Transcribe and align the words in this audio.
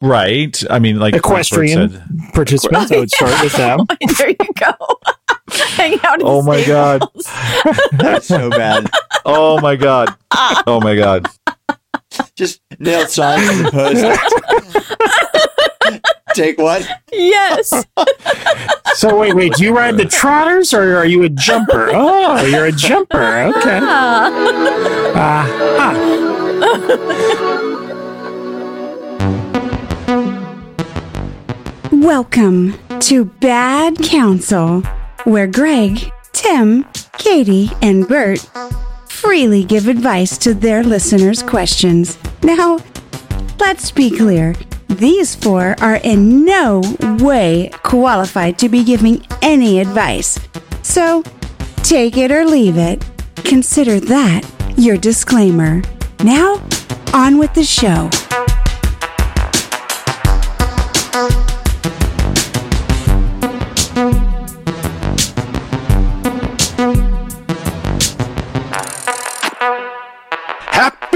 Right. 0.00 0.62
I 0.70 0.78
mean, 0.78 0.98
like 0.98 1.14
Equestrian 1.14 1.90
Bert 1.90 2.32
participants. 2.32 2.90
I 2.90 2.98
would 2.98 3.10
start 3.10 3.42
with 3.42 3.52
them. 3.52 3.86
there 4.18 4.30
you 4.30 4.36
go. 4.58 4.72
Hang 5.50 5.98
out. 6.04 6.20
Oh 6.22 6.42
my 6.42 6.64
God. 6.64 7.02
That's 7.92 8.26
so 8.26 8.48
bad. 8.50 8.88
Oh 9.24 9.60
my 9.60 9.76
god. 9.76 10.14
Oh 10.66 10.80
my 10.80 10.96
god. 10.96 11.26
Just 12.34 12.60
nailed 12.78 13.10
signs 13.10 13.48
on 13.48 13.62
the 13.64 13.70
post. 13.70 14.04
Take 16.34 16.58
one. 16.58 16.82
Yes. 17.12 17.72
So 18.94 19.18
wait, 19.18 19.34
wait. 19.34 19.52
Do 19.54 19.64
you 19.64 19.76
ride 19.76 19.96
the 19.96 20.04
trotters 20.06 20.72
or 20.72 20.96
are 20.96 21.06
you 21.06 21.24
a 21.24 21.28
jumper? 21.28 21.90
Oh, 21.92 22.44
you're 22.46 22.66
a 22.66 22.72
jumper. 22.72 23.52
Okay. 23.56 23.80
Ah. 23.82 24.30
Ah, 25.16 25.94
Welcome 32.00 32.78
to 33.00 33.26
Bad 33.26 33.98
Counsel, 33.98 34.80
where 35.24 35.46
Greg, 35.46 36.10
Tim, 36.32 36.86
Katie, 37.18 37.70
and 37.82 38.08
Bert 38.08 38.38
freely 39.10 39.64
give 39.64 39.86
advice 39.86 40.38
to 40.38 40.54
their 40.54 40.82
listeners' 40.82 41.42
questions. 41.42 42.16
Now, 42.42 42.78
let's 43.58 43.90
be 43.90 44.10
clear. 44.16 44.54
These 44.88 45.34
four 45.34 45.76
are 45.80 45.96
in 45.96 46.42
no 46.42 46.80
way 47.20 47.70
qualified 47.82 48.58
to 48.60 48.70
be 48.70 48.82
giving 48.82 49.26
any 49.42 49.78
advice. 49.78 50.40
So, 50.80 51.22
take 51.82 52.16
it 52.16 52.32
or 52.32 52.46
leave 52.46 52.78
it. 52.78 53.04
Consider 53.44 54.00
that 54.00 54.50
your 54.78 54.96
disclaimer. 54.96 55.82
Now, 56.24 56.66
on 57.12 57.36
with 57.36 57.52
the 57.52 57.64
show. 57.64 58.08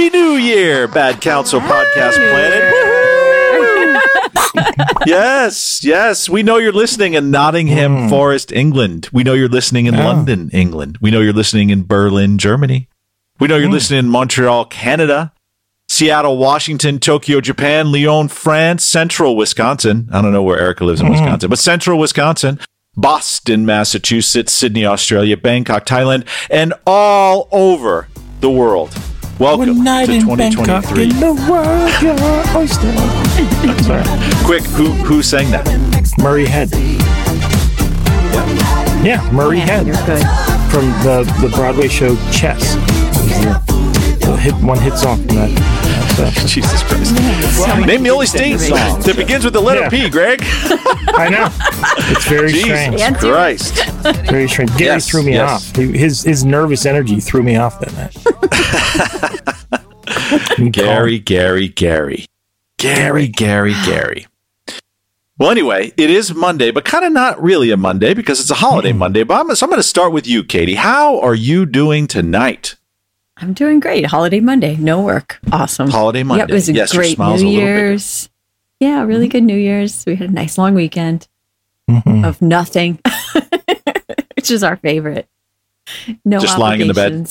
Happy 0.05 0.19
New 0.19 0.34
Year, 0.34 0.86
Bad 0.86 1.22
Counsel 1.22 1.60
Podcast 1.60 2.16
Planet. 2.16 2.62
Woo-hoo! 3.55 5.00
yes, 5.06 5.83
yes. 5.83 6.28
We 6.28 6.42
know 6.42 6.58
you're 6.58 6.72
listening 6.72 7.14
in 7.14 7.30
Nottingham 7.30 8.02
hmm. 8.02 8.08
Forest, 8.11 8.52
England. 8.52 9.08
We 9.14 9.22
know 9.22 9.33
you're 9.33 9.48
listening 9.48 9.86
in 9.86 9.94
Oh. 9.94 10.05
London, 10.05 10.50
England. 10.52 10.98
We 11.00 11.11
know 11.11 11.20
you're 11.20 11.33
listening 11.33 11.70
in 11.70 11.84
Berlin, 11.86 12.36
Germany. 12.36 12.86
We 13.41 13.48
know 13.48 13.56
you're 13.56 13.69
hmm. 13.69 13.72
listening 13.72 14.00
in 14.00 14.11
Montreal, 14.11 14.66
Canada. 14.66 15.33
Seattle, 15.88 16.36
Washington, 16.36 16.98
Tokyo, 16.98 17.41
Japan, 17.41 17.91
Lyon, 17.91 18.28
France, 18.28 18.84
Central 18.84 19.39
Wisconsin. 19.39 20.11
I 20.12 20.20
don't 20.20 20.33
know 20.33 20.42
where 20.42 20.61
Erica 20.61 20.84
lives 20.84 21.00
in 21.00 21.06
hmm. 21.06 21.12
Wisconsin, 21.12 21.48
but 21.48 21.58
Central 21.58 21.98
Wisconsin, 21.98 22.61
Boston, 22.94 23.64
Massachusetts, 23.64 24.52
Sydney, 24.52 24.84
Australia, 24.84 25.39
Bangkok, 25.39 25.86
Thailand, 25.86 26.27
and 26.50 26.74
all 26.86 27.48
over 27.52 28.08
the 28.41 28.50
world. 28.50 28.94
Welcome 29.38 29.82
night 29.82 30.06
to 30.06 30.12
in 30.12 30.36
Bangkok, 30.36 30.84
2023. 30.84 31.02
in 31.04 31.08
the 31.20 31.34
world, 31.50 31.90
your 32.00 32.56
oyster. 32.56 32.92
Sorry, 33.82 34.04
Quick, 34.44 34.62
who 34.74 34.92
who 35.04 35.22
sang 35.22 35.50
that? 35.50 35.66
Murray 36.18 36.46
Head. 36.46 36.70
Yeah, 39.05 39.28
Murray 39.32 39.58
Yeah, 39.58 39.64
Head 39.66 39.86
you're 39.86 39.96
good. 40.06 40.22
from 40.70 40.86
the 41.02 41.24
the 41.42 41.48
Broadway 41.55 41.88
show 41.88 42.14
Chess. 42.30 42.74
The 44.24 44.36
hit 44.36 44.55
one 44.62 44.78
hit 44.78 44.94
song 44.96 45.18
from 45.27 45.36
that. 45.36 45.50
That's, 46.16 46.44
uh, 46.44 46.46
Jesus 46.46 46.82
Christ! 46.84 47.86
Name 47.86 48.05
the 48.05 48.10
only 48.10 48.27
state 48.27 48.60
song 48.60 49.00
that 49.00 49.16
begins 49.16 49.44
with 49.44 49.52
the 49.52 49.60
letter 49.60 49.80
Yeah. 49.80 49.88
P, 49.90 50.08
Greg. 50.08 50.38
I 50.44 51.28
know. 51.28 51.48
It's 52.12 52.24
very 52.28 52.52
Jesus 52.52 52.62
strange. 52.70 53.00
Yeah. 53.00 53.14
Christ! 53.14 53.74
Very 54.30 54.48
strange. 54.48 54.70
Gary 54.77 54.84
Yes, 54.84 55.08
threw 55.10 55.24
me 55.24 55.32
yes. 55.32 55.50
off. 55.70 55.77
His 55.77 56.22
his 56.22 56.44
nervous 56.44 56.86
energy 56.86 57.18
threw 57.20 57.42
me 57.42 57.56
off 57.56 57.80
that 57.80 57.92
night. 57.95 58.16
Gary, 60.70 61.18
Gary, 61.18 61.68
Gary, 61.68 62.26
Gary, 62.78 63.28
Gary, 63.28 63.74
Gary. 63.84 64.26
Well, 65.38 65.50
anyway, 65.50 65.92
it 65.96 66.10
is 66.10 66.32
Monday, 66.34 66.70
but 66.70 66.84
kind 66.84 67.04
of 67.04 67.12
not 67.12 67.42
really 67.42 67.70
a 67.72 67.76
Monday 67.76 68.14
because 68.14 68.38
it's 68.40 68.50
a 68.50 68.54
holiday 68.54 68.92
Monday. 68.92 69.24
But 69.24 69.40
I'm, 69.40 69.52
so 69.56 69.66
I'm 69.66 69.70
going 69.70 69.80
to 69.80 69.82
start 69.82 70.12
with 70.12 70.28
you, 70.28 70.44
Katie. 70.44 70.76
How 70.76 71.18
are 71.20 71.34
you 71.34 71.66
doing 71.66 72.06
tonight? 72.06 72.76
I'm 73.38 73.52
doing 73.52 73.80
great. 73.80 74.06
Holiday 74.06 74.38
Monday, 74.38 74.76
no 74.76 75.02
work. 75.02 75.40
Awesome. 75.50 75.90
Holiday 75.90 76.22
Monday. 76.22 76.42
Yep, 76.42 76.50
it 76.50 76.54
was 76.54 76.68
a 76.68 76.72
Yes, 76.74 76.92
great 76.92 77.18
New 77.18 77.24
a 77.24 77.34
little 77.34 77.50
bigger. 77.50 77.60
Year's. 77.66 78.28
Yeah, 78.78 79.02
really 79.02 79.26
good 79.26 79.42
New 79.42 79.56
Year's. 79.56 80.06
We 80.06 80.14
had 80.14 80.30
a 80.30 80.32
nice 80.32 80.56
long 80.56 80.74
weekend 80.74 81.26
Mhm. 81.90 82.24
of 82.24 82.40
nothing, 82.40 83.00
which 84.36 84.52
is 84.52 84.62
our 84.62 84.76
favorite. 84.76 85.26
No 86.24 86.40
Just 86.40 86.58
lying 86.58 86.80
in 86.80 86.89
the 86.89 86.95
bed. 86.95 87.28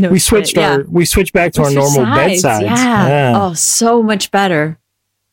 No 0.00 0.08
We 0.10 0.18
shit. 0.18 0.26
switched 0.28 0.56
Yeah. 0.56 0.72
our 0.72 0.84
we 0.88 1.04
switched 1.04 1.32
back 1.32 1.52
to 1.54 1.60
We 1.62 1.66
our 1.68 1.72
normal 1.72 2.04
bed 2.06 2.38
sides. 2.38 2.64
Yeah. 2.64 3.32
Oh, 3.40 3.54
so 3.54 4.02
much 4.02 4.30
better. 4.30 4.78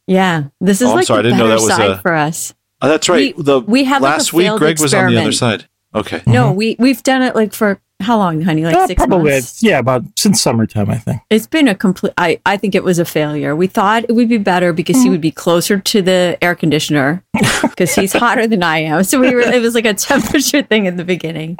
Yeah. 0.07 0.43
This 0.61 0.81
is 0.81 0.89
Oh, 0.89 0.95
like 0.95 1.05
sorry, 1.05 1.19
I 1.19 1.21
the 1.23 1.29
didn't 1.29 1.39
know 1.39 1.45
better 1.45 1.59
that 1.59 1.65
was 1.65 1.75
side 1.75 1.89
a- 1.91 1.97
for 1.97 2.13
us. 2.13 2.53
Oh, 2.81 2.87
that's 2.87 3.09
right. 3.09 3.35
We- 3.35 3.43
the 3.43 3.59
we 3.61 3.83
have, 3.85 4.01
like, 4.01 4.11
last 4.17 4.33
week, 4.33 4.45
failed 4.47 4.59
Greg 4.59 4.79
was 4.79 4.93
on 4.93 5.11
the 5.11 5.19
other 5.21 5.31
side. 5.31 5.65
Okay. 5.93 6.21
No, 6.27 6.51
we 6.51 6.75
we've 6.79 7.01
done 7.03 7.21
it 7.23 7.35
like 7.35 7.53
for 7.53 7.79
how 8.01 8.17
long, 8.17 8.41
honey? 8.43 8.63
Like 8.63 8.75
Uh, 8.75 8.87
six 8.87 8.97
probably 9.03 9.31
months. 9.31 9.61
yeah, 9.61 9.79
about 9.79 10.03
since 10.15 10.39
summertime, 10.41 10.89
I 10.89 10.97
think. 10.97 11.19
It's 11.29 11.47
been 11.47 11.67
a 11.67 11.75
complete. 11.75 12.13
I 12.17 12.39
I 12.45 12.55
think 12.55 12.73
it 12.75 12.83
was 12.83 12.97
a 12.99 13.03
failure. 13.05 13.55
We 13.55 13.67
thought 13.67 14.03
it 14.07 14.13
would 14.13 14.29
be 14.29 14.37
better 14.37 14.71
because 14.71 14.97
Mm. 14.97 15.03
he 15.03 15.09
would 15.09 15.19
be 15.21 15.31
closer 15.31 15.79
to 15.79 16.01
the 16.01 16.37
air 16.41 16.55
conditioner 16.55 17.23
because 17.63 17.93
he's 17.95 18.13
hotter 18.13 18.47
than 18.47 18.63
I 18.63 18.79
am. 18.83 19.03
So 19.03 19.19
we 19.19 19.33
were. 19.33 19.41
It 19.41 19.61
was 19.61 19.73
like 19.75 19.85
a 19.85 19.93
temperature 19.95 20.61
thing 20.61 20.85
in 20.85 20.95
the 20.95 21.03
beginning. 21.03 21.57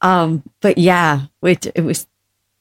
Um, 0.00 0.42
but 0.60 0.78
yeah, 0.78 1.22
it 1.42 1.66
it 1.74 1.82
was. 1.84 2.06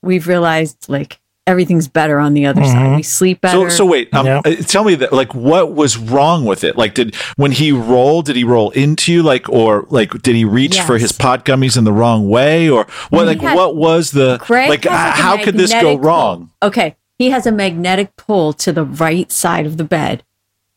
We've 0.01 0.27
realized 0.27 0.87
like 0.87 1.19
everything's 1.47 1.87
better 1.87 2.17
on 2.19 2.33
the 2.33 2.45
other 2.47 2.61
Mm-hmm. 2.61 2.71
side. 2.71 2.95
We 2.95 3.03
sleep 3.03 3.39
So, 3.45 3.59
better. 3.63 3.69
so 3.69 3.85
wait. 3.85 4.11
Um, 4.13 4.25
Yeah. 4.25 4.41
uh, 4.45 4.55
Tell 4.63 4.83
me 4.83 4.95
that. 4.95 5.13
Like, 5.13 5.35
what 5.35 5.73
was 5.73 5.95
wrong 5.97 6.45
with 6.45 6.63
it? 6.63 6.75
Like, 6.77 6.93
did 6.95 7.15
when 7.37 7.51
he 7.51 7.71
rolled, 7.71 8.25
did 8.25 8.35
he 8.35 8.43
roll 8.43 8.69
into 8.71 9.11
you? 9.13 9.21
Like, 9.23 9.47
or 9.49 9.85
like, 9.89 10.11
did 10.23 10.35
he 10.35 10.45
reach 10.45 10.79
for 10.81 10.97
his 10.97 11.11
pot 11.11 11.45
gummies 11.45 11.77
in 11.77 11.83
the 11.83 11.91
wrong 11.93 12.29
way, 12.29 12.69
or 12.69 12.85
what? 13.09 13.25
Like, 13.27 13.41
had- 13.41 13.55
what 13.55 13.75
was 13.75 14.11
the 14.11 14.37
Greg 14.41 14.69
like? 14.69 14.83
has, 14.85 14.91
h- 14.93 15.15
like, 15.15 15.23
how 15.23 15.43
could 15.43 15.55
this 15.57 15.71
go 15.73 15.97
wrong? 15.97 16.51
pull. 16.61 16.69
Okay, 16.69 16.95
he 17.17 17.29
has 17.31 17.45
a 17.47 17.51
magnetic 17.51 18.15
pull 18.15 18.53
to 18.53 18.71
the 18.71 18.83
right 18.85 19.31
side 19.31 19.65
of 19.65 19.77
the 19.77 19.83
bed. 19.83 20.23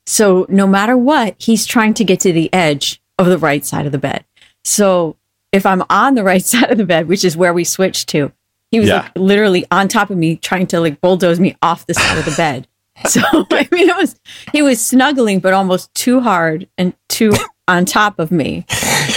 So 0.07 0.47
no 0.49 0.67
matter 0.67 0.97
what, 0.97 1.35
he's 1.39 1.67
trying 1.67 1.93
to 1.95 2.05
get 2.05 2.21
to 2.21 2.33
the 2.33 2.53
edge 2.53 3.03
of 3.19 3.27
the 3.27 3.37
right 3.39 3.65
side 3.65 3.85
of 3.85 3.93
the 3.93 3.99
bed. 3.99 4.25
So 4.65 5.17
if 5.53 5.65
I'm 5.67 5.83
on 5.91 6.15
the 6.15 6.25
right 6.25 6.45
side 6.53 6.71
of 6.71 6.79
the 6.79 6.85
bed, 6.87 7.09
which 7.09 7.25
is 7.25 7.37
where 7.37 7.53
we 7.55 7.65
switched 7.65 8.09
to, 8.11 8.33
he 8.71 8.81
was 8.81 8.89
Yeah. 8.89 9.03
like 9.03 9.13
literally 9.17 9.65
on 9.71 9.89
top 9.89 10.11
of 10.11 10.17
me, 10.19 10.37
trying 10.37 10.67
to 10.69 10.81
like 10.81 11.01
bulldoze 11.01 11.41
me 11.41 11.57
off 11.63 11.87
the 11.87 11.95
side 11.95 12.19
of 12.19 12.25
the 12.25 12.35
bed. 12.37 12.67
So 13.07 13.21
I 13.53 13.69
mean, 13.71 13.89
it 13.89 13.97
was 13.97 14.19
he 14.51 14.61
was 14.61 14.85
snuggling, 14.85 15.39
but 15.39 15.53
almost 15.55 15.95
too 15.95 16.19
hard 16.21 16.67
and 16.77 16.93
too 17.09 17.33
on 17.69 17.85
top 17.85 18.19
of 18.19 18.33
me, 18.33 18.67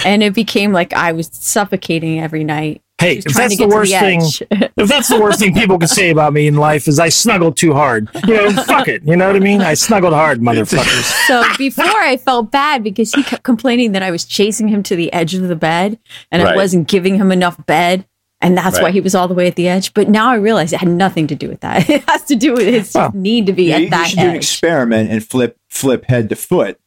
and 0.06 0.22
it 0.22 0.36
became 0.36 0.72
like 0.72 0.94
I 0.94 1.14
was 1.14 1.30
suffocating 1.34 2.20
every 2.20 2.44
night. 2.44 2.84
Hey, 3.02 3.18
if 3.18 3.26
that's 3.34 3.58
the 3.58 3.64
get 3.64 3.70
to 3.70 3.76
worst 3.76 3.92
thing, 3.92 4.22
if 4.78 4.88
that's 4.88 5.08
the 5.10 5.20
worst 5.20 5.40
thing 5.40 5.54
people 5.54 5.78
can 5.80 5.88
say 5.88 6.10
about 6.12 6.34
me 6.34 6.48
in 6.48 6.56
life 6.56 6.88
is 6.88 7.00
I 7.00 7.10
snuggled 7.10 7.58
too 7.58 7.74
hard. 7.74 8.10
You 8.28 8.36
know, 8.36 8.52
fuck 8.64 8.88
it. 8.88 9.02
You 9.04 9.16
know 9.18 9.28
what 9.28 9.36
I 9.36 9.40
mean? 9.40 9.62
I 9.62 9.74
snuggled 9.74 10.14
hard, 10.14 10.40
motherfuckers. 10.40 11.12
So 11.28 11.44
before 11.58 11.86
I 11.86 12.18
felt 12.18 12.52
bad 12.52 12.84
because 12.84 13.14
he 13.14 13.24
kept 13.24 13.44
complaining 13.44 13.92
that 13.94 14.04
I 14.04 14.12
was 14.12 14.24
chasing 14.26 14.68
him 14.68 14.84
to 14.84 14.96
the 14.96 15.12
edge 15.14 15.34
of 15.34 15.44
the 15.48 15.56
bed 15.56 15.98
and 16.32 16.44
Right. 16.44 16.54
I 16.54 16.56
wasn't 16.56 16.88
giving 16.88 17.16
him 17.16 17.32
enough 17.32 17.64
bed. 17.66 18.06
And 18.44 18.58
that's 18.58 18.82
why 18.82 18.90
he 18.90 19.00
was 19.02 19.14
all 19.14 19.28
the 19.28 19.36
way 19.36 19.46
at 19.46 19.56
the 19.56 19.68
edge. 19.68 19.94
But 19.94 20.10
now 20.10 20.32
I 20.32 20.36
realize 20.36 20.74
it 20.74 20.80
had 20.80 20.90
nothing 20.90 21.28
to 21.28 21.36
do 21.36 21.48
with 21.48 21.60
that. 21.60 21.88
It 21.90 22.04
has 22.10 22.24
to 22.24 22.36
do 22.36 22.54
with 22.54 22.66
his 22.66 22.92
Well, 22.96 23.12
need 23.14 23.46
to 23.46 23.54
be 23.54 23.66
You, 23.66 23.74
at 23.74 23.82
you 23.82 23.90
that 23.92 24.08
should 24.10 24.18
do 24.18 24.24
an 24.26 24.30
edge. 24.32 24.38
experiment 24.38 25.12
and 25.12 25.24
flip 25.24 25.58
flip 25.70 26.06
head 26.06 26.28
to 26.30 26.36
foot, 26.36 26.80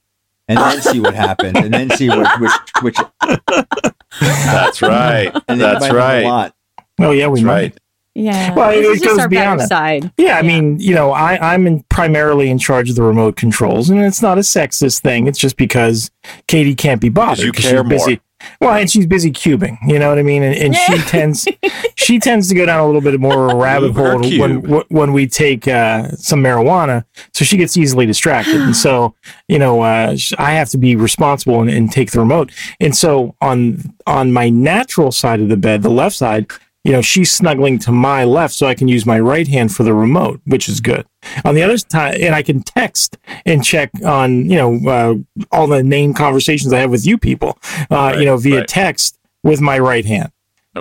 and 0.48 0.58
then 0.58 0.80
see 0.82 1.00
what 1.00 1.14
happens, 1.14 1.56
and 1.56 1.72
then 1.72 1.91
see 1.91 2.08
which 2.08 2.28
which 2.38 2.52
which. 2.82 2.96
That's 4.20 4.82
right. 4.82 5.32
And 5.48 5.60
That's 5.60 5.91
right. 5.91 6.24
A 6.24 6.28
lot. 6.28 6.54
Oh 7.00 7.10
yeah, 7.10 7.26
we 7.28 7.41
That's 7.41 7.46
might. 7.46 7.52
right. 7.52 7.78
Yeah. 8.15 8.55
Well, 8.55 8.71
this 8.71 8.78
it 8.87 8.91
is 8.93 9.01
just 9.01 9.05
goes 9.16 9.19
our 9.21 9.28
beyond 9.28 9.59
better 9.59 9.69
that. 9.69 9.69
side. 9.69 10.13
Yeah, 10.16 10.39
I 10.39 10.43
mean, 10.43 10.78
you 10.81 10.95
know, 10.95 11.13
I, 11.13 11.53
I'm 11.55 11.66
in 11.66 11.83
primarily 11.91 12.49
in 12.51 12.59
charge 12.59 12.89
of 12.91 12.97
the 12.97 13.03
remote 13.03 13.37
controls, 13.37 13.91
and 13.91 14.01
it's 14.01 14.22
not 14.22 14.39
a 14.39 14.43
sexist 14.43 15.01
thing. 15.03 15.27
It's 15.27 15.39
just 15.39 15.57
because 15.57 16.11
Katie 16.47 16.75
can't 16.75 17.01
be 17.01 17.09
bothered 17.09 17.45
you 17.47 17.53
'cause 17.53 17.65
care 17.65 17.83
she's 17.83 17.89
busy. 17.89 18.21
Well, 18.61 18.75
and 18.75 18.91
she's 18.91 19.07
busy 19.07 19.31
cubing. 19.31 19.78
You 19.87 19.99
know 19.99 20.11
what 20.11 20.19
I 20.19 20.22
mean? 20.22 20.43
And, 20.43 20.55
and 20.55 20.77
she 20.77 20.99
tends 21.09 21.49
she 21.97 22.19
tends 22.19 22.49
to 22.51 22.55
go 22.55 22.66
down 22.66 22.81
a 22.81 22.87
little 22.87 23.01
bit 23.01 23.19
more 23.19 23.47
of 23.47 23.53
a 23.53 23.57
rabbit 23.61 23.93
hole 23.93 24.19
when 24.21 24.61
cube. 24.61 24.84
when 24.91 25.13
we 25.15 25.27
take 25.27 25.66
uh, 25.66 26.11
some 26.11 26.43
marijuana. 26.43 27.05
So 27.33 27.45
she 27.45 27.57
gets 27.57 27.77
easily 27.77 28.05
distracted, 28.05 28.61
and 28.61 28.77
so 28.77 29.15
you 29.49 29.59
know 29.59 29.81
uh, 29.81 30.15
I 30.39 30.53
have 30.53 30.69
to 30.71 30.78
be 30.78 30.95
responsible 30.95 31.63
and, 31.63 31.71
and 31.71 31.91
take 31.91 32.11
the 32.11 32.19
remote. 32.21 32.53
And 32.81 32.95
so 32.95 33.34
on 33.41 33.83
on 34.07 34.33
my 34.33 34.51
natural 34.51 35.11
side 35.11 35.41
of 35.41 35.49
the 35.49 35.57
bed, 35.57 35.83
the 35.83 35.89
left 35.91 36.15
side, 36.16 36.47
you 36.84 36.92
know, 36.92 37.01
she's 37.01 37.31
snuggling 37.31 37.78
to 37.81 37.92
my 37.92 38.25
left 38.25 38.54
so 38.54 38.66
I 38.66 38.75
can 38.75 38.89
use 38.89 39.07
my 39.07 39.19
right 39.19 39.48
hand 39.48 39.75
for 39.75 39.83
the 39.83 39.95
remote, 39.95 40.41
which 40.45 40.69
is 40.69 40.81
good. 40.81 41.07
On 41.45 41.54
the 41.54 41.63
other 41.63 41.78
side, 41.78 42.21
and 42.21 42.34
I 42.34 42.42
can 42.42 42.63
text 42.63 43.16
and 43.47 43.65
check 43.65 43.91
on, 44.04 44.48
you 44.51 44.57
know, 44.57 44.89
uh, 44.89 45.15
all 45.51 45.66
the 45.66 45.83
name 45.83 46.13
conversations 46.13 46.72
I 46.72 46.81
have 46.81 46.91
with 46.91 47.07
you 47.07 47.16
people, 47.16 47.59
uh, 47.91 48.15
you 48.19 48.27
know, 48.27 48.36
via 48.36 48.59
right. 48.59 48.69
text 48.69 49.19
with 49.42 49.63
my 49.63 49.78
right 49.78 50.04
hand. 50.04 50.31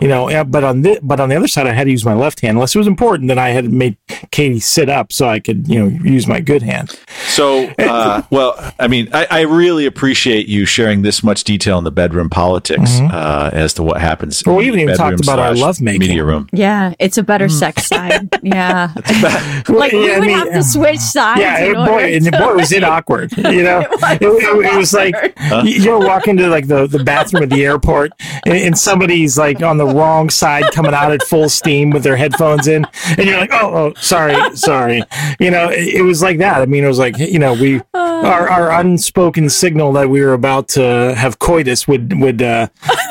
You 0.01 0.07
know, 0.07 0.43
but 0.43 0.63
on 0.63 0.81
the 0.81 0.99
but 1.03 1.19
on 1.19 1.29
the 1.29 1.35
other 1.35 1.47
side, 1.47 1.67
I 1.67 1.71
had 1.73 1.83
to 1.83 1.91
use 1.91 2.03
my 2.03 2.13
left 2.15 2.39
hand 2.41 2.55
unless 2.57 2.73
it 2.73 2.79
was 2.79 2.87
important. 2.87 3.27
Then 3.27 3.37
I 3.37 3.49
had 3.49 3.71
made 3.71 3.95
Katie 4.31 4.59
sit 4.59 4.89
up 4.89 5.13
so 5.13 5.27
I 5.29 5.39
could, 5.39 5.67
you 5.67 5.79
know, 5.79 5.87
use 6.03 6.25
my 6.27 6.39
good 6.39 6.63
hand. 6.63 6.99
So, 7.27 7.67
uh, 7.77 8.23
well, 8.31 8.73
I 8.79 8.87
mean, 8.87 9.09
I, 9.13 9.27
I 9.29 9.41
really 9.41 9.85
appreciate 9.85 10.47
you 10.47 10.65
sharing 10.65 11.03
this 11.03 11.21
much 11.23 11.43
detail 11.43 11.77
in 11.77 11.83
the 11.83 11.91
bedroom 11.91 12.29
politics 12.29 12.99
uh, 13.01 13.51
as 13.53 13.73
to 13.75 13.83
what 13.83 14.01
happens. 14.01 14.39
Mm-hmm. 14.39 14.49
Well, 14.49 14.57
we 14.59 14.69
in 14.69 14.73
even 14.79 14.85
the 14.87 14.95
talked 14.95 15.21
about 15.21 15.37
our 15.39 15.55
slash 15.55 15.61
lovemaking. 15.63 15.99
media 15.99 16.23
room. 16.23 16.49
Yeah, 16.51 16.93
it's 16.97 17.19
a 17.19 17.23
better 17.23 17.47
sex 17.49 17.85
side. 17.87 18.29
Yeah. 18.43 18.91
like 19.69 19.93
we 19.93 20.07
Yeah, 20.07 20.13
I 20.15 20.19
would 20.19 20.27
mean, 20.27 20.37
have 20.37 20.51
to 20.53 20.63
switch 20.63 20.99
sides. 20.99 21.39
Yeah, 21.39 21.59
in 21.63 21.71
it, 21.71 21.77
order 21.77 21.91
boy, 21.91 22.13
and 22.15 22.25
to- 22.25 22.31
boy, 22.31 22.55
was 22.55 22.71
it 22.73 22.83
awkward. 22.83 23.31
You 23.37 23.63
know, 23.63 23.79
It 23.81 23.89
was 23.91 24.03
it, 24.03 24.21
it- 24.21 24.65
it 24.73 24.77
was 24.77 24.93
like 24.93 25.15
you, 25.63 25.69
you 25.71 25.85
know, 25.85 25.99
walk 25.99 26.27
into 26.27 26.47
like 26.49 26.67
the, 26.67 26.87
the 26.87 27.03
bathroom 27.03 27.43
at 27.43 27.49
the 27.49 27.63
airport, 27.63 28.11
and, 28.45 28.53
and 28.55 28.77
somebody's 28.77 29.37
like 29.37 29.61
on 29.61 29.77
the 29.77 29.82
wrong 29.85 30.29
side, 30.29 30.71
coming 30.71 30.93
out 30.93 31.11
at 31.11 31.23
full 31.23 31.49
steam 31.49 31.89
with 31.91 32.03
their 32.03 32.15
headphones 32.15 32.67
in, 32.67 32.85
and 33.17 33.27
you're 33.27 33.37
like, 33.39 33.51
oh, 33.53 33.71
oh, 33.73 33.93
sorry, 33.99 34.35
sorry. 34.55 35.01
You 35.39 35.51
know, 35.51 35.69
it, 35.69 35.95
it 35.95 36.01
was 36.03 36.21
like 36.21 36.37
that. 36.39 36.61
I 36.61 36.65
mean, 36.65 36.83
it 36.83 36.87
was 36.87 36.99
like 36.99 37.17
you 37.17 37.39
know, 37.39 37.53
we 37.53 37.81
our, 37.93 38.49
our 38.49 38.71
unspoken 38.79 39.49
signal 39.49 39.93
that 39.93 40.09
we 40.09 40.21
were 40.21 40.33
about 40.33 40.67
to 40.69 41.13
have 41.15 41.39
coitus 41.39 41.87
would 41.87 42.19
would 42.19 42.41
uh, 42.41 42.67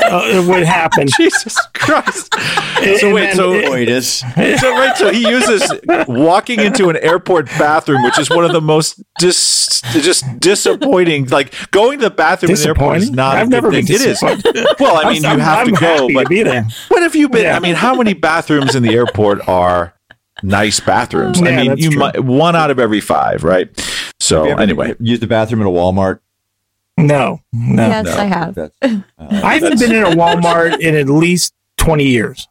uh 0.07 0.45
would 0.49 0.65
happen. 0.65 1.07
Jesus 1.17 1.57
Christ! 1.75 2.35
And- 2.81 2.99
So 2.99 3.07
and 3.07 3.15
wait, 3.15 3.27
then 3.27 3.37
so 3.37 3.53
it- 3.53 3.67
Coitus. 3.67 4.09
so 4.61 4.71
right, 4.77 4.97
so 4.97 5.11
he 5.13 5.29
uses 5.29 5.63
walking 6.09 6.61
into 6.61 6.89
an 6.89 6.97
airport 6.99 7.47
bathroom, 7.59 8.03
which 8.03 8.19
is 8.19 8.29
one 8.31 8.45
of 8.45 8.53
the 8.53 8.61
most 8.61 9.03
dis, 9.19 9.81
just 9.93 10.25
disappointing. 10.41 11.27
Like 11.29 11.55
going 11.71 11.99
to 11.99 12.05
the 12.07 12.11
bathroom 12.11 12.51
in 12.53 12.57
the 12.57 12.67
airport 12.69 12.99
is 12.99 13.11
not. 13.11 13.37
I've 13.37 13.47
a 13.47 13.51
never 13.51 13.71
good 13.71 13.87
been 13.87 13.87
thing. 13.87 13.97
It 13.97 14.01
is. 14.03 14.21
disappointed. 14.21 14.67
Well, 14.81 14.97
I 14.97 15.13
mean, 15.13 15.25
I'm- 15.25 15.39
you 15.39 15.45
have 15.45 15.59
I'm 15.61 15.67
to 15.67 15.73
go, 15.73 15.87
happy 15.87 16.15
but 16.15 16.29
be 16.29 16.43
there. 16.69 16.77
What 16.89 17.03
have 17.03 17.15
you 17.17 17.29
been? 17.29 17.43
Yeah. 17.43 17.57
I 17.57 17.61
mean, 17.61 17.75
how 17.75 17.95
many 17.95 18.15
bathrooms 18.15 18.75
in 18.75 18.83
the 18.83 18.95
airport 18.95 19.47
are 19.49 19.95
nice 20.43 20.81
bathrooms? 20.81 21.41
I 21.43 21.57
mean, 21.57 21.77
you 21.77 21.91
true. 21.91 21.99
might 22.01 22.21
one 22.25 22.57
out 22.57 22.71
of 22.71 22.79
every 22.79 23.01
five, 23.01 23.45
right? 23.45 23.69
So 24.21 24.39
Have 24.39 24.47
you 24.47 24.53
ever 24.53 24.63
anyway, 24.63 24.95
used 25.01 25.23
the 25.23 25.27
bathroom 25.27 25.61
at 25.63 25.67
a 25.67 25.71
Walmart. 25.71 26.21
No, 26.99 27.41
no. 27.53 27.83
Yes, 27.87 28.05
No. 28.07 28.13
I 28.17 28.25
have. 28.25 28.59
Uh, 29.19 29.41
I 29.45 29.55
haven't 29.55 29.79
been 29.79 29.93
in 29.95 30.03
a 30.05 30.11
Walmart 30.17 30.79
in 30.81 30.95
at 30.95 31.09
least 31.09 31.55
20 31.79 32.05
years. 32.05 32.49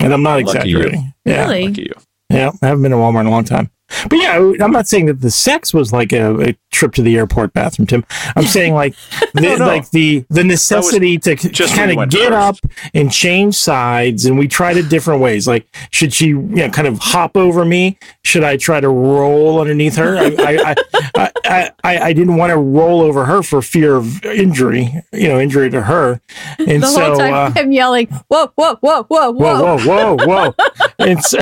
And 0.00 0.12
I'm 0.12 0.22
not 0.22 0.42
Lucky 0.44 0.68
you. 0.68 0.78
exaggerating. 0.78 1.14
Yeah. 1.24 1.42
Really? 1.48 1.68
lucky 1.68 1.82
you. 1.82 1.94
Yeah. 2.30 2.50
I 2.62 2.66
haven't 2.66 2.82
been 2.82 2.92
in 2.92 2.98
a 2.98 3.00
Walmart 3.00 3.22
in 3.22 3.26
a 3.26 3.30
long 3.30 3.44
time. 3.44 3.70
But 4.08 4.16
yeah, 4.18 4.52
I'm 4.60 4.70
not 4.70 4.86
saying 4.86 5.06
that 5.06 5.20
the 5.20 5.30
sex 5.30 5.72
was 5.72 5.92
like 5.92 6.12
a, 6.12 6.38
a 6.50 6.56
trip 6.70 6.92
to 6.94 7.02
the 7.02 7.16
airport 7.16 7.52
bathroom, 7.54 7.86
Tim. 7.86 8.04
I'm 8.36 8.44
saying 8.44 8.74
like 8.74 8.94
the, 9.34 9.40
No, 9.40 9.56
no. 9.56 9.66
like 9.66 9.90
the 9.90 10.24
the 10.28 10.44
necessity 10.44 11.18
to 11.18 11.34
just 11.36 11.74
kind 11.74 11.90
of 11.90 12.10
get 12.10 12.28
first. 12.32 12.64
up 12.64 12.70
and 12.94 13.10
change 13.10 13.54
sides, 13.54 14.26
and 14.26 14.38
we 14.38 14.46
tried 14.48 14.76
it 14.76 14.88
different 14.88 15.20
ways. 15.22 15.48
Like, 15.48 15.66
should 15.90 16.12
she, 16.12 16.26
you 16.28 16.38
know, 16.38 16.70
kind 16.70 16.86
of 16.86 16.98
hop 16.98 17.36
over 17.36 17.64
me? 17.64 17.98
Should 18.24 18.44
I 18.44 18.56
try 18.56 18.80
to 18.80 18.88
roll 18.88 19.60
underneath 19.60 19.96
her? 19.96 20.18
I 20.18 20.34
I 20.38 20.74
I, 21.16 21.32
I, 21.44 21.70
I, 21.84 21.98
I 22.08 22.12
didn't 22.12 22.36
want 22.36 22.50
to 22.50 22.58
roll 22.58 23.00
over 23.00 23.24
her 23.24 23.42
for 23.42 23.62
fear 23.62 23.96
of 23.96 24.22
injury, 24.24 24.92
you 25.12 25.28
know, 25.28 25.40
injury 25.40 25.70
to 25.70 25.82
her. 25.82 26.20
And 26.58 26.82
The 26.82 26.86
so, 26.88 27.04
whole 27.06 27.16
time 27.18 27.34
uh, 27.34 27.52
I'm 27.56 27.72
yelling, 27.72 28.06
whoa, 28.28 28.52
whoa, 28.54 28.76
whoa, 28.76 29.04
whoa, 29.04 29.30
whoa. 29.32 29.76
whoa, 29.76 29.78
whoa, 29.78 30.16
whoa, 30.16 30.26
whoa. 30.26 30.54
and 30.98 31.22
so, 31.24 31.38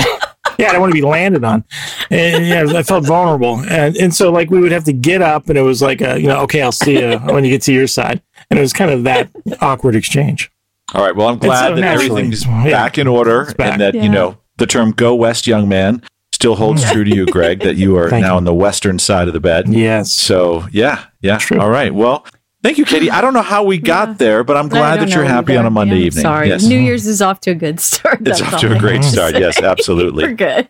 yeah, 0.59 0.69
I 0.69 0.73
don't 0.73 0.81
want 0.81 0.93
to 0.93 1.01
be 1.01 1.07
landed 1.07 1.45
on. 1.45 1.65
And 2.11 2.47
yeah, 2.47 2.79
I 2.79 2.83
felt 2.83 3.07
vulnerable. 3.07 3.61
And 3.69 3.97
and 3.97 4.15
so 4.15 4.31
like 4.31 4.51
we 4.51 4.61
would 4.61 4.73
have 4.73 4.85
to 4.85 4.93
get 4.93 5.23
up 5.23 5.49
and 5.49 5.59
it 5.59 5.63
was 5.63 5.83
like 5.83 6.01
a, 6.01 6.21
you 6.21 6.27
know, 6.29 6.41
okay, 6.43 6.63
I'll 6.63 6.73
see 6.73 6.99
you 7.01 7.19
when 7.19 7.45
you 7.45 7.51
get 7.51 7.63
to 7.63 7.73
your 7.73 7.87
side. 7.87 8.23
And 8.51 8.59
it 8.59 8.63
was 8.63 8.73
kind 8.73 8.91
of 8.91 9.05
that 9.05 9.31
awkward 9.61 9.97
exchange. 9.97 10.51
All 10.95 11.03
right. 11.05 11.15
Well, 11.17 11.29
I'm 11.29 11.39
glad 11.39 11.69
so 11.69 11.75
that 11.75 11.81
naturally- 11.81 12.07
everything's 12.11 12.47
yeah. 12.47 12.71
back 12.71 12.97
in 12.99 13.07
order 13.09 13.53
back. 13.59 13.73
and 13.73 13.81
that, 13.81 13.95
Yeah. 13.95 14.03
you 14.05 14.09
know, 14.09 14.39
the 14.59 14.67
term 14.67 14.93
go 14.93 15.15
west, 15.15 15.47
young 15.47 15.69
man 15.69 16.03
still 16.33 16.55
holds 16.55 16.89
true 16.93 17.03
to 17.03 17.15
you, 17.15 17.27
Greg, 17.27 17.61
that 17.61 17.77
you 17.77 17.97
are 17.97 18.09
now 18.11 18.19
you. 18.19 18.37
on 18.37 18.45
the 18.45 18.55
western 18.55 18.99
side 18.99 19.27
of 19.27 19.35
the 19.35 19.41
bed. 19.41 19.69
Yes. 19.69 20.13
So, 20.13 20.67
yeah. 20.71 21.07
Yeah. 21.23 21.39
True. 21.39 21.59
All 21.59 21.71
right. 21.71 21.93
Well, 21.95 22.25
thank 22.63 22.79
you, 22.79 22.85
Katie. 22.93 23.11
I 23.11 23.21
don't 23.21 23.35
know 23.35 23.43
how 23.43 23.65
we 23.65 23.79
got 23.79 24.09
Yeah. 24.09 24.15
there, 24.15 24.45
but 24.45 24.57
I'm 24.57 24.69
glad 24.69 25.01
that 25.01 25.11
you're 25.11 25.25
happy 25.25 25.53
either. 25.53 25.61
on 25.61 25.67
a 25.67 25.71
Monday 25.71 25.97
Yeah, 25.99 26.07
evening. 26.07 26.23
Sorry. 26.23 26.49
Yes. 26.49 26.65
New 26.67 26.79
Year's 26.79 27.07
is 27.07 27.23
off 27.23 27.41
to 27.41 27.51
a 27.51 27.55
good 27.55 27.81
start. 27.81 28.27
It's 28.27 28.41
off 28.41 28.61
to 28.61 28.73
a 28.73 28.77
I 28.77 28.79
great 28.79 29.03
to 29.03 29.09
start. 29.09 29.35
say. 29.35 29.41
Yes, 29.41 29.61
absolutely. 29.63 30.25
We're 30.25 30.35
good. 30.35 30.69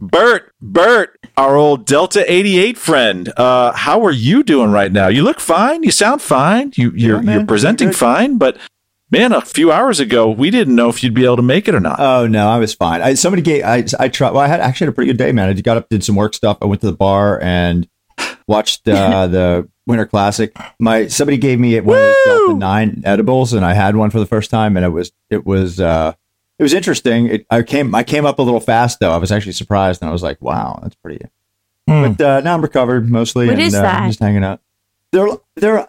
Bert, 0.00 0.52
Bert, 0.60 1.18
our 1.36 1.56
old 1.56 1.86
Delta 1.86 2.24
88 2.30 2.76
friend. 2.78 3.32
Uh, 3.36 3.72
how 3.72 4.04
are 4.04 4.10
you 4.12 4.42
doing 4.42 4.70
right 4.72 4.90
now? 4.90 5.08
You 5.08 5.22
look 5.22 5.40
fine. 5.40 5.82
You 5.82 5.90
sound 5.90 6.20
fine. 6.22 6.72
You, 6.76 6.92
you're, 6.94 7.22
Yeah, 7.22 7.34
you're 7.34 7.46
presenting 7.46 7.92
fine, 7.92 8.38
but 8.38 8.56
man, 9.10 9.32
a 9.32 9.40
few 9.40 9.70
hours 9.72 10.00
ago, 10.00 10.30
we 10.30 10.50
didn't 10.50 10.74
know 10.74 10.88
if 10.88 11.02
you'd 11.02 11.14
be 11.14 11.24
able 11.24 11.36
to 11.36 11.42
make 11.42 11.68
it 11.68 11.74
or 11.74 11.80
not. 11.80 11.98
Oh 12.00 12.26
no, 12.26 12.48
I 12.48 12.58
was 12.58 12.74
fine. 12.74 13.00
I, 13.02 13.14
somebody 13.14 13.42
gave. 13.42 13.64
I 13.64 13.84
I 13.98 14.08
tried. 14.08 14.32
Well, 14.32 14.40
I 14.42 14.48
had 14.48 14.60
actually 14.60 14.86
had 14.86 14.92
a 14.92 14.94
pretty 14.94 15.10
good 15.12 15.18
day, 15.18 15.32
man. 15.32 15.48
I 15.48 15.52
got 15.54 15.76
up, 15.76 15.88
did 15.88 16.04
some 16.04 16.16
work 16.16 16.34
stuff. 16.34 16.58
I 16.60 16.66
went 16.66 16.80
to 16.82 16.86
the 16.90 16.96
bar 16.96 17.40
and 17.42 17.88
watched 18.48 18.88
uh, 18.88 19.26
the 19.28 19.68
Winter 19.86 20.06
Classic. 20.06 20.56
My 20.80 21.06
somebody 21.06 21.36
gave 21.38 21.60
me 21.60 21.78
one 21.80 21.96
of 21.96 22.02
those 22.02 22.16
Delta 22.24 22.54
Nine 22.54 23.02
edibles, 23.04 23.52
and 23.52 23.64
I 23.64 23.74
had 23.74 23.94
one 23.94 24.10
for 24.10 24.18
the 24.18 24.26
first 24.26 24.50
time, 24.50 24.76
and 24.76 24.84
it 24.84 24.88
was 24.90 25.12
it 25.30 25.46
was 25.46 25.78
uh, 25.78 26.14
it 26.58 26.62
was 26.64 26.74
interesting. 26.74 27.26
It, 27.28 27.46
I 27.50 27.62
came 27.62 27.94
I 27.94 28.02
came 28.02 28.26
up 28.26 28.38
a 28.40 28.42
little 28.42 28.60
fast 28.60 28.98
though. 28.98 29.12
I 29.12 29.18
was 29.18 29.30
actually 29.30 29.52
surprised, 29.52 30.02
and 30.02 30.08
I 30.08 30.12
was 30.12 30.22
like, 30.22 30.42
wow, 30.42 30.80
that's 30.82 30.96
pretty. 30.96 31.24
Hmm. 31.86 32.12
But 32.12 32.20
uh, 32.20 32.40
now 32.40 32.54
I'm 32.54 32.62
recovered 32.62 33.08
mostly, 33.08 33.46
What 33.46 33.52
and 33.54 33.62
is 33.62 33.74
uh, 33.74 33.82
that? 33.82 34.06
just 34.08 34.18
hanging 34.20 34.42
out. 34.44 34.60
They're 35.12 35.28
they're 35.56 35.88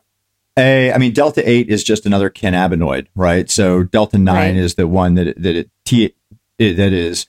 a. 0.57 0.93
I 0.93 0.97
mean, 0.97 1.13
Delta 1.13 1.47
Eight 1.49 1.69
is 1.69 1.83
just 1.83 2.05
another 2.05 2.29
cannabinoid, 2.29 3.07
right? 3.15 3.49
So 3.49 3.83
Delta 3.83 4.17
Nine 4.17 4.55
Right. 4.55 4.63
is 4.63 4.75
the 4.75 4.87
one 4.87 5.15
that 5.15 5.27
it, 5.27 5.41
that 5.41 5.55
it, 5.55 5.69
t, 5.85 6.13
it 6.57 6.73
that 6.75 6.93
is 6.93 7.27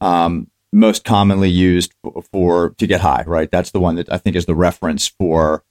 um, 0.00 0.48
most 0.72 1.04
commonly 1.04 1.50
used 1.50 1.94
for, 2.02 2.22
for 2.22 2.70
to 2.70 2.86
get 2.86 3.00
high, 3.00 3.24
right? 3.26 3.50
That's 3.50 3.70
the 3.70 3.80
one 3.80 3.96
that 3.96 4.10
I 4.10 4.18
think 4.18 4.36
is 4.36 4.46
the 4.46 4.54
reference 4.54 5.06
for 5.06 5.64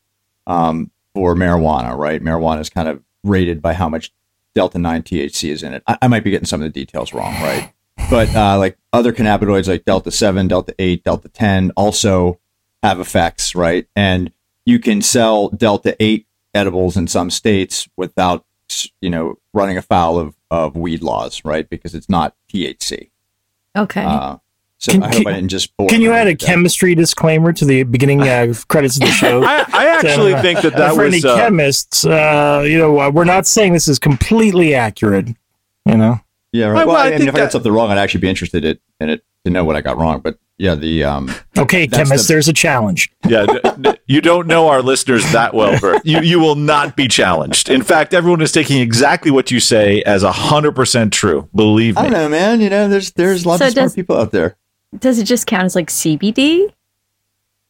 um, 0.48 0.92
for 1.13 1.36
marijuana, 1.36 1.98
right? 1.98 2.21
Marijuana 2.21 2.62
is 2.62 2.69
kind 2.69 2.88
of 2.88 3.01
rated 3.24 3.62
by 3.62 3.74
how 3.74 3.89
much 3.89 4.12
delta 4.53 4.77
nine 4.77 5.03
THC 5.03 5.50
is 5.50 5.63
in 5.63 5.74
it. 5.74 5.83
I, 5.88 5.98
I 6.03 6.07
might 6.07 6.24
be 6.24 6.31
getting 6.31 6.45
some 6.45 6.62
of 6.62 6.71
the 6.71 6.80
details 6.80 7.13
wrong, 7.13 7.33
right? 7.36 7.74
But 8.09 8.36
uh, 8.36 8.57
like 8.57 8.77
other 8.94 9.13
cannabinoids 9.13 9.68
like 9.68 9.86
delta 9.86 10.12
seven, 10.12 10.48
delta 10.48 10.75
eight, 10.80 11.04
delta 11.04 11.30
ten 11.30 11.71
also 11.75 12.39
have 12.83 13.00
effects, 13.00 13.56
right? 13.56 13.88
And 13.95 14.31
you 14.65 14.80
can 14.80 15.01
sell 15.01 15.50
delta 15.50 15.95
eight 16.00 16.27
edibles 16.54 16.97
in 16.97 17.07
some 17.07 17.30
states 17.30 17.87
without 17.95 18.45
you 19.02 19.09
know 19.09 19.35
running 19.54 19.78
afoul 19.78 20.19
of 20.19 20.35
of 20.49 20.75
weed 20.75 21.02
laws, 21.02 21.44
right? 21.45 21.69
Because 21.69 21.95
it's 21.95 22.09
not 22.09 22.35
THC. 22.54 23.09
Okay. 23.75 24.04
Uh, 24.04 24.37
so 24.81 24.92
Can- 24.94 25.04
I 25.04 25.06
hope 25.07 25.16
can- 25.23 25.28
I 25.28 25.31
didn't 25.33 25.50
just. 25.50 25.78
bore 25.78 25.88
Can 25.88 26.02
you 26.02 26.09
add 26.11 26.14
a 26.14 26.19
everybody 26.31 26.33
that. 26.35 26.45
chemistry 26.47 26.95
disclaimer 26.95 27.54
to 27.54 27.64
the 27.66 27.83
beginning 27.83 28.21
uh, 28.23 28.54
credits 28.68 28.95
of 28.95 29.02
the 29.02 29.11
show? 29.11 29.44
I, 29.44 29.64
I 29.71 29.85
actually 29.88 30.33
Uh, 30.33 30.42
think 30.42 30.61
that 30.61 30.76
that 30.76 30.95
for 30.95 31.04
any. 31.06 31.23
Uh, 31.23 31.35
chemists, 31.35 32.04
uh, 32.06 32.64
you 32.66 32.78
know, 32.78 33.00
uh, 33.00 33.09
we're 33.11 33.23
not 33.23 33.45
saying 33.47 33.73
this 33.73 33.88
is 33.88 34.00
completely 34.00 34.73
accurate. 34.76 35.28
You 35.85 35.97
know, 35.97 36.19
Yeah, 36.52 36.66
right. 36.68 36.85
Well, 36.85 36.88
Well, 36.88 36.97
I 36.97 37.07
I, 37.07 37.09
mean, 37.11 37.19
think 37.19 37.30
if 37.30 37.35
I 37.35 37.40
got 37.40 37.52
something 37.52 37.71
wrong, 37.71 37.92
I'd 37.92 37.97
actually 37.97 38.21
be 38.21 38.30
interested 38.30 38.66
in, 38.66 38.80
in 39.00 39.09
it 39.09 39.23
to 39.45 39.52
know 39.52 39.64
what 39.64 39.76
I 39.76 39.81
got 39.81 39.97
wrong. 39.97 40.19
But 40.19 40.38
yeah, 40.57 40.76
the 40.76 41.04
um, 41.04 41.33
okay, 41.57 41.88
That's 41.88 41.97
chemists, 42.09 42.28
the- 42.28 42.33
there's 42.33 42.47
a 42.47 42.54
challenge. 42.54 43.09
yeah, 43.28 43.45
d- 43.47 43.59
d- 43.81 43.97
you 44.06 44.21
don't 44.21 44.45
know 44.45 44.68
our 44.68 44.81
listeners 44.83 45.23
that 45.31 45.54
well, 45.56 45.80
Bert. 45.80 46.06
You 46.06 46.21
you 46.21 46.40
will 46.40 46.54
not 46.56 46.95
be 46.95 47.07
challenged. 47.07 47.69
In 47.69 47.81
fact, 47.81 48.14
everyone 48.14 48.42
is 48.42 48.52
taking 48.52 48.80
exactly 48.80 49.31
what 49.31 49.50
you 49.50 49.59
say 49.59 50.04
as 50.04 50.21
hundred 50.23 50.73
percent 50.76 51.14
true. 51.14 51.50
Believe 51.56 51.95
me. 51.95 52.02
I 52.02 52.04
don't 52.04 52.11
know, 52.14 52.30
man. 52.30 52.61
You 52.61 52.69
know, 52.69 52.88
there's 52.88 53.11
there's 53.14 53.44
lots 53.45 53.59
So 53.59 53.68
of 53.68 53.71
smart 53.73 53.85
does- 53.85 53.95
people 53.95 54.18
out 54.18 54.31
there. 54.31 54.56
Does 54.98 55.19
it 55.19 55.24
just 55.26 55.48
count 55.48 55.64
as 55.66 55.76
like 55.76 55.88
CBD? 55.90 56.74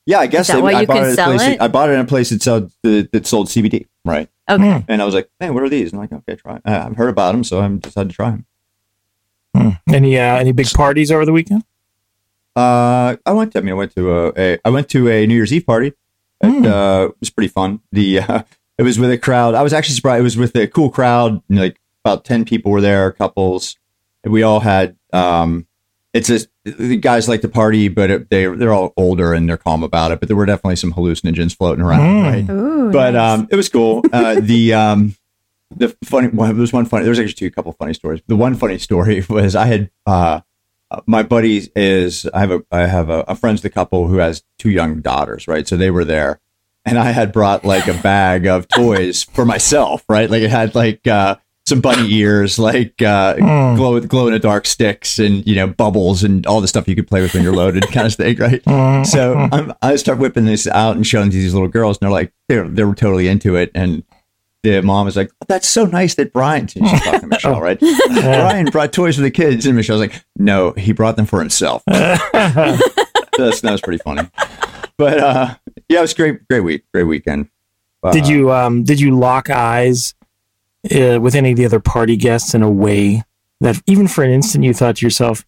Yeah, 0.06 0.20
I 0.20 0.28
guess 0.28 0.48
that 0.48 0.56
they- 0.56 0.62
why 0.62 0.74
I 0.74 0.82
you 0.82 0.88
bought 0.88 0.94
can 0.98 1.04
it 1.04 1.08
at 1.08 1.12
a 1.12 1.16
sell 1.16 1.34
place. 1.36 1.42
it? 1.56 1.62
I 1.62 1.68
bought 1.68 1.90
it 1.90 1.94
in 1.94 2.00
a 2.00 2.06
place 2.06 2.30
that 2.32 2.42
sold 2.42 2.72
that, 2.84 3.12
that 3.12 3.28
sold 3.28 3.48
CBD, 3.48 3.86
right? 4.04 4.28
Okay. 4.50 4.72
Hmm. 4.80 4.80
And 4.88 5.01
I 5.01 5.06
was 5.06 5.13
like, 5.13 5.30
"Man, 5.40 5.54
what 5.54 5.62
are 5.63 5.70
these?" 5.70 5.92
And 5.94 6.01
I'm 6.01 6.10
like, 6.10 6.24
"Okay, 6.28 6.36
try." 6.36 6.56
Uh, 6.66 6.88
I've 6.90 6.98
heard 6.98 7.10
about 7.10 7.32
them, 7.34 7.44
so 7.44 7.60
I'm 7.62 7.78
decided 7.80 8.10
to 8.10 8.16
try 8.16 8.32
them. 8.32 8.46
Hmm. 9.56 9.70
Any 9.94 10.18
uh, 10.18 10.38
any 10.38 10.51
big 10.51 10.70
parties 10.72 11.12
over 11.12 11.25
the 11.25 11.32
weekend? 11.32 11.63
Uh, 12.56 13.16
I 13.25 13.32
went. 13.32 13.54
To, 13.54 13.60
I 13.60 13.62
mean, 13.62 13.72
I 13.72 13.75
went 13.78 13.94
to 13.96 14.12
a, 14.12 14.34
a 14.36 14.60
I 14.66 14.70
went 14.70 14.90
to 14.90 15.08
a 15.10 15.25
New 15.28 15.36
Year's 15.36 15.54
Eve 15.54 15.66
party. 15.66 15.88
It, 16.44 16.50
Hmm. 16.50 16.66
uh, 16.66 17.06
it 17.06 17.16
was 17.20 17.30
pretty 17.30 17.48
fun. 17.50 17.82
The 17.92 18.20
uh, 18.20 18.44
it 18.80 18.84
was 18.84 18.98
with 18.98 19.12
a 19.12 19.18
crowd. 19.18 19.54
I 19.54 19.62
was 19.62 19.74
actually 19.74 19.96
surprised. 19.96 20.22
It 20.22 20.24
was 20.24 20.38
with 20.38 20.56
a 20.56 20.68
cool 20.68 20.90
crowd. 20.90 21.42
you 21.48 21.56
know, 21.56 21.62
Like 21.62 21.80
about 22.04 22.25
ten 22.25 22.44
people 22.46 22.72
were 22.72 22.82
there, 22.82 23.12
couples. 23.12 23.78
And 24.24 24.34
we 24.34 24.42
all 24.44 24.60
had. 24.62 24.98
Um, 25.13 25.68
it's 26.13 26.30
a 26.30 26.39
the 26.65 26.98
guys 26.98 27.27
like 27.30 27.41
to 27.41 27.48
party, 27.50 27.88
but 27.88 28.10
it, 28.12 28.30
they 28.30 28.46
they're 28.48 28.74
all 28.74 28.94
older 28.98 29.34
and 29.34 29.48
they're 29.48 29.58
calm 29.58 29.84
about 29.84 30.12
it. 30.12 30.20
But 30.20 30.27
there 30.27 30.36
were 30.36 30.46
definitely 30.46 30.75
some 30.75 30.94
hallucinogens 30.94 31.56
floating 31.56 31.84
around, 31.84 32.01
Hmm. 32.01 32.24
right? 32.24 32.50
Ooh, 32.50 32.91
but 32.91 33.12
nice. 33.13 33.39
um, 33.39 33.48
it 33.50 33.56
was 33.56 33.70
cool. 33.70 34.03
Uh, 34.13 34.39
the 34.41 34.74
um, 34.74 35.15
the 35.75 35.96
funny 36.03 36.27
one 36.27 36.58
there's 36.58 36.74
one 36.74 36.86
funny 36.86 37.06
there's 37.06 37.18
actually 37.20 37.34
two 37.34 37.50
couple 37.51 37.72
funny 37.72 37.94
stories 37.94 38.22
the 38.27 38.36
one 38.36 38.56
funny 38.56 38.77
story 38.77 39.24
was 39.30 39.56
i 39.56 39.65
had 39.68 39.89
uh 40.06 40.41
my 41.06 41.24
buddy 41.24 41.70
is 41.77 42.25
i 42.34 42.41
have 42.41 42.51
a 42.51 42.62
i 42.74 42.80
have 42.82 43.10
a, 43.10 43.20
a 43.30 43.36
friend's 43.36 43.62
the 43.62 43.70
couple 43.70 44.08
who 44.10 44.18
has 44.18 44.44
two 44.60 44.70
young 44.70 45.00
daughters 45.00 45.48
right 45.48 45.65
so 45.70 45.77
they 45.77 45.89
were 45.89 46.03
there 46.03 46.41
and 46.84 47.00
i 47.00 47.12
had 47.12 47.32
brought 47.32 47.63
like 47.63 47.88
a 47.88 47.94
bag 47.94 48.46
of 48.48 48.68
toys 48.68 49.24
for 49.24 49.46
myself 49.46 50.03
right 50.10 50.30
like 50.30 50.41
it 50.41 50.50
had 50.51 50.75
like 50.75 51.08
uh 51.08 51.38
some 51.72 51.82
bunny 51.82 52.12
ears 52.13 52.60
like 52.60 53.01
uh 53.01 53.36
Mm. 53.36 53.75
glow 53.78 54.00
glow 54.01 54.28
in 54.28 54.34
the 54.34 54.40
dark 54.40 54.66
sticks 54.66 55.18
and 55.20 55.46
you 55.48 55.56
know 55.56 55.68
bubbles 55.68 56.24
and 56.24 56.46
all 56.46 56.60
the 56.62 56.68
stuff 56.68 56.88
you 56.88 56.96
could 56.96 57.08
play 57.08 57.22
with 57.22 57.34
when 57.34 57.44
you're 57.44 57.56
loaded 57.56 57.84
kind 57.92 58.06
of 58.06 58.13
thing 58.13 58.36
right 58.38 58.63
Mm. 58.66 59.06
so 59.06 59.48
I'm, 59.51 59.74
I 59.82 59.96
start 59.96 60.20
whipping 60.20 60.46
this 60.46 60.68
out 60.68 60.96
and 60.96 61.06
showing 61.08 61.30
these 61.30 61.54
little 61.54 61.70
girls, 61.70 61.98
and 61.98 62.06
they're 62.06 62.12
like, 62.12 62.32
they're 62.50 62.68
they're 62.68 62.94
totally 62.94 63.28
into 63.28 63.56
it. 63.56 63.72
And 63.74 64.04
the 64.63 64.82
mom 64.82 65.08
is 65.08 65.16
like, 65.16 65.32
"That's 65.48 65.68
so 65.68 65.86
nice 65.86 66.13
that 66.16 66.34
Brian." 66.34 66.68
She's 66.68 66.84
talking 67.01 67.22
to 67.22 67.28
Michelle, 67.28 67.60
right? 67.62 67.80
Brian 67.80 68.66
brought 68.68 68.94
toys 68.94 69.16
for 69.16 69.22
the 69.24 69.32
kids, 69.32 69.66
and 69.66 69.75
Michelle's 69.75 70.01
like, 70.01 70.24
"No, 70.38 70.72
he 70.74 70.92
brought 70.92 71.16
them 71.16 71.25
for 71.25 71.40
himself." 71.40 71.82
so 71.88 71.94
that's, 72.34 73.62
that 73.62 73.72
was 73.72 73.82
pretty 73.82 73.98
funny. 74.04 74.30
But 74.98 75.18
uh, 75.20 75.56
yeah, 75.90 76.00
it 76.00 76.01
was 76.01 76.13
great, 76.13 76.48
great 76.48 76.60
week, 76.60 76.84
great 76.94 77.06
weekend. 77.06 77.50
Uh, 78.04 78.12
Did 78.12 78.28
you 78.28 78.51
um 78.51 78.84
did 78.84 79.00
you 79.00 79.18
lock 79.18 79.50
eyes 79.50 80.13
uh, 80.89 81.19
with 81.21 81.35
any 81.35 81.51
of 81.51 81.57
the 81.57 81.65
other 81.65 81.79
party 81.79 82.15
guests 82.15 82.53
in 82.53 82.61
a 82.63 82.71
way 82.71 83.23
that 83.59 83.81
even 83.85 84.07
for 84.07 84.23
an 84.23 84.31
instant 84.31 84.63
you 84.63 84.73
thought 84.73 84.97
to 84.97 85.05
yourself, 85.05 85.45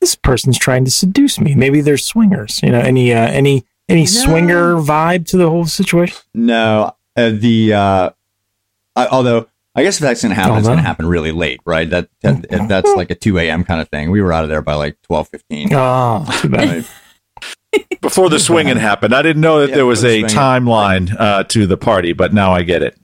this 0.00 0.14
person's 0.14 0.58
trying 0.58 0.84
to 0.84 0.90
seduce 0.90 1.40
me? 1.40 1.54
Maybe 1.54 1.80
they're 1.80 1.96
swingers. 1.96 2.60
You 2.62 2.70
know, 2.70 2.80
any 2.80 3.12
uh, 3.12 3.26
any 3.28 3.64
any 3.88 4.06
swinger 4.06 4.74
vibe 4.76 5.26
to 5.28 5.36
the 5.36 5.48
whole 5.48 5.66
situation? 5.66 6.18
No, 6.34 6.92
uh, 7.16 7.30
the 7.30 7.72
uh, 7.74 8.10
I, 8.94 9.06
although 9.08 9.48
I 9.74 9.82
guess 9.82 9.96
if 9.96 10.02
that's 10.02 10.22
gonna 10.22 10.34
happen, 10.34 10.52
it's 10.58 10.66
Although? 10.66 10.76
gonna 10.76 10.86
happen 10.86 11.06
really 11.06 11.32
late, 11.32 11.60
right? 11.64 11.88
That, 11.90 12.08
that 12.22 12.66
that's 12.68 12.90
like 12.94 13.10
a 13.10 13.14
two 13.14 13.38
a.m. 13.38 13.64
kind 13.64 13.80
of 13.80 13.88
thing. 13.88 14.10
We 14.10 14.22
were 14.22 14.32
out 14.32 14.44
of 14.44 14.50
there 14.50 14.62
by 14.62 14.74
like 14.74 15.00
twelve 15.02 15.28
fifteen. 15.28 15.68
Oh, 15.72 16.26
too 16.40 16.48
bad. 16.48 16.86
Before 18.00 18.30
the 18.30 18.38
swinging 18.38 18.76
happened, 18.76 19.14
I 19.14 19.20
didn't 19.22 19.42
know 19.42 19.60
that 19.60 19.70
Yeah, 19.70 19.76
there 19.76 19.86
was 19.86 20.02
a 20.04 20.20
swinging. 20.20 20.28
timeline 20.28 21.14
uh, 21.18 21.44
to 21.44 21.66
the 21.66 21.76
party, 21.76 22.12
but 22.14 22.32
now 22.32 22.52
I 22.52 22.62
get 22.62 22.82
it. 22.82 22.98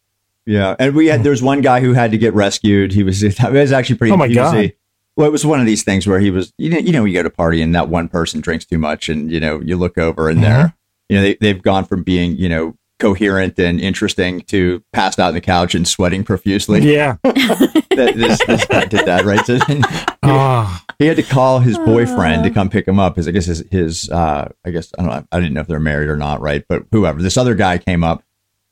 Yeah, 0.46 0.74
and 0.78 0.94
we 0.94 1.06
had 1.06 1.22
there 1.22 1.30
was 1.30 1.42
one 1.42 1.60
guy 1.60 1.80
who 1.80 1.92
had 1.92 2.10
to 2.12 2.18
get 2.18 2.34
rescued. 2.34 2.92
He 2.92 3.02
was 3.02 3.22
it 3.22 3.38
was 3.40 3.72
actually 3.72 3.96
pretty. 3.98 4.12
Oh 4.12 4.16
my 4.16 4.28
he 4.28 4.34
God. 4.34 4.56
a- 4.56 4.76
well, 5.16 5.28
it 5.28 5.32
was 5.32 5.44
one 5.44 5.60
of 5.60 5.66
these 5.66 5.82
things 5.84 6.06
where 6.06 6.20
he 6.20 6.30
was 6.30 6.52
you 6.58 6.70
know 6.70 6.78
you 6.78 6.90
know 6.92 7.04
you 7.04 7.12
go 7.14 7.22
to 7.22 7.28
a 7.28 7.30
party 7.30 7.60
and 7.62 7.74
that 7.74 7.88
one 7.88 8.08
person 8.08 8.40
drinks 8.40 8.64
too 8.64 8.78
much 8.78 9.08
and 9.08 9.30
you 9.30 9.40
know 9.40 9.60
you 9.60 9.76
look 9.76 9.98
over 9.98 10.28
and 10.28 10.38
Mm-hmm. 10.40 10.44
they're 10.50 10.74
you 11.08 11.16
know 11.16 11.22
they 11.22 11.34
they've 11.34 11.62
gone 11.62 11.84
from 11.84 12.02
being 12.02 12.36
you 12.36 12.48
know 12.48 12.74
coherent 12.98 13.58
and 13.58 13.80
interesting 13.80 14.40
to 14.42 14.82
passed 14.92 15.18
out 15.18 15.28
on 15.28 15.34
the 15.34 15.40
couch 15.40 15.74
and 15.74 15.86
sweating 15.88 16.24
profusely. 16.24 16.80
Yeah. 16.92 17.16
That, 17.92 18.14
this, 18.16 18.40
this 18.46 18.64
guy 18.64 18.86
did 18.86 19.04
that 19.04 19.26
right. 19.26 19.44
So 19.44 19.58
then 19.58 19.82
Oh, 20.22 20.80
he 20.98 21.04
had 21.04 21.18
to 21.18 21.22
call 21.22 21.58
his 21.58 21.76
boyfriend 21.76 22.42
to 22.44 22.48
come 22.50 22.70
pick 22.70 22.88
him 22.88 22.98
up. 22.98 23.16
His 23.16 23.28
I 23.28 23.32
guess 23.32 23.44
his, 23.44 23.62
his 23.70 24.08
uh 24.08 24.48
I 24.64 24.70
guess 24.70 24.92
I 24.98 25.02
don't 25.02 25.10
know 25.10 25.26
I 25.30 25.40
didn't 25.40 25.52
know 25.52 25.60
if 25.60 25.66
they're 25.66 25.78
married 25.78 26.08
or 26.08 26.16
not, 26.16 26.40
right? 26.40 26.64
But 26.66 26.84
whoever 26.90 27.20
this 27.20 27.36
other 27.36 27.54
guy 27.54 27.76
came 27.76 28.02
up 28.02 28.22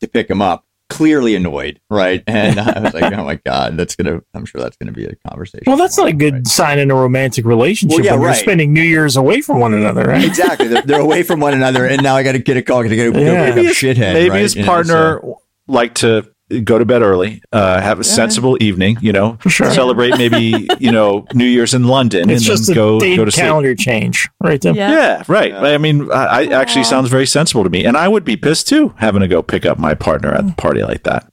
to 0.00 0.08
pick 0.08 0.30
him 0.30 0.40
up, 0.40 0.64
clearly 0.90 1.34
annoyed, 1.34 1.80
right? 1.88 2.22
And 2.26 2.60
I 2.60 2.80
was 2.80 2.92
like, 2.92 3.10
oh 3.12 3.24
my 3.24 3.36
god, 3.36 3.78
that's 3.78 3.96
gonna 3.96 4.20
I'm 4.34 4.44
sure 4.44 4.60
that's 4.60 4.76
gonna 4.76 4.92
be 4.92 5.04
a 5.06 5.14
conversation. 5.26 5.64
well, 5.66 5.76
that's 5.78 5.96
not 5.96 6.08
a 6.08 6.12
good 6.12 6.34
Right. 6.34 6.46
sign 6.46 6.78
in 6.78 6.90
a 6.90 6.94
romantic 6.94 7.46
relationship 7.46 7.96
Well, 7.96 8.04
yeah, 8.04 8.12
when 8.12 8.22
you're 8.22 8.34
spending 8.34 8.72
New 8.74 8.82
Year's 8.82 9.16
away 9.16 9.40
from 9.40 9.60
one 9.60 9.72
another, 9.72 10.04
right? 10.04 10.22
Exactly, 10.24 10.68
they're, 10.68 10.82
they're 10.82 11.00
away 11.00 11.22
from 11.22 11.40
one 11.40 11.54
another, 11.54 11.86
and 11.86 12.02
now 12.02 12.16
I 12.16 12.22
got 12.22 12.32
to 12.32 12.38
get 12.38 12.58
a 12.58 12.62
call. 12.62 12.82
Got 12.82 12.90
to 12.90 12.96
go, 12.96 13.12
go 13.12 13.20
Yeah. 13.20 13.54
pick 13.54 13.66
up 13.68 13.72
shithead. 13.74 14.12
Maybe 14.12 14.30
right? 14.30 14.42
his 14.42 14.54
You 14.54 14.62
know, 14.62 14.66
partner 14.68 15.20
so- 15.22 15.40
liked 15.68 15.98
to 15.98 16.30
go 16.64 16.78
to 16.78 16.84
bed 16.84 17.02
early, 17.02 17.42
uh, 17.52 17.80
have 17.80 18.00
a 18.00 18.04
sensible 18.04 18.56
evening, 18.60 18.96
you 19.00 19.12
know, 19.12 19.38
sure. 19.46 19.70
celebrate 19.70 20.18
maybe, 20.18 20.68
you 20.80 20.90
know, 20.90 21.26
New 21.32 21.44
Year's 21.44 21.74
in 21.74 21.84
London 21.84 22.28
It's 22.28 22.40
and 22.40 22.46
just 22.46 22.66
then 22.66 22.74
a 22.74 22.76
go, 22.76 23.00
date 23.00 23.16
go 23.16 23.24
to 23.24 23.30
sleep. 23.30 23.44
calendar 23.44 23.74
change, 23.74 24.28
right? 24.40 24.60
Tim? 24.60 24.74
Yeah. 24.74 24.90
Yeah, 24.90 25.22
right. 25.28 25.54
I 25.54 25.78
mean, 25.78 26.10
I, 26.10 26.24
I 26.24 26.44
actually 26.46 26.84
sounds 26.84 27.08
very 27.08 27.26
sensible 27.26 27.62
to 27.64 27.70
me. 27.70 27.84
And 27.84 27.96
I 27.96 28.08
would 28.08 28.24
be 28.24 28.36
pissed 28.36 28.68
too, 28.68 28.94
having 28.98 29.20
to 29.20 29.28
go 29.28 29.42
pick 29.42 29.64
up 29.64 29.78
my 29.78 29.94
partner 29.94 30.32
at 30.34 30.46
the 30.46 30.52
party 30.54 30.82
like 30.82 31.04
that. 31.04 31.30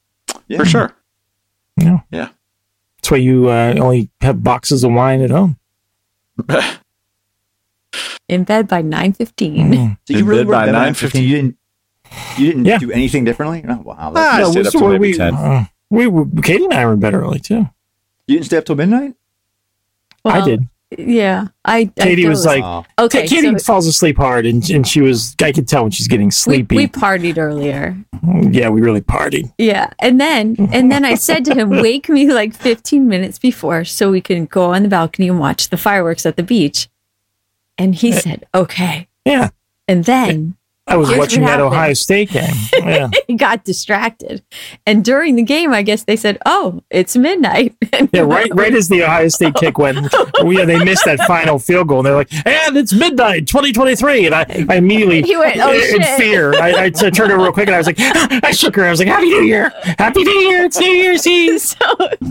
Yeah. 0.48 0.60
For 0.60 0.66
sure. 0.66 0.96
Yeah. 1.78 2.00
Yeah. 2.12 2.30
That's 2.98 3.12
why 3.12 3.18
you 3.18 3.50
uh, 3.50 3.76
only 3.80 4.10
have 4.22 4.44
boxes 4.44 4.84
of 4.84 4.92
wine 4.94 5.22
at 5.22 5.30
home. 5.32 5.58
In 8.30 8.44
bed 8.44 8.68
by 8.68 8.82
nine 8.82 9.14
fifteen. 9.14 9.72
Mm. 9.72 9.98
So 10.06 10.14
you 10.14 10.20
In 10.20 10.26
really 10.26 10.44
bed 10.44 10.52
by 10.52 10.68
in 10.68 10.74
bed 10.74 10.80
by 10.80 10.90
9:15. 10.92 11.10
9:15? 11.12 11.22
You 11.24 11.36
didn't. 11.36 11.57
You 12.38 12.48
didn't 12.48 12.66
Yeah. 12.66 12.78
do 12.78 12.92
anything 12.92 13.24
differently. 13.26 13.62
No, 13.64 13.78
wow. 13.84 13.96
Ah, 14.00 14.10
That's, 14.12 14.18
I 14.18 14.40
Yeah, 14.40 14.46
stayed 14.52 14.60
we- 14.62 14.68
up 14.68 14.72
till 14.72 14.82
we- 14.88 14.94
maybe 14.94 15.08
we, 15.12 15.14
10. 15.18 15.34
uh, 15.36 15.66
we 15.90 16.08
were, 16.08 16.26
Katie 16.44 16.66
and 16.66 16.74
I 16.74 16.86
were 16.86 16.94
in 16.94 17.00
bed 17.00 17.14
early 17.14 17.40
too. 17.40 17.68
you 18.28 18.36
didn't 18.36 18.46
stay 18.46 18.58
up 18.58 18.66
till 18.66 18.76
midnight. 18.76 19.14
I 20.26 20.44
did. 20.44 20.68
Yeah, 20.98 21.48
I. 21.66 21.80
I 21.80 21.86
Katie 22.04 22.28
was 22.28 22.46
like, 22.46 22.62
Wow. 22.64 22.86
okay, 23.00 23.28
Katie 23.28 23.58
so 23.58 23.64
falls 23.64 23.88
asleep 23.88 24.16
hard, 24.18 24.46
and, 24.46 24.68
and 24.70 24.88
she 24.88 25.02
was. 25.02 25.36
I 25.42 25.52
could 25.52 25.68
tell 25.68 25.84
when 25.84 25.92
she's 25.92 26.08
getting 26.08 26.28
we, 26.28 26.32
sleepy. 26.32 26.76
we 26.78 26.88
partied 26.88 27.38
earlier. 27.38 27.98
yeah, 28.52 28.70
we 28.70 28.80
really 28.82 29.02
partied. 29.02 29.52
Yeah, 29.58 29.90
and 30.00 30.20
then 30.20 30.56
and 30.72 30.90
then 30.92 31.04
I 31.04 31.16
said 31.16 31.44
to 31.46 31.54
him, 31.54 31.70
"Wake 31.70 32.08
me 32.08 32.32
like 32.32 32.54
15 32.54 33.06
minutes 33.06 33.38
before 33.38 33.84
so 33.84 34.10
we 34.12 34.22
can 34.22 34.46
go 34.46 34.74
on 34.74 34.84
the 34.84 34.90
balcony 34.90 35.28
and 35.28 35.40
watch 35.40 35.70
the 35.70 35.78
fireworks 35.78 36.26
at 36.26 36.38
the 36.38 36.44
beach." 36.44 36.88
And 37.78 37.94
he 37.96 38.12
said, 38.14 38.46
"Okay." 38.56 39.08
Yeah, 39.26 39.50
And 39.90 40.06
then 40.06 40.56
I 40.88 40.96
was 40.98 41.10
Here's 41.10 41.20
watching 41.20 41.42
that 41.42 41.60
happened. 41.60 41.68
Ohio 41.74 41.94
State 41.94 42.30
game. 42.32 42.54
Yeah, 42.74 43.10
he 43.28 43.36
got 43.36 43.64
distracted. 43.66 44.44
And 44.86 45.04
during 45.04 45.36
the 45.36 45.44
game, 45.44 45.74
I 45.74 45.82
guess 45.82 46.04
they 46.06 46.16
said, 46.16 46.38
"Oh, 46.46 46.82
it's 46.90 47.16
midnight." 47.16 47.76
Yeah. 48.14 48.22
Right, 48.28 48.50
right 48.54 48.74
as 48.74 48.88
the 48.90 49.04
Ohio 49.04 49.28
State 49.30 49.56
kick 49.56 49.78
went, 49.78 49.98
well, 50.42 50.54
yeah, 50.54 50.66
they 50.66 50.84
missed 50.84 51.06
that 51.06 51.20
final 51.22 51.58
field 51.60 51.88
goal, 51.88 52.00
and 52.00 52.06
they're 52.06 52.16
like, 52.16 52.32
"And 52.46 52.78
it's 52.78 52.94
midnight, 52.94 53.48
2023." 53.48 54.28
And 54.28 54.36
I, 54.36 54.66
I 54.70 54.76
immediately, 54.78 55.24
He 55.24 55.36
went, 55.36 55.58
"Oh, 55.60 55.72
in 55.74 55.82
shit." 56.02 56.06
fear, 56.18 56.54
I 56.54 56.90
turned 56.90 57.20
over 57.20 57.38
real 57.44 57.52
quick, 57.52 57.68
and 57.68 57.76
I 57.76 57.80
was 57.80 57.88
like, 57.88 57.98
I 58.00 58.52
shook 58.52 58.76
her. 58.76 58.86
I 58.86 58.90
was 58.92 59.00
like, 59.00 59.08
"Happy 59.08 59.26
New 59.30 59.42
Year, 59.44 59.72
Happy 59.98 60.24
New 60.24 60.32
Year! 60.32 60.66
It's 60.66 60.80
New 60.80 60.88
Year's 60.92 61.26
Eve." 61.28 61.60
so 61.62 61.78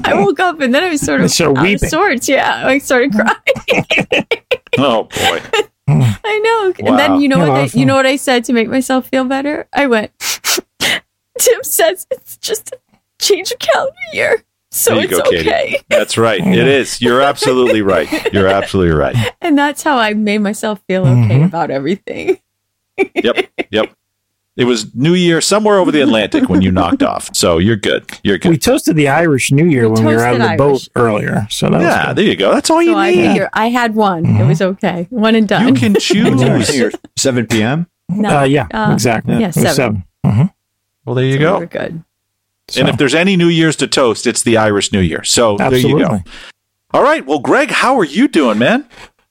I 0.05 0.15
woke 0.15 0.41
up 0.41 0.61
and 0.61 0.75
then 0.75 0.83
I 0.85 0.91
was 0.91 1.01
sort 1.01 1.21
of 1.21 1.31
So 1.31 1.51
out 1.57 1.63
weeping. 1.63 1.85
of 1.85 1.91
sorts. 1.91 2.29
Yeah, 2.29 2.67
I 2.67 2.79
started 2.79 3.13
crying. 3.13 4.27
Oh, 4.79 5.05
boy. 5.05 5.41
I 6.25 6.39
know. 6.79 6.87
And 6.87 6.99
then 6.99 7.21
you 7.21 7.29
know 7.29 7.39
Yeah, 7.39 7.49
what? 7.49 7.75
I, 7.75 7.79
you 7.79 7.87
know 7.87 7.95
what 7.95 8.07
I 8.07 8.17
said 8.17 8.45
to 8.45 8.53
make 8.53 8.69
myself 8.69 9.09
feel 9.09 9.25
better? 9.25 9.69
I 9.73 9.87
went. 9.87 10.11
Tim 11.39 11.63
says 11.63 12.07
it's 12.11 12.37
just 12.39 12.73
a 12.73 12.79
change 13.21 13.53
of 13.53 13.59
calendar 13.59 13.95
year, 14.13 14.43
so 14.71 14.99
it's 14.99 15.11
go, 15.13 15.23
Katie. 15.31 15.49
okay. 15.49 15.81
That's 15.89 16.17
right. 16.19 16.41
It 16.47 16.67
is. 16.67 17.01
You're 17.01 17.21
absolutely 17.21 17.83
right. 17.83 18.11
You're 18.33 18.49
absolutely 18.49 18.95
right. 18.97 19.15
And 19.41 19.57
that's 19.57 19.83
how 19.83 19.99
I 19.99 20.15
made 20.15 20.39
myself 20.39 20.81
feel 20.89 21.03
okay 21.07 21.41
Mhm. 21.41 21.47
about 21.47 21.71
everything. 21.71 22.41
Yep. 23.15 23.51
Yep. 23.71 23.93
It 24.57 24.65
was 24.65 24.95
New 24.95 25.13
Year 25.13 25.43
somewhere 25.43 25.77
over 25.79 25.93
the 25.93 26.01
Atlantic 26.01 26.49
when 26.49 26.63
you 26.63 26.73
knocked 26.73 27.03
off. 27.03 27.29
So 27.37 27.59
you're 27.59 27.77
good. 27.77 28.11
You're 28.25 28.39
good. 28.39 28.49
We 28.49 28.57
toasted 28.59 28.97
the 28.97 29.09
Irish 29.09 29.53
New 29.53 29.67
Year 29.67 29.83
We 29.87 29.97
when 29.97 30.07
we 30.07 30.15
were 30.15 30.23
out 30.25 30.37
of 30.37 30.41
the 30.41 30.57
toasted 30.57 30.95
boat 30.95 31.03
earlier, 31.03 31.47
so 31.51 31.69
that 31.69 31.77
was 31.79 31.83
Yeah, 31.85 32.07
good. 32.07 32.17
there 32.17 32.25
you 32.25 32.37
go. 32.37 32.55
That's 32.55 32.71
all 32.71 32.83
you 32.83 32.95
I 32.95 33.11
need. 33.11 33.17
figure 33.29 33.51
I 33.53 33.69
had 33.69 33.95
one. 33.95 34.25
It 34.25 34.29
Mhm. 34.31 34.49
was 34.49 34.63
okay. 34.63 35.07
One 35.11 35.35
and 35.35 35.47
done. 35.47 35.69
You 35.69 35.75
can 35.75 35.95
choose. 36.01 36.69
Here, 36.71 36.91
7 37.17 37.47
p.m. 37.47 37.87
no, 38.09 38.39
Uh, 38.39 38.43
yeah, 38.45 38.67
uh, 38.73 38.93
exactly. 38.95 39.35
yeah, 39.39 39.49
It 39.49 39.57
was 39.57 39.75
seven. 39.77 40.05
Mhm. 40.25 40.51
Well, 41.05 41.15
there 41.17 41.25
you 41.27 41.35
so 41.35 41.39
go. 41.39 41.59
We're 41.59 41.67
good. 41.67 42.03
So, 42.69 42.81
And 42.81 42.89
if 42.89 42.97
there's 42.97 43.15
any 43.15 43.37
New 43.37 43.49
Year's 43.49 43.77
to 43.77 43.87
toast, 43.87 44.27
it's 44.27 44.43
the 44.43 44.57
Irish 44.57 44.91
New 44.91 45.01
Year. 45.01 45.23
So 45.23 45.57
there 45.59 45.77
you 45.77 45.99
go. 45.99 46.21
All 46.93 47.03
right. 47.03 47.25
Well, 47.27 47.41
Greg, 47.41 47.71
how 47.71 47.99
are 47.99 48.05
you 48.05 48.27
doing, 48.27 48.59
man? 48.59 48.87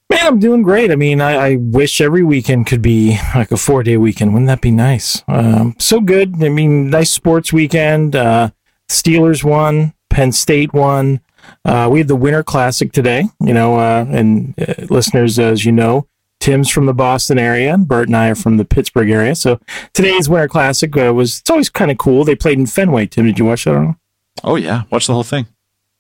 Man, 0.09 0.19
I'm 0.25 0.39
doing 0.39 0.61
great. 0.61 0.91
I 0.91 0.95
mean, 0.95 1.19
I, 1.19 1.33
I 1.33 1.55
wish 1.55 1.99
every 1.99 2.23
weekend 2.23 2.67
could 2.67 2.81
be 2.81 3.17
like 3.33 3.51
a 3.51 3.57
four 3.57 3.83
day 3.83 3.97
weekend. 3.97 4.33
Wouldn't 4.33 4.47
that 4.47 4.61
be 4.61 4.71
nice? 4.71 5.23
Um, 5.27 5.75
so 5.79 5.99
good. 5.99 6.43
I 6.43 6.49
mean, 6.49 6.89
nice 6.89 7.09
sports 7.09 7.51
weekend. 7.51 8.15
Uh, 8.15 8.51
Steelers 8.87 9.43
won, 9.43 9.93
Penn 10.09 10.31
State 10.31 10.73
won. 10.73 11.21
Uh, 11.63 11.89
we 11.91 11.99
had 11.99 12.07
the 12.07 12.15
Winter 12.15 12.43
Classic 12.43 12.91
today, 12.91 13.25
you 13.39 13.53
know, 13.53 13.77
uh, 13.77 14.05
and 14.09 14.53
uh, 14.59 14.73
listeners, 14.89 15.37
as 15.37 15.65
you 15.65 15.71
know, 15.71 16.07
Tim's 16.39 16.69
from 16.69 16.85
the 16.85 16.93
Boston 16.93 17.37
area, 17.37 17.73
and 17.73 17.87
Bert 17.87 18.07
and 18.07 18.15
I 18.15 18.29
are 18.29 18.35
from 18.35 18.57
the 18.57 18.65
Pittsburgh 18.65 19.09
area. 19.09 19.35
So 19.35 19.59
today's 19.93 20.29
Winter 20.29 20.47
Classic 20.47 20.95
uh, 20.97 21.13
was, 21.13 21.39
it's 21.39 21.49
always 21.49 21.69
kind 21.69 21.91
of 21.91 21.97
cool. 21.97 22.23
They 22.23 22.35
played 22.35 22.59
in 22.59 22.65
Fenway. 22.67 23.07
Tim, 23.07 23.25
did 23.25 23.39
you 23.39 23.45
watch 23.45 23.65
that? 23.65 23.75
at 23.75 23.77
all? 23.77 23.95
Oh, 24.43 24.55
yeah. 24.55 24.83
Watch 24.91 25.07
the 25.07 25.13
whole 25.13 25.23
thing. 25.23 25.47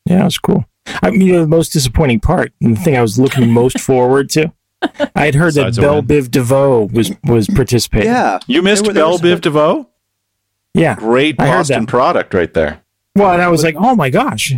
Yeah, 0.05 0.21
it 0.21 0.25
was 0.25 0.37
cool. 0.37 0.65
I 1.01 1.11
mean, 1.11 1.21
you 1.21 1.33
know, 1.33 1.41
the 1.41 1.47
most 1.47 1.73
disappointing 1.73 2.19
part, 2.19 2.53
and 2.61 2.77
the 2.77 2.81
thing 2.81 2.95
I 2.95 3.01
was 3.01 3.17
looking 3.19 3.51
most 3.51 3.79
forward 3.79 4.29
to, 4.31 4.51
I 5.15 5.25
had 5.25 5.35
heard 5.35 5.53
that 5.55 5.71
Besides 5.71 5.77
a 5.77 5.81
Belle. 5.81 6.01
Biv 6.03 6.29
DeVoe 6.31 6.89
was 6.93 7.11
was 7.23 7.47
participating. 7.47 8.09
Yeah. 8.09 8.39
You 8.47 8.61
missed 8.61 8.85
There 8.85 8.93
Belle 8.93 9.17
Biv 9.17 9.41
DeVoe? 9.41 9.89
yeah. 10.73 10.95
Great 10.95 11.37
Boston 11.37 11.85
product 11.85 12.33
right 12.33 12.53
there. 12.53 12.81
Well, 13.15 13.31
and 13.31 13.41
I 13.41 13.47
was 13.47 13.63
like, 13.63 13.75
oh 13.77 13.95
my 13.95 14.09
gosh, 14.09 14.51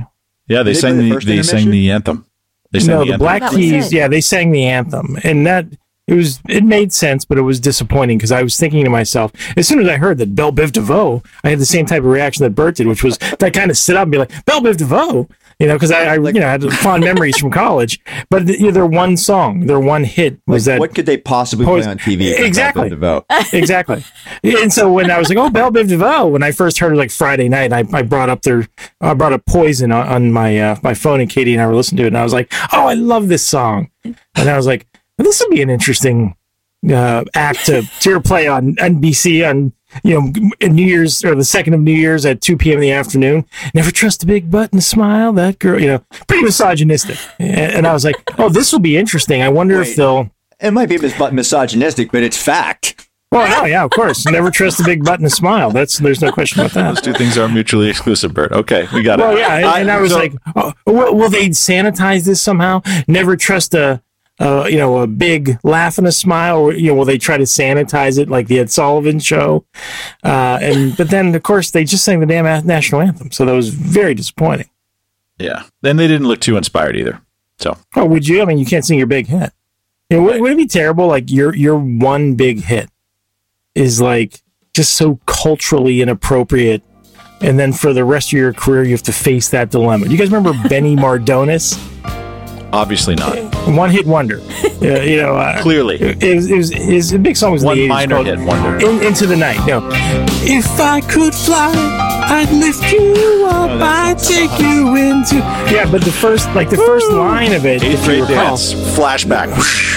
Yeah, 0.48 0.64
they, 0.64 0.72
they 0.72 0.74
sang 0.74 0.98
the 0.98 1.12
the, 1.12 1.26
they 1.26 1.44
sang 1.44 1.70
the 1.70 1.92
anthem. 1.92 2.26
They 2.72 2.80
sang 2.80 2.90
no, 2.90 3.00
the 3.00 3.06
the 3.06 3.14
anthem. 3.14 3.20
Black 3.20 3.52
Keys, 3.52 3.94
yeah, 3.94 4.08
they 4.08 4.20
sang 4.22 4.52
the 4.52 4.66
anthem, 4.66 5.18
and 5.24 5.46
that 5.46 5.68
it 6.08 6.16
was 6.16 6.40
it 6.50 6.64
made 6.64 6.92
sense, 6.92 7.24
but 7.24 7.38
it 7.38 7.42
was 7.42 7.60
disappointing 7.60 8.18
because 8.18 8.32
I 8.32 8.42
was 8.42 8.58
thinking 8.58 8.84
to 8.84 8.90
myself, 8.90 9.32
as 9.56 9.68
soon 9.68 9.80
as 9.80 9.88
I 9.88 9.98
heard 9.98 10.18
that 10.18 10.36
Belle 10.36 10.52
Biv 10.52 10.72
DeVoe, 10.72 11.22
I 11.44 11.50
had 11.52 11.60
the 11.60 11.66
same 11.66 11.86
type 11.86 12.00
of 12.00 12.06
reaction 12.06 12.44
that 12.44 12.52
Bert 12.52 12.76
did, 12.76 12.88
which 12.88 13.04
was 13.04 13.18
to 13.18 13.52
kind 13.52 13.70
of 13.70 13.78
sit 13.78 13.96
up 13.96 14.04
and 14.04 14.12
be 14.12 14.18
like, 14.18 14.46
Belle 14.46 14.62
Biv 14.62 14.78
DeVoe, 14.78 15.30
you 15.60 15.66
know, 15.68 15.74
because 15.74 15.90
I, 15.92 16.04
I 16.04 16.14
you 16.16 16.34
know 16.34 16.42
had 16.48 16.64
fond 16.74 17.04
memories 17.04 17.38
from 17.38 17.50
college. 17.52 18.00
But 18.30 18.48
you 18.48 18.68
know, 18.68 18.72
their 18.72 18.86
one 18.86 19.18
song, 19.18 19.66
their 19.66 19.80
one 19.80 20.04
hit 20.04 20.40
was 20.46 20.68
Like, 20.68 20.74
that 20.76 20.80
what 20.80 20.96
could 20.96 21.06
they 21.08 21.18
possibly 21.18 21.66
Poison- 21.66 21.98
play 21.98 22.14
on 22.14 22.20
TV? 22.20 22.40
Exactly. 22.46 22.90
Exactly. 23.54 24.04
And 24.44 24.72
so 24.72 24.92
when 24.92 25.10
I 25.10 25.18
was 25.18 25.30
like, 25.30 25.38
"Oh, 25.38 25.50
Belle 25.50 25.72
Biv 25.72 25.88
DeVoe," 25.88 26.28
when 26.28 26.44
I 26.44 26.52
first 26.52 26.80
heard 26.80 26.94
it 26.94 26.98
like 26.98 27.12
Friday 27.12 27.50
night, 27.50 27.74
I, 27.74 27.84
I 27.94 28.02
brought 28.04 28.30
up 28.30 28.42
their, 28.44 28.68
I 29.02 29.14
brought 29.14 29.34
up 29.34 29.46
Poison 29.46 29.92
on, 29.92 30.08
on 30.08 30.32
my 30.32 30.60
uh, 30.60 30.76
my 30.84 30.94
phone, 30.94 31.22
and 31.22 31.30
Katie 31.30 31.54
and 31.54 31.62
I 31.62 31.68
were 31.68 31.76
listening 31.76 31.98
to 31.98 32.04
it, 32.04 32.08
and 32.08 32.18
I 32.18 32.24
was 32.24 32.34
like, 32.34 32.54
"Oh, 32.74 32.88
I 32.88 32.94
love 32.94 33.28
this 33.30 33.46
song," 33.46 33.90
and 34.04 34.16
I 34.50 34.56
was 34.58 34.68
like, 34.68 34.86
"This 35.18 35.40
would 35.42 35.50
be 35.50 35.62
an 35.62 35.70
interesting 35.70 36.36
uh, 36.90 37.24
act 37.34 37.66
to 37.68 37.82
to 38.02 38.20
play 38.22 38.48
on 38.48 38.76
NBC 38.76 39.48
on." 39.50 39.74
You 40.04 40.20
know, 40.20 40.50
in 40.60 40.76
New 40.76 40.86
Year's 40.86 41.24
or 41.24 41.34
the 41.34 41.46
second 41.46 41.74
of 41.74 41.80
New 41.80 41.94
Year's 41.94 42.26
at 42.26 42.42
2 42.42 42.58
p.m. 42.58 42.76
in 42.78 42.82
the 42.82 42.92
afternoon. 42.92 43.46
Never 43.74 43.90
trust 43.92 44.24
a 44.24 44.26
big 44.26 44.52
butt 44.52 44.72
and 44.72 44.80
a 44.80 44.84
smile. 44.84 45.32
That 45.34 45.60
girl, 45.60 45.80
you 45.80 45.88
know, 45.88 46.04
pretty 46.28 46.44
misogynistic. 46.44 47.18
And, 47.40 47.72
and 47.74 47.88
I 47.88 47.94
was 47.94 48.04
like, 48.04 48.16
oh, 48.38 48.50
this 48.50 48.72
will 48.72 48.80
be 48.80 48.98
interesting. 48.98 49.42
I 49.42 49.50
wonder 49.50 49.82
if 49.82 49.96
they'll, 49.96 50.30
It 50.60 50.72
might 50.72 50.90
be 50.90 50.98
mis- 50.98 51.18
misogynistic, 51.32 52.12
but 52.12 52.22
it's 52.24 52.38
fact. 52.42 53.10
well, 53.32 53.50
no, 53.50 53.66
yeah, 53.66 53.84
of 53.84 53.92
course. 53.92 54.26
Never 54.26 54.52
trust 54.52 54.80
a 54.80 54.84
big 54.84 55.04
butt 55.04 55.20
and 55.20 55.28
a 55.28 55.30
smile. 55.30 55.72
That's 55.72 55.98
there's 56.00 56.22
no 56.22 56.32
question 56.32 56.60
about 56.62 56.72
that. 56.74 56.88
Those 56.96 57.02
two 57.02 57.14
things 57.14 57.38
are 57.38 57.48
mutually 57.48 57.90
exclusive, 57.90 58.34
Bert. 58.34 58.52
Okay, 58.52 58.88
we 58.94 59.04
got 59.04 59.20
it. 59.20 59.24
Well, 59.24 59.38
yeah, 59.38 59.56
and, 59.56 59.66
and 59.66 59.92
I 59.92 60.00
was 60.02 60.12
so- 60.12 60.18
like, 60.20 60.34
oh, 60.56 60.74
will, 60.86 61.16
will 61.16 61.30
they 61.30 61.50
sanitize 61.50 62.26
this 62.26 62.42
somehow? 62.42 62.82
Never 63.08 63.36
trust 63.38 63.74
a, 63.74 64.02
uh, 64.40 64.68
you 64.70 64.78
know, 64.78 65.00
a 65.00 65.08
big 65.08 65.58
laugh 65.64 65.98
and 65.98 66.06
a 66.08 66.12
smile. 66.12 66.58
Or, 66.60 66.74
you 66.74 66.88
know, 66.90 66.96
will 66.96 67.06
they 67.06 67.18
try 67.18 67.38
to 67.38 67.44
sanitize 67.46 68.20
it 68.20 68.30
like 68.30 68.48
the 68.48 68.60
Ed 68.60 68.70
Sullivan 68.72 69.20
Show? 69.20 69.66
Uh, 70.24 70.60
and 70.62 70.96
but 70.98 71.10
then 71.10 71.34
of 71.34 71.44
course 71.44 71.72
they 71.72 71.84
just 71.84 72.04
sang 72.04 72.20
the 72.20 72.26
damn 72.26 72.66
national 72.68 73.02
anthem, 73.02 73.32
so 73.32 73.46
that 73.46 73.54
was 73.54 73.70
very 73.70 74.14
disappointing. 74.14 74.70
yeah. 75.40 75.64
Then 75.82 75.98
they 75.98 76.08
didn't 76.08 76.28
look 76.28 76.42
too 76.42 76.58
inspired 76.58 76.96
either. 76.98 77.22
So 77.60 77.78
Oh, 77.96 78.06
would 78.06 78.28
you? 78.28 78.42
I 78.42 78.46
mean, 78.46 78.58
you 78.60 78.66
can't 78.66 78.86
sing 78.86 78.98
your 79.00 79.08
big 79.08 79.28
hit. 79.28 79.52
You 80.10 80.18
know, 80.18 80.24
would, 80.24 80.42
would 80.42 80.52
it 80.52 80.58
be 80.58 80.68
terrible? 80.68 81.08
Like 81.08 81.30
your 81.32 81.56
your 81.56 81.78
one 81.78 82.36
big 82.36 82.62
hit 82.64 82.90
is 83.76 84.00
like 84.00 84.42
just 84.74 84.94
so 84.94 85.20
culturally 85.26 86.02
inappropriate, 86.02 86.84
and 87.42 87.58
then 87.58 87.74
for 87.74 87.92
the 87.94 88.06
rest 88.06 88.30
of 88.30 88.34
your 88.38 88.54
career 88.54 88.84
you 88.84 88.92
have 88.92 89.02
to 89.04 89.12
face 89.12 89.50
that 89.50 89.72
dilemma. 89.72 90.06
Do 90.06 90.12
you 90.12 90.18
guys 90.18 90.32
remember 90.32 90.54
Benny 90.70 90.96
Mardones? 91.06 91.76
Obviously 92.74 93.16
not. 93.16 93.38
One 93.68 93.90
hit 93.90 94.06
wonder. 94.06 94.42
Uh, 94.78 95.02
you 95.02 95.18
know, 95.18 95.36
uh, 95.36 95.60
Clearly, 95.64 95.96
it 96.00 96.36
was, 96.36 96.52
it 96.52 96.56
was 96.56 96.70
his 96.70 97.12
big 97.18 97.36
song 97.36 97.52
was 97.52 97.64
one 97.64 97.78
the 97.78 97.88
80s 97.88 97.90
minor 97.90 98.24
hit 98.24 98.40
wonder. 98.40 98.78
In, 98.88 99.02
into 99.02 99.26
the 99.26 99.36
night. 99.36 99.58
No, 99.66 99.90
if 100.44 100.80
I 100.80 101.02
could 101.02 101.34
fly, 101.34 101.72
I'd 102.30 102.52
lift 102.52 102.92
you 102.94 103.48
up. 103.50 103.72
Oh, 103.72 103.80
I'd 103.84 104.20
take 104.20 104.52
you 104.60 104.96
into. 104.96 105.38
Yeah, 105.74 105.90
but 105.92 106.04
the 106.04 106.12
first, 106.12 106.48
like 106.54 106.70
the 106.70 106.78
first 106.78 107.12
line 107.12 107.54
of 107.54 107.66
it, 107.66 107.82
Eighth 107.82 108.04
grade 108.06 108.28
dance 108.28 108.76
flashback. 108.76 109.48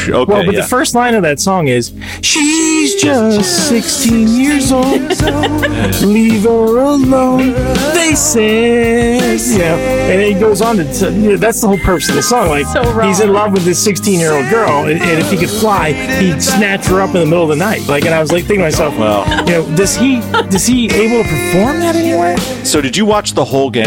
Okay, 0.09 0.13
Well, 0.13 0.25
but 0.47 0.55
yeah. 0.55 0.63
the 0.63 0.67
first 0.67 0.95
line 0.95 1.15
of 1.15 1.23
that 1.25 1.39
song 1.41 1.69
is 1.69 1.93
She's 2.23 2.95
just 3.03 3.69
16 3.69 4.29
years 4.29 4.73
old. 4.73 4.87
Leave 6.03 6.45
her 6.45 6.79
alone. 6.79 7.53
They 7.93 8.15
said. 8.15 9.41
You 9.41 9.59
know, 9.59 9.77
and 9.77 10.23
it 10.23 10.41
goes 10.41 10.63
on 10.63 10.77
to, 10.79 11.13
you 11.13 11.31
know, 11.33 11.37
that's 11.37 11.61
the 11.61 11.69
whole 11.69 11.79
purpose 11.79 12.09
of 12.09 12.15
the 12.15 12.23
song. 12.23 12.49
Like, 12.49 12.60
So 12.65 13.01
he's 13.01 13.21
in 13.21 13.33
love 13.33 13.53
with 13.53 13.65
this 13.65 13.83
16 13.83 14.19
year 14.21 14.33
old 14.33 14.49
girl, 14.51 14.85
and, 14.87 15.01
and 15.01 15.19
if 15.21 15.31
he 15.31 15.37
could 15.37 15.51
fly, 15.51 15.93
he'd 16.21 16.43
snatch 16.43 16.87
her 16.87 17.01
up 17.01 17.09
in 17.15 17.21
the 17.21 17.27
middle 17.27 17.45
of 17.45 17.49
the 17.51 17.57
night. 17.57 17.87
Like, 17.89 18.05
and 18.05 18.15
I 18.15 18.21
was 18.21 18.31
like 18.33 18.43
thinking 18.45 18.59
to 18.59 18.65
myself, 18.65 18.97
Well. 18.99 19.27
you 19.47 19.53
know, 19.53 19.77
does 19.77 19.97
he, 19.97 20.21
does 20.51 20.67
he 20.67 20.87
able 20.93 21.23
to 21.23 21.29
perform 21.29 21.81
that 21.81 21.97
anywhere? 21.97 22.37
so 22.65 22.81
did 22.81 22.97
you 22.97 23.07
watch 23.07 23.33
the 23.33 23.45
whole 23.45 23.71
game? 23.71 23.87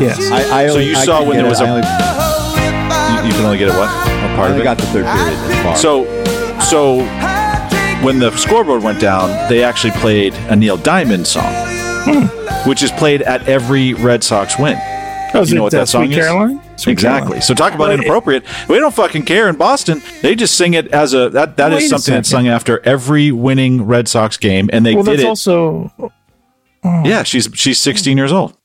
Yes. 0.00 0.18
I, 0.30 0.64
I 0.64 0.68
So 0.68 0.78
you 0.78 0.94
I 0.96 1.04
saw 1.04 1.20
when 1.22 1.32
get 1.32 1.36
there 1.38 1.46
it- 1.46 1.48
was 1.48 1.60
a- 1.60 1.64
I 1.64 1.68
only, 1.70 3.22
You, 3.22 3.28
you 3.28 3.34
can 3.34 3.44
only 3.46 3.58
get 3.58 3.68
it 3.68 3.72
what? 3.74 3.88
What 3.88 3.90
I 3.90 4.36
part 4.36 4.50
of 4.50 4.56
only 4.56 4.60
it? 4.60 4.64
got 4.64 4.78
the 4.78 4.86
third 4.86 5.04
period. 5.06 5.76
So, 5.78 6.04
so 6.60 6.98
when 8.04 8.18
the 8.18 8.30
scoreboard 8.36 8.82
went 8.82 9.00
down, 9.00 9.30
they 9.48 9.62
actually 9.64 9.92
played 9.92 10.34
a 10.50 10.56
Neil 10.56 10.76
Diamond 10.76 11.26
song, 11.26 11.52
which 12.66 12.82
is 12.82 12.90
played 12.92 13.22
at 13.22 13.48
every 13.48 13.94
Red 13.94 14.22
Sox 14.22 14.58
win. 14.58 14.76
Oh, 15.34 15.42
you 15.44 15.54
know 15.54 15.62
it, 15.62 15.64
what 15.64 15.74
uh, 15.74 15.78
that 15.78 15.88
song 15.88 16.06
Sweet 16.06 16.18
is? 16.18 16.24
Caroline? 16.24 16.60
Sweet 16.76 16.92
exactly. 16.92 17.40
So 17.40 17.54
talk 17.54 17.72
about 17.74 17.84
Well, 17.88 17.90
it- 17.92 18.00
inappropriate. 18.00 18.44
we 18.68 18.78
don't 18.78 18.94
fucking 18.94 19.24
care 19.24 19.48
in 19.48 19.56
Boston. 19.56 20.02
They 20.22 20.34
just 20.34 20.56
sing 20.56 20.74
it 20.74 20.88
as 20.88 21.14
a 21.14 21.30
that 21.30 21.56
that 21.56 21.72
is 21.72 21.88
something 21.88 22.14
that's 22.14 22.28
sung 22.28 22.48
after 22.48 22.80
every 22.84 23.32
winning 23.32 23.82
Red 23.86 24.08
Sox 24.08 24.36
game, 24.36 24.68
and 24.72 24.84
they 24.84 24.94
Well, 24.94 25.04
did 25.04 25.12
that's 25.20 25.22
it. 25.24 25.26
also 25.26 25.92
oh. 25.98 27.02
yeah, 27.04 27.22
she's 27.22 27.48
she's 27.54 27.80
16 27.80 28.16
years 28.18 28.32
old. 28.32 28.56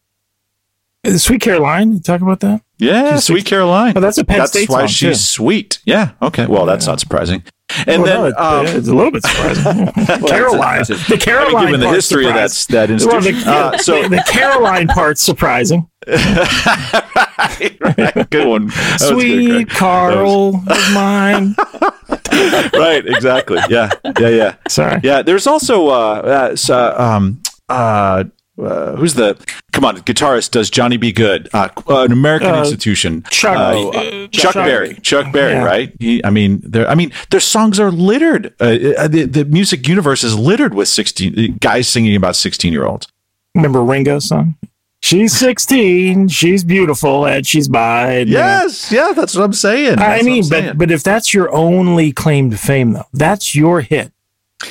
Sweet 1.16 1.42
Caroline. 1.42 1.94
You 1.94 2.00
talk 2.00 2.22
about 2.22 2.42
that? 2.42 2.62
Yeah, 2.78 3.16
She's 3.16 3.24
Sweet 3.26 3.40
six- 3.40 3.50
Caroline. 3.50 3.94
Oh, 3.96 4.00
that's 4.00 4.18
a 4.20 4.24
Penn 4.26 4.38
That's 4.40 4.52
State 4.52 4.70
why 4.70 4.82
song, 4.82 4.88
she's 4.88 5.18
too. 5.18 5.24
sweet. 5.24 5.80
Yeah. 5.86 6.12
Okay. 6.22 6.46
Well, 6.46 6.66
that's 6.66 6.86
not 6.86 7.00
surprising. 7.00 7.44
And 7.88 8.04
Well, 8.04 8.06
no, 8.06 8.22
then 8.24 8.32
it- 8.32 8.38
um, 8.40 8.66
it's 8.78 8.88
a 8.88 8.94
little 8.94 9.12
bit 9.12 9.24
surprising. 9.24 9.88
Caroline, 10.28 10.84
the 10.84 11.18
Caroline, 11.20 11.66
given 11.66 11.80
the 11.80 11.90
history 11.90 12.26
of 12.28 12.34
that 12.36 12.52
that 12.70 12.90
Well, 12.90 13.18
institution. 13.18 13.46
the, 13.46 13.52
uh, 13.52 13.78
so 13.78 14.08
the, 14.08 14.24
Caroline 14.28 14.88
part's 14.88 15.22
surprising. 15.22 15.88
right, 16.08 17.78
right. 17.98 18.30
good 18.30 18.48
one. 18.48 18.68
That 18.68 18.98
was 19.02 19.10
good, 19.10 19.22
Sweet. 19.22 19.70
Carl 19.70 20.56
of 20.68 20.94
mine. 20.94 21.56
right 22.74 23.04
exactly 23.06 23.60
yeah 23.70 23.90
yeah 24.20 24.28
yeah 24.30 24.56
Sorry. 24.68 25.00
yeah 25.04 25.22
there's 25.22 25.48
also 25.48 25.88
uh, 25.88 26.56
uh, 26.70 26.96
um 26.98 27.42
uh 27.70 28.24
uh, 28.64 28.96
who's 28.96 29.16
the 29.16 29.36
come 29.74 29.86
on 29.86 29.98
guitarist 30.00 30.52
does 30.52 30.70
Johnny 30.70 30.98
B 30.98 31.12
Good 31.12 31.50
uh, 31.54 31.70
an 31.88 32.12
American 32.12 32.50
Uh, 32.50 32.60
institution 32.60 33.24
Chuck- 33.30 33.58
uh, 33.58 33.90
uh, 33.90 34.28
Chuck, 34.28 34.54
Chuck- 34.54 34.66
Berry 34.66 34.94
Chuck 35.02 35.32
Berry 35.34 35.54
Yeah. 35.54 35.64
right 35.64 35.94
he, 36.00 36.24
I 36.26 36.30
mean 36.30 36.62
their 36.64 36.88
I 36.90 36.96
mean 36.96 37.12
their 37.30 37.40
songs 37.40 37.80
are 37.80 37.92
littered 37.92 38.54
uh, 38.62 38.66
uh, 38.98 39.08
the, 39.08 39.26
the 39.26 39.46
music 39.46 39.88
universe 39.88 40.24
is 40.24 40.38
littered 40.38 40.74
with 40.74 40.88
16 40.88 41.58
guys 41.60 41.88
singing 41.88 42.16
about 42.16 42.36
16 42.36 42.72
year 42.74 42.86
olds 42.86 43.08
Remember 43.56 43.84
Ringo's 43.84 44.28
song? 44.30 44.56
She's 45.04 45.34
16, 45.34 46.28
she's 46.28 46.64
beautiful, 46.64 47.26
and 47.26 47.46
she's 47.46 47.68
mine. 47.70 48.28
yes 48.28 48.92
yeah 48.92 49.14
that's 49.14 49.36
what 49.36 49.44
I'm 49.44 49.54
saying 49.54 49.94
I 49.94 49.96
That's 49.96 50.24
what 50.24 50.26
mean, 50.32 50.44
but 50.44 50.50
saying. 50.50 50.78
but 50.78 50.92
if 50.92 51.02
that's 51.04 51.34
your 51.34 51.52
only 51.54 52.12
claim 52.12 52.52
to 52.52 52.58
fame, 52.58 52.94
though, 52.94 53.08
that's 53.14 53.56
your 53.56 53.82
hit. 53.82 54.12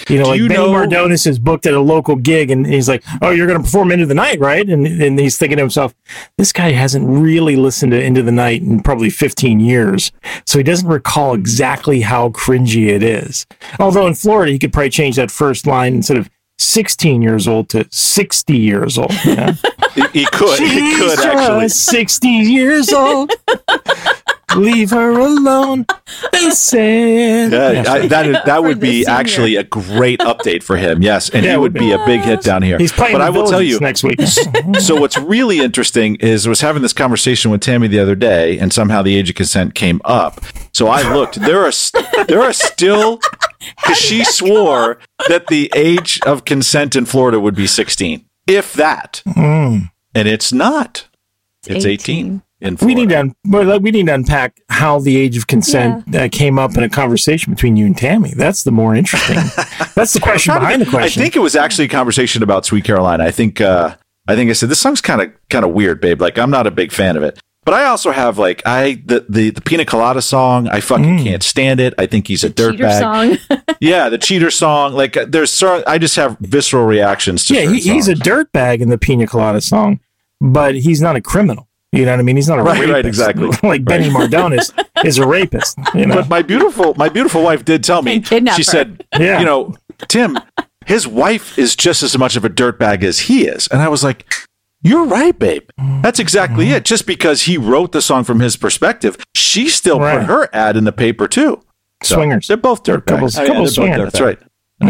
You 0.08 0.18
know, 0.18 0.24
Do 0.24 0.30
like 0.30 0.38
you 0.40 0.48
Benny 0.48 0.60
know- 0.60 0.72
Mardones 0.72 1.26
is 1.26 1.38
booked 1.38 1.66
at 1.66 1.74
a 1.74 1.80
local 1.80 2.16
gig, 2.16 2.50
and 2.50 2.66
he's 2.66 2.88
like, 2.88 3.02
"Oh, 3.22 3.30
you're 3.30 3.46
going 3.46 3.58
to 3.58 3.64
perform 3.64 3.90
Into 3.92 4.06
the 4.06 4.14
Night, 4.14 4.38
right?" 4.40 4.68
And 4.68 4.86
and 4.86 5.18
he's 5.18 5.36
thinking 5.38 5.56
to 5.56 5.62
himself, 5.62 5.94
"This 6.38 6.52
guy 6.52 6.72
hasn't 6.72 7.08
really 7.08 7.56
listened 7.56 7.92
to 7.92 8.02
Into 8.02 8.22
the 8.22 8.32
Night 8.32 8.62
in 8.62 8.80
probably 8.82 9.10
15 9.10 9.60
years, 9.60 10.12
so 10.46 10.58
he 10.58 10.62
doesn't 10.62 10.88
recall 10.88 11.34
exactly 11.34 12.00
how 12.02 12.28
cringy 12.30 12.88
it 12.88 13.02
is." 13.02 13.46
Although 13.78 14.06
in 14.06 14.14
Florida, 14.14 14.52
he 14.52 14.58
could 14.58 14.72
probably 14.72 14.90
change 14.90 15.16
that 15.16 15.30
first 15.30 15.66
line 15.66 15.94
instead 15.96 16.16
of 16.16 16.28
16 16.58 17.22
years 17.22 17.48
old 17.48 17.68
to 17.70 17.86
60 17.90 18.56
years 18.56 18.98
old. 18.98 19.12
you 19.24 19.34
know? 19.36 19.52
he, 19.94 20.02
he 20.20 20.26
could 20.26 20.58
he 20.60 20.94
could 20.96 21.18
actually 21.20 21.64
just 21.66 21.84
60 21.86 22.28
years 22.28 22.92
old. 22.92 23.30
Leave 24.56 24.90
her 24.90 25.10
alone. 25.18 25.86
They 26.32 26.50
said. 26.50 27.52
Yeah, 27.52 27.84
I, 27.92 28.06
that 28.08 28.26
is, 28.26 28.36
that 28.44 28.62
would 28.62 28.80
be 28.80 29.04
senior. 29.04 29.10
actually 29.18 29.56
a 29.56 29.62
great 29.64 30.20
update 30.20 30.62
for 30.62 30.76
him. 30.76 31.02
Yes, 31.02 31.28
and 31.30 31.44
Yeah, 31.44 31.52
he 31.52 31.56
would 31.58 31.72
would 31.74 31.80
be 31.80 31.92
a 31.92 32.04
big 32.06 32.20
hit 32.22 32.42
down 32.42 32.62
here. 32.62 32.78
He's 32.78 32.90
playing 32.92 33.12
but 33.14 33.18
the 33.18 33.24
I 33.24 33.30
will 33.30 33.46
tell 33.48 33.62
you. 33.62 33.78
next 33.80 34.02
week. 34.02 34.18
So 34.80 34.96
what's 34.96 35.16
really 35.18 35.60
interesting 35.60 36.16
is 36.16 36.46
I 36.46 36.50
was 36.50 36.60
having 36.60 36.82
this 36.82 36.92
conversation 36.92 37.50
with 37.50 37.60
Tammy 37.60 37.86
the 37.88 38.00
other 38.00 38.14
day, 38.14 38.58
and 38.58 38.72
somehow 38.72 39.02
the 39.02 39.16
age 39.16 39.30
of 39.30 39.36
consent 39.36 39.74
came 39.74 40.00
up. 40.04 40.40
So 40.72 40.88
I 40.88 41.02
looked. 41.14 41.36
There 41.40 41.60
are 41.62 41.68
s- 41.68 41.92
there 42.26 42.40
are 42.42 42.52
still 42.52 43.18
because 43.76 43.98
she 43.98 44.24
swore 44.24 44.98
that 45.28 45.46
the 45.48 45.70
age 45.74 46.20
of 46.26 46.44
consent 46.44 46.96
in 46.96 47.04
Florida 47.04 47.38
would 47.38 47.54
be 47.54 47.66
16, 47.66 48.24
if 48.46 48.72
that, 48.74 49.22
Mm. 49.26 49.90
and 50.14 50.28
it's 50.28 50.52
not. 50.52 51.08
It's 51.66 51.84
18, 51.84 51.90
18. 51.90 52.42
In 52.60 52.76
we 52.82 52.94
need 52.94 53.08
to 53.10 53.18
un- 53.20 53.34
well, 53.46 53.64
like, 53.64 53.82
we 53.82 53.90
need 53.90 54.06
to 54.06 54.14
unpack 54.14 54.60
how 54.68 54.98
the 54.98 55.16
age 55.16 55.36
of 55.36 55.46
consent 55.46 56.14
uh, 56.14 56.28
came 56.30 56.58
up 56.58 56.76
in 56.76 56.82
a 56.82 56.88
conversation 56.88 57.52
between 57.54 57.76
you 57.76 57.86
and 57.86 57.96
Tammy. 57.96 58.32
That's 58.34 58.62
the 58.64 58.70
more 58.72 58.94
interesting. 58.94 59.36
That's 59.94 60.12
the 60.12 60.20
question 60.20 60.54
behind 60.54 60.82
the 60.82 60.86
question. 60.86 61.20
I 61.20 61.24
think 61.24 61.36
it 61.36 61.40
was 61.40 61.56
actually 61.56 61.86
a 61.86 61.88
conversation 61.88 62.42
about 62.42 62.64
Sweet 62.66 62.84
Carolina. 62.84 63.24
I 63.24 63.30
think 63.30 63.60
uh, 63.60 63.96
I 64.28 64.34
think 64.36 64.50
I 64.50 64.52
said 64.52 64.68
this 64.68 64.78
song's 64.80 65.00
kind 65.00 65.20
of 65.22 65.32
kind 65.48 65.64
of 65.64 65.72
weird, 65.72 66.00
babe. 66.00 66.20
Like 66.20 66.38
I'm 66.38 66.50
not 66.50 66.66
a 66.66 66.70
big 66.70 66.92
fan 66.92 67.16
of 67.16 67.22
it. 67.22 67.38
But 67.64 67.74
I 67.74 67.84
also 67.84 68.10
have 68.10 68.38
like 68.38 68.62
I 68.66 69.02
the 69.04 69.24
the, 69.28 69.50
the 69.50 69.60
Pina 69.60 69.84
Colada 69.84 70.22
song. 70.22 70.68
I 70.68 70.80
fucking 70.80 71.18
Mm. 71.18 71.22
can't 71.24 71.42
stand 71.42 71.78
it. 71.80 71.92
I 71.98 72.06
think 72.06 72.26
he's 72.26 72.42
a 72.44 72.48
Cheater 72.50 72.72
dirtbag. 72.72 72.98
song. 73.48 73.60
Yeah, 73.82 74.10
the 74.10 74.18
cheater 74.18 74.50
song. 74.50 74.92
Like 74.92 75.16
uh, 75.16 75.24
there's 75.26 75.50
cer- 75.50 75.82
I 75.86 75.96
just 75.96 76.16
have 76.16 76.36
visceral 76.40 76.84
reactions 76.84 77.46
to. 77.46 77.54
yeah, 77.54 77.60
he, 77.62 77.80
certain 77.80 77.94
he's 77.94 78.08
a 78.08 78.16
songs. 78.16 78.26
dirtbag 78.28 78.80
in 78.80 78.90
the 78.90 78.98
Pina 78.98 79.26
Colada 79.26 79.62
song, 79.62 80.00
but 80.40 80.74
he's 80.74 81.00
not 81.00 81.16
a 81.16 81.22
criminal. 81.22 81.66
You 81.92 82.04
know 82.04 82.12
what 82.12 82.20
I 82.20 82.22
mean? 82.22 82.36
He's 82.36 82.48
not 82.48 82.58
a 82.60 82.62
Right, 82.62 82.78
right, 82.80 82.88
rapist. 83.04 83.06
exactly. 83.08 83.48
like 83.68 83.84
Benny 83.84 84.08
Mardones 84.10 84.72
is 85.04 85.18
a 85.18 85.26
rapist. 85.26 85.76
You 85.94 86.06
know? 86.06 86.14
But 86.16 86.28
my 86.28 86.42
beautiful, 86.42 86.94
my 86.94 87.08
beautiful 87.08 87.42
wife 87.42 87.64
did 87.64 87.82
tell 87.82 88.02
me. 88.02 88.22
She 88.22 88.62
said, 88.62 89.04
Yeah. 89.18 89.40
you 89.40 89.44
know, 89.46 89.74
Tim, 90.08 90.38
his 90.86 91.06
wife 91.08 91.58
is 91.58 91.74
just 91.74 92.02
as 92.04 92.16
much 92.16 92.36
of 92.36 92.44
a 92.44 92.48
dirtbag 92.48 93.02
as 93.02 93.20
he 93.20 93.46
is, 93.46 93.66
and 93.68 93.82
I 93.82 93.88
was 93.88 94.04
like, 94.04 94.32
you're 94.82 95.04
right, 95.04 95.38
babe. 95.38 95.68
That's 96.00 96.18
exactly 96.18 96.66
Mm-hmm. 96.66 96.74
it. 96.76 96.84
Just 96.86 97.06
because 97.06 97.42
he 97.42 97.58
wrote 97.58 97.92
the 97.92 98.00
song 98.00 98.24
from 98.24 98.40
his 98.40 98.56
perspective, 98.56 99.16
she 99.34 99.68
still 99.68 100.00
Right. 100.00 100.20
put 100.20 100.26
her 100.26 100.48
ad 100.54 100.76
in 100.76 100.84
the 100.84 100.92
paper 100.92 101.28
too. 101.28 101.60
So, 102.02 102.14
Swingers. 102.14 102.46
They're 102.48 102.56
both 102.56 102.82
Couples- 102.84 103.34
dirtbags. 103.34 103.38
Oh, 103.38 103.42
yeah, 103.42 103.48
couple 103.48 103.62
they're 103.64 103.70
swingers. 103.72 103.98
dirtbags. 103.98 104.04
That's 104.12 104.20
right. 104.20 104.38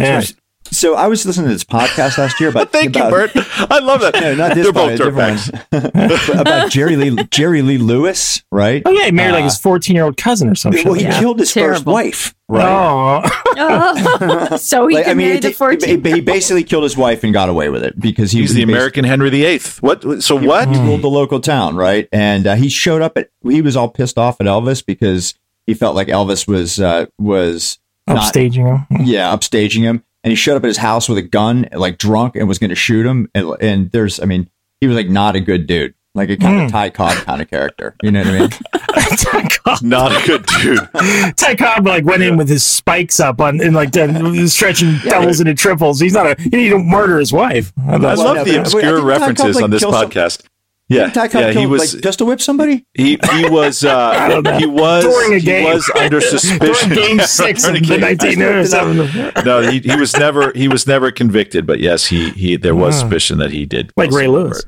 yeah. 0.00 0.22
So 0.72 0.94
I 0.94 1.08
was 1.08 1.26
listening 1.26 1.46
to 1.48 1.52
this 1.52 1.64
podcast 1.64 2.16
last 2.18 2.38
year 2.40 2.48
about 2.48 2.70
Thank 2.72 2.96
you, 2.96 3.02
Bert. 3.02 3.32
I 3.34 3.78
love 3.80 4.00
that. 4.02 4.14
No, 4.20 4.34
not 4.34 4.54
this 4.54 4.64
They're 4.64 4.72
one, 4.72 4.96
both 4.96 4.98
different 4.98 5.40
dirtbags. 5.72 6.40
about 6.40 6.70
Jerry 6.70 6.96
Lee 6.96 7.24
Jerry 7.30 7.62
Lee 7.62 7.78
Lewis, 7.78 8.42
right? 8.52 8.82
Oh 8.84 8.90
yeah, 8.90 9.06
he 9.06 9.12
married 9.12 9.32
like 9.32 9.40
Uh, 9.42 9.44
his 9.44 9.58
fourteen 9.58 9.96
year 9.96 10.04
old 10.04 10.16
cousin 10.16 10.48
or 10.48 10.54
something. 10.54 10.84
Well, 10.84 10.94
he 10.94 11.02
Yeah. 11.04 11.18
killed 11.18 11.38
his 11.40 11.52
first 11.52 11.86
wife, 11.86 12.34
right? 12.48 12.64
Oh, 12.66 13.22
Oh, 13.56 14.56
so 14.56 14.86
he 14.86 14.96
Like, 14.96 15.06
can 15.06 15.16
marry 15.16 15.38
the 15.40 15.52
14. 15.52 16.02
he, 16.04 16.10
he 16.12 16.20
basically 16.20 16.64
killed 16.64 16.82
his 16.84 16.96
wife 16.96 17.24
and 17.24 17.32
got 17.32 17.48
away 17.48 17.68
with 17.70 17.82
it 17.82 17.98
because 17.98 18.30
he 18.32 18.40
He's 18.40 18.50
was 18.50 18.56
the 18.56 18.62
American 18.62 19.04
Henry 19.04 19.30
VIII. 19.30 19.60
What? 19.80 20.22
So 20.22 20.36
what? 20.36 20.68
He 20.68 20.78
ruled 20.80 21.02
the 21.02 21.08
local 21.10 21.40
town, 21.40 21.76
right? 21.76 22.08
And 22.12 22.46
uh, 22.46 22.54
he 22.56 22.68
showed 22.68 23.02
up 23.02 23.16
at. 23.16 23.30
He 23.42 23.62
was 23.62 23.76
all 23.76 23.88
pissed 23.88 24.18
off 24.18 24.40
at 24.40 24.46
Elvis 24.46 24.84
because 24.84 25.34
he 25.66 25.74
felt 25.74 25.94
like 25.96 26.08
Elvis 26.08 26.46
was 26.46 26.78
uh, 26.80 27.06
was 27.18 27.78
not, 28.06 28.32
upstaging 28.34 28.86
him. 28.88 29.06
yeah, 29.06 29.34
upstaging 29.34 29.80
him. 29.82 30.04
And 30.22 30.30
he 30.30 30.34
showed 30.36 30.56
up 30.56 30.64
at 30.64 30.68
his 30.68 30.76
house 30.76 31.08
with 31.08 31.18
a 31.18 31.22
gun, 31.22 31.68
like 31.72 31.96
drunk, 31.98 32.36
and 32.36 32.46
was 32.46 32.58
going 32.58 32.68
to 32.70 32.76
shoot 32.76 33.06
him. 33.06 33.28
And, 33.34 33.56
and 33.60 33.90
there's, 33.90 34.20
I 34.20 34.24
mean, 34.26 34.50
he 34.80 34.86
was 34.86 34.96
like 34.96 35.08
not 35.08 35.34
a 35.34 35.40
good 35.40 35.66
dude, 35.66 35.94
like 36.14 36.28
a 36.28 36.36
kind 36.36 36.58
Hmm. 36.58 36.64
of 36.66 36.70
Ty 36.72 36.90
Cobb 36.90 37.16
kind 37.24 37.40
of 37.40 37.48
character. 37.48 37.94
You 38.02 38.10
know 38.10 38.20
what 38.20 38.28
I 38.28 38.38
mean? 38.40 38.50
Ty 39.16 39.48
Cobb, 39.48 39.82
Not 39.82 40.12
a 40.12 40.26
good 40.26 40.44
dude. 40.46 40.88
Ty 41.36 41.54
Cobb 41.56 41.86
like 41.86 42.04
went 42.04 42.22
in 42.22 42.36
with 42.36 42.48
his 42.48 42.62
spikes 42.62 43.18
up 43.18 43.40
on 43.40 43.60
and 43.62 43.74
like 43.74 43.92
done, 43.92 44.46
stretching 44.48 44.96
doubles 45.04 45.40
into 45.40 45.54
triples. 45.54 46.00
He's 46.00 46.12
not 46.12 46.26
a 46.26 46.42
he 46.42 46.50
didn't 46.50 46.86
murder 46.86 47.18
his 47.18 47.32
wife. 47.32 47.72
I 47.86 47.96
love 47.96 48.02
no, 48.02 48.16
the 48.16 48.16
but- 48.44 48.48
I 48.48 48.60
obscure 48.60 48.82
think 48.82 48.82
Ty 48.82 48.90
Cobb, 48.98 49.04
references 49.04 49.54
like, 49.56 49.64
on 49.64 49.70
this 49.70 49.80
killed 49.82 49.94
some- 49.94 50.10
podcast. 50.10 50.44
Yeah, 50.92 51.08
Ty 51.10 51.28
Cobb 51.28 51.40
yeah, 51.42 51.52
he 51.52 51.66
was. 51.66 51.94
like, 51.94 52.02
just 52.02 52.18
to 52.18 52.24
whip 52.24 52.40
somebody. 52.40 52.84
he 52.94 53.16
he 53.32 53.48
was. 53.48 53.84
Uh, 53.84 54.28
don't 54.28 54.42
know. 54.42 54.58
he 54.58 54.66
was. 54.66 55.04
During 55.04 55.34
a 55.34 55.38
he 55.38 55.44
game. 55.46 55.64
was 55.72 55.88
under 55.94 56.20
suspicion. 56.34 56.88
During 56.90 57.16
Game 57.16 57.20
Six 57.26 57.64
of 57.64 57.74
During 57.74 57.82
the 57.88 57.94
a 57.94 58.16
game. 58.16 58.38
nineteen 58.38 58.42
oh 58.42 58.64
seven. 58.64 59.44
no, 59.44 59.60
he, 59.62 59.78
he 59.78 59.94
was 59.94 60.16
never 60.16 60.52
he 60.52 60.66
was 60.66 60.88
never 60.88 61.12
convicted, 61.12 61.64
but 61.66 61.78
yes, 61.78 62.06
he 62.06 62.30
he 62.30 62.56
there 62.56 62.74
was 62.74 62.98
suspicion 62.98 63.38
that 63.38 63.52
he 63.52 63.66
did. 63.66 63.92
Like 63.96 64.10
Ray 64.10 64.24
someone. 64.24 64.42
Lewis. 64.46 64.64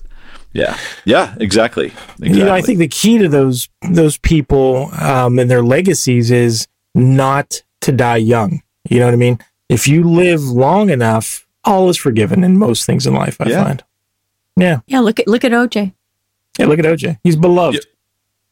Yeah, 0.55 0.77
yeah, 1.05 1.35
exactly. 1.41 1.87
exactly. 1.87 2.29
You 2.39 2.45
know, 2.45 2.53
I 2.55 2.61
think 2.61 2.79
the 2.79 2.87
key 2.87 3.19
to 3.19 3.27
those 3.29 3.69
those 3.91 4.17
people 4.19 4.91
um, 5.01 5.39
and 5.41 5.51
their 5.51 5.63
legacies 5.65 6.31
is 6.31 6.69
not 6.95 7.63
to 7.81 7.91
die 7.91 8.19
young. 8.19 8.63
You 8.89 9.01
know 9.01 9.07
what 9.07 9.15
I 9.15 9.17
mean? 9.17 9.39
If 9.69 9.89
you 9.89 10.05
live 10.05 10.43
long 10.43 10.91
enough, 10.91 11.47
all 11.65 11.89
is 11.89 11.97
forgiven 11.97 12.45
in 12.45 12.59
most 12.59 12.85
things 12.87 13.07
in 13.09 13.15
life. 13.15 13.39
I 13.41 13.49
Yeah. 13.49 13.65
find. 13.65 13.85
Yeah. 14.57 14.81
yeah, 14.87 15.01
look 15.01 15.19
at 15.19 15.27
look 15.27 15.43
at 15.45 15.53
OJ. 15.53 15.95
Hey, 16.59 16.67
look 16.67 16.79
at 16.79 16.85
OJ. 16.85 17.19
He's 17.25 17.37
beloved. 17.37 17.87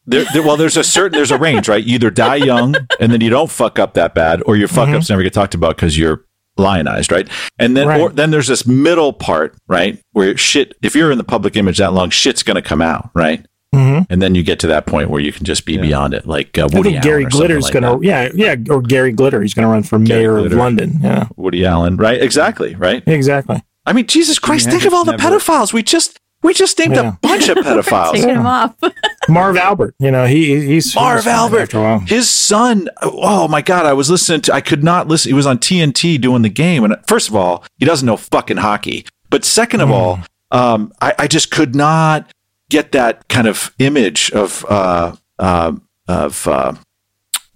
There, 0.05 0.25
there, 0.33 0.41
well, 0.41 0.57
there's 0.57 0.77
a 0.77 0.83
certain 0.83 1.15
there's 1.15 1.29
a 1.31 1.37
range, 1.37 1.69
right? 1.69 1.83
You 1.83 1.95
either 1.95 2.09
die 2.09 2.37
young 2.37 2.75
and 2.99 3.11
then 3.11 3.21
you 3.21 3.29
don't 3.29 3.49
fuck 3.51 3.77
up 3.77 3.93
that 3.93 4.15
bad, 4.15 4.41
or 4.45 4.55
your 4.57 4.67
fuck 4.67 4.89
ups 4.89 5.09
never 5.09 5.21
get 5.21 5.33
talked 5.33 5.53
about 5.53 5.75
because 5.75 5.97
you're 5.97 6.25
lionized, 6.57 7.11
right? 7.11 7.29
And 7.59 7.77
then 7.77 7.87
Right. 7.87 8.01
or 8.01 8.09
then 8.09 8.31
there's 8.31 8.47
this 8.47 8.65
middle 8.65 9.13
part, 9.13 9.55
right, 9.67 9.99
where 10.13 10.35
shit. 10.37 10.75
If 10.81 10.95
you're 10.95 11.11
in 11.11 11.17
the 11.19 11.23
public 11.23 11.55
image 11.55 11.77
that 11.77 11.93
long, 11.93 12.09
shit's 12.09 12.41
gonna 12.43 12.61
come 12.63 12.81
out, 12.81 13.11
right? 13.13 13.45
Mhm. 13.75 14.05
And 14.09 14.21
then 14.21 14.33
you 14.35 14.43
get 14.43 14.59
to 14.59 14.67
that 14.67 14.85
point 14.85 15.09
where 15.09 15.21
you 15.21 15.31
can 15.31 15.45
just 15.45 15.65
be 15.65 15.77
beyond 15.77 16.13
it, 16.13 16.25
like 16.27 16.57
uh, 16.57 16.63
I 16.63 16.65
Woody 16.65 16.81
think 16.81 16.85
Allen 16.95 17.01
Gary 17.03 17.25
or 17.25 17.29
something 17.29 17.47
Glitter's 17.49 17.63
like 17.65 17.73
gonna, 17.73 17.91
that. 17.99 18.03
yeah, 18.03 18.29
yeah, 18.33 18.55
or 18.69 18.81
Gary 18.81 19.11
Glitter. 19.13 19.41
He's 19.41 19.53
gonna 19.53 19.69
run 19.69 19.83
for 19.83 19.97
Gary 19.99 20.21
mayor 20.23 20.39
Glitter. 20.39 20.55
of 20.55 20.59
London. 20.59 20.99
Yeah, 21.01 21.27
Woody 21.37 21.63
Allen, 21.65 21.95
right? 21.95 22.21
Exactly, 22.21 22.75
right? 22.75 23.01
exactly. 23.05 23.61
I 23.85 23.93
mean, 23.93 24.07
Jesus 24.07 24.39
Christ, 24.39 24.69
think 24.69 24.83
of 24.85 24.93
all 24.93 25.05
the 25.05 25.13
pedophiles. 25.13 25.71
We 25.73 25.83
just 25.83 26.19
we 26.43 26.53
just 26.53 26.77
named 26.79 26.95
Yeah. 26.95 27.09
a 27.09 27.11
bunch 27.21 27.49
of 27.49 27.57
pedophiles. 27.65 28.13
Taking 28.13 28.29
pedophiles. 28.29 28.35
him 28.37 28.45
off. 28.45 28.75
Marv 29.29 29.57
Albert. 29.57 29.95
You 29.99 30.11
know, 30.11 30.25
he 30.25 30.59
he's 30.65 30.93
Marv 30.95 31.19
he's 31.23 31.27
Albert, 31.27 31.61
after 31.61 31.77
a 31.79 31.81
while. 31.83 31.99
his 31.99 32.29
son. 32.29 32.89
Oh 33.01 33.47
my 33.47 33.61
God, 33.61 33.85
I 33.85 33.93
was 33.93 34.09
listening 34.09 34.41
to. 34.41 34.53
I 34.53 34.61
could 34.61 34.83
not 34.83 35.07
listen. 35.07 35.29
He 35.29 35.33
was 35.33 35.45
on 35.45 35.57
TNT 35.59 36.19
doing 36.19 36.41
the 36.41 36.49
game, 36.49 36.83
and 36.83 36.95
first 37.07 37.29
of 37.29 37.35
all, 37.35 37.63
he 37.77 37.85
doesn't 37.85 38.05
know 38.05 38.17
fucking 38.17 38.57
hockey. 38.57 39.05
But 39.29 39.45
second 39.45 39.81
of 39.81 39.89
Hmm. 39.89 39.93
all, 39.93 40.19
um, 40.51 40.93
I, 41.01 41.13
I 41.19 41.27
just 41.27 41.51
could 41.51 41.75
not 41.75 42.29
get 42.69 42.91
that 42.93 43.27
kind 43.29 43.47
of 43.47 43.73
image 43.79 44.31
of 44.31 44.65
uh, 44.69 45.15
uh, 45.39 45.73
of 46.07 46.47
uh, 46.47 46.73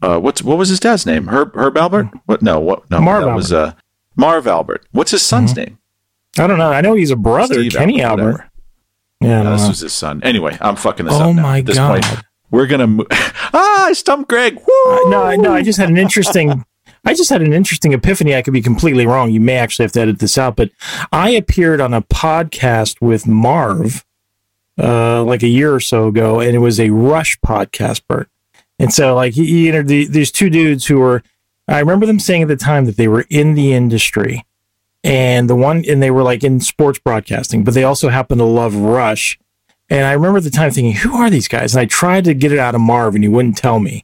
uh, 0.02 0.20
what's 0.20 0.42
what 0.44 0.58
was 0.58 0.70
his 0.70 0.80
dad's 0.80 1.06
name? 1.06 1.28
Herb 1.28 1.56
Herb 1.56 1.78
Albert? 1.78 2.10
What? 2.26 2.42
No, 2.42 2.60
what? 2.60 2.90
No, 2.92 3.02
Marv 3.02 3.26
that 3.26 3.36
was 3.36 3.52
uh, 3.52 3.74
Marv 4.16 4.46
Albert. 4.48 4.86
What's 4.92 5.12
his 5.12 5.22
son's 5.24 5.52
Mm-hmm. 5.54 5.60
name? 5.62 5.78
I 6.38 6.48
don't 6.48 6.58
know. 6.58 6.72
I 6.72 6.82
know 6.82 6.94
he's 6.96 7.12
a 7.12 7.16
brother, 7.16 7.56
Steve 7.56 7.74
Kenny 7.74 8.02
Albert, 8.02 8.24
Albert. 8.32 8.50
Yeah, 9.22 9.44
No, 9.44 9.52
this 9.52 9.62
know. 9.64 9.70
was 9.70 9.80
his 9.80 9.94
son. 9.94 10.22
Anyway, 10.24 10.58
I'm 10.62 10.76
fucking 10.76 11.06
this 11.06 11.16
Oh 11.16 11.30
up 11.30 11.36
now. 11.36 11.42
my 11.44 11.58
At 11.60 11.66
this 11.66 11.78
God. 11.78 12.04
point, 12.04 12.24
we're 12.52 12.68
gonna. 12.68 12.88
Mo- 12.88 13.08
ah, 13.12 13.86
I 13.88 13.94
stumped 13.94 14.30
Greg. 14.30 14.56
Woo! 14.56 14.64
Uh, 14.88 15.10
no, 15.10 15.24
I 15.24 15.36
no, 15.36 15.54
I 15.54 15.62
just 15.64 15.80
had 15.80 15.90
an 15.90 15.98
interesting. 15.98 16.66
I 17.08 17.14
just 17.14 17.30
had 17.30 17.42
an 17.44 17.54
interesting 17.54 17.94
epiphany. 17.94 18.36
I 18.36 18.42
could 18.42 18.54
be 18.54 18.62
completely 18.62 19.06
wrong. 19.06 19.32
You 19.32 19.40
may 19.40 19.58
actually 19.58 19.84
have 19.84 19.92
to 19.94 20.02
edit 20.02 20.20
this 20.20 20.38
out, 20.38 20.56
but 20.56 20.72
I 21.12 21.30
appeared 21.30 21.80
on 21.80 21.94
a 21.94 22.02
podcast 22.02 23.00
with 23.00 23.28
Marv, 23.28 24.04
uh, 24.82 25.24
like 25.24 25.44
a 25.44 25.48
year 25.48 25.74
or 25.74 25.80
so 25.80 26.08
ago, 26.08 26.40
and 26.40 26.56
it 26.56 26.60
was 26.60 26.80
a 26.80 26.90
Rush 26.90 27.38
podcast, 27.42 28.02
Bert. 28.08 28.28
And 28.80 28.92
so, 28.94 29.16
like, 29.16 29.34
he, 29.36 29.46
he 29.46 29.68
entered 29.70 29.88
the, 29.88 30.06
these 30.08 30.32
two 30.32 30.50
dudes 30.50 30.88
who 30.88 31.00
were. 31.00 31.24
I 31.68 31.80
remember 31.80 32.06
them 32.06 32.20
saying 32.20 32.42
at 32.44 32.48
the 32.48 32.56
time 32.58 32.86
that 32.86 32.98
they 32.98 33.08
were 33.08 33.26
in 33.30 33.54
the 33.56 33.74
industry, 33.74 34.44
and 35.06 35.50
the 35.50 35.56
one, 35.56 35.86
and 35.88 36.02
they 36.02 36.12
were 36.12 36.24
like 36.24 36.44
in 36.44 36.60
sports 36.60 37.00
broadcasting, 37.00 37.64
but 37.64 37.74
they 37.76 37.84
also 37.84 38.10
happened 38.10 38.40
to 38.40 38.46
love 38.46 38.76
Rush. 38.76 39.40
And 39.90 40.04
I 40.06 40.14
remember 40.14 40.40
at 40.40 40.44
the 40.44 40.50
time 40.50 40.72
thinking, 40.72 40.94
who 40.94 41.16
are 41.16 41.30
these 41.30 41.48
guys? 41.48 41.76
And 41.76 41.82
I 41.82 41.86
tried 41.86 42.24
to 42.24 42.34
get 42.34 42.52
it 42.52 42.58
out 42.60 42.74
of 42.76 42.82
Marv, 42.82 43.14
and 43.14 43.24
he 43.24 43.28
wouldn't 43.28 43.56
tell 43.58 43.80
me. 43.80 44.04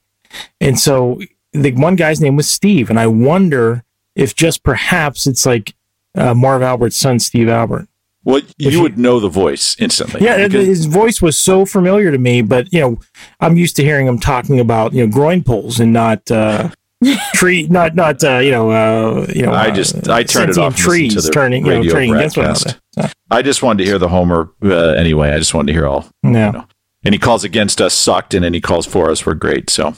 And 0.62 0.80
so 0.80 1.20
the 1.54 1.72
one 1.72 1.96
guy's 1.96 2.22
name 2.22 2.36
was 2.36 2.48
Steve, 2.48 2.90
and 2.90 3.00
I 3.00 3.08
wonder 3.08 3.84
if 4.16 4.36
just 4.36 4.64
perhaps 4.64 5.26
it's 5.26 5.46
like 5.46 5.74
uh, 6.16 6.34
Marv 6.36 6.62
Albert's 6.62 6.98
son, 6.98 7.20
Steve 7.20 7.50
Albert. 7.50 7.88
Well, 8.24 8.42
you 8.60 8.70
you- 8.70 8.82
would 8.84 9.00
know 9.00 9.20
the 9.20 9.30
voice 9.30 9.76
instantly. 9.80 10.22
Yeah, 10.24 10.46
because- 10.48 10.68
his 10.68 10.86
voice 10.86 11.20
was 11.22 11.36
so 11.36 11.66
familiar 11.66 12.12
to 12.12 12.20
me, 12.20 12.44
but 12.44 12.72
you 12.72 12.80
know, 12.80 13.00
I'm 13.40 13.58
used 13.58 13.76
to 13.78 13.84
hearing 13.84 14.06
him 14.06 14.20
talking 14.20 14.60
about 14.60 14.94
you 14.94 15.04
know 15.06 15.12
groin 15.12 15.44
pulls 15.44 15.80
and 15.80 15.92
not 15.92 16.30
uh, 16.30 16.70
tree, 17.34 17.68
not 17.68 17.96
not 17.96 18.24
uh, 18.24 18.38
you 18.38 18.52
know 18.52 18.70
uh, 18.72 19.26
you 19.34 19.44
know. 19.44 19.52
I 19.54 19.72
just 19.72 20.08
I 20.10 20.24
turned 20.24 20.52
it 20.52 20.58
off. 20.58 20.76
Trees 20.76 21.16
to 21.16 21.22
the 21.22 21.30
turning, 21.32 21.66
you 21.66 21.72
know, 21.72 21.84
turning 21.84 22.14
against 22.16 22.36
broadcast. 22.36 22.78
another. 22.98 23.14
I 23.30 23.42
just 23.42 23.64
wanted 23.64 23.84
to 23.84 23.90
hear 23.90 23.98
the 23.98 24.10
Homer 24.10 24.52
uh, 24.64 24.90
anyway. 24.92 25.32
I 25.32 25.38
just 25.40 25.54
wanted 25.54 25.68
to 25.68 25.74
hear 25.74 25.88
all. 25.88 26.08
Yeah, 26.24 26.66
And 27.04 27.14
he 27.16 27.20
calls 27.20 27.44
against 27.44 27.82
us 27.82 27.94
sucked, 27.94 28.34
and 28.34 28.44
then 28.44 28.54
he 28.54 28.62
calls 28.62 28.86
for 28.86 29.10
us. 29.10 29.26
We're 29.26 29.34
great. 29.34 29.70
So 29.70 29.96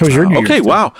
was 0.00 0.14
your 0.14 0.26
New 0.26 0.38
okay, 0.38 0.60
wow. 0.60 0.92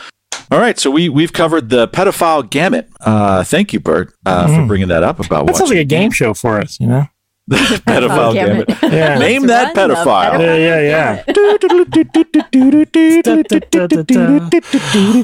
All 0.50 0.58
right, 0.58 0.78
so 0.78 0.90
we 0.90 1.08
we've 1.08 1.32
covered 1.32 1.68
the 1.68 1.88
pedophile 1.88 2.48
gamut. 2.48 2.88
Uh, 3.00 3.44
thank 3.44 3.72
you, 3.72 3.80
Bert, 3.80 4.12
uh, 4.24 4.46
for 4.46 4.52
Mhm. 4.52 4.68
bringing 4.68 4.88
that 4.88 5.02
up 5.02 5.20
about 5.20 5.46
That 5.46 5.56
sounds 5.56 5.70
like 5.70 5.78
a 5.78 5.84
game 5.84 6.10
show 6.10 6.32
for 6.32 6.58
us, 6.58 6.78
you 6.80 6.86
know? 6.86 7.06
The 7.48 7.56
pedophile 7.86 8.34
Damn 8.34 8.46
gamut. 8.46 8.68
it. 8.68 8.92
Yeah. 8.92 9.18
Name 9.18 9.46
that 9.46 9.76
Run 9.76 9.88
the 9.88 9.94
pedophile. 9.96 10.38
Yeah, 10.38 10.56
yeah, 10.56 10.80
yeah. 10.80 11.22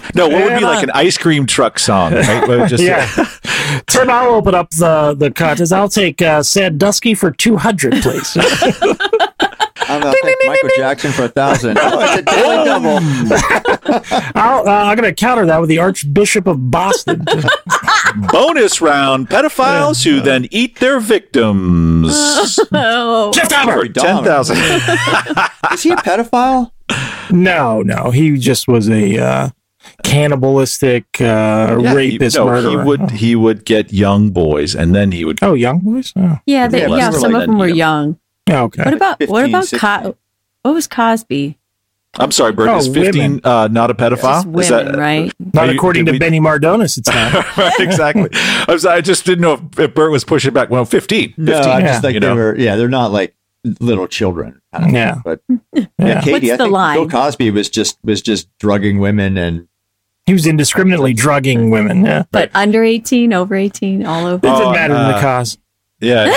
No, 0.14 0.28
what 0.28 0.44
would 0.44 0.58
be 0.58 0.64
like 0.64 0.82
an 0.82 0.90
ice 0.90 1.18
cream 1.18 1.46
truck 1.46 1.78
song? 1.78 2.12
Right? 2.14 2.46
Where 2.48 2.66
just- 2.66 2.82
Yeah. 2.84 3.06
Tim, 3.86 4.10
I'll 4.10 4.34
open 4.34 4.54
up 4.54 4.70
the 4.70 5.14
the 5.18 5.30
contest. 5.30 5.72
I'll 5.72 5.88
take 5.88 6.20
uh, 6.22 6.42
Sandusky 6.42 7.14
for 7.14 7.30
two 7.30 7.56
hundred, 7.56 7.94
please. 8.02 8.36
I'm 8.36 10.00
gonna 10.00 10.14
thank 10.22 10.38
Michael 10.46 10.70
Jackson 10.76 11.12
for 11.12 11.24
a 11.24 11.28
thousand. 11.28 11.78
Oh, 11.80 11.98
it's 12.00 12.20
a 12.20 12.22
daily 12.22 12.64
double. 12.64 12.98
I'll, 14.34 14.66
uh, 14.66 14.84
I'm 14.84 14.96
going 14.96 15.08
to 15.08 15.14
counter 15.14 15.44
that 15.46 15.60
with 15.60 15.68
the 15.68 15.78
Archbishop 15.78 16.46
of 16.46 16.70
Boston. 16.70 17.24
Bonus 18.30 18.80
round: 18.80 19.28
pedophiles 19.28 20.04
who 20.04 20.20
then 20.20 20.46
eat 20.50 20.78
their 20.80 21.00
victims. 21.00 22.58
Oh, 22.72 23.30
Jeff 23.32 23.52
Albert. 23.52 23.94
Ten 23.94 24.22
thousand. 24.24 24.56
Is 25.72 25.82
he 25.82 25.90
a 25.90 25.96
pedophile? 25.96 26.70
No, 27.30 27.82
no, 27.82 28.10
he 28.10 28.36
just 28.36 28.68
was 28.68 28.88
a 28.90 29.18
uh, 29.18 29.48
cannibalistic 30.04 31.04
uh, 31.20 31.78
Yeah, 31.80 31.90
he- 31.90 31.94
rapist 31.96 32.36
no, 32.36 32.46
murderer. 32.46 32.70
he 32.70 32.76
would 32.76 33.10
he 33.10 33.36
would 33.36 33.64
get 33.64 33.92
young 33.92 34.30
boys, 34.30 34.74
and 34.74 34.94
then 34.94 35.12
he 35.12 35.24
would. 35.24 35.38
Oh, 35.42 35.54
young 35.54 35.78
boys. 35.80 36.12
Oh, 36.16 36.38
yeah, 36.46 36.68
they, 36.68 36.82
Yeah, 36.82 36.88
yeah. 36.88 37.08
less 37.08 37.20
Some 37.20 37.32
like 37.32 37.42
of 37.42 37.48
them 37.48 37.58
were 37.58 37.68
that, 37.68 37.76
young. 37.76 38.18
okay. 38.48 38.84
What 38.84 38.94
about 38.94 39.20
what 39.20 39.42
15, 39.42 39.48
about 39.48 39.64
16. 39.64 39.78
Co- 39.80 40.16
what 40.62 40.74
was 40.74 40.86
Cosby? 40.86 41.58
I'm 42.18 42.30
sorry, 42.30 42.52
Bert. 42.52 42.68
Oh, 42.68 42.76
is 42.76 42.86
15 42.88 43.12
women. 43.22 43.40
uh, 43.44 43.68
not 43.68 43.90
a 43.90 43.94
pedophile? 43.94 44.44
Just 44.44 44.46
Is 44.46 44.70
women, 44.70 44.92
that- 44.92 44.98
right? 44.98 45.32
Not 45.54 45.68
you- 45.68 45.74
according 45.74 46.06
to 46.06 46.12
we- 46.12 46.18
Benny 46.18 46.40
Mardones, 46.40 46.96
it's 46.98 47.08
not. 47.08 47.56
right, 47.56 47.80
exactly. 47.80 48.28
I 48.32 48.64
was. 48.68 48.84
I 48.86 49.00
just 49.00 49.24
didn't 49.26 49.42
know 49.42 49.54
if, 49.54 49.78
if 49.78 49.94
Bert 49.94 50.10
was 50.10 50.24
pushing 50.24 50.52
back. 50.52 50.70
Well, 50.70 50.84
15. 50.84 51.30
15 51.30 51.44
No, 51.44 51.54
I 51.58 51.78
yeah, 51.78 51.86
just 51.92 52.04
like 52.04 52.14
you 52.14 52.20
they 52.20 52.26
know. 52.28 52.34
were. 52.36 52.56
Yeah, 52.58 52.76
they're 52.76 52.88
not 52.88 53.10
like 53.12 53.34
little 53.80 54.06
children. 54.06 54.60
kind 54.72 54.84
of 54.84 54.90
thing. 54.90 54.94
Yeah. 54.94 55.14
but 55.24 55.40
Yeah. 55.72 55.86
yeah, 55.98 56.20
Katie, 56.20 56.32
What's 56.32 56.44
I 56.52 56.56
the 56.56 56.64
think 56.64 56.72
line? 56.72 56.96
Bill 56.98 57.08
Cosby 57.08 57.50
was 57.50 57.68
just 57.70 57.98
was 58.04 58.20
just 58.22 58.48
drugging 58.58 58.98
women 58.98 59.36
and 59.38 59.68
He 60.26 60.32
was 60.32 60.46
indiscriminately 60.46 61.14
drugging 61.14 61.70
women. 61.70 62.04
Yeah. 62.04 62.24
But 62.30 62.50
under 62.54 62.82
18, 62.84 63.32
over 63.32 63.54
18, 63.54 64.04
all 64.06 64.26
over. 64.26 64.46
It 64.46 64.50
Oh, 64.50 64.58
doesn't 64.58 64.72
matter 64.72 64.94
in 64.94 65.00
uh, 65.00 65.12
the 65.16 65.20
cause. 65.20 65.58
Yeah. 66.00 66.26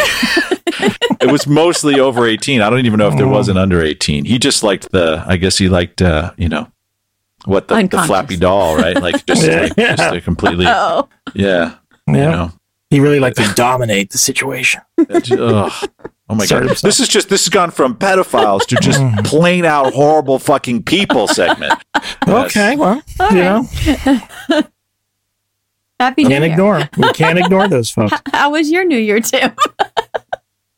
it 1.20 1.32
was 1.32 1.48
mostly 1.48 2.00
over 2.00 2.26
18. 2.28 2.62
I 2.62 2.70
don't 2.70 2.86
even 2.86 2.98
know 3.00 3.08
if 3.10 3.18
there 3.18 3.28
was 3.28 3.50
an 3.50 3.58
under 3.58 3.82
18. 3.82 4.26
He 4.26 4.38
just 4.40 4.64
liked 4.64 4.92
the, 4.92 5.24
I 5.28 5.38
guess 5.38 5.58
he 5.58 5.68
liked, 5.70 6.02
uh, 6.02 6.32
you 6.38 6.48
know, 6.50 6.72
what 7.46 7.68
the, 7.68 7.76
the 7.88 8.02
flappy 8.04 8.38
doll, 8.38 8.76
right? 8.78 8.96
Like 9.02 9.26
just, 9.26 9.46
Yeah. 9.46 9.62
like, 9.62 9.76
just 9.98 10.14
a 10.16 10.22
completely, 10.22 10.66
Oh, 10.70 11.08
yeah. 11.34 11.76
Yeah. 12.08 12.14
You 12.14 12.32
know, 12.32 12.52
He 12.90 13.00
really 13.00 13.20
liked 13.20 13.38
to 13.38 13.54
dominate 13.56 14.12
the 14.12 14.18
situation. 14.18 14.82
It's- 14.98 15.32
ugh. 15.32 15.90
Oh 16.30 16.36
my 16.36 16.46
Sorry, 16.46 16.68
god! 16.68 16.72
I'm. 16.72 16.78
This 16.84 17.00
is 17.00 17.08
just 17.08 17.30
this 17.30 17.46
has 17.46 17.50
gone 17.50 17.72
from 17.72 17.96
pedophiles 17.96 18.66
to 18.66 18.76
just 18.82 19.02
plain 19.24 19.64
out 19.64 19.94
horrible 19.94 20.40
fucking 20.40 20.84
people 20.84 21.26
segment. 21.26 21.74
Yes. 21.96 22.18
Okay, 22.28 22.76
well, 22.76 23.02
All 23.22 23.32
you 23.32 23.42
right. 23.44 24.22
know, 24.50 24.62
happy 26.00 26.24
New 26.24 26.30
can't 26.30 26.44
Year. 26.44 26.54
ignore 26.54 26.80
'em. 26.80 26.90
We 26.98 27.12
can't 27.14 27.38
ignore 27.40 27.68
those 27.68 27.90
folks. 27.96 28.14
How 28.34 28.52
was 28.52 28.72
your 28.72 28.86
New 28.86 28.98
Year, 28.98 29.20
Tim? 29.20 29.52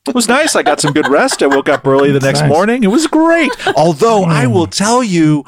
It 0.07 0.15
was 0.15 0.27
nice. 0.27 0.55
I 0.55 0.63
got 0.63 0.79
some 0.79 0.91
good 0.93 1.07
rest. 1.07 1.43
I 1.43 1.47
woke 1.47 1.69
up 1.69 1.85
early 1.85 2.11
the 2.11 2.19
next 2.19 2.39
Nice. 2.41 2.49
morning. 2.49 2.83
It 2.83 2.87
was 2.87 3.05
great. 3.05 3.51
Although 3.75 4.23
I 4.23 4.47
will 4.47 4.65
tell 4.65 5.03
you, 5.03 5.45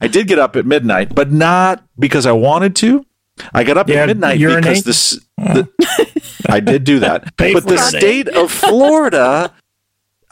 I 0.00 0.08
did 0.08 0.26
get 0.26 0.38
up 0.40 0.56
at 0.56 0.66
midnight, 0.66 1.14
but 1.14 1.30
not 1.30 1.84
because 1.98 2.26
I 2.26 2.32
wanted 2.32 2.74
to. 2.76 3.06
I 3.54 3.62
got 3.64 3.78
up 3.78 3.88
Yeah, 3.88 4.02
at 4.02 4.06
midnight 4.08 4.38
urinate? 4.40 4.62
because 4.62 4.84
this. 4.84 5.20
The, 5.38 5.68
I 6.48 6.58
did 6.60 6.84
do 6.84 6.98
that, 7.00 7.36
Pay 7.36 7.52
but 7.54 7.66
the 7.66 7.78
state 7.78 8.28
of 8.28 8.50
Florida. 8.50 9.52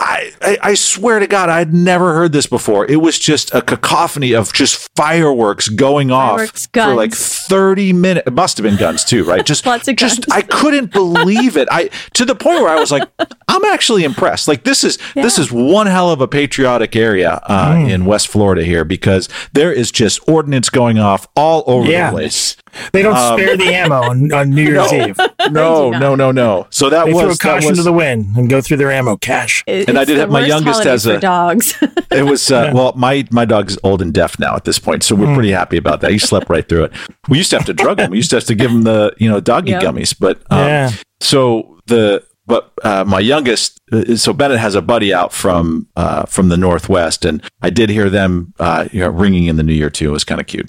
I, 0.02 0.32
I, 0.40 0.58
I 0.62 0.74
swear 0.74 1.18
to 1.18 1.26
God, 1.26 1.50
I'd 1.50 1.74
never 1.74 2.14
heard 2.14 2.32
this 2.32 2.46
before. 2.46 2.86
It 2.90 2.96
was 3.02 3.18
just 3.18 3.52
a 3.54 3.60
cacophony 3.60 4.32
of 4.32 4.50
just 4.52 4.88
fireworks 4.96 5.68
going 5.68 6.08
Fireworks, 6.08 6.68
off 6.74 6.86
for 6.88 6.94
like 6.94 7.12
30 7.12 7.92
minutes. 7.92 8.26
It 8.26 8.32
must 8.32 8.56
have 8.56 8.64
been 8.64 8.76
guns 8.78 9.04
too, 9.04 9.24
right? 9.24 9.44
Just, 9.44 9.66
Lots 9.66 9.88
of 9.88 9.96
just, 9.96 10.26
guns. 10.26 10.38
I 10.38 10.40
couldn't 10.42 10.92
believe 10.92 11.58
it. 11.58 11.68
I, 11.70 11.90
to 12.14 12.24
the 12.24 12.34
point 12.34 12.62
where 12.62 12.70
I 12.70 12.80
was 12.80 12.90
like, 12.90 13.06
I'm 13.48 13.64
actually 13.66 14.04
impressed. 14.04 14.48
Like 14.48 14.64
this 14.64 14.84
is, 14.84 14.98
this 15.14 15.38
is 15.38 15.52
one 15.52 15.86
hell 15.86 16.10
of 16.10 16.22
a 16.22 16.28
patriotic 16.28 16.96
area, 16.96 17.40
uh, 17.44 17.60
Mm. 17.70 17.90
in 17.90 18.04
West 18.06 18.28
Florida 18.28 18.64
here 18.64 18.84
because 18.84 19.28
there 19.52 19.70
is 19.72 19.92
just 19.92 20.26
ordnance 20.26 20.70
going 20.70 20.98
off 20.98 21.28
all 21.36 21.62
over 21.66 21.88
Yeah. 21.90 22.06
the 22.10 22.16
place. 22.16 22.56
They 22.92 23.02
don't 23.02 23.16
Um, 23.16 23.38
spare 23.38 23.56
the 23.56 23.74
ammo 23.74 23.96
on, 24.02 24.32
on 24.32 24.50
New 24.50 24.62
Year's 24.62 24.92
Eve. 24.92 25.16
No, 25.50 25.92
do 25.92 25.98
no, 25.98 26.14
no, 26.14 26.30
no. 26.30 26.66
So 26.70 26.88
that 26.88 27.06
They 27.06 27.12
was, 27.12 27.22
throw 27.22 27.30
that 27.32 27.38
caution 27.40 27.70
was 27.70 27.78
to 27.78 27.82
the 27.82 27.92
wind 27.92 28.36
and 28.36 28.48
go 28.48 28.60
through 28.60 28.76
their 28.78 28.90
ammo 28.92 29.16
cache. 29.16 29.62
It- 29.66 29.89
And 29.90 29.98
I 29.98 30.04
did 30.04 30.18
have 30.18 30.30
my 30.30 30.44
youngest 30.46 30.84
holiday 30.84 30.90
as 30.92 31.06
a- 31.06 31.20
dogs. 31.20 31.74
It 32.10 32.24
was 32.24 32.50
uh, 32.50 32.72
well, 32.74 32.92
my 32.96 33.24
my 33.30 33.44
dog's 33.44 33.78
old 33.84 34.02
and 34.02 34.12
deaf 34.12 34.36
now 34.38 34.56
at 34.56 34.64
this 34.64 34.78
point, 34.80 35.04
so 35.04 35.14
we're 35.14 35.32
pretty 35.34 35.52
happy 35.52 35.76
about 35.76 36.00
that. 36.00 36.10
He 36.10 36.18
slept 36.18 36.50
right 36.50 36.68
through 36.68 36.84
it. 36.84 36.92
We 37.28 37.38
used 37.38 37.50
to 37.50 37.56
have 37.56 37.66
to 37.66 37.72
drug 37.72 38.00
him. 38.00 38.10
We 38.10 38.16
used 38.16 38.30
to 38.30 38.36
have 38.36 38.44
to 38.46 38.54
give 38.56 38.70
him 38.70 38.82
the 38.82 39.14
you 39.18 39.30
know 39.30 39.38
doggy 39.40 39.70
Yep. 39.72 39.82
gummies, 39.82 40.16
but 40.18 40.38
um, 40.50 40.66
Yeah. 40.66 40.90
So 41.20 41.78
the 41.86 42.24
but 42.46 42.72
uh, 42.82 43.04
my 43.06 43.20
youngest, 43.20 43.80
uh, 43.92 44.16
so 44.16 44.32
Bennett 44.32 44.58
has 44.58 44.74
a 44.74 44.82
buddy 44.82 45.14
out 45.14 45.32
from 45.32 45.86
uh, 45.94 46.24
from 46.26 46.48
the 46.48 46.56
northwest, 46.56 47.24
and 47.24 47.40
I 47.62 47.70
did 47.70 47.90
hear 47.90 48.10
them 48.10 48.54
uh, 48.58 48.88
you 48.90 49.00
know, 49.00 49.08
ringing 49.10 49.46
in 49.46 49.54
the 49.56 49.62
new 49.62 49.72
year 49.74 49.90
too. 49.90 50.08
It 50.08 50.12
was 50.12 50.24
kind 50.24 50.40
of 50.40 50.48
cute. 50.48 50.68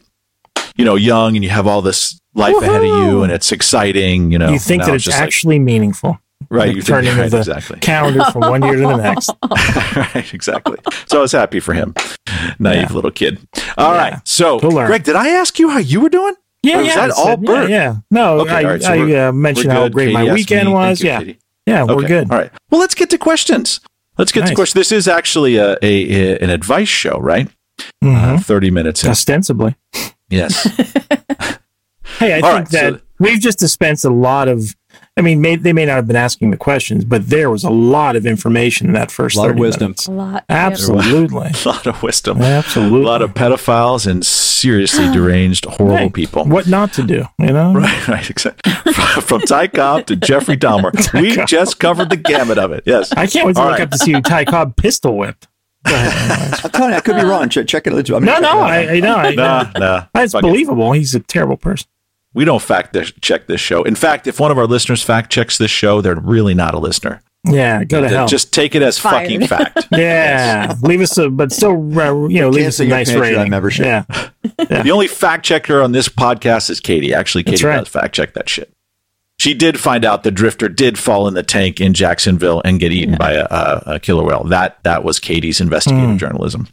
You 0.75 0.85
know, 0.85 0.95
young, 0.95 1.35
and 1.35 1.43
you 1.43 1.49
have 1.49 1.65
all 1.65 1.81
this 1.81 2.19
life 2.35 2.55
ahead 2.61 2.81
of 2.81 2.87
you, 2.87 3.23
and 3.23 3.31
it's 3.31 3.51
exciting. 3.51 4.31
You 4.31 4.37
know, 4.37 4.51
you 4.51 4.59
think 4.59 4.83
that 4.83 4.93
it's 4.93 5.03
just 5.05 5.17
like- 5.17 5.23
actually 5.27 5.57
meaningful. 5.59 6.19
Right? 6.51 6.75
the 6.75 6.81
turning 6.81 7.11
right, 7.17 7.25
of 7.25 7.31
the 7.31 7.37
exactly. 7.39 7.79
calendar 7.79 8.23
from 8.31 8.41
one 8.41 8.61
year 8.63 8.75
to 8.75 8.81
the 8.81 8.97
next. 8.97 9.29
right, 10.15 10.33
exactly. 10.33 10.77
So 11.07 11.19
I 11.19 11.21
was 11.21 11.31
happy 11.31 11.59
for 11.59 11.73
him. 11.73 11.93
Naive 12.59 12.89
Yeah. 12.89 12.93
little 12.95 13.11
kid. 13.11 13.39
All 13.77 13.93
right. 13.93 14.13
Yeah. 14.13 14.19
So, 14.25 14.59
Greg, 14.59 15.03
did 15.03 15.15
I 15.15 15.29
ask 15.29 15.57
you 15.59 15.69
how 15.69 15.79
you 15.79 16.01
were 16.01 16.09
doing? 16.09 16.35
Yeah, 16.63 16.75
Or 16.75 16.77
was 16.79 16.87
yeah. 16.87 16.95
that 17.07 17.11
all 17.11 17.25
said-? 17.25 17.43
Yeah, 17.43 17.65
yeah. 17.67 17.95
No, 18.11 18.41
Okay, 18.41 18.51
I, 18.53 18.63
right, 18.63 18.83
so 18.83 18.91
I 18.93 19.27
uh, 19.27 19.31
mentioned 19.31 19.71
how 19.71 19.89
great 19.89 20.13
Katie 20.13 20.13
my 20.27 20.33
weekend 20.33 20.67
me. 20.67 20.73
Was. 20.75 21.01
you, 21.01 21.09
yeah, 21.09 21.19
Katie. 21.19 21.39
yeah, 21.65 21.83
we're 21.85 21.93
Okay. 21.95 22.07
good. 22.07 22.31
All 22.31 22.37
right. 22.37 22.51
Well, 22.69 22.79
let's 22.79 22.93
get 22.93 23.09
to 23.09 23.17
questions. 23.17 23.79
Let's 24.19 24.31
get 24.31 24.45
to 24.45 24.53
questions. 24.53 24.73
This 24.75 24.91
is 24.91 25.07
actually 25.07 25.55
a, 25.57 25.71
a, 25.81 25.85
a- 26.35 26.37
an 26.39 26.49
advice 26.51 26.87
show, 26.89 27.17
right? 27.19 27.49
Mhm. 28.03 28.35
Uh, 28.35 28.39
Thirty 28.39 28.69
minutes. 28.69 29.03
In. 29.03 29.09
Ostensibly. 29.09 29.75
Yes. 30.29 30.63
Hey, 32.19 32.33
I 32.33 32.39
All 32.41 32.53
think 32.53 32.59
right, 32.59 32.69
that 32.69 32.93
so- 32.93 32.99
we've 33.19 33.39
just 33.39 33.57
dispensed 33.57 34.05
a 34.05 34.09
lot 34.11 34.47
of. 34.47 34.75
I 35.17 35.21
mean, 35.21 35.41
may, 35.41 35.57
they 35.57 35.73
may 35.73 35.85
not 35.85 35.95
have 35.97 36.07
been 36.07 36.15
asking 36.15 36.51
the 36.51 36.57
questions, 36.57 37.03
but 37.03 37.27
there 37.29 37.49
was 37.49 37.65
a 37.65 37.69
lot 37.69 38.15
of 38.15 38.25
information 38.25 38.87
in 38.87 38.93
that 38.93 39.11
first 39.11 39.35
A 39.35 39.39
lot 39.39 39.45
of 39.47 39.51
30 39.55 39.59
wisdom. 39.61 39.83
minutes. 39.87 40.07
a 40.07 40.11
lot. 40.11 40.45
Absolutely. 40.47 41.51
a 41.65 41.67
lot 41.67 41.85
of 41.85 42.01
wisdom. 42.01 42.41
Absolutely. 42.41 43.01
A 43.01 43.03
lot 43.05 43.21
of 43.21 43.33
pedophiles 43.33 44.07
and 44.09 44.25
seriously 44.25 45.05
deranged, 45.13 45.65
horrible 45.65 45.97
Hey, 45.97 46.09
people. 46.09 46.45
What 46.45 46.67
not 46.67 46.93
to 46.93 47.03
do, 47.03 47.25
you 47.39 47.47
know? 47.47 47.73
Right, 47.73 48.07
right, 48.07 48.29
exactly. 48.29 48.71
From 49.21 49.41
Ty 49.41 49.67
Cobb 49.67 50.05
to 50.07 50.15
Jeffrey 50.15 50.55
Dahmer, 50.55 50.91
we 51.21 51.35
Cobb. 51.35 51.47
just 51.47 51.77
covered 51.79 52.09
the 52.09 52.15
gamut 52.17 52.57
of 52.57 52.71
it. 52.71 52.83
Yes. 52.85 53.11
I 53.11 53.27
can't 53.27 53.45
wait 53.45 53.55
to 53.57 53.61
All 53.61 53.67
look 53.67 53.79
right. 53.79 53.81
up 53.83 53.91
to 53.91 53.97
see 53.97 54.13
who 54.13 54.21
Ty 54.21 54.45
Cobb 54.45 54.77
pistol 54.77 55.17
whipped. 55.17 55.49
Go 55.83 55.93
ahead, 55.93 56.31
anyways. 56.31 56.63
I'm 56.65 56.71
telling 56.71 56.91
you, 56.91 56.97
I 56.97 57.01
could 57.01 57.15
be 57.17 57.23
wrong. 57.23 57.49
Check, 57.49 57.67
check 57.67 57.85
it. 57.85 57.91
I 57.91 57.95
mean, 57.95 58.03
no, 58.05 58.31
check 58.33 58.39
it 58.39 58.41
no, 58.43 58.47
out. 58.49 58.59
I, 58.61 58.87
I 58.95 58.99
know. 59.01 59.15
I, 59.15 59.35
Nah, 59.35 59.71
nah. 59.77 60.05
That's 60.13 60.31
Fuck 60.31 60.43
it. 60.43 60.47
believable. 60.47 60.91
He's 60.93 61.15
a 61.15 61.19
terrible 61.19 61.57
person. 61.57 61.87
We 62.33 62.45
don't 62.45 62.61
fact 62.61 62.93
this- 62.93 63.11
check 63.21 63.47
this 63.47 63.59
show. 63.61 63.83
In 63.83 63.95
fact, 63.95 64.25
if 64.27 64.39
one 64.39 64.51
of 64.51 64.57
our 64.57 64.67
listeners 64.67 65.03
fact 65.03 65.31
checks 65.31 65.57
this 65.57 65.71
show, 65.71 65.99
they're 66.01 66.15
really 66.15 66.53
not 66.53 66.73
a 66.73 66.79
listener. 66.79 67.21
Yeah, 67.43 67.83
go 67.83 68.01
to 68.01 68.07
hell. 68.07 68.27
Just 68.27 68.53
take 68.53 68.75
it 68.75 68.83
as 68.83 68.99
Fired. 68.99 69.23
fucking 69.23 69.47
fact. 69.47 69.87
yeah, 69.91 70.75
leave 70.83 71.01
us 71.01 71.17
a, 71.17 71.27
but 71.29 71.51
still, 71.51 71.71
uh, 71.99 72.27
you 72.27 72.39
know, 72.39 72.49
leave 72.49 72.67
us 72.67 72.79
a 72.79 72.85
your 72.85 72.95
nice 72.95 73.09
Patreon 73.11 73.19
rating. 73.21 73.49
membership. 73.49 73.85
Yeah, 74.59 74.81
The 74.83 74.91
only 74.91 75.07
fact 75.07 75.43
checker 75.45 75.81
on 75.81 75.91
this 75.91 76.07
podcast 76.07 76.69
is 76.69 76.79
Katie. 76.79 77.13
Actually, 77.13 77.43
Katie 77.43 77.65
right. 77.65 77.77
does 77.79 77.87
fact 77.87 78.13
check 78.15 78.33
that 78.33 78.47
shit. 78.47 78.71
She 79.39 79.55
did 79.55 79.79
find 79.79 80.05
out 80.05 80.23
the 80.23 80.29
drifter 80.29 80.69
did 80.69 80.99
fall 80.99 81.27
in 81.27 81.33
the 81.33 81.41
tank 81.41 81.81
in 81.81 81.95
Jacksonville 81.95 82.61
and 82.63 82.79
get 82.79 82.91
eaten 82.91 83.17
by 83.17 83.31
a, 83.33 83.45
a, 83.49 83.83
a 83.95 83.99
killer 83.99 84.23
whale. 84.23 84.43
That 84.43 84.77
that 84.83 85.03
was 85.03 85.19
Katie's 85.19 85.59
investigative 85.59 86.11
Mm. 86.11 86.17
journalism. 86.19 86.67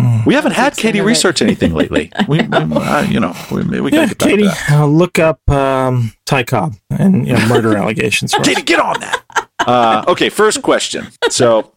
Mm. 0.00 0.26
We 0.26 0.34
haven't 0.34 0.52
had 0.52 0.76
Katie 0.76 0.98
some 0.98 1.00
of 1.00 1.06
it. 1.06 1.08
research 1.08 1.42
anything 1.42 1.72
lately. 1.80 2.10
We, 2.28 2.38
we 2.42 2.46
uh, 2.56 3.02
you 3.02 3.20
know, 3.20 3.34
we, 3.50 3.62
we 3.80 3.90
gotta 3.90 4.02
yeah. 4.02 4.06
get 4.08 4.18
back 4.18 4.28
Katie, 4.28 4.42
to 4.42 4.48
that. 4.48 4.70
uh, 4.70 4.86
look 4.86 5.18
up 5.18 5.48
um, 5.50 6.12
Ty 6.26 6.42
Cobb 6.44 6.74
and 6.90 7.26
you 7.26 7.34
know, 7.34 7.46
murder 7.48 7.76
allegations. 7.82 8.32
For 8.34 8.40
us. 8.40 8.46
Katie, 8.46 8.62
get 8.62 8.80
on 8.80 8.98
that. 9.00 9.24
Uh, 9.66 10.04
okay, 10.08 10.28
first 10.28 10.62
question. 10.62 11.08
So, 11.28 11.72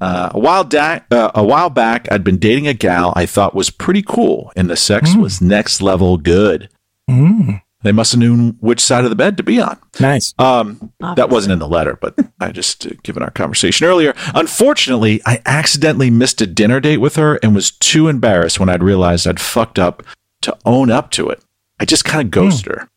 uh, 0.00 0.30
a 0.32 0.38
while 0.38 0.64
da- 0.64 1.00
uh, 1.10 1.30
a 1.34 1.42
while 1.44 1.70
back, 1.70 2.10
I'd 2.12 2.22
been 2.24 2.38
dating 2.38 2.66
a 2.68 2.74
gal 2.74 3.12
I 3.16 3.26
thought 3.26 3.54
was 3.54 3.70
pretty 3.70 4.02
cool, 4.02 4.52
and 4.56 4.70
the 4.70 4.76
sex 4.76 5.10
Mm. 5.14 5.20
was 5.22 5.40
next 5.40 5.80
level 5.82 6.16
good. 6.18 6.68
Mm, 7.10 7.62
They 7.82 7.92
must 7.92 8.12
have 8.12 8.20
known 8.20 8.56
which 8.60 8.80
side 8.80 9.04
of 9.04 9.10
the 9.10 9.16
bed 9.16 9.36
to 9.36 9.44
be 9.44 9.60
on. 9.60 9.78
nice. 10.00 10.34
Um, 10.38 10.92
that 10.98 11.30
wasn't 11.30 11.52
in 11.52 11.58
the 11.60 11.68
letter, 11.68 11.96
but 12.00 12.16
I 12.40 12.50
just 12.50 12.84
uh, 12.86 12.90
given 13.04 13.22
our 13.22 13.30
conversation 13.30 13.86
earlier. 13.86 14.14
Unfortunately, 14.34 15.20
I 15.24 15.40
accidentally 15.46 16.10
missed 16.10 16.40
a 16.40 16.46
dinner 16.46 16.80
date 16.80 16.96
with 16.96 17.14
her 17.16 17.36
and 17.36 17.54
was 17.54 17.70
too 17.70 18.08
embarrassed 18.08 18.58
when 18.58 18.68
I'd 18.68 18.82
realized 18.82 19.26
I'd 19.28 19.40
fucked 19.40 19.78
up 19.78 20.02
to 20.42 20.56
own 20.64 20.90
up 20.90 21.10
to 21.12 21.28
it. 21.28 21.42
I 21.78 21.84
just 21.84 22.04
kind 22.04 22.26
of 22.26 22.32
ghosted 22.32 22.72
her. 22.72 22.88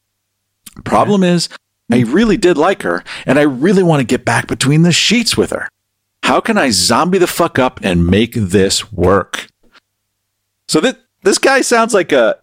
Problem 0.83 1.23
is, 1.23 1.47
I 1.91 1.99
really 1.99 2.37
did 2.37 2.57
like 2.57 2.81
her, 2.81 3.03
and 3.25 3.37
I 3.37 3.43
really 3.43 3.83
want 3.83 3.99
to 3.99 4.05
get 4.05 4.25
back 4.25 4.47
between 4.47 4.81
the 4.81 4.91
sheets 4.91 5.37
with 5.37 5.51
her. 5.51 5.69
How 6.23 6.39
can 6.39 6.57
I 6.57 6.69
zombie 6.69 7.17
the 7.17 7.27
fuck 7.27 7.59
up 7.59 7.79
and 7.83 8.07
make 8.07 8.33
this 8.33 8.91
work? 8.91 9.47
So 10.67 10.79
that 10.81 10.99
this 11.23 11.37
guy 11.37 11.61
sounds 11.61 11.93
like 11.93 12.11
a 12.11 12.39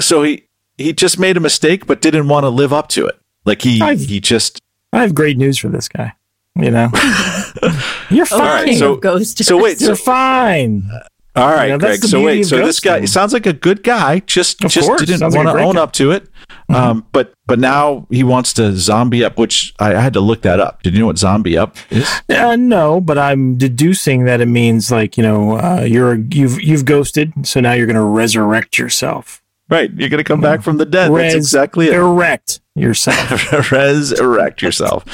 so 0.00 0.22
he 0.22 0.47
he 0.78 0.92
just 0.92 1.18
made 1.18 1.36
a 1.36 1.40
mistake 1.40 1.86
but 1.86 2.00
didn't 2.00 2.28
want 2.28 2.44
to 2.44 2.48
live 2.48 2.72
up 2.72 2.88
to 2.90 3.06
it. 3.06 3.18
Like 3.44 3.62
he 3.62 3.80
I've- 3.82 4.04
he 4.04 4.20
just 4.20 4.60
I 4.92 5.02
have 5.02 5.14
great 5.14 5.36
news 5.36 5.58
for 5.58 5.68
this 5.68 5.88
guy. 5.88 6.14
You 6.56 6.70
know, 6.72 6.90
you're 8.10 8.26
fine. 8.26 8.40
All 8.40 8.46
right, 8.46 8.64
King 8.64 8.78
so- 8.78 8.94
of 8.94 9.00
ghosters. 9.00 9.44
so 9.44 9.62
wait, 9.62 9.80
you're 9.80 9.94
so, 9.94 10.02
fine. 10.04 10.88
all 11.36 11.48
right, 11.50 11.66
You 11.66 11.72
know, 11.74 11.78
Greg. 11.78 12.02
So 12.02 12.20
wait, 12.22 12.44
so 12.44 12.56
this 12.56 12.80
guy 12.80 13.00
ghosting. 13.00 13.08
sounds 13.10 13.32
like 13.32 13.46
a 13.46 13.52
good 13.52 13.84
guy, 13.84 14.20
just 14.20 14.64
Of 14.64 14.72
just 14.72 14.88
course, 14.88 15.00
didn't 15.02 15.18
sounds 15.20 15.34
like 15.36 15.44
want 15.44 15.48
to 15.48 15.52
great 15.52 15.64
own 15.66 15.74
guy. 15.74 15.78
Mm-hmm. 15.80 15.84
up 15.84 15.92
to 15.92 16.10
it. 16.12 16.28
Um, 16.70 17.06
but 17.12 17.32
but 17.46 17.58
now 17.58 18.06
he 18.10 18.24
wants 18.24 18.52
to 18.54 18.76
zombie 18.76 19.22
up, 19.24 19.38
which 19.38 19.72
I, 19.78 19.94
I 19.94 20.00
had 20.00 20.12
to 20.14 20.20
look 20.20 20.42
that 20.42 20.58
up. 20.60 20.82
Did 20.82 20.94
you 20.94 21.00
know 21.00 21.06
what 21.06 21.16
zombie 21.18 21.56
up 21.56 21.76
is? 21.90 22.10
Uh, 22.28 22.56
no, 22.56 23.00
but 23.00 23.18
I'm 23.18 23.56
deducing 23.56 24.24
that 24.24 24.40
it 24.40 24.46
means 24.46 24.90
like 24.90 25.16
you 25.16 25.22
know 25.22 25.58
uh, 25.58 25.82
you're 25.82 26.16
you've 26.16 26.60
you've 26.60 26.84
ghosted, 26.84 27.32
so 27.46 27.60
now 27.60 27.72
you're 27.72 27.86
going 27.86 27.94
to 27.96 28.02
resurrect 28.02 28.78
yourself. 28.78 29.42
Right, 29.70 29.90
you're 29.94 30.08
gonna 30.08 30.24
come 30.24 30.40
back 30.40 30.62
from 30.62 30.78
the 30.78 30.86
dead. 30.86 31.10
Res- 31.10 31.32
That's 31.32 31.44
exactly 31.46 31.88
it. 31.88 31.94
Erect 31.94 32.60
yourself. 32.74 33.52
resurrect 33.72 34.62
yourself. 34.62 35.04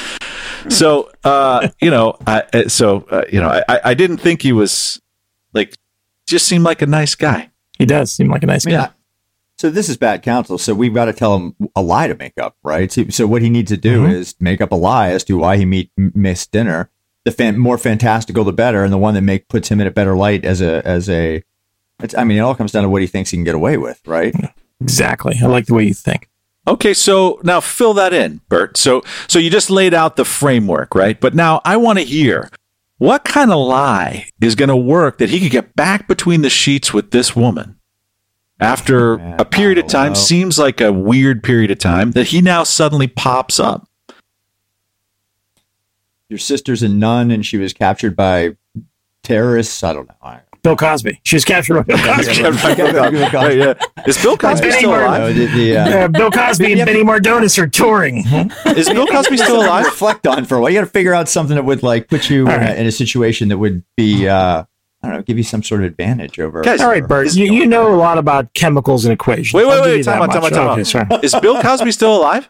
So, 0.69 1.11
uh, 1.25 1.69
you 1.81 1.91
know, 1.91 2.17
I, 2.27 2.43
uh, 2.53 2.69
so 2.69 3.07
uh, 3.11 3.25
you 3.33 3.41
know, 3.41 3.49
I, 3.69 3.81
I- 3.85 3.95
didn't 3.95 4.19
think 4.19 4.43
he 4.43 4.53
was 4.53 5.01
like 5.53 5.77
just 6.27 6.47
seemed 6.47 6.65
like 6.65 6.83
a 6.83 6.87
nice 6.87 7.15
guy. 7.15 7.51
he 7.79 7.85
does 7.87 8.13
seem 8.13 8.29
like 8.29 8.43
a 8.43 8.47
nice 8.47 8.65
guy. 8.65 8.71
Yeah. 8.73 8.91
So 9.59 9.71
this 9.71 9.89
is 9.89 9.97
bad 9.97 10.23
counsel. 10.23 10.59
So 10.59 10.75
we've 10.75 10.95
got 10.95 11.05
to 11.07 11.13
tell 11.13 11.37
him 11.37 11.55
a 11.77 11.83
lie 11.83 12.09
to 12.09 12.15
make 12.15 12.33
up, 12.41 12.57
right? 12.65 12.91
So, 12.91 13.05
so 13.11 13.27
what 13.27 13.41
he 13.43 13.51
needs 13.51 13.71
to 13.71 13.77
do 13.77 14.03
Mhm. 14.05 14.13
is 14.13 14.35
make 14.41 14.61
up 14.61 14.73
a 14.73 14.77
lie 14.77 15.11
as 15.11 15.23
to 15.25 15.37
why 15.39 15.57
he 15.59 15.65
meet, 15.65 15.91
missed 15.97 16.51
dinner, 16.51 16.91
the 17.25 17.31
fan, 17.31 17.59
more 17.59 17.79
fantastical 17.79 18.43
the 18.45 18.53
better, 18.53 18.83
and 18.85 18.93
the 18.93 18.99
one 18.99 19.15
that 19.15 19.21
make 19.23 19.49
puts 19.49 19.69
him 19.69 19.81
in 19.81 19.87
a 19.87 19.91
better 19.93 20.17
light 20.17 20.45
as 20.45 20.61
a 20.61 20.85
as 20.87 21.09
a. 21.09 21.43
It's, 22.05 22.15
I 22.15 22.23
mean, 22.23 22.37
it 22.37 22.41
all 22.41 22.55
comes 22.55 22.71
down 22.71 22.83
to 22.83 22.89
what 22.91 23.01
he 23.01 23.09
thinks 23.09 23.31
he 23.31 23.39
can 23.39 23.45
get 23.45 23.55
away 23.55 23.79
with, 23.79 24.01
right? 24.07 24.35
Exactly. 24.81 25.37
I 25.43 25.47
like 25.47 25.65
the 25.65 25.75
way 25.75 25.85
you 25.85 25.95
think. 25.95 26.29
Okay, 26.69 26.93
so 26.93 27.41
now 27.43 27.61
fill 27.61 27.95
that 27.95 28.13
in, 28.13 28.43
Bert. 28.49 28.77
So 28.77 29.03
so 29.27 29.39
you 29.39 29.49
just 29.49 29.71
laid 29.71 29.95
out 29.95 30.17
the 30.17 30.25
framework, 30.25 30.95
right? 30.95 31.19
But 31.19 31.35
now 31.35 31.63
I 31.65 31.79
want 31.79 31.99
to 31.99 32.05
hear 32.05 32.51
what 32.99 33.25
kind 33.25 33.51
of 33.51 33.59
lie 33.59 34.29
is 34.41 34.55
going 34.55 34.69
to 34.69 34.77
work 34.77 35.19
that 35.19 35.31
he 35.31 35.41
could 35.41 35.51
get 35.51 35.75
back 35.77 36.07
between 36.07 36.43
the 36.43 36.51
sheets 36.51 36.93
with 36.93 37.11
this 37.11 37.35
woman 37.35 37.79
after 38.61 39.19
Man, 39.19 39.41
a 39.41 39.45
period 39.45 39.79
of 39.79 39.87
oh, 39.87 39.89
time 39.89 40.13
know. 40.13 40.19
seems 40.19 40.59
like 40.59 40.81
a 40.81 40.93
weird 40.93 41.43
period 41.43 41.71
of 41.71 41.79
time 41.79 42.13
that 42.13 42.29
he 42.29 42.41
now 42.41 42.65
suddenly 42.65 43.09
pops 43.09 43.59
up. 43.59 43.89
Your 46.29 46.39
sister's 46.39 46.83
a 46.83 46.89
nun, 46.89 47.31
and 47.31 47.45
she 47.45 47.59
was 47.59 47.73
captured 47.73 48.17
by 48.17 48.57
terrorists. 49.23 49.83
I 49.83 49.93
don't 49.93 50.09
know. 50.09 50.15
I, 50.23 50.41
Bill 50.65 50.75
Cosby. 50.77 51.21
She 51.23 51.37
was 51.37 51.45
captured 51.45 51.75
by 51.75 51.83
Bill 51.83 51.99
Cosby. 52.15 52.43
Right, 53.35 53.57
yeah. 53.57 53.75
Is 54.07 54.21
Bill 54.21 54.37
Cosby 54.37 54.71
still 54.73 54.91
Mur- 54.91 55.05
alive? 55.05 55.21
No, 55.21 55.33
the, 55.33 55.47
the, 55.47 55.77
uh, 55.77 55.89
Uh, 56.05 56.09
Bill 56.09 56.31
Cosby 56.31 56.73
and 56.73 56.87
Benny 56.87 57.05
Mardones 57.05 57.57
are 57.59 57.69
touring. 57.69 58.25
Is 58.77 58.89
Bill 58.89 59.07
Cosby 59.07 59.37
still 59.37 59.61
alive? 59.63 59.85
reflect 59.85 60.27
on 60.27 60.45
for 60.47 60.57
a 60.57 60.61
while. 60.61 60.71
You 60.71 60.79
got 60.81 60.87
to 60.87 60.91
figure 60.91 61.15
out 61.15 61.29
something 61.29 61.55
that 61.55 61.65
would 61.65 61.83
like 61.85 62.09
put 62.09 62.29
you 62.31 62.49
All 62.49 62.55
in, 62.55 62.63
a, 62.63 62.73
in 62.75 62.87
a 62.87 62.91
situation 62.93 63.49
that 63.51 63.59
would 63.59 63.85
be, 63.97 64.27
uh, 64.27 64.65
I 65.03 65.07
don't 65.09 65.17
know, 65.19 65.23
give 65.23 65.37
you 65.37 65.45
some 65.45 65.63
sort 65.63 65.83
of 65.83 65.87
advantage 65.87 66.41
over. 66.41 66.63
Guys, 66.63 66.81
All 66.81 66.89
right, 66.89 67.07
Bert. 67.07 67.35
You, 67.35 67.53
you 67.53 67.67
know 67.67 67.95
a 67.95 67.97
lot 67.97 68.17
about 68.17 68.53
chemicals 68.55 69.05
and 69.05 69.13
equations. 69.13 69.53
Wait, 69.53 69.67
wait, 69.67 69.75
I'll 69.75 69.83
wait, 69.83 69.99
you 69.99 70.05
time 70.05 70.21
that 70.21 70.31
out, 70.31 70.33
time 70.33 70.45
out, 70.45 70.53
time 70.53 70.79
out. 70.81 70.87
sorry. 70.87 71.07
Is 71.23 71.35
Bill 71.43 71.61
Cosby 71.61 71.93
still 71.93 72.17
alive? 72.17 72.49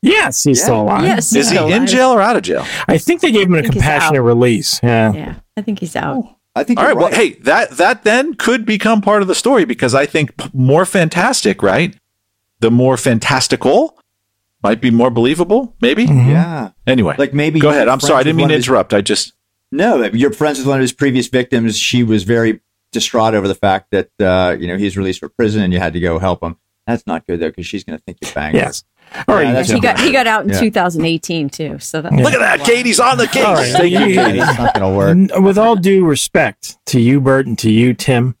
Yes, 0.00 0.44
he's 0.44 0.58
Yeah. 0.60 0.64
still 0.64 0.80
alive. 0.82 1.02
Yes. 1.02 1.34
Is 1.34 1.50
he 1.50 1.56
still 1.56 1.72
in 1.72 1.86
jail 1.88 2.10
or 2.10 2.20
out 2.22 2.36
of 2.36 2.42
jail? 2.42 2.64
I 2.86 2.98
think 2.98 3.20
they 3.20 3.32
gave 3.32 3.48
him 3.48 3.54
a 3.56 3.62
compassionate 3.64 4.22
release. 4.22 4.78
Yeah. 4.80 5.12
Yeah, 5.12 5.34
I 5.56 5.62
think 5.62 5.80
he's 5.80 5.96
out. 5.96 6.24
I 6.58 6.64
think. 6.64 6.78
All 6.78 6.84
you're 6.86 6.94
right. 6.94 7.10
Well, 7.10 7.12
hey, 7.12 7.34
that 7.40 7.70
that 7.78 8.04
then 8.04 8.34
could 8.34 8.66
become 8.66 9.00
part 9.00 9.22
of 9.22 9.28
the 9.28 9.34
story 9.34 9.64
because 9.64 9.94
I 9.94 10.06
think 10.06 10.36
p- 10.36 10.50
more 10.52 10.84
fantastic, 10.84 11.62
right? 11.62 11.96
The 12.60 12.70
more 12.70 12.96
fantastical 12.96 13.98
might 14.62 14.80
be 14.80 14.90
more 14.90 15.10
believable, 15.10 15.76
maybe. 15.80 16.06
Mhm. 16.06 16.28
yeah. 16.28 16.70
Anyway, 16.86 17.14
Like 17.18 17.32
maybe. 17.32 17.60
go 17.60 17.70
ahead. 17.70 17.88
I'm 17.88 18.00
sorry, 18.00 18.20
I 18.20 18.22
didn't 18.24 18.36
mean 18.36 18.48
to 18.48 18.54
of 18.54 18.58
his- 18.58 18.66
interrupt. 18.66 18.92
I 18.92 19.00
just 19.00 19.32
No, 19.70 20.02
you're 20.12 20.32
friends 20.32 20.58
with 20.58 20.66
one 20.66 20.78
of 20.78 20.82
his 20.82 20.92
previous 20.92 21.28
victims. 21.28 21.78
She 21.78 22.02
was 22.02 22.24
very 22.24 22.60
distraught 22.90 23.34
over 23.34 23.46
the 23.46 23.54
fact 23.54 23.90
that 23.92 24.08
uh, 24.20 24.56
you 24.58 24.66
know 24.66 24.76
he's 24.76 24.96
released 24.96 25.20
from 25.20 25.30
prison 25.36 25.62
and 25.62 25.72
you 25.72 25.78
had 25.78 25.92
to 25.92 26.00
go 26.00 26.18
help 26.18 26.42
him. 26.42 26.56
That's 26.86 27.06
not 27.06 27.26
good 27.26 27.38
though 27.40 27.48
because 27.50 27.66
she's 27.66 27.84
going 27.84 27.98
to 27.98 28.02
think 28.04 28.18
you're 28.22 28.32
banging. 28.32 28.56
Yes. 28.56 28.82
All 29.26 29.34
right. 29.34 29.42
Yeah, 29.42 29.48
you 29.48 29.54
that's 29.54 29.68
two. 29.68 29.74
He 29.76 29.80
got 29.80 30.00
he 30.00 30.12
got 30.12 30.26
out 30.26 30.44
in 30.44 30.50
Yeah. 30.50 30.60
2018 30.60 31.50
too. 31.50 31.78
So 31.78 32.02
that, 32.02 32.12
Yeah. 32.12 32.22
look 32.24 32.32
at 32.34 32.40
that. 32.40 32.64
Katie's 32.66 33.00
on 33.00 33.18
the 33.18 33.26
case. 33.26 33.44
All 33.44 33.54
right. 33.54 33.72
Thank 33.72 33.92
you, 33.92 33.98
You- 34.06 34.14
Katie. 34.14 34.38
It's 34.40 34.58
not 34.58 34.74
going 34.74 34.92
to 34.92 34.96
work. 34.96 35.10
N- 35.36 35.42
With 35.42 35.58
all 35.58 35.76
due 35.76 36.04
respect 36.04 36.78
to 36.86 37.00
you, 37.00 37.20
Bert, 37.20 37.46
and 37.46 37.58
to 37.58 37.70
you, 37.70 37.94
Tim, 37.94 38.34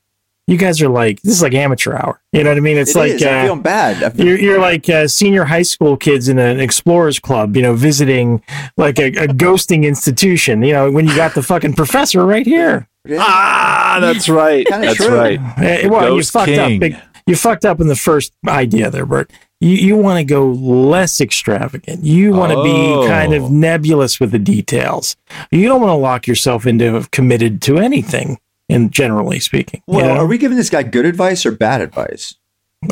you 0.46 0.56
guys 0.56 0.80
are 0.80 0.88
like 0.88 1.20
this 1.22 1.34
is 1.34 1.42
like 1.42 1.52
amateur 1.54 1.94
hour. 1.94 2.20
You 2.32 2.42
know 2.42 2.50
what 2.50 2.56
I 2.56 2.60
mean? 2.60 2.78
It's 2.78 2.94
It 2.94 2.98
like 2.98 3.10
is. 3.12 3.22
I'm 3.22 3.34
uh, 3.38 3.42
feeling 3.44 3.62
bad. 3.62 4.02
I 4.02 4.10
feel- 4.10 4.26
you're, 4.26 4.38
you're 4.38 4.60
like 4.60 4.88
uh, 4.88 5.06
senior 5.08 5.44
high 5.44 5.62
school 5.62 5.96
kids 5.96 6.28
in 6.28 6.38
an 6.38 6.58
explorers 6.60 7.18
club, 7.18 7.54
you 7.56 7.62
know, 7.62 7.74
visiting 7.74 8.42
like 8.76 8.98
a, 8.98 9.08
a 9.08 9.28
ghosting 9.28 9.84
institution. 9.84 10.62
You 10.62 10.72
know, 10.72 10.90
when 10.90 11.06
you 11.06 11.14
got 11.16 11.34
the 11.34 11.42
fucking 11.42 11.74
professor 11.74 12.24
right 12.24 12.46
here. 12.46 12.88
Ah, 13.18 13.98
that's 14.00 14.28
right. 14.28 14.66
That's 14.68 14.96
true. 14.96 15.08
right. 15.16 15.38
Uh, 15.38 15.88
well, 15.88 16.14
you 16.16 16.22
fucked 16.22 16.46
King. 16.46 16.58
up. 16.76 16.80
Big, 16.80 16.96
you 17.26 17.36
fucked 17.36 17.64
up 17.64 17.80
in 17.80 17.88
the 17.88 17.96
first 17.96 18.32
idea 18.46 18.90
there, 18.90 19.06
Bert. 19.06 19.30
You 19.60 19.70
you 19.70 19.96
want 19.96 20.18
to 20.18 20.24
go 20.24 20.46
less 20.46 21.20
extravagant. 21.20 22.04
You 22.04 22.32
want 22.32 22.52
to 22.52 22.58
Oh. 22.58 23.02
be 23.02 23.08
kind 23.08 23.34
of 23.34 23.44
oh. 23.44 23.48
nebulous 23.48 24.20
with 24.20 24.30
the 24.30 24.38
details. 24.38 25.16
You 25.50 25.66
don't 25.66 25.80
want 25.80 25.90
to 25.90 25.94
lock 25.96 26.26
yourself 26.26 26.66
into 26.66 27.06
committed 27.10 27.60
to 27.62 27.78
anything. 27.78 28.38
And 28.70 28.92
generally 28.92 29.40
speaking, 29.40 29.82
you 29.88 29.96
well, 29.96 30.14
know? 30.14 30.20
are 30.20 30.26
we 30.26 30.36
giving 30.36 30.58
this 30.58 30.68
guy 30.68 30.82
good 30.82 31.06
advice 31.06 31.46
or 31.46 31.52
bad 31.52 31.80
advice? 31.80 32.34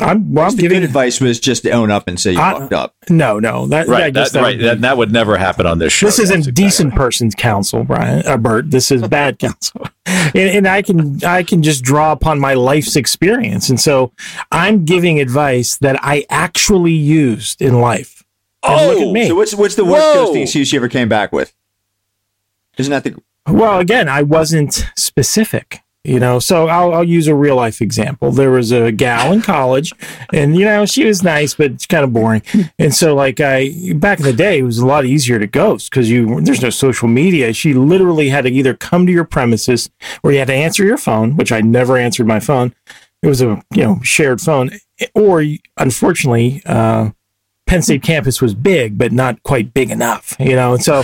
I'm, 0.01 0.33
well, 0.33 0.49
I'm 0.49 0.55
giving 0.57 0.83
advice 0.83 1.21
was 1.21 1.39
just 1.39 1.63
to 1.63 1.71
own 1.71 1.89
up 1.91 2.09
and 2.09 2.19
say 2.19 2.33
you 2.33 2.39
I- 2.39 2.59
fucked 2.59 2.73
up. 2.73 2.95
no, 3.09 3.39
no. 3.39 3.67
That 3.67 3.87
I 3.87 3.91
Right. 3.91 4.13
guess 4.13 4.31
That, 4.31 4.39
that 4.39 4.43
right. 4.43 4.55
would 4.55 4.59
be- 4.59 4.65
That, 4.65 4.81
that 4.81 4.97
would 4.97 5.13
never 5.13 5.37
happen 5.37 5.65
on 5.65 5.79
this 5.79 5.93
show. 5.93 6.07
this 6.07 6.19
isn't 6.19 6.43
That's 6.43 6.47
decent 6.53 6.87
exactly- 6.87 7.05
person's 7.05 7.35
counsel, 7.35 7.83
Brian, 7.85 8.27
uh, 8.27 8.35
Bert. 8.37 8.69
This 8.69 8.91
is 8.91 9.01
bad 9.07 9.39
counsel, 9.39 9.87
and, 10.05 10.35
and 10.35 10.67
I 10.67 10.81
can 10.81 11.23
I 11.23 11.41
can 11.43 11.63
just 11.63 11.83
draw 11.85 12.11
upon 12.11 12.37
my 12.37 12.53
life's 12.53 12.97
experience, 12.97 13.69
and 13.69 13.79
so 13.79 14.11
I'm 14.51 14.83
giving 14.83 15.21
advice 15.21 15.77
that 15.77 15.97
I 16.03 16.25
actually 16.29 16.91
used 16.93 17.61
in 17.61 17.79
life. 17.79 18.25
And 18.63 18.87
look 18.89 18.97
at 18.99 19.07
Oh, 19.07 19.13
me. 19.13 19.27
So 19.29 19.35
what's 19.35 19.55
what's 19.55 19.75
the 19.75 19.85
worst 19.85 20.03
Whoa. 20.05 20.33
ghosting 20.33 20.41
excuse 20.43 20.73
you 20.73 20.79
ever 20.79 20.89
came 20.89 21.07
back 21.07 21.31
with? 21.31 21.53
Isn't 22.77 22.91
that 22.91 23.05
the 23.05 23.15
Well, 23.47 23.79
again, 23.79 24.09
I 24.09 24.21
wasn't 24.23 24.85
specific, 24.97 25.79
you 26.07 26.19
know. 26.19 26.39
So 26.39 26.67
I'll, 26.67 26.93
I'll 26.93 27.03
use 27.03 27.27
a 27.27 27.35
real 27.35 27.55
life 27.55 27.81
example. 27.81 28.31
There 28.31 28.51
was 28.51 28.71
a 28.71 28.91
gal 28.91 29.31
in 29.31 29.41
college, 29.41 29.91
and 30.33 30.55
you 30.55 30.65
know 30.65 30.85
she 30.85 31.05
was 31.05 31.21
nice, 31.21 31.53
but 31.53 31.71
it's 31.71 31.85
kind 31.85 32.03
of 32.03 32.13
boring. 32.13 32.41
And 32.79 32.93
so, 32.93 33.13
like 33.15 33.39
I 33.39 33.93
back 33.95 34.19
in 34.19 34.25
the 34.25 34.33
day, 34.33 34.59
it 34.59 34.63
was 34.63 34.79
a 34.79 34.85
lot 34.85 35.05
easier 35.05 35.39
to 35.39 35.47
ghost 35.47 35.89
because 35.89 36.09
you 36.09 36.41
there's 36.41 36.61
no 36.61 36.69
social 36.69 37.07
media. 37.07 37.53
She 37.53 37.73
literally 37.73 38.29
had 38.29 38.43
to 38.43 38.49
either 38.49 38.73
come 38.73 39.05
to 39.05 39.11
your 39.11 39.25
premises, 39.25 39.89
or 40.23 40.31
you 40.31 40.39
had 40.39 40.47
to 40.47 40.53
answer 40.53 40.83
your 40.83 40.97
phone, 40.97 41.35
which 41.35 41.51
I 41.51 41.61
never 41.61 41.97
answered 41.97 42.27
my 42.27 42.39
phone. 42.39 42.73
It 43.21 43.27
was 43.27 43.41
a 43.41 43.61
you 43.73 43.83
know 43.83 43.99
shared 44.03 44.41
phone, 44.41 44.71
or 45.13 45.43
unfortunately. 45.77 46.61
Uh, 46.65 47.11
Penn 47.67 47.81
State 47.81 48.01
campus 48.01 48.41
was 48.41 48.53
big, 48.55 48.97
but 48.97 49.11
not 49.11 49.43
quite 49.43 49.73
big 49.73 49.91
enough, 49.91 50.35
you 50.39 50.55
know. 50.55 50.73
And 50.73 50.83
so, 50.83 51.03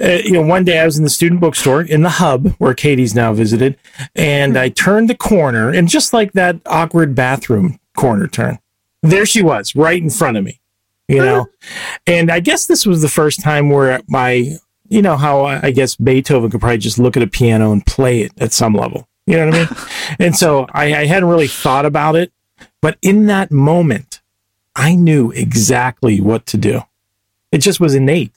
uh, 0.00 0.18
you 0.22 0.32
know, 0.32 0.42
one 0.42 0.64
day 0.64 0.78
I 0.78 0.84
was 0.84 0.98
in 0.98 1.04
the 1.04 1.10
student 1.10 1.40
bookstore 1.40 1.82
in 1.82 2.02
the 2.02 2.10
hub 2.10 2.52
where 2.58 2.74
Katie's 2.74 3.14
now 3.14 3.32
visited, 3.32 3.76
and 4.14 4.56
I 4.56 4.68
turned 4.68 5.08
the 5.08 5.16
corner, 5.16 5.70
and 5.70 5.88
just 5.88 6.12
like 6.12 6.32
that 6.32 6.60
awkward 6.66 7.14
bathroom 7.14 7.80
corner 7.96 8.28
turn, 8.28 8.58
there 9.02 9.26
she 9.26 9.42
was, 9.42 9.74
right 9.74 10.00
in 10.00 10.10
front 10.10 10.36
of 10.36 10.44
me, 10.44 10.60
you 11.08 11.18
know. 11.18 11.46
And 12.06 12.30
I 12.30 12.40
guess 12.40 12.66
this 12.66 12.84
was 12.84 13.00
the 13.00 13.08
first 13.08 13.40
time 13.40 13.70
where 13.70 14.02
my, 14.06 14.58
you 14.88 15.00
know, 15.00 15.16
how 15.16 15.42
I 15.42 15.68
I 15.68 15.70
guess 15.70 15.96
Beethoven 15.96 16.50
could 16.50 16.60
probably 16.60 16.78
just 16.78 16.98
look 16.98 17.16
at 17.16 17.22
a 17.22 17.26
piano 17.26 17.72
and 17.72 17.84
play 17.86 18.20
it 18.20 18.32
at 18.38 18.52
some 18.52 18.74
level, 18.74 19.08
you 19.26 19.36
know 19.38 19.46
what 19.46 19.54
I 19.54 19.58
mean? 19.58 19.68
and 20.18 20.36
so 20.36 20.66
I, 20.72 20.94
I 20.94 21.06
hadn't 21.06 21.30
really 21.30 21.48
thought 21.48 21.86
about 21.86 22.14
it, 22.14 22.30
but 22.82 22.98
in 23.00 23.26
that 23.26 23.50
moment. 23.50 24.13
I 24.76 24.94
knew 24.94 25.30
exactly 25.30 26.20
what 26.20 26.46
to 26.46 26.56
do. 26.56 26.82
It 27.52 27.58
just 27.58 27.80
was 27.80 27.94
innate. 27.94 28.32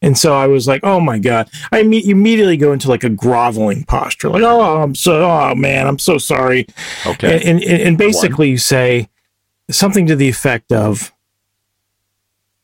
And 0.00 0.18
so 0.18 0.34
I 0.34 0.48
was 0.48 0.66
like, 0.66 0.82
oh 0.82 0.98
my 0.98 1.18
God. 1.18 1.48
I 1.70 1.82
imme- 1.82 2.04
immediately 2.04 2.56
go 2.56 2.72
into 2.72 2.88
like 2.88 3.04
a 3.04 3.08
groveling 3.08 3.84
posture, 3.84 4.30
like, 4.30 4.42
oh, 4.42 4.82
I'm 4.82 4.94
so, 4.94 5.22
oh 5.22 5.54
man, 5.54 5.86
I'm 5.86 5.98
so 5.98 6.18
sorry. 6.18 6.66
Okay. 7.06 7.36
And, 7.48 7.62
and, 7.62 7.82
and 7.82 7.98
basically 7.98 8.50
you 8.50 8.58
say 8.58 9.08
something 9.70 10.06
to 10.06 10.16
the 10.16 10.28
effect 10.28 10.72
of, 10.72 11.12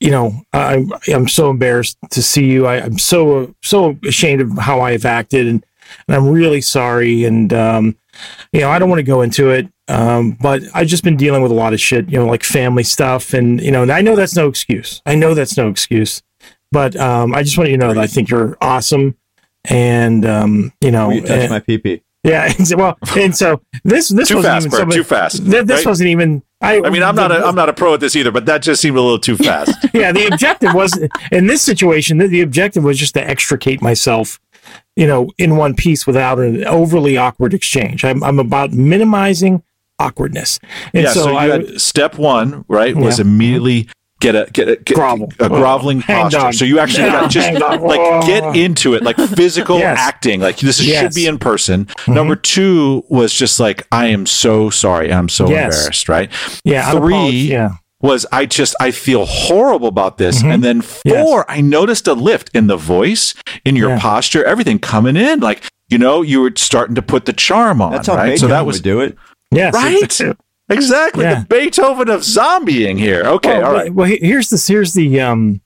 you 0.01 0.11
know, 0.11 0.43
I'm, 0.53 0.93
I'm 1.13 1.29
so 1.29 1.51
embarrassed 1.51 1.97
to 2.11 2.23
see 2.23 2.47
you. 2.47 2.67
I, 2.67 2.83
I'm 2.83 2.99
so, 2.99 3.55
so 3.63 3.97
ashamed 4.05 4.41
of 4.41 4.59
how 4.59 4.81
I've 4.81 5.05
acted 5.05 5.47
and, 5.47 5.65
and 6.07 6.17
I'm 6.17 6.29
really 6.29 6.61
sorry. 6.61 7.25
And, 7.25 7.53
um, 7.53 7.97
you 8.53 8.61
know, 8.61 8.71
I 8.71 8.79
don't 8.81 8.89
want 8.89 8.99
to 8.99 9.05
go 9.05 9.23
into 9.23 9.51
it. 9.51 9.69
Um, 9.89 10.33
but 10.41 10.63
I've 10.75 10.87
just 10.87 11.03
been 11.05 11.17
dealing 11.17 11.43
with 11.43 11.51
a 11.51 11.55
lot 11.55 11.73
of 11.73 11.81
shit, 11.81 12.09
you 12.11 12.19
know, 12.19 12.27
like 12.27 12.45
family 12.45 12.83
stuff. 12.83 13.33
And, 13.33 13.61
you 13.61 13.71
know, 13.71 13.83
and 13.83 13.91
I 13.93 14.01
know 14.03 14.15
that's 14.17 14.37
no 14.37 14.49
excuse. 14.49 15.01
I 15.07 15.15
know 15.15 15.35
that's 15.35 15.57
no 15.57 15.69
excuse. 15.69 16.23
But 16.71 16.95
um, 16.97 17.35
I 17.35 17.43
just 17.43 17.57
want 17.57 17.71
you 17.71 17.77
to 17.79 17.87
know 17.87 17.95
that 17.95 18.01
I 18.03 18.07
think 18.07 18.29
you're 18.29 18.57
awesome. 18.61 19.17
And, 19.65 20.25
um, 20.27 20.73
you 20.81 20.91
know, 20.91 21.09
Will 21.09 21.15
you 21.17 21.21
touch 21.23 21.31
eh, 21.31 21.49
my 21.49 21.61
pee 21.61 21.79
pee? 21.79 22.03
yeah. 22.23 22.53
Well, 22.77 22.99
and 23.17 23.35
so 23.37 23.63
this, 23.85 24.09
this 24.09 24.33
wasn't 24.33 24.45
fast, 24.45 24.67
even 24.67 24.71
Bert, 24.71 24.79
somebody- 24.81 24.99
too 24.99 25.05
fast, 25.05 25.37
th- 25.51 25.65
this 25.67 25.79
right? 25.79 25.87
wasn't 25.87 26.11
even, 26.11 26.43
I, 26.61 26.81
I 26.83 26.91
mean, 26.91 27.03
I'm 27.03 27.15
not 27.15 27.31
a, 27.33 27.45
I'm 27.47 27.55
not 27.55 27.69
a 27.69 27.73
pro 27.73 27.95
at 27.95 28.01
this 28.01 28.17
either, 28.17 28.31
but 28.33 28.45
that 28.47 28.63
just 28.63 28.83
seemed 28.83 28.97
a 28.97 29.01
little 29.01 29.19
too 29.19 29.37
fast. 29.49 29.75
yeah, 29.95 30.13
the 30.13 30.27
objective 30.27 30.75
was 30.75 30.99
in 31.33 31.47
this 31.47 31.63
situation. 31.63 32.19
The, 32.19 32.27
the 32.27 32.41
objective 32.43 32.85
was 32.85 32.99
just 32.99 33.15
to 33.15 33.27
extricate 33.27 33.81
myself, 33.81 34.39
you 34.97 35.07
know, 35.07 35.31
in 35.39 35.57
one 35.57 35.75
piece 35.75 36.07
without 36.07 36.39
an 36.39 36.65
overly 36.65 37.17
awkward 37.17 37.55
exchange. 37.55 38.05
I'm, 38.05 38.23
I'm 38.23 38.39
about 38.39 38.73
minimizing 38.73 39.63
awkwardness, 39.99 40.59
and 40.95 41.05
yeah. 41.05 41.13
So, 41.13 41.23
so, 41.25 41.31
you 41.33 41.37
I 41.39 41.45
had 41.47 41.81
step 41.81 42.19
one, 42.19 42.65
right? 42.69 42.95
Was 42.97 43.19
immediately 43.21 43.89
get 44.21 44.35
a 44.35 44.49
get 44.53 44.69
a 44.69 44.77
get, 44.77 44.97
Grovel. 44.97 45.29
a 45.39 45.49
groveling 45.49 46.01
Hang 46.01 46.31
posture. 46.31 46.53
So 46.53 46.65
you 46.65 46.79
actually 46.81 47.05
Yeah, 47.05 47.21
got 47.21 47.31
just 47.31 47.49
hang 47.49 47.59
dog. 47.61 47.83
like 47.83 48.27
get 48.27 48.57
into 48.57 48.95
it, 48.95 49.03
like 49.03 49.17
physical 49.17 49.79
Yes. 49.79 49.97
acting. 50.01 50.41
Like 50.41 50.57
this 50.59 50.81
Yes. 50.83 51.03
should 51.03 51.15
be 51.15 51.27
in 51.27 51.39
person. 51.39 51.85
Mm-hmm. 51.87 52.15
Number 52.15 52.35
two 52.37 53.05
was 53.09 53.33
just 53.33 53.61
like 53.61 53.87
I 53.93 54.07
am 54.07 54.27
so 54.27 54.71
sorry. 54.71 55.13
I'm 55.13 55.29
so 55.29 55.49
Yes. 55.49 55.75
embarrassed. 55.77 56.09
Right. 56.09 56.31
yeah, 56.65 56.91
Three 56.91 57.15
unapolog- 57.15 57.47
yeah, 57.49 57.71
was 58.01 58.27
I 58.33 58.47
just 58.47 58.75
I 58.81 58.91
feel 58.91 59.25
horrible 59.25 59.89
about 59.89 60.19
this. 60.19 60.43
Mhm. 60.43 60.55
And 60.55 60.65
then 60.65 60.81
four, 60.83 61.03
Yes. 61.05 61.45
I 61.49 61.61
noticed 61.61 62.09
a 62.09 62.13
lift 62.15 62.51
in 62.55 62.67
the 62.67 62.77
voice, 62.77 63.35
in 63.65 63.77
your 63.77 63.91
Yeah. 63.91 63.99
posture, 64.01 64.43
everything 64.45 64.79
coming 64.81 65.17
in. 65.17 65.39
Like 65.41 65.63
you 65.91 65.97
know, 65.97 66.21
you 66.23 66.41
were 66.43 66.53
starting 66.57 66.95
to 66.97 67.03
put 67.03 67.25
the 67.25 67.33
charm 67.33 67.81
on. 67.81 67.93
That's 67.93 68.09
how 68.09 68.17
right. 68.17 68.31
Beethoven 68.33 68.39
So 68.41 68.47
that 68.49 68.67
was 68.67 68.77
would 68.79 68.83
do 68.85 69.01
it. 69.01 69.17
Yes, 69.51 69.75
Right? 69.75 70.21
exactly 70.71 71.25
Yeah. 71.25 71.41
the 71.41 71.47
Beethoven 71.47 72.09
of 72.09 72.21
zombieing 72.23 72.99
here. 72.99 73.23
Okay, 73.25 73.59
well, 73.59 73.67
all 73.67 73.73
right. 73.73 73.93
Well, 73.95 74.09
here's 74.09 74.51
the 74.51 74.63
here's 74.73 74.95
the 74.95 75.21
um 75.21 75.61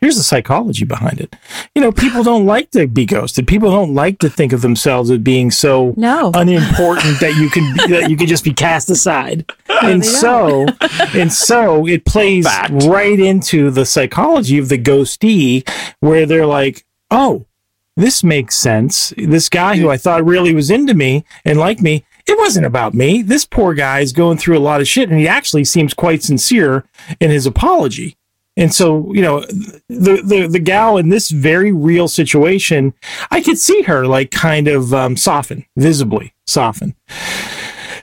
here's 0.00 0.16
the 0.16 0.22
psychology 0.22 0.84
behind 0.84 1.20
it. 1.20 1.34
You 1.74 1.82
know, 1.82 1.90
people 1.92 2.22
don't 2.22 2.46
like 2.54 2.70
to 2.72 2.86
be 2.86 3.04
ghosted. 3.06 3.46
People 3.46 3.70
don't 3.70 3.94
like 3.94 4.18
to 4.20 4.28
think 4.30 4.52
of 4.52 4.60
themselves 4.62 5.10
as 5.10 5.18
being 5.18 5.50
so 5.50 5.94
No. 5.96 6.30
unimportant 6.34 7.20
that 7.20 7.36
you 7.36 7.50
can 7.50 7.76
that 7.90 8.08
you 8.10 8.16
can 8.16 8.26
just 8.26 8.44
be 8.44 8.52
cast 8.52 8.88
aside. 8.90 9.50
And 9.82 10.02
they 10.02 10.06
so 10.06 10.66
and 11.14 11.30
so 11.30 11.86
it 11.86 12.06
plays 12.06 12.46
Fact. 12.46 12.72
right 12.84 13.20
into 13.20 13.70
the 13.70 13.84
psychology 13.84 14.56
of 14.56 14.70
the 14.70 14.78
ghostee 14.78 15.68
where 16.00 16.24
they're 16.24 16.46
like, 16.46 16.86
"Oh, 17.10 17.44
this 17.94 18.24
makes 18.24 18.54
sense. 18.56 19.12
This 19.18 19.50
guy 19.50 19.76
who 19.76 19.90
I 19.90 19.98
thought 19.98 20.24
really 20.24 20.54
was 20.54 20.70
into 20.70 20.94
me 20.94 21.24
and 21.44 21.58
liked 21.58 21.82
me, 21.82 22.05
it 22.26 22.38
wasn't 22.38 22.66
about 22.66 22.94
me. 22.94 23.22
This 23.22 23.44
poor 23.44 23.74
guy 23.74 24.00
is 24.00 24.12
going 24.12 24.38
through 24.38 24.58
a 24.58 24.60
lot 24.60 24.80
of 24.80 24.88
shit 24.88 25.08
and 25.10 25.18
he 25.18 25.28
actually 25.28 25.64
seems 25.64 25.94
quite 25.94 26.22
sincere 26.22 26.84
in 27.20 27.30
his 27.30 27.46
apology." 27.46 28.16
And 28.58 28.72
so, 28.74 29.12
you 29.12 29.20
know, 29.20 29.40
the, 29.90 30.22
the, 30.24 30.48
the 30.50 30.58
gal 30.58 30.96
in 30.96 31.10
this 31.10 31.28
very 31.30 31.72
real 31.72 32.08
situation, 32.08 32.94
I 33.30 33.42
could 33.42 33.58
see 33.58 33.82
her 33.82 34.06
like 34.06 34.30
kind 34.30 34.66
of 34.66 34.94
um, 34.94 35.14
soften, 35.14 35.66
visibly 35.76 36.32
soften. 36.46 36.94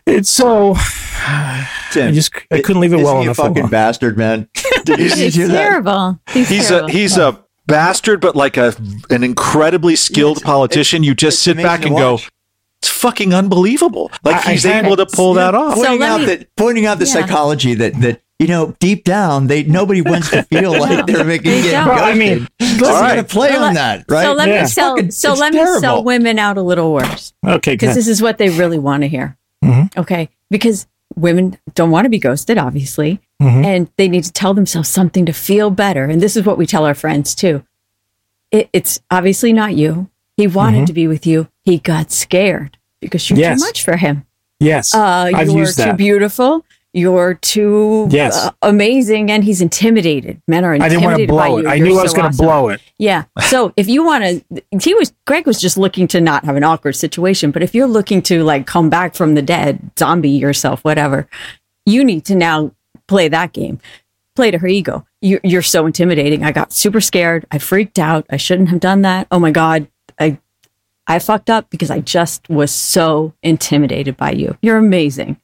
It's 0.05 0.30
so, 0.30 0.76
Tim, 1.91 2.09
I 2.09 2.11
just, 2.11 2.36
I 2.51 2.61
couldn't 2.61 2.82
leave 2.82 2.93
it 2.93 2.97
isn't 2.97 3.05
well 3.05 3.15
he 3.15 3.21
a 3.21 3.24
enough 3.30 3.38
fucking 3.38 3.57
alone. 3.59 3.69
bastard, 3.71 4.15
man. 4.17 4.47
Did 4.86 4.99
you, 4.99 5.09
did 5.09 5.36
you 5.36 5.41
hear 5.43 5.47
that? 5.47 5.57
terrible. 5.57 6.19
He's, 6.30 6.49
He's 6.49 6.65
a 6.65 6.69
terrible. 6.69 6.89
he's 6.89 7.17
a 7.17 7.43
bastard, 7.67 8.19
but 8.19 8.36
like 8.36 8.57
a 8.57 8.76
an 9.09 9.24
incredibly 9.24 9.95
skilled 9.95 10.38
it's- 10.38 10.45
politician. 10.45 11.03
You 11.03 11.15
just 11.15 11.41
sit 11.41 11.55
back 11.55 11.84
and 11.86 11.95
to 11.95 11.97
go, 12.01 12.11
watch. 12.13 12.30
It's 12.84 12.90
fucking 12.90 13.34
unbelievable. 13.34 14.12
Like 14.24 14.46
I- 14.46 14.52
he's 14.52 14.66
I 14.66 14.72
had 14.74 14.86
able 14.86 14.98
to 14.98 15.04
it. 15.04 15.12
pull 15.14 15.36
that 15.36 15.56
off. 15.56 15.78
So 15.78 15.84
pointing 15.86 16.04
out 16.04 16.20
me- 16.20 16.26
that 16.28 16.56
pointing 16.58 16.86
out 16.86 17.00
the 17.00 17.06
Yeah. 17.06 17.14
psychology 17.14 17.74
that 17.76 17.94
that 18.02 18.22
you 18.40 18.48
know 18.48 18.76
deep 18.80 19.06
down 19.06 19.48
they 19.48 19.64
nobody 19.64 20.02
wants 20.02 20.30
to 20.32 20.44
feel 20.44 20.72
like 20.80 21.06
they're 21.06 21.24
making 21.24 21.52
They 21.52 21.62
getting. 21.62 21.88
Well, 21.88 22.04
I 22.04 22.14
mean, 22.14 22.40
ghosted. 22.60 22.82
let's- 22.82 22.84
All 22.96 23.02
right. 23.02 23.16
right, 23.18 23.28
play 23.28 23.50
So 23.52 23.56
on 23.56 23.62
let- 23.62 23.74
that, 23.76 24.06
right? 24.10 24.24
So 24.26 24.34
let 24.34 24.50
Yeah. 24.50 24.62
me 24.64 24.68
sell. 24.68 24.96
Fucking- 24.98 25.12
so 25.12 25.32
it's 25.32 25.40
let 25.42 25.54
me 25.54 25.66
sell 25.80 26.04
women 26.04 26.38
out 26.40 26.58
a 26.58 26.62
little 26.62 26.92
worse 26.94 27.34
okay, 27.48 27.74
because 27.76 27.96
this 27.96 28.08
is 28.10 28.22
what 28.22 28.38
they 28.38 28.50
really 28.50 28.80
want 28.80 29.04
to 29.04 29.08
hear. 29.08 29.38
Mhm. 29.64 29.96
Okay, 29.98 30.28
because 30.52 30.86
women 31.16 31.58
don't 31.76 31.92
want 31.92 32.04
to 32.06 32.10
be 32.10 32.20
ghosted, 32.20 32.58
obviously, 32.58 33.22
Mhm. 33.42 33.64
and 33.66 33.88
they 33.98 34.10
need 34.10 34.24
to 34.26 34.32
tell 34.34 34.54
themselves 34.54 34.90
something 34.90 35.26
to 35.26 35.32
feel 35.32 35.70
better. 35.70 36.04
And 36.06 36.20
this 36.22 36.36
is 36.36 36.44
what 36.46 36.58
we 36.58 36.66
tell 36.66 36.86
our 36.86 36.96
friends 36.96 37.34
too. 37.36 37.64
It, 38.52 38.68
it's 38.74 39.00
obviously 39.10 39.54
not 39.54 39.76
you. 39.76 40.10
He 40.36 40.48
wanted 40.48 40.84
Mhm. 40.84 40.88
to 40.88 40.94
be 40.94 41.08
with 41.08 41.26
you. 41.28 41.48
He 41.66 41.78
got 41.80 42.11
scared 42.11 42.78
because 42.99 43.30
you're 43.30 43.39
Yes. 43.39 43.59
too 43.61 43.66
much 43.68 43.84
for 43.84 43.97
him. 43.97 44.26
yes, 44.59 44.93
Uh, 44.93 45.30
you're 45.47 45.66
too 45.72 45.93
beautiful. 45.93 46.66
You're 46.95 47.34
too 47.34 48.07
Yes. 48.11 48.38
uh, 48.38 48.51
amazing, 48.61 49.32
and 49.32 49.43
he's 49.43 49.61
intimidated. 49.61 50.39
Men 50.47 50.64
are 50.64 50.76
intimidated. 50.76 51.03
I 51.03 51.09
didn't 51.09 51.11
want 51.11 51.22
to 51.22 51.28
blow 51.28 51.57
you. 51.57 51.66
it. 51.66 51.70
I 51.70 51.74
You're 51.76 51.88
knew 51.88 51.97
I 51.99 52.03
was 52.03 52.14
going 52.14 52.24
to 52.26 52.30
awesome. 52.30 52.45
blow 52.45 52.70
it. 52.70 52.82
Yeah. 52.99 53.24
So 53.47 53.74
if 53.76 53.88
you 53.88 54.03
want 54.05 54.24
to, 54.24 54.64
he 54.80 54.93
was, 54.93 55.11
Greg 55.26 55.47
was 55.47 55.59
just 55.59 55.76
looking 55.76 56.07
to 56.09 56.22
not 56.22 56.45
have 56.45 56.55
an 56.55 56.64
awkward 56.64 56.93
situation. 56.95 57.49
But 57.49 57.64
if 57.64 57.74
you're 57.74 57.88
looking 57.88 58.22
to 58.24 58.43
like 58.43 58.68
come 58.68 58.89
back 58.91 59.16
from 59.16 59.34
the 59.34 59.41
dead, 59.41 59.80
zombie 59.97 60.30
yourself, 60.30 60.84
whatever, 60.84 61.28
you 61.86 62.03
need 62.03 62.26
to 62.26 62.36
now 62.36 62.72
play 63.07 63.28
that 63.28 63.53
game. 63.53 63.80
Play 64.36 64.51
to 64.51 64.59
her 64.59 64.68
ego. 64.68 65.05
You, 65.22 65.39
you're 65.43 65.61
so 65.64 65.86
intimidating. 65.88 66.43
I 66.43 66.51
got 66.51 66.72
super 66.74 67.01
scared. 67.01 67.45
I 67.51 67.57
freaked 67.57 67.97
out. 67.99 68.26
I 68.30 68.38
shouldn't 68.38 68.70
have 68.70 68.80
done 68.80 69.01
that. 69.01 69.26
Oh 69.32 69.39
my 69.39 69.51
God. 69.51 69.88
I, 70.20 70.38
I 71.08 71.20
fucked 71.20 71.49
up 71.49 71.70
because 71.70 71.91
I 71.91 71.99
just 71.99 72.49
was 72.49 72.72
so 72.72 73.34
intimidated 73.43 74.16
by 74.18 74.32
you. 74.32 74.58
You're 74.62 74.78
amazing. 74.78 75.38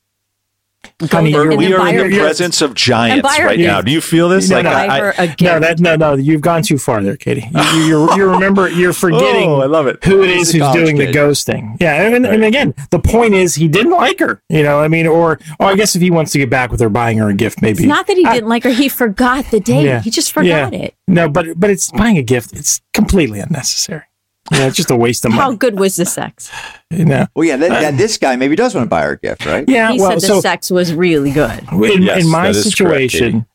Go 1.00 1.08
Honey, 1.08 1.32
you're- 1.32 1.58
we 1.58 1.74
are 1.74 1.90
in 1.90 1.98
the 1.98 2.04
gifts. 2.08 2.18
presence 2.20 2.62
of 2.62 2.74
giants 2.74 3.22
buy 3.22 3.44
right 3.44 3.58
gifts. 3.58 3.68
now. 3.68 3.82
Do 3.82 3.92
you 3.92 4.00
feel 4.00 4.30
this? 4.30 4.50
No, 4.50 4.56
like 4.58 4.64
no. 4.64 4.72
I, 4.72 4.86
I- 4.88 5.00
her 5.00 5.14
a 5.18 5.28
gift. 5.28 5.42
No, 5.42 5.60
that 5.60 5.80
no, 5.82 5.96
no. 5.98 6.14
You've 6.16 6.40
gone 6.40 6.64
too 6.64 6.78
far 6.78 7.04
there, 7.04 7.18
Katie. 7.18 7.46
You, 7.54 7.62
you, 7.62 7.86
you're, 7.88 8.18
you 8.18 8.30
remember, 8.32 8.70
you're 8.70 8.90
oh, 8.92 8.94
forgetting 8.94 9.50
oh, 9.50 9.60
I 9.62 9.66
love 9.66 9.88
it. 9.88 10.02
who 10.06 10.24
it 10.24 10.30
is 10.30 10.52
who's 10.54 10.62
college 10.62 10.80
doing 10.86 10.98
the 10.98 11.08
ghosting. 11.08 11.76
Yeah, 11.82 12.02
and, 12.16 12.26
and 12.26 12.46
again, 12.46 12.74
the 12.92 13.00
point 13.00 13.34
is 13.34 13.56
he 13.56 13.68
didn't 13.68 13.92
like 13.92 14.20
her. 14.20 14.42
You 14.48 14.64
know, 14.64 14.80
I 14.80 14.88
mean, 14.88 15.06
or, 15.06 15.40
or 15.60 15.66
I 15.68 15.76
guess 15.76 15.98
if 15.98 16.02
he 16.02 16.12
wants 16.12 16.32
to 16.32 16.38
get 16.38 16.50
back 16.50 16.72
with 16.72 16.80
her, 16.80 16.88
buying 16.90 17.18
her 17.18 17.28
a 17.30 17.34
gift, 17.34 17.62
maybe. 17.62 17.80
It's 17.84 17.88
not 17.88 18.08
that 18.08 18.16
he 18.16 18.26
I- 18.26 18.36
didn't 18.36 18.50
like 18.50 18.64
her. 18.64 18.70
He 18.72 18.88
forgot 18.88 19.52
the 19.52 19.60
date. 19.60 19.84
Yeah. 19.86 20.02
He 20.02 20.10
just 20.10 20.32
forgot 20.32 20.72
Yeah. 20.72 20.80
it. 20.80 20.96
No, 21.10 21.28
but 21.28 21.60
but 21.60 21.70
it's 21.70 21.92
buying 21.92 22.18
a 22.18 22.24
gift. 22.24 22.54
It's 22.54 22.82
completely 22.94 23.42
unnecessary. 23.42 24.04
Yeah, 24.52 24.68
it's 24.68 24.76
just 24.76 24.92
a 24.92 24.96
waste 24.96 25.26
of 25.26 25.32
money. 25.32 25.42
How 25.42 25.52
good 25.54 25.80
was 25.80 25.96
the 25.96 26.06
sex? 26.06 26.52
You 26.90 27.06
know. 27.06 27.28
Well, 27.36 27.48
yeah, 27.48 27.58
then, 27.58 27.72
then 27.72 27.94
uh, 27.94 27.98
this 27.98 28.18
guy 28.18 28.36
maybe 28.36 28.56
does 28.56 28.74
want 28.74 28.86
to 28.86 28.90
buy 28.90 29.04
her 29.04 29.12
a 29.12 29.18
gift, 29.20 29.46
right? 29.46 29.64
Yeah, 29.68 29.92
He 29.92 30.00
well, 30.00 30.12
said 30.12 30.22
the 30.22 30.28
so 30.36 30.42
sex 30.42 30.72
was 30.72 30.94
really 30.94 31.32
good. 31.32 31.60
in, 31.72 32.02
Yes, 32.04 32.24
in 32.24 32.30
my 32.30 32.48
that 32.48 32.56
is 32.56 32.76
correct, 32.76 33.12
situation, 33.12 33.46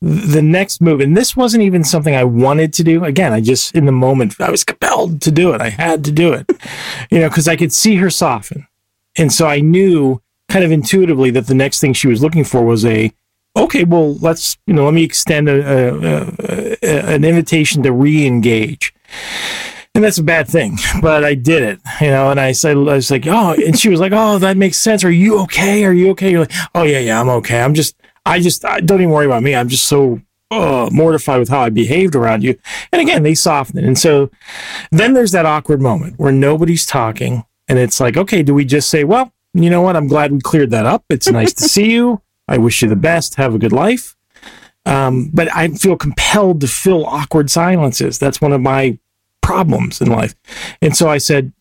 the 0.00 0.42
next 0.42 0.80
move, 0.80 1.00
and 1.00 1.16
this 1.16 1.36
wasn't 1.36 1.62
even 1.64 1.82
something 1.82 2.14
I 2.14 2.24
wanted 2.24 2.72
to 2.74 2.84
do. 2.84 3.04
Again, 3.04 3.32
I 3.32 3.40
just 3.40 3.74
in 3.74 3.86
the 3.86 3.92
moment 3.92 4.40
I 4.40 4.50
was 4.50 4.62
compelled 4.62 5.20
to 5.22 5.30
do 5.30 5.52
it. 5.52 5.60
I 5.60 5.70
had 5.70 6.04
to 6.04 6.12
do 6.12 6.32
it, 6.32 6.46
you 7.10 7.18
know, 7.18 7.28
because 7.28 7.48
I 7.48 7.56
could 7.56 7.72
see 7.72 7.96
her 7.96 8.10
soften, 8.10 8.66
and 9.16 9.32
so 9.32 9.46
I 9.46 9.60
knew 9.60 10.20
kind 10.48 10.64
of 10.64 10.70
intuitively 10.70 11.30
that 11.30 11.48
the 11.48 11.54
next 11.54 11.80
thing 11.80 11.92
she 11.92 12.06
was 12.06 12.22
looking 12.22 12.44
for 12.44 12.62
was 12.64 12.84
a 12.84 13.12
okay. 13.56 13.84
Well, 13.84 14.14
let's 14.16 14.58
you 14.66 14.74
know, 14.74 14.84
let 14.84 14.94
me 14.94 15.02
extend 15.02 15.48
a, 15.48 15.54
a, 15.54 16.76
a, 16.82 17.14
an 17.14 17.24
invitation 17.24 17.82
to 17.82 17.90
re-engage. 17.90 18.94
And 19.96 20.04
that's 20.04 20.18
a 20.18 20.22
bad 20.22 20.46
thing, 20.46 20.76
but 21.00 21.24
I 21.24 21.34
did 21.34 21.62
it, 21.62 21.80
you 22.02 22.08
know. 22.08 22.30
And 22.30 22.38
I 22.38 22.52
said, 22.52 22.76
I 22.76 22.80
was 22.80 23.10
like, 23.10 23.26
oh, 23.26 23.54
and 23.54 23.78
she 23.78 23.88
was 23.88 23.98
like, 23.98 24.12
oh, 24.14 24.38
that 24.38 24.58
makes 24.58 24.76
sense. 24.76 25.02
Are 25.04 25.10
you 25.10 25.40
okay? 25.40 25.86
Are 25.86 25.92
you 25.92 26.10
okay? 26.10 26.30
You're 26.30 26.40
like, 26.40 26.52
oh 26.74 26.82
yeah, 26.82 26.98
yeah, 26.98 27.18
I'm 27.18 27.30
okay. 27.30 27.62
I'm 27.62 27.72
just, 27.72 27.96
I 28.26 28.38
just, 28.38 28.62
I, 28.66 28.80
don't 28.80 29.00
even 29.00 29.10
worry 29.10 29.24
about 29.24 29.42
me. 29.42 29.54
I'm 29.54 29.70
just 29.70 29.86
so 29.86 30.20
uh, 30.50 30.90
mortified 30.92 31.38
with 31.38 31.48
how 31.48 31.60
I 31.60 31.70
behaved 31.70 32.14
around 32.14 32.44
you. 32.44 32.58
And 32.92 33.00
again, 33.00 33.22
they 33.22 33.34
soften. 33.34 33.82
And 33.82 33.98
so 33.98 34.30
then 34.90 35.14
there's 35.14 35.32
that 35.32 35.46
awkward 35.46 35.80
moment 35.80 36.18
where 36.18 36.30
nobody's 36.30 36.84
talking, 36.84 37.44
and 37.66 37.78
it's 37.78 37.98
like, 37.98 38.18
okay, 38.18 38.42
do 38.42 38.52
we 38.52 38.66
just 38.66 38.90
say, 38.90 39.02
well, 39.02 39.32
you 39.54 39.70
know 39.70 39.80
what? 39.80 39.96
I'm 39.96 40.08
glad 40.08 40.30
we 40.30 40.40
cleared 40.40 40.72
that 40.72 40.84
up. 40.84 41.04
It's 41.08 41.30
nice 41.30 41.54
to 41.54 41.64
see 41.70 41.90
you. 41.90 42.20
I 42.48 42.58
wish 42.58 42.82
you 42.82 42.88
the 42.90 42.96
best. 42.96 43.36
Have 43.36 43.54
a 43.54 43.58
good 43.58 43.72
life. 43.72 44.14
Um, 44.84 45.30
but 45.32 45.48
I 45.56 45.68
feel 45.68 45.96
compelled 45.96 46.60
to 46.60 46.68
fill 46.68 47.06
awkward 47.06 47.50
silences. 47.50 48.18
That's 48.18 48.42
one 48.42 48.52
of 48.52 48.60
my 48.60 48.98
problems 49.46 50.00
in 50.00 50.08
life. 50.08 50.34
And 50.82 50.96
so 50.96 51.08
I 51.08 51.18
said, 51.18 51.52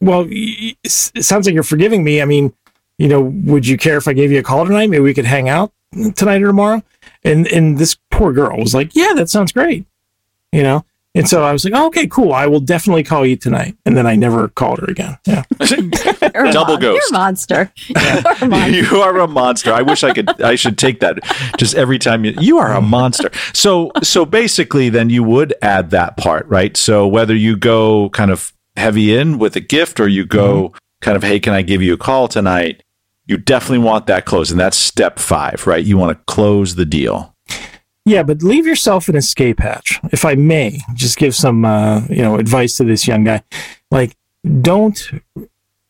well, 0.00 0.26
it 0.30 0.78
sounds 0.90 1.44
like 1.44 1.52
you're 1.52 1.62
forgiving 1.62 2.02
me. 2.02 2.22
I 2.22 2.24
mean, 2.24 2.54
you 2.96 3.06
know, 3.06 3.20
would 3.20 3.66
you 3.66 3.76
care 3.76 3.98
if 3.98 4.08
I 4.08 4.14
gave 4.14 4.32
you 4.32 4.38
a 4.38 4.42
call 4.42 4.64
tonight? 4.64 4.88
Maybe 4.88 5.02
we 5.02 5.12
could 5.12 5.26
hang 5.26 5.46
out 5.46 5.70
tonight 6.14 6.42
or 6.42 6.46
tomorrow. 6.46 6.82
And, 7.24 7.46
and 7.48 7.76
this 7.76 7.98
poor 8.10 8.32
girl 8.32 8.58
was 8.58 8.74
like, 8.74 8.96
yeah, 8.96 9.12
that 9.14 9.28
sounds 9.28 9.52
great. 9.52 9.84
You 10.52 10.62
know? 10.62 10.86
And 11.18 11.28
so 11.28 11.42
I 11.42 11.52
was 11.52 11.64
like, 11.64 11.74
oh, 11.74 11.86
okay, 11.88 12.06
cool. 12.06 12.32
I 12.32 12.46
will 12.46 12.60
definitely 12.60 13.02
call 13.02 13.26
you 13.26 13.36
tonight. 13.36 13.76
And 13.84 13.96
then 13.96 14.06
I 14.06 14.14
never 14.14 14.48
called 14.48 14.78
her 14.78 14.86
again. 14.86 15.18
Yeah. 15.26 15.42
You're 15.68 16.46
a 16.46 16.52
Double 16.52 16.74
mon- 16.74 16.80
ghost. 16.80 17.10
You're 17.10 17.18
a 17.18 17.20
monster. 17.20 17.72
You're 17.88 17.98
a 17.98 18.46
monster. 18.46 18.70
you 18.70 19.02
are 19.02 19.18
a 19.18 19.26
monster. 19.26 19.72
I 19.72 19.82
wish 19.82 20.04
I 20.04 20.14
could. 20.14 20.40
I 20.40 20.54
should 20.54 20.78
take 20.78 21.00
that 21.00 21.18
just 21.58 21.74
every 21.74 21.98
time 21.98 22.24
you. 22.24 22.34
You 22.38 22.58
are 22.58 22.72
a 22.72 22.80
monster. 22.80 23.30
So 23.52 23.90
so 24.02 24.24
basically, 24.24 24.88
then 24.88 25.10
you 25.10 25.24
would 25.24 25.54
add 25.60 25.90
that 25.90 26.16
part, 26.16 26.46
right? 26.46 26.76
So 26.76 27.06
whether 27.06 27.34
you 27.34 27.56
go 27.56 28.10
kind 28.10 28.30
of 28.30 28.52
heavy 28.76 29.16
in 29.16 29.38
with 29.38 29.56
a 29.56 29.60
gift, 29.60 29.98
or 29.98 30.06
you 30.06 30.24
go 30.24 30.68
mm-hmm. 30.68 30.76
kind 31.00 31.16
of, 31.16 31.24
hey, 31.24 31.40
can 31.40 31.52
I 31.52 31.62
give 31.62 31.82
you 31.82 31.94
a 31.94 31.98
call 31.98 32.28
tonight? 32.28 32.84
You 33.26 33.36
definitely 33.36 33.84
want 33.84 34.06
that 34.06 34.24
close, 34.24 34.50
and 34.50 34.60
that's 34.60 34.76
step 34.76 35.18
five, 35.18 35.66
right? 35.66 35.84
You 35.84 35.98
want 35.98 36.16
to 36.16 36.24
close 36.32 36.76
the 36.76 36.86
deal. 36.86 37.34
Yeah, 38.08 38.22
but 38.22 38.42
leave 38.42 38.66
yourself 38.66 39.10
an 39.10 39.16
escape 39.16 39.60
hatch, 39.60 40.00
if 40.12 40.24
I 40.24 40.34
may. 40.34 40.80
Just 40.94 41.18
give 41.18 41.34
some, 41.34 41.66
uh, 41.66 42.00
you 42.08 42.22
know, 42.22 42.36
advice 42.36 42.78
to 42.78 42.84
this 42.84 43.06
young 43.06 43.24
guy. 43.24 43.42
Like, 43.90 44.16
don't 44.62 44.98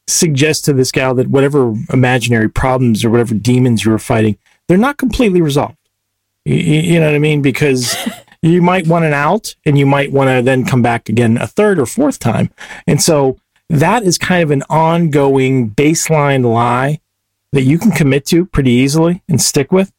suggest 0.08 0.64
to 0.64 0.72
this 0.72 0.90
gal 0.90 1.14
that 1.14 1.28
whatever 1.28 1.74
imaginary 1.92 2.50
problems 2.50 3.04
or 3.04 3.10
whatever 3.10 3.34
demons 3.34 3.84
you 3.84 3.92
were 3.92 4.00
fighting, 4.00 4.36
they're 4.66 4.76
not 4.76 4.96
completely 4.96 5.40
resolved. 5.40 5.76
You, 6.44 6.56
you 6.56 7.00
know 7.00 7.06
what 7.06 7.14
I 7.14 7.20
mean? 7.20 7.40
Because 7.40 7.96
you 8.42 8.62
might 8.62 8.88
want 8.88 9.04
an 9.04 9.12
out, 9.12 9.54
and 9.64 9.78
you 9.78 9.86
might 9.86 10.10
want 10.10 10.28
to 10.28 10.42
then 10.42 10.64
come 10.64 10.82
back 10.82 11.08
again 11.08 11.36
a 11.36 11.46
third 11.46 11.78
or 11.78 11.86
fourth 11.86 12.18
time. 12.18 12.50
And 12.88 13.00
so 13.00 13.38
that 13.68 14.02
is 14.02 14.18
kind 14.18 14.42
of 14.42 14.50
an 14.50 14.64
ongoing 14.68 15.70
baseline 15.70 16.52
lie 16.52 17.00
that 17.52 17.62
you 17.62 17.78
can 17.78 17.92
commit 17.92 18.26
to 18.26 18.44
pretty 18.44 18.72
easily 18.72 19.22
and 19.28 19.40
stick 19.40 19.70
with, 19.70 19.92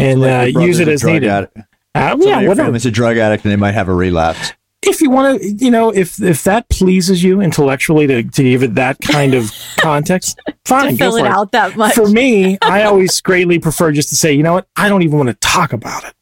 and 0.00 0.20
Like 0.20 0.56
uh, 0.56 0.60
use 0.60 0.80
it 0.80 0.84
brother's 0.84 0.88
a 0.88 0.92
as 0.92 1.00
drug 1.00 1.12
needed. 1.14 1.28
addict. 1.30 1.56
Uh, 1.58 2.16
yeah, 2.20 2.40
your 2.40 2.48
whatever. 2.50 2.66
family's 2.66 2.86
a 2.86 2.90
drug 2.90 3.16
addict 3.18 3.44
and 3.44 3.52
they 3.52 3.56
might 3.56 3.72
have 3.74 3.88
a 3.88 3.94
relapse. 3.94 4.52
If 4.82 5.02
you 5.02 5.10
want 5.10 5.40
to, 5.42 5.48
you 5.52 5.70
know, 5.70 5.90
if 5.90 6.22
if 6.22 6.44
that 6.44 6.68
pleases 6.70 7.22
you 7.22 7.40
intellectually 7.42 8.06
to, 8.06 8.22
to 8.22 8.42
give 8.42 8.62
it 8.62 8.76
that 8.76 8.98
kind 9.00 9.34
of 9.34 9.52
context, 9.76 10.38
fine. 10.64 10.92
to 10.92 10.96
go 10.96 11.10
fill 11.10 11.16
it 11.16 11.20
for 11.22 11.26
out 11.26 11.52
that 11.52 11.76
much. 11.76 11.94
For 11.94 12.08
me, 12.08 12.56
I 12.62 12.82
always 12.84 13.20
greatly 13.20 13.58
prefer 13.58 13.92
just 13.92 14.08
to 14.10 14.16
say, 14.16 14.32
you 14.32 14.42
know 14.42 14.54
what, 14.54 14.66
I 14.76 14.88
don't 14.88 15.02
even 15.02 15.18
want 15.18 15.28
to 15.28 15.34
talk 15.34 15.72
about 15.74 16.04
it. 16.04 16.14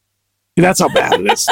That's 0.56 0.80
how 0.80 0.88
bad 0.88 1.20
it 1.20 1.32
is. 1.32 1.48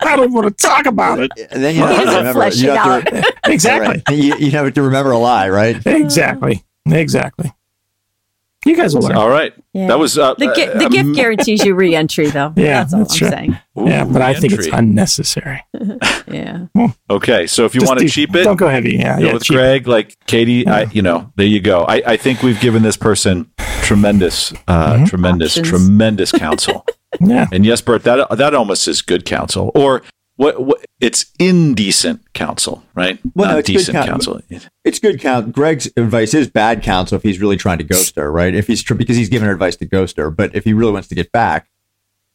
I 0.00 0.16
don't 0.16 0.30
want 0.34 0.46
to 0.46 0.62
talk 0.66 0.84
about 0.84 1.18
it. 1.18 1.30
And 1.50 1.64
then 1.64 1.76
you 1.76 1.80
You 1.80 1.86
have 1.86 2.04
to 2.04 2.16
remember. 2.18 2.48
You 2.50 2.70
have 2.72 3.04
to, 3.06 3.32
Exactly. 3.50 4.02
right. 4.06 4.18
you, 4.18 4.36
you 4.36 4.50
have 4.50 4.70
to 4.74 4.82
remember 4.82 5.12
a 5.12 5.18
lie, 5.18 5.48
right? 5.48 5.80
Exactly. 5.86 6.62
Exactly. 6.84 7.50
You 8.64 8.76
guys 8.76 8.94
will 8.94 9.02
learn. 9.02 9.16
All 9.16 9.28
right. 9.28 9.52
Yeah. 9.72 9.88
That 9.88 9.98
was 9.98 10.16
uh, 10.18 10.34
The, 10.34 10.52
gi- 10.54 10.66
the 10.78 10.86
uh, 10.86 10.88
gift 10.88 11.04
um, 11.06 11.12
guarantees 11.12 11.64
you 11.64 11.74
re-entry, 11.74 12.28
though. 12.28 12.52
Yeah, 12.56 12.80
that's 12.84 12.92
all 12.94 13.00
that's 13.00 13.12
I'm 13.14 13.18
true. 13.18 13.28
saying. 13.28 13.58
yeah, 13.76 14.04
but 14.04 14.22
I 14.22 14.34
think 14.34 14.52
it's 14.54 14.66
unnecessary. 14.68 15.62
Yeah. 16.26 16.66
Okay, 17.10 17.46
so 17.46 17.64
if 17.66 17.74
you 17.74 17.80
Just 17.82 17.90
want 17.90 18.00
to 18.00 18.06
do- 18.06 18.10
cheap 18.10 18.34
it, 18.34 18.44
Don't 18.44 18.56
go 18.56 18.68
heavy. 18.68 18.96
Yeah, 18.96 19.18
go 19.20 19.26
yeah. 19.26 19.32
with 19.34 19.44
cheap. 19.44 19.56
Greg, 19.56 19.86
like 19.86 20.16
Katie, 20.26 20.66
I, 20.66 20.84
you 20.84 21.02
know, 21.02 21.30
there 21.36 21.46
you 21.46 21.60
go. 21.60 21.84
I, 21.84 22.02
I 22.06 22.16
think 22.16 22.42
we've 22.42 22.58
given 22.60 22.82
this 22.82 22.96
person 22.96 23.50
tremendous, 23.82 24.52
uh, 24.66 24.94
Mm-hmm. 24.94 25.04
tremendous, 25.04 25.58
Options. 25.58 25.68
tremendous 25.68 26.32
counsel. 26.32 26.84
Yeah. 27.20 27.46
and 27.52 27.64
yes, 27.64 27.80
Bert, 27.80 28.02
that 28.04 28.28
that 28.30 28.54
almost 28.54 28.88
is 28.88 29.02
good 29.02 29.24
counsel, 29.24 29.70
or 29.74 30.02
what? 30.36 30.62
what 30.64 30.84
it's 31.00 31.26
indecent 31.38 32.32
counsel, 32.32 32.82
right? 32.94 33.18
Well, 33.34 33.48
no, 33.48 33.52
Not 33.54 33.58
it's 33.60 33.68
good 33.68 33.72
decent 33.78 33.96
coun- 33.96 34.06
counsel. 34.06 34.40
It's 34.84 34.98
good 34.98 35.20
count. 35.20 35.52
Greg's 35.52 35.86
advice 35.96 36.34
is 36.34 36.48
bad 36.48 36.82
counsel 36.82 37.16
if 37.16 37.22
he's 37.22 37.40
really 37.40 37.56
trying 37.56 37.78
to 37.78 37.84
ghost 37.84 38.16
her, 38.16 38.30
right? 38.32 38.54
If 38.54 38.66
he's 38.66 38.82
tr- 38.82 38.94
because 38.94 39.16
he's 39.16 39.28
giving 39.28 39.46
her 39.46 39.52
advice 39.52 39.76
to 39.76 39.86
ghost 39.86 40.16
her, 40.16 40.30
but 40.30 40.54
if 40.54 40.64
he 40.64 40.72
really 40.72 40.92
wants 40.92 41.08
to 41.08 41.14
get 41.14 41.30
back, 41.32 41.68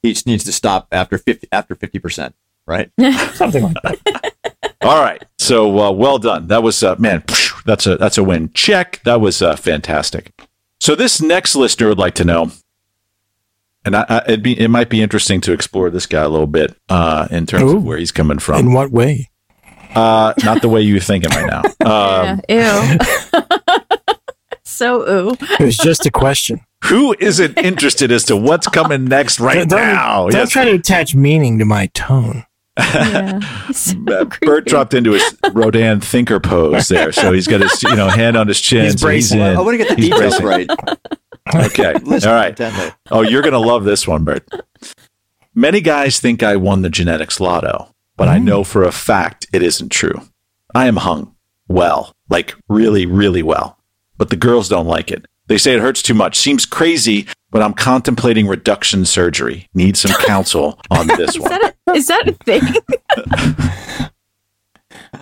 he 0.01 0.13
just 0.13 0.27
needs 0.27 0.43
to 0.45 0.51
stop 0.51 0.87
after 0.91 1.17
fifty 1.17 1.47
after 1.51 1.75
fifty 1.75 1.99
percent, 1.99 2.35
right? 2.67 2.91
Something 3.33 3.63
like 3.63 3.75
that. 3.83 4.33
All 4.81 5.01
right, 5.03 5.23
so 5.37 5.77
uh, 5.79 5.91
well 5.91 6.19
done. 6.19 6.47
That 6.47 6.63
was 6.63 6.81
uh, 6.83 6.95
man, 6.99 7.23
that's 7.65 7.85
a 7.85 7.97
that's 7.97 8.17
a 8.17 8.23
win. 8.23 8.51
Check. 8.53 9.01
That 9.03 9.19
was 9.19 9.41
uh, 9.41 9.55
fantastic. 9.57 10.31
So 10.79 10.95
this 10.95 11.21
next 11.21 11.55
listener 11.55 11.89
would 11.89 11.97
like 11.97 12.15
to 12.15 12.23
know, 12.23 12.51
and 13.85 13.95
I, 13.95 14.05
I, 14.09 14.17
it'd 14.27 14.43
be 14.43 14.59
it 14.59 14.67
might 14.69 14.89
be 14.89 15.01
interesting 15.01 15.41
to 15.41 15.53
explore 15.53 15.89
this 15.89 16.05
guy 16.05 16.21
a 16.23 16.29
little 16.29 16.47
bit 16.47 16.75
uh, 16.89 17.27
in 17.31 17.45
terms 17.45 17.71
Ooh. 17.71 17.77
of 17.77 17.83
where 17.83 17.97
he's 17.97 18.11
coming 18.11 18.39
from. 18.39 18.59
In 18.59 18.73
what 18.73 18.91
way? 18.91 19.29
Uh, 19.95 20.33
not 20.43 20.61
the 20.61 20.69
way 20.69 20.81
you're 20.81 20.99
thinking 20.99 21.29
right 21.31 21.47
now. 21.47 21.63
Um, 21.85 22.41
yeah. 22.47 22.97
Ew. 23.33 23.41
so 24.63 25.01
ooh. 25.29 25.37
It 25.59 25.59
was 25.61 25.77
just 25.77 26.05
a 26.05 26.11
question. 26.11 26.61
Who 26.85 27.15
isn't 27.19 27.57
interested 27.57 28.11
as 28.11 28.23
to 28.25 28.37
what's 28.37 28.67
coming 28.67 29.05
next 29.05 29.39
right 29.39 29.67
don't, 29.67 29.79
now? 29.79 30.23
Don't 30.29 30.33
Yes. 30.41 30.51
try 30.51 30.65
to 30.65 30.71
attach 30.73 31.15
meaning 31.15 31.59
to 31.59 31.65
my 31.65 31.87
tone. 31.87 32.45
Yeah. 32.77 33.39
So 33.71 33.93
creepy. 34.25 34.45
Bert 34.45 34.65
dropped 34.67 34.93
into 34.93 35.11
his 35.11 35.37
Rodin 35.51 35.99
thinker 35.99 36.39
pose 36.39 36.87
there, 36.87 37.11
so 37.11 37.33
he's 37.33 37.45
got 37.47 37.59
his 37.59 37.83
you 37.83 37.93
know 37.95 38.07
hand 38.07 38.37
on 38.37 38.47
his 38.47 38.61
chin. 38.61 38.85
He's 38.85 39.01
so 39.01 39.09
he's 39.09 39.31
in. 39.33 39.41
I 39.41 39.59
want 39.59 39.71
to 39.77 39.77
get 39.77 39.89
the 39.89 39.95
He's 39.95 40.09
details 40.11 40.39
bracing. 40.39 40.67
right. 40.87 40.97
Okay, 41.53 41.93
all 41.93 42.33
right. 42.33 42.49
intently. 42.49 42.91
Oh, 43.11 43.21
you're 43.21 43.41
gonna 43.41 43.59
love 43.59 43.83
this 43.83 44.07
one, 44.07 44.23
Bert. 44.23 44.47
Many 45.55 45.81
guys 45.81 46.19
think 46.19 46.43
I 46.43 46.55
won 46.55 46.81
the 46.81 46.89
genetics 46.89 47.39
lotto, 47.39 47.93
but 48.17 48.27
I 48.27 48.37
mm. 48.37 48.43
know 48.43 48.63
for 48.63 48.83
a 48.83 48.91
fact 48.91 49.47
it 49.51 49.63
isn't 49.63 49.89
true. 49.89 50.21
I 50.75 50.87
am 50.87 50.97
hung 50.97 51.35
well, 51.69 52.13
like 52.29 52.55
really, 52.67 53.05
really 53.05 53.43
well. 53.43 53.77
But 54.17 54.29
the 54.29 54.35
girls 54.35 54.67
don't 54.67 54.87
like 54.87 55.11
it. 55.11 55.25
They 55.47 55.57
say 55.57 55.73
it 55.73 55.79
hurts 55.79 56.01
too 56.01 56.13
much. 56.13 56.37
Seems 56.37 56.65
crazy, 56.65 57.27
but 57.51 57.61
I'm 57.61 57.73
contemplating 57.73 58.47
reduction 58.47 59.05
surgery. 59.05 59.69
Need 59.73 59.95
some 59.95 60.11
counsel 60.25 60.79
on 60.91 61.07
this 61.07 61.35
Is 61.35 61.41
one. 61.41 61.49
that 61.49 61.75
a, 61.87 61.91
is 61.93 62.07
that 62.07 62.27
a 62.27 62.33
thing? 62.33 62.61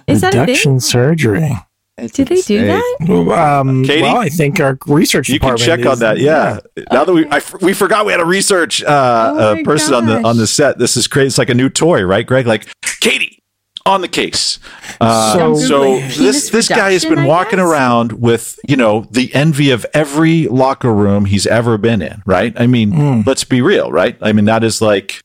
is 0.07 0.21
that 0.21 0.33
a 0.33 0.37
thing? 0.37 0.41
Reduction 0.41 0.79
surgery. 0.79 1.55
It's 1.99 2.13
Do 2.13 2.25
they 2.25 2.41
do 2.41 2.65
that? 2.67 3.29
Um, 3.59 3.83
Katie? 3.83 4.03
well, 4.03 4.17
I 4.17 4.29
think 4.29 4.59
our 4.59 4.77
research 4.85 5.29
You 5.29 5.39
can 5.39 5.55
department 5.55 5.65
check 5.67 5.79
is- 5.79 5.85
on 5.87 5.99
that. 5.99 6.19
Yeah. 6.19 6.59
Now 6.91 7.03
that 7.05 7.11
we 7.13 7.25
I 7.27 7.37
f 7.37 7.59
we 7.61 7.73
forgot 7.73 8.05
we 8.05 8.11
had 8.11 8.21
a 8.21 8.25
research 8.25 8.83
uh, 8.83 8.87
Oh 9.35 9.51
uh, 9.51 9.55
my 9.55 9.63
person 9.63 9.93
on 9.95 10.05
the 10.05 10.21
on 10.21 10.37
the 10.37 10.45
set. 10.45 10.77
This 10.77 10.95
is 10.95 11.07
crazy. 11.07 11.27
It's 11.27 11.37
like 11.39 11.49
a 11.49 11.55
new 11.55 11.69
toy, 11.69 12.03
right, 12.03 12.25
Greg? 12.25 12.45
Like 12.45 12.67
Katie 12.99 13.41
on 13.85 14.01
the 14.01 14.07
case. 14.07 14.59
Uh, 15.01 15.33
So- 15.33 15.55
so 15.55 15.99
this 16.21 16.51
this 16.51 16.67
guy 16.67 16.91
has 16.91 17.03
been 17.03 17.23
walking 17.25 17.57
around 17.59 18.11
with 18.21 18.59
you 18.67 18.75
know 18.77 19.07
the 19.09 19.33
envy 19.33 19.71
of 19.71 19.83
every 19.95 20.47
locker 20.47 20.93
room 20.93 21.25
he's 21.25 21.47
ever 21.47 21.79
been 21.79 22.03
in. 22.03 22.21
Right? 22.27 22.53
I 22.59 22.67
mean, 22.67 22.91
Mm. 22.91 23.25
let's 23.25 23.43
be 23.43 23.61
real. 23.61 23.91
Right? 23.91 24.15
I 24.21 24.33
mean, 24.33 24.45
that 24.45 24.63
is 24.63 24.83
like 24.83 25.21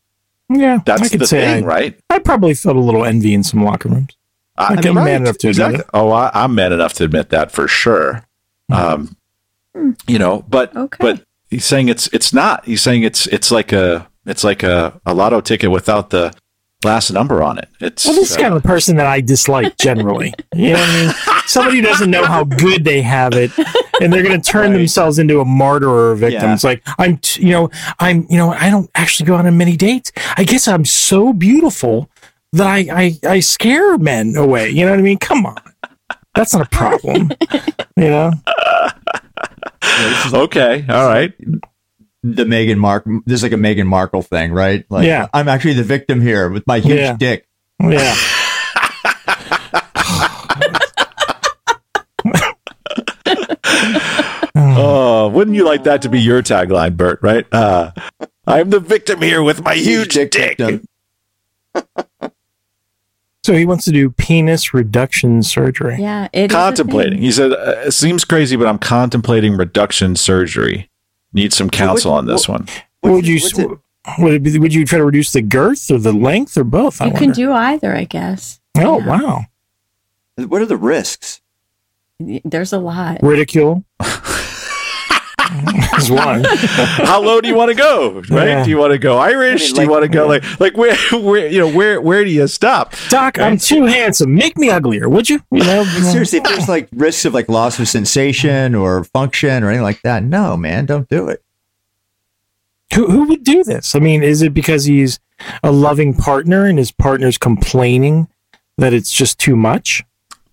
Yeah, 0.49 0.77
I 0.77 0.83
that's 0.87 1.11
could 1.11 1.21
the 1.21 1.27
say 1.27 1.41
thing, 1.45 1.65
I, 1.65 1.67
right? 1.67 2.01
I 2.09 2.19
probably 2.19 2.55
felt 2.55 2.77
a 2.77 2.81
little 2.81 3.05
envy 3.05 3.35
in 3.35 3.43
some 3.43 3.63
locker 3.63 3.91
rooms. 3.91 4.17
I, 4.57 4.75
Like, 4.75 4.87
I'm 4.87 4.95
man 4.95 5.23
enough 5.23 5.39
to 5.39 5.49
admit 5.49 5.81
it. 5.81 5.87
Oh, 5.95 6.11
I, 6.11 6.31
I'm 6.35 6.55
man 6.55 6.73
enough 6.73 6.93
to 6.95 7.05
admit 7.05 7.31
that 7.31 7.51
for 7.53 7.67
sure. 7.69 8.25
Um, 8.71 9.17
you 10.07 10.19
know, 10.19 10.45
but 10.49 10.75
Okay. 10.77 10.97
but 11.01 11.25
he's 11.51 11.65
saying 11.65 11.89
it's 11.89 12.07
it's 12.09 12.33
not. 12.33 12.65
He's 12.65 12.83
saying 12.83 13.03
it's 13.03 13.27
it's 13.29 13.51
like 13.51 13.73
a 13.73 14.09
it's 14.27 14.45
like 14.45 14.63
a, 14.63 15.01
a 15.07 15.15
lotto 15.15 15.41
ticket 15.41 15.71
without 15.71 16.11
the 16.11 16.33
last 16.85 17.11
number 17.13 17.43
on 17.43 17.59
it. 17.59 17.69
It's 17.81 18.05
Well, 18.05 18.15
this 18.15 18.31
is 18.31 18.37
uh, 18.37 18.41
kind 18.41 18.55
of 18.55 18.63
the 18.63 18.67
person 18.69 18.97
that 18.97 19.07
I 19.07 19.21
dislike 19.21 19.77
generally. 19.79 20.35
you 20.55 20.73
know 20.73 20.81
what 20.81 20.89
I 20.89 21.03
mean? 21.07 21.43
Somebody 21.47 21.77
who 21.79 21.83
doesn't 21.83 22.11
know 22.11 22.25
how 22.25 22.45
good 22.45 22.85
they 22.85 23.03
have 23.03 23.33
it, 23.35 23.51
and 24.01 24.13
they're 24.13 24.23
going 24.23 24.41
to 24.41 24.51
turn 24.51 24.71
Right. 24.73 24.79
themselves 24.79 25.19
into 25.19 25.41
a 25.41 25.45
martyr 25.45 25.89
or 25.89 26.13
a 26.13 26.17
victim. 26.17 26.43
Yeah. 26.43 26.55
It's 26.55 26.65
like 26.65 26.83
I'm, 26.99 27.19
t- 27.19 27.43
you 27.45 27.51
know, 27.51 27.71
I'm, 28.01 28.27
you 28.29 28.37
know, 28.37 28.53
I 28.53 28.69
don't 28.71 28.91
actually 28.95 29.27
go 29.27 29.35
on 29.37 29.57
many 29.57 29.77
dates. 29.77 30.13
I 30.37 30.45
guess 30.45 30.67
I'm 30.69 30.85
so 30.85 31.33
beautiful 31.33 32.09
that 32.53 32.67
I, 32.67 32.87
I, 32.93 33.19
I 33.29 33.41
scare 33.41 33.97
men 33.99 34.37
away. 34.37 34.71
You 34.71 34.85
know 34.85 34.91
what 34.93 34.99
I 34.99 35.03
mean? 35.03 35.19
Come 35.19 35.47
on, 35.47 35.57
that's 36.35 36.53
not 36.55 36.67
a 36.67 36.71
problem. 36.71 37.31
you 37.97 38.09
know? 38.11 38.31
okay. 40.35 40.85
All 40.89 41.07
right. 41.07 41.33
The 42.23 42.45
Meghan 42.45 42.79
Mark. 42.79 43.05
This 43.27 43.41
is 43.41 43.43
like 43.43 43.53
a 43.53 43.57
Meghan 43.57 43.87
Markle 43.87 44.23
thing, 44.23 44.53
right? 44.53 44.85
Like, 44.91 45.07
Yeah. 45.07 45.27
I'm 45.35 45.49
actually 45.49 45.75
the 45.75 45.83
victim 45.83 46.21
here 46.21 46.49
with 46.51 46.67
my 46.67 46.79
huge 46.79 46.99
Yeah. 46.99 47.17
dick. 47.17 47.49
Yeah. 47.81 48.15
Oh, 54.55 55.29
wouldn't 55.29 55.57
you 55.57 55.65
like 55.65 55.85
that 55.85 56.03
to 56.03 56.09
be 56.09 56.21
your 56.21 56.43
tagline, 56.43 56.97
Bert? 56.97 57.21
Right? 57.23 57.47
Uh, 57.53 57.93
I'm 58.47 58.71
the 58.71 58.81
victim 58.81 59.21
here 59.23 59.43
with 59.43 59.63
my 59.63 59.75
huge 59.75 60.15
dick. 60.15 60.33
victim. 60.59 60.85
So 63.45 63.55
he 63.55 63.65
wants 63.67 63.85
to 63.87 63.91
do 63.91 64.09
penis 64.11 64.73
reduction 64.73 65.43
surgery. 65.43 65.97
Yeah, 65.99 66.29
it 66.33 66.51
is 66.53 66.55
Contemplating. 66.55 67.15
thing. 67.15 67.23
He 67.23 67.33
said, 67.33 67.53
uh, 67.53 67.83
"It 67.87 67.91
seems 67.93 68.25
crazy, 68.25 68.55
but 68.55 68.69
I'm 68.69 68.79
contemplating 68.79 69.57
reduction 69.57 70.15
surgery. 70.15 70.89
Need 71.33 71.53
some 71.53 71.69
counsel 71.69 72.13
what- 72.13 72.19
on 72.19 72.27
this 72.27 72.49
one." 72.49 72.69
What 73.01 73.13
would 73.15 73.27
you? 73.27 73.37
It- 73.43 73.79
Would 74.19 74.33
it 74.35 74.43
be, 74.43 74.59
would 74.59 74.75
you 74.75 74.85
try 74.85 74.99
to 74.99 75.05
reduce 75.05 75.31
the 75.33 75.43
girth 75.43 75.89
or 75.91 75.97
the 75.99 76.13
length 76.13 76.57
or 76.57 76.65
both? 76.65 77.01
I 77.01 77.07
You 77.07 77.13
can 77.13 77.31
do 77.31 77.53
either, 77.53 77.95
I 77.95 78.03
guess. 78.05 78.59
Oh 78.77 78.99
Yeah. 78.99 79.07
wow! 79.07 79.45
What 80.37 80.61
are 80.61 80.67
the 80.67 80.77
risks? 80.77 81.41
There's 82.19 82.73
a 82.73 82.79
lot. 82.79 83.19
Ridicule 83.23 83.85
is 85.99 86.11
one. 86.11 86.45
How 86.45 87.21
low 87.23 87.41
do 87.41 87.49
you 87.49 87.55
want 87.55 87.71
to 87.71 87.75
go? 87.75 88.21
Right? 88.31 88.49
Yeah. 88.49 88.65
Do 88.65 88.71
you 88.71 88.79
want 88.79 88.93
to 88.93 88.99
go 88.99 89.19
Irish? 89.19 89.63
I 89.63 89.67
mean, 89.67 89.75
do 89.75 89.83
you 89.83 89.91
want 89.91 90.03
to 90.05 90.09
go 90.09 90.27
like 90.27 90.61
like 90.61 90.77
where 90.77 90.97
where 91.13 91.47
you 91.49 91.59
know 91.61 91.69
where 91.73 92.01
where 92.01 92.25
do 92.25 92.31
you 92.31 92.47
stop? 92.49 92.95
Doc, 93.09 93.39
I'm 93.39 93.59
too 93.59 93.85
handsome. 93.85 94.35
Make 94.35 94.57
me 94.57 94.71
uglier, 94.71 95.09
would 95.09 95.29
you? 95.29 95.41
You 95.51 95.65
know, 95.65 95.85
Seriously, 95.85 96.39
if 96.39 96.45
there's 96.45 96.69
like 96.69 96.89
risks 96.93 97.25
of 97.25 97.35
like 97.35 97.49
loss 97.49 97.79
of 97.79 97.89
sensation 97.89 98.75
or 98.75 99.05
function 99.05 99.63
or 99.63 99.69
anything 99.69 99.83
like 99.83 100.03
that, 100.03 100.23
no, 100.23 100.57
man, 100.57 100.87
don't 100.87 101.09
do 101.09 101.29
it. 101.29 101.43
who 102.95 103.07
who 103.11 103.29
would 103.29 103.45
do 103.45 103.65
this? 103.65 103.95
I 103.95 103.99
mean, 103.99 104.23
is 104.23 104.43
it 104.43 104.53
because 104.55 104.85
he's 104.85 105.19
a 105.63 105.73
loving 105.73 106.15
partner 106.15 106.67
and 106.67 106.79
his 106.79 106.93
partner's 106.93 107.39
complaining 107.39 108.29
that 108.79 108.93
it's 108.93 109.11
just 109.13 109.39
too 109.39 109.57
much? 109.57 110.05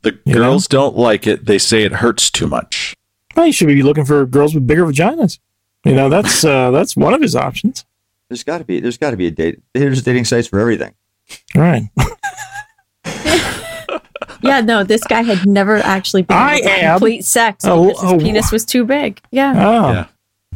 The 0.02 0.18
You 0.24 0.34
girls 0.36 0.68
don't 0.68 0.96
like 0.96 1.28
it. 1.28 1.46
They 1.46 1.58
say 1.58 1.84
it 1.84 1.92
hurts 1.94 2.30
too 2.32 2.48
much. 2.48 2.96
Well, 3.36 3.46
you 3.46 3.54
should 3.54 3.68
be 3.68 3.84
looking 3.84 4.06
for 4.06 4.26
girls 4.26 4.54
with 4.56 4.66
bigger 4.68 4.86
vaginas. 4.86 5.40
You 5.86 5.94
know, 5.96 6.10
that's 6.10 6.44
uh, 6.44 6.72
that's 6.72 6.96
one 6.98 7.14
of 7.14 7.22
his 7.22 7.36
options. 7.36 7.86
There's 8.28 8.44
got 8.44 8.58
to 8.60 8.64
be. 8.64 8.80
There's 8.80 8.98
got 8.98 9.12
to 9.12 9.18
be 9.18 9.28
a 9.28 9.32
date. 9.32 9.60
There's 9.74 10.02
dating 10.04 10.26
sites 10.26 10.48
for 10.48 10.60
everything. 10.60 10.94
All 11.56 11.62
right. 11.62 11.84
Yeah, 14.42 14.62
no, 14.62 14.86
this 14.86 15.04
guy 15.04 15.22
had 15.22 15.46
never 15.46 15.76
actually 15.78 16.22
been 16.22 16.38
I 16.38 16.56
able 16.56 16.70
to 16.70 16.80
complete 16.92 17.26
sex 17.26 17.66
a- 17.66 17.76
because 17.76 18.02
his 18.02 18.12
a- 18.14 18.18
penis 18.18 18.52
was 18.54 18.64
too 18.64 18.86
big. 18.86 19.20
Yeah. 19.32 19.52
Oh, 19.58 19.92
Yeah. 19.92 20.06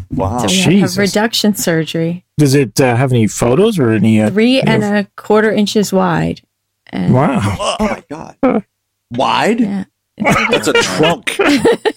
Wow. 0.09 0.38
so 0.38 0.47
we 0.47 0.55
had 0.57 0.69
Jesus. 0.71 0.95
have 0.95 1.01
reduction 1.01 1.53
surgery. 1.55 2.24
does 2.38 2.55
it 2.55 2.80
uh, 2.80 2.95
have 2.95 3.11
any 3.11 3.28
photos 3.28 3.78
or 3.78 3.91
any? 3.91 4.21
Uh, 4.21 4.30
Three 4.30 4.61
and 4.61 4.84
a 4.84 5.05
quarter 5.17 5.51
inches 5.51 5.91
wide. 5.91 6.41
And 6.88 7.13
wow. 7.13 7.39
Oh 7.80 7.88
my 7.88 8.03
god. 8.09 8.63
Wide? 9.11 9.59
yeah. 9.59 9.84
That's 10.17 10.67
a 10.69 10.74
trunk. 10.74 11.36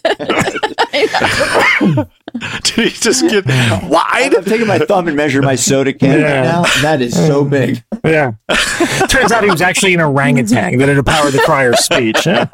Did 2.64 2.74
he 2.74 2.90
just 2.90 3.22
get 3.28 3.46
wide? 3.46 4.34
I'm 4.34 4.44
taking 4.44 4.66
my 4.66 4.78
thumb 4.78 5.08
and 5.08 5.16
measure 5.16 5.40
my 5.42 5.54
soda 5.54 5.92
can 5.92 6.20
Yeah. 6.20 6.24
right 6.36 6.44
now. 6.44 6.62
That 6.82 7.00
is 7.02 7.14
so 7.14 7.44
big. 7.44 7.82
Yeah. 8.04 8.32
Turns 9.08 9.32
out 9.32 9.42
he 9.44 9.50
was 9.50 9.62
actually 9.62 9.94
an 9.94 10.00
orangutan 10.00 10.78
that 10.78 10.88
had 10.88 11.04
powered 11.06 11.32
the 11.32 11.38
crier's 11.40 11.80
speech. 11.80 12.26
Yeah. 12.26 12.46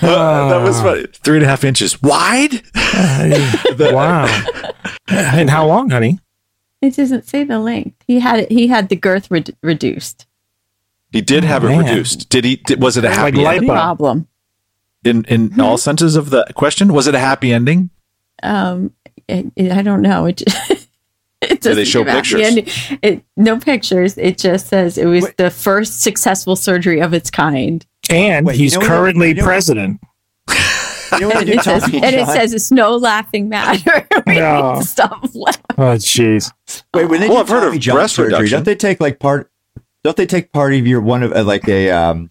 Uh, 0.00 0.48
that 0.50 0.62
was 0.62 0.80
funny. 0.80 1.06
Three 1.12 1.36
and 1.38 1.44
a 1.44 1.48
half 1.48 1.64
inches 1.64 2.00
wide. 2.00 2.62
wow. 3.78 4.26
And 5.08 5.50
how 5.50 5.66
long, 5.66 5.90
honey? 5.90 6.20
It 6.80 6.94
doesn't 6.94 7.26
say 7.26 7.42
the 7.44 7.58
length. 7.58 7.96
He 8.06 8.20
had 8.20 8.40
it. 8.40 8.52
He 8.52 8.68
had 8.68 8.88
the 8.88 8.96
girth 8.96 9.28
re- 9.30 9.44
reduced. 9.62 10.26
He 11.10 11.20
did 11.20 11.42
have 11.42 11.64
it 11.64 11.68
Man. 11.68 11.80
reduced. 11.84 12.28
Did 12.28 12.44
he? 12.44 12.56
Did, 12.56 12.80
was 12.80 12.96
it 12.96 13.04
a 13.04 13.08
Like 13.08 13.16
happy 13.16 13.36
light 13.38 13.54
ending? 13.56 13.68
bulb. 13.68 13.78
Problem. 13.78 14.28
In 15.04 15.24
in 15.24 15.60
all 15.60 15.78
senses 15.78 16.16
of 16.16 16.30
the 16.30 16.46
question? 16.54 16.92
Was 16.92 17.06
it 17.06 17.14
a 17.14 17.18
happy 17.18 17.52
ending? 17.52 17.90
Um, 18.42 18.92
it, 19.28 19.46
it- 19.56 19.72
I 19.72 19.82
don't 19.82 20.02
know. 20.02 20.26
It, 20.26 20.36
just, 20.36 20.70
it 21.42 21.48
Do 21.60 21.74
they 21.74 21.84
doesn't 21.84 21.84
show 21.86 22.00
give 22.04 22.08
out 22.08 22.14
the 22.14 22.20
pictures? 22.20 22.40
ending. 22.46 22.98
It, 23.02 23.24
no 23.36 23.58
pictures. 23.58 24.16
It 24.18 24.38
just 24.38 24.66
says 24.68 24.98
it 24.98 25.06
was 25.06 25.24
Wait. 25.24 25.36
the 25.36 25.50
first 25.50 26.02
successful 26.02 26.56
surgery 26.56 27.00
of 27.00 27.12
its 27.14 27.30
kind. 27.30 27.84
And 28.10 28.46
Wait, 28.46 28.56
you 28.56 28.62
he's 28.64 28.74
know 28.74 28.86
currently 28.86 29.34
what- 29.34 29.44
president. 29.44 30.00
You 31.18 31.20
know 31.20 31.30
And 31.40 31.48
it, 31.48 31.62
says, 31.62 31.84
and 31.84 31.94
it 32.14 32.26
says 32.26 32.52
it's 32.52 32.70
no 32.70 32.94
laughing 32.96 33.48
matter. 33.48 34.06
we 34.26 34.34
No. 34.36 34.74
need 34.74 34.84
stop 34.84 35.22
laughing. 35.34 35.64
Oh, 35.78 35.94
jeez. 35.96 36.52
Wait, 36.92 37.06
when 37.06 37.20
they 37.20 37.28
Well, 37.28 37.38
I've 37.38 37.48
heard 37.48 37.66
of 37.66 37.78
John 37.80 37.96
breast 37.96 38.14
surgery, 38.16 38.32
reduction. 38.34 38.56
don't 38.58 38.64
they 38.64 38.74
take 38.74 39.00
like 39.00 39.18
part? 39.18 39.50
Don't 40.04 40.16
they 40.18 40.26
take 40.26 40.52
part 40.52 40.74
of 40.74 40.86
your 40.86 41.00
one 41.00 41.22
of 41.22 41.32
uh, 41.32 41.44
like 41.44 41.66
a 41.66 41.90
um 41.90 42.28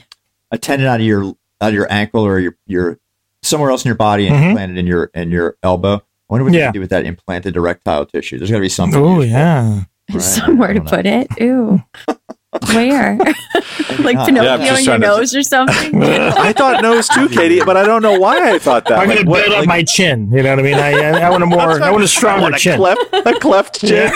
a 0.51 0.57
tendon 0.59 0.87
out 0.87 0.99
of 0.99 1.05
your 1.07 1.35
out 1.61 1.69
of 1.69 1.73
your 1.73 1.91
ankle 1.91 2.23
or 2.25 2.39
your 2.39 2.55
your 2.67 2.99
somewhere 3.43 3.69
else 3.71 3.83
in 3.85 3.89
your 3.89 3.95
body 3.95 4.27
and 4.27 4.35
Mhm. 4.35 4.49
implant 4.49 4.71
it 4.73 4.77
in 4.77 4.87
your 4.87 5.05
in 5.13 5.31
your 5.31 5.57
elbow? 5.63 5.95
I 5.95 6.01
wonder 6.29 6.43
what 6.45 6.53
Yeah. 6.53 6.59
you 6.59 6.65
can 6.65 6.73
do 6.73 6.79
with 6.81 6.89
that 6.89 7.05
implanted 7.05 7.55
erectile 7.55 8.05
tissue. 8.05 8.37
There's 8.37 8.49
got 8.51 8.57
to 8.57 8.61
be 8.61 8.69
something. 8.69 9.01
Oh, 9.01 9.21
yeah. 9.21 9.81
Right. 10.11 10.21
Somewhere 10.21 10.73
to 10.73 10.79
don't 10.79 10.87
put 10.89 11.05
it. 11.05 11.27
Ooh. 11.41 11.81
Where? 12.73 13.17
like 13.99 14.15
not. 14.15 14.25
Pinocchio 14.27 14.43
Yeah, 14.43 14.53
I'm 14.55 14.59
just 14.61 14.79
in 14.79 14.85
your 14.85 14.97
trying 14.97 15.01
to- 15.01 15.07
nose 15.07 15.35
or 15.35 15.43
something? 15.43 16.03
I 16.03 16.53
thought 16.53 16.81
nose 16.81 17.07
too, 17.09 17.29
Katie, 17.29 17.61
but 17.63 17.77
I 17.77 17.83
don't 17.83 18.01
know 18.01 18.17
why 18.17 18.51
I 18.53 18.57
thought 18.57 18.85
that. 18.85 18.99
I'm 18.99 19.07
Like, 19.09 19.17
going 19.17 19.25
to 19.25 19.29
what- 19.31 19.43
build 19.43 19.53
up 19.53 19.59
like- 19.59 19.67
my 19.67 19.83
chin. 19.83 20.31
You 20.31 20.41
know 20.43 20.49
what 20.51 20.59
I 20.59 20.63
mean? 20.63 20.73
I, 20.75 20.91
I, 20.93 21.19
I 21.19 21.29
want 21.29 21.43
a 21.43 21.45
more, 21.45 21.83
I 21.83 21.91
want 21.91 22.03
a 22.03 22.07
stronger 22.07 22.39
I 22.39 22.43
want 22.43 22.55
a 22.55 22.59
chin. 22.59 22.77
cleft, 22.77 23.01
a 23.13 23.33
cleft 23.39 23.79
chin. 23.85 24.11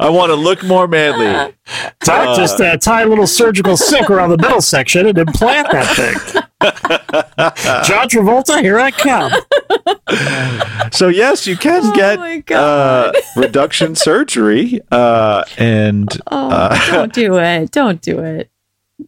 Yes. 0.00 0.06
I 0.06 0.10
want 0.10 0.30
to 0.30 0.34
look 0.36 0.62
more 0.62 0.86
manly. 0.88 1.26
Tie, 2.04 2.26
Uh. 2.26 2.36
just 2.36 2.60
uh, 2.60 2.76
tie 2.76 3.02
a 3.02 3.06
little 3.06 3.26
surgical 3.26 3.76
silk 3.76 4.10
around 4.10 4.30
the 4.30 4.36
middle 4.38 4.60
section 4.60 5.06
and 5.06 5.16
implant 5.18 5.68
that 5.70 5.96
thing. 5.96 6.42
John 7.86 8.08
Travolta, 8.08 8.60
here 8.60 8.78
I 8.78 8.90
come. 8.90 9.32
So 10.92 11.08
yes, 11.08 11.46
you 11.46 11.56
can 11.56 11.82
Oh 11.84 11.92
get 11.94 12.52
uh, 12.52 13.12
reduction 13.36 13.94
surgery, 13.94 14.80
uh, 14.90 15.44
and 15.58 16.08
Oh, 16.30 16.48
Uh, 16.50 16.90
don't 16.90 17.12
do 17.12 17.36
it. 17.38 17.70
Don't 17.70 18.00
do 18.00 18.18
it. 18.20 18.50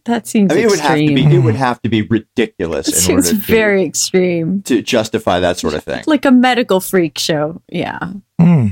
That 0.05 0.27
seems 0.27 0.51
I 0.51 0.55
mean, 0.55 0.65
it 0.65 0.69
would 0.69 0.79
have 0.79 0.97
to 0.97 1.15
be 1.15 1.23
it 1.35 1.39
would 1.39 1.55
have 1.55 1.81
to 1.83 1.89
be 1.89 2.01
ridiculous 2.01 2.87
It 2.89 2.95
in 2.95 2.99
seems 3.01 3.27
order 3.29 3.39
to, 3.39 3.45
very 3.45 3.83
extreme. 3.85 4.61
to 4.63 4.81
justify 4.81 5.39
that 5.39 5.57
sort 5.57 5.73
of 5.75 5.83
thing. 5.83 6.03
Like 6.07 6.25
a 6.25 6.31
medical 6.31 6.79
freak 6.81 7.17
show. 7.17 7.61
Yeah. 7.69 7.99
Hmm. 8.39 8.67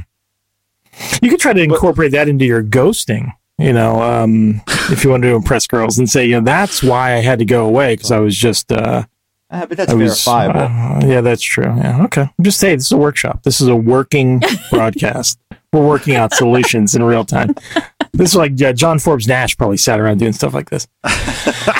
You 1.21 1.29
could 1.29 1.39
try 1.39 1.53
to 1.53 1.61
incorporate 1.61 2.11
that 2.11 2.27
into 2.27 2.45
your 2.45 2.63
ghosting. 2.63 3.31
You 3.57 3.71
know, 3.73 4.01
um, 4.01 4.61
if 4.91 5.03
you 5.03 5.09
want 5.09 5.23
to 5.23 5.29
impress 5.35 5.65
girls 5.67 5.97
and 5.97 6.09
say, 6.09 6.25
you 6.25 6.33
know, 6.33 6.41
that's 6.45 6.83
why 6.83 7.13
I 7.13 7.21
had 7.21 7.39
to 7.39 7.45
go 7.45 7.65
away 7.65 7.93
because 7.95 8.11
I 8.11 8.19
was 8.19 8.35
just, 8.35 8.71
uh, 8.71 9.03
Ah, 9.51 9.65
but 9.67 9.77
that's 9.77 9.91
I 9.91 9.95
was, 9.95 10.23
verifiable. 10.25 10.59
uh, 10.61 11.07
yeah, 11.07 11.21
that's 11.21 11.41
true. 11.41 11.63
Yeah, 11.77 12.03
okay. 12.05 12.23
I'm 12.23 12.43
just 12.43 12.59
saying, 12.59 12.77
this 12.77 12.87
is 12.87 12.91
a 12.91 12.97
workshop. 12.97 13.43
This 13.43 13.61
is 13.61 13.67
a 13.67 13.75
working 13.75 14.41
broadcast. 14.71 15.39
We're 15.71 15.87
working 15.87 16.15
out 16.15 16.33
solutions 16.33 16.95
in 16.95 17.03
real 17.03 17.23
time. 17.23 17.55
This 18.11 18.31
is 18.31 18.35
like 18.35 18.59
uh, 18.61 18.73
John 18.73 18.97
Forbes 18.99 19.27
Nash 19.27 19.55
probably 19.57 19.77
sat 19.77 19.99
around 19.99 20.17
doing 20.17 20.33
stuff 20.33 20.53
like 20.53 20.69
this. 20.69 20.87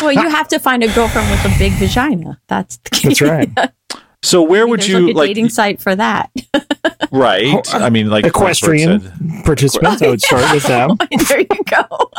Well, 0.02 0.12
you 0.12 0.30
have 0.30 0.48
to 0.50 0.60
find 0.60 0.84
a 0.84 0.94
girlfriend 0.94 1.30
with 1.32 1.46
a 1.54 1.58
big 1.58 1.74
vagina. 1.74 2.40
That's 2.48 2.78
the 2.78 2.90
key. 2.92 3.08
That's 3.10 3.22
right. 3.22 3.50
so 4.26 4.42
where 4.44 4.68
would 4.68 4.86
you 4.86 5.08
like 5.08 5.16
a 5.16 5.18
like? 5.18 5.28
dating 5.30 5.50
site 5.50 5.82
for 5.82 5.96
that. 5.96 6.30
Right. 7.12 7.74
I 7.74 7.90
mean, 7.90 8.10
like 8.10 8.26
Equestrian 8.26 9.00
said. 9.00 9.46
participants, 9.46 10.02
I 10.02 10.10
would 10.10 10.22
start 10.30 10.54
with 10.54 10.64
them. 10.64 10.98
there 11.30 11.40
you 11.40 11.48
go. 11.66 12.12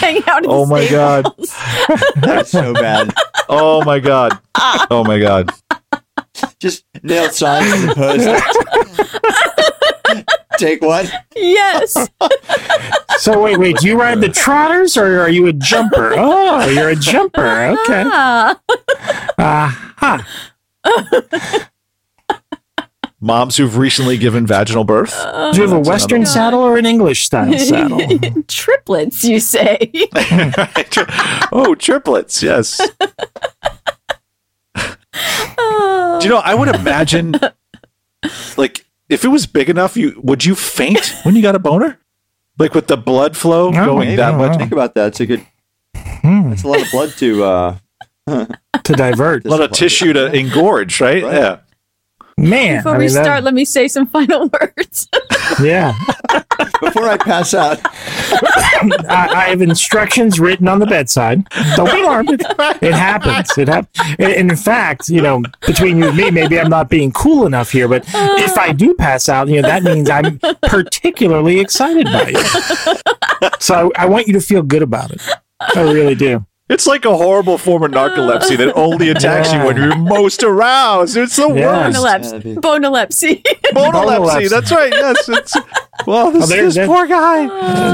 Hang 0.00 0.22
out. 0.28 0.44
In 0.44 0.50
Oh 0.50 0.66
the 0.66 0.70
my 0.70 0.88
God. 0.88 1.26
That's 2.16 2.50
so 2.50 2.74
bad. 2.74 3.14
Oh 3.48 3.82
my 3.84 3.98
god. 4.00 4.38
Oh 4.90 5.02
my 5.06 5.18
god. 5.18 5.50
Just 6.60 6.84
nail 7.02 7.30
signs 7.30 7.72
in 7.72 7.86
the 7.88 7.94
post. 7.94 8.28
Take 10.58 10.82
one. 10.82 11.06
Yes. 11.34 11.96
So 13.18 13.40
wait, 13.42 13.56
wait, 13.58 13.76
do 13.78 13.86
you 13.86 13.98
ride 13.98 14.20
the 14.20 14.28
trotters 14.28 14.96
or 14.96 15.20
are 15.20 15.30
you 15.30 15.46
a 15.46 15.52
jumper? 15.54 16.14
Oh, 16.16 16.66
you're 16.68 16.90
a 16.90 16.96
jumper. 16.96 17.76
Okay. 17.82 18.02
Ah. 18.06 18.60
Aha. 19.38 20.26
Moms 23.20 23.56
who've 23.56 23.76
recently 23.76 24.16
given 24.16 24.46
vaginal 24.46 24.84
birth. 24.84 25.12
Uh, 25.12 25.50
Do 25.50 25.60
you 25.60 25.68
have 25.68 25.76
a 25.76 25.80
Western 25.80 26.24
saddle 26.24 26.60
or 26.60 26.78
an 26.78 26.86
English 26.86 27.24
style 27.24 27.52
saddle? 27.58 28.00
Triplets, 28.46 29.24
you 29.24 29.40
say? 29.40 29.90
oh, 31.52 31.74
triplets. 31.76 32.40
Yes. 32.44 32.80
Oh. 35.58 36.18
Do 36.20 36.26
you 36.28 36.32
know? 36.32 36.38
I 36.44 36.54
would 36.54 36.68
imagine, 36.72 37.34
like, 38.56 38.86
if 39.08 39.24
it 39.24 39.28
was 39.28 39.46
big 39.46 39.68
enough, 39.68 39.96
you 39.96 40.20
would 40.22 40.44
you 40.44 40.54
faint 40.54 41.12
when 41.24 41.34
you 41.34 41.42
got 41.42 41.56
a 41.56 41.58
boner, 41.58 41.98
like 42.58 42.72
with 42.74 42.86
the 42.86 42.96
blood 42.96 43.36
flow 43.36 43.70
No, 43.70 43.84
going 43.84 44.08
maybe. 44.10 44.16
that 44.16 44.36
much. 44.38 44.56
Think 44.58 44.70
about 44.70 44.94
that. 44.94 45.08
It's 45.08 45.20
a 45.20 45.26
good. 45.26 45.44
Hmm, 45.96 46.52
It's 46.52 46.62
a 46.62 46.68
lot 46.68 46.80
of 46.82 46.90
blood 46.92 47.10
to. 47.18 47.42
uh 47.44 47.76
to 48.84 48.92
divert. 48.92 49.44
A 49.46 49.48
lot 49.48 49.60
of 49.62 49.72
tissue 49.72 50.12
to 50.12 50.32
engorge, 50.32 51.00
right? 51.00 51.22
Right. 51.22 51.32
Yeah. 51.34 51.58
Man, 52.36 52.76
Before 52.76 52.94
I 52.94 52.98
we 52.98 53.06
mean, 53.06 53.14
that- 53.14 53.24
start, 53.24 53.42
let 53.42 53.52
me 53.54 53.64
say 53.64 53.88
some 53.88 54.06
final 54.16 54.48
words. 54.60 55.08
yeah. 55.60 55.92
Before 56.80 57.08
I 57.08 57.16
pass 57.16 57.52
out, 57.52 57.80
I, 57.84 59.28
I 59.34 59.44
have 59.50 59.60
instructions 59.60 60.38
written 60.38 60.68
on 60.68 60.78
the 60.78 60.86
bedside. 60.86 61.48
Don't 61.74 61.90
be 61.92 62.00
alarmed. 62.00 62.30
It, 62.30 62.40
it 62.80 62.94
happens. 62.94 63.58
It 63.58 63.66
happens. 63.66 63.90
And, 64.20 64.32
and 64.32 64.50
in 64.52 64.56
fact, 64.56 65.08
you 65.08 65.20
know, 65.20 65.42
between 65.66 65.98
you 65.98 66.08
and 66.08 66.16
me, 66.16 66.30
maybe 66.30 66.60
I'm 66.60 66.70
not 66.70 66.88
being 66.88 67.10
cool 67.10 67.44
enough 67.44 67.72
here, 67.72 67.88
but 67.88 68.04
if 68.14 68.56
I 68.56 68.72
do 68.72 68.94
pass 68.94 69.28
out, 69.28 69.48
you 69.48 69.60
know, 69.60 69.68
that 69.68 69.82
means 69.82 70.08
I'm 70.08 70.38
particularly 70.62 71.58
excited 71.58 72.04
by 72.06 72.28
you. 72.28 73.50
So 73.58 73.90
I, 73.96 74.04
I 74.04 74.06
want 74.06 74.28
you 74.28 74.32
to 74.34 74.40
feel 74.40 74.62
good 74.62 74.82
about 74.82 75.10
it. 75.10 75.20
I 75.74 75.82
really 75.82 76.14
do. 76.14 76.46
It's 76.68 76.86
like 76.86 77.04
a 77.06 77.16
horrible 77.16 77.56
form 77.56 77.82
of 77.82 77.90
narcolepsy 77.92 78.56
that 78.58 78.74
only 78.76 79.08
attacks 79.14 79.52
you 79.52 79.60
when 79.64 79.76
you're 79.76 79.96
most 79.96 80.42
aroused. 80.42 81.16
It's 81.16 81.36
the 81.36 81.48
Yeah. 81.48 81.88
worst. 81.88 81.98
Bonalepsy. 81.98 82.54
Bonalepsy. 82.56 83.42
Bonalepsy. 83.42 83.42
Bonalepsy. 83.72 84.50
That's 84.50 84.70
right. 84.70 84.92
Yes. 84.92 85.28
It's, 85.28 85.56
well, 86.06 86.30
this, 86.30 86.44
Oh, 86.44 86.46
there- 86.46 86.62
this 86.64 86.74
there- 86.74 86.86
poor 86.86 87.06
guy. 87.06 87.46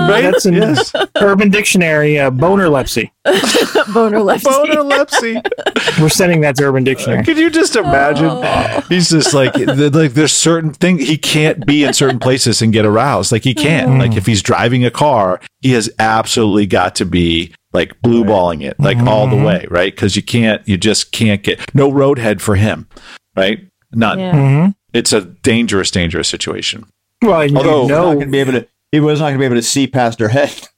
Right? 0.08 0.22
That's 0.22 0.46
in 0.46 0.54
yes. 0.54 0.92
Urban 1.20 1.50
Dictionary, 1.50 2.18
uh, 2.18 2.30
bonerlepsy. 2.30 3.10
Bonalepsy. 3.26 4.44
Bonalepsy. 4.44 6.00
We're 6.00 6.08
sending 6.08 6.40
that 6.42 6.56
to 6.56 6.64
Urban 6.64 6.84
Dictionary. 6.84 7.24
Could 7.24 7.38
you 7.38 7.50
just 7.50 7.76
imagine? 7.76 8.26
Oh. 8.30 8.80
He's 8.88 9.10
just 9.10 9.34
like, 9.34 9.52
the, 9.54 9.90
like 9.92 10.12
there's 10.14 10.32
certain 10.32 10.72
thing 10.72 10.98
he 10.98 11.16
can't 11.16 11.64
be 11.66 11.84
in 11.84 11.92
certain 11.92 12.18
places 12.18 12.62
and 12.62 12.72
get 12.72 12.84
aroused. 12.84 13.32
Like 13.32 13.44
he 13.44 13.54
can't. 13.54 13.98
Like 13.98 14.16
if 14.16 14.26
he's 14.26 14.42
driving 14.42 14.84
a 14.84 14.90
car, 14.90 15.40
he 15.60 15.72
has 15.72 15.90
absolutely 15.98 16.66
got 16.66 16.94
to 16.96 17.04
be 17.06 17.54
like 17.72 18.00
blue 18.02 18.24
balling 18.24 18.62
it 18.62 18.78
like 18.78 18.98
all 18.98 19.26
the 19.26 19.36
way, 19.36 19.66
right? 19.70 19.94
Because 19.94 20.14
you 20.16 20.22
can't, 20.22 20.66
you 20.68 20.76
just 20.76 21.12
can't 21.12 21.42
get 21.42 21.74
no 21.74 21.90
roadhead 21.90 22.40
for 22.40 22.54
him, 22.56 22.88
right? 23.36 23.66
None. 23.92 24.18
Yeah. 24.18 24.64
hmm 24.66 24.70
It's 24.92 25.12
a 25.12 25.22
dangerous, 25.22 25.90
dangerous 25.90 26.28
situation. 26.28 26.86
Well, 27.24 27.40
and 27.40 27.56
Although- 27.56 27.74
you 27.76 27.80
he's 27.82 27.90
not 27.90 28.04
going 28.04 28.20
to 28.20 28.26
be 28.26 28.38
able 28.38 28.52
to. 28.52 28.66
He 28.92 29.00
was 29.00 29.18
not 29.18 29.26
going 29.26 29.34
to 29.34 29.38
be 29.40 29.44
able 29.46 29.56
to 29.56 29.62
see 29.62 29.86
past 29.86 30.20
her 30.20 30.28
head. 30.28 30.68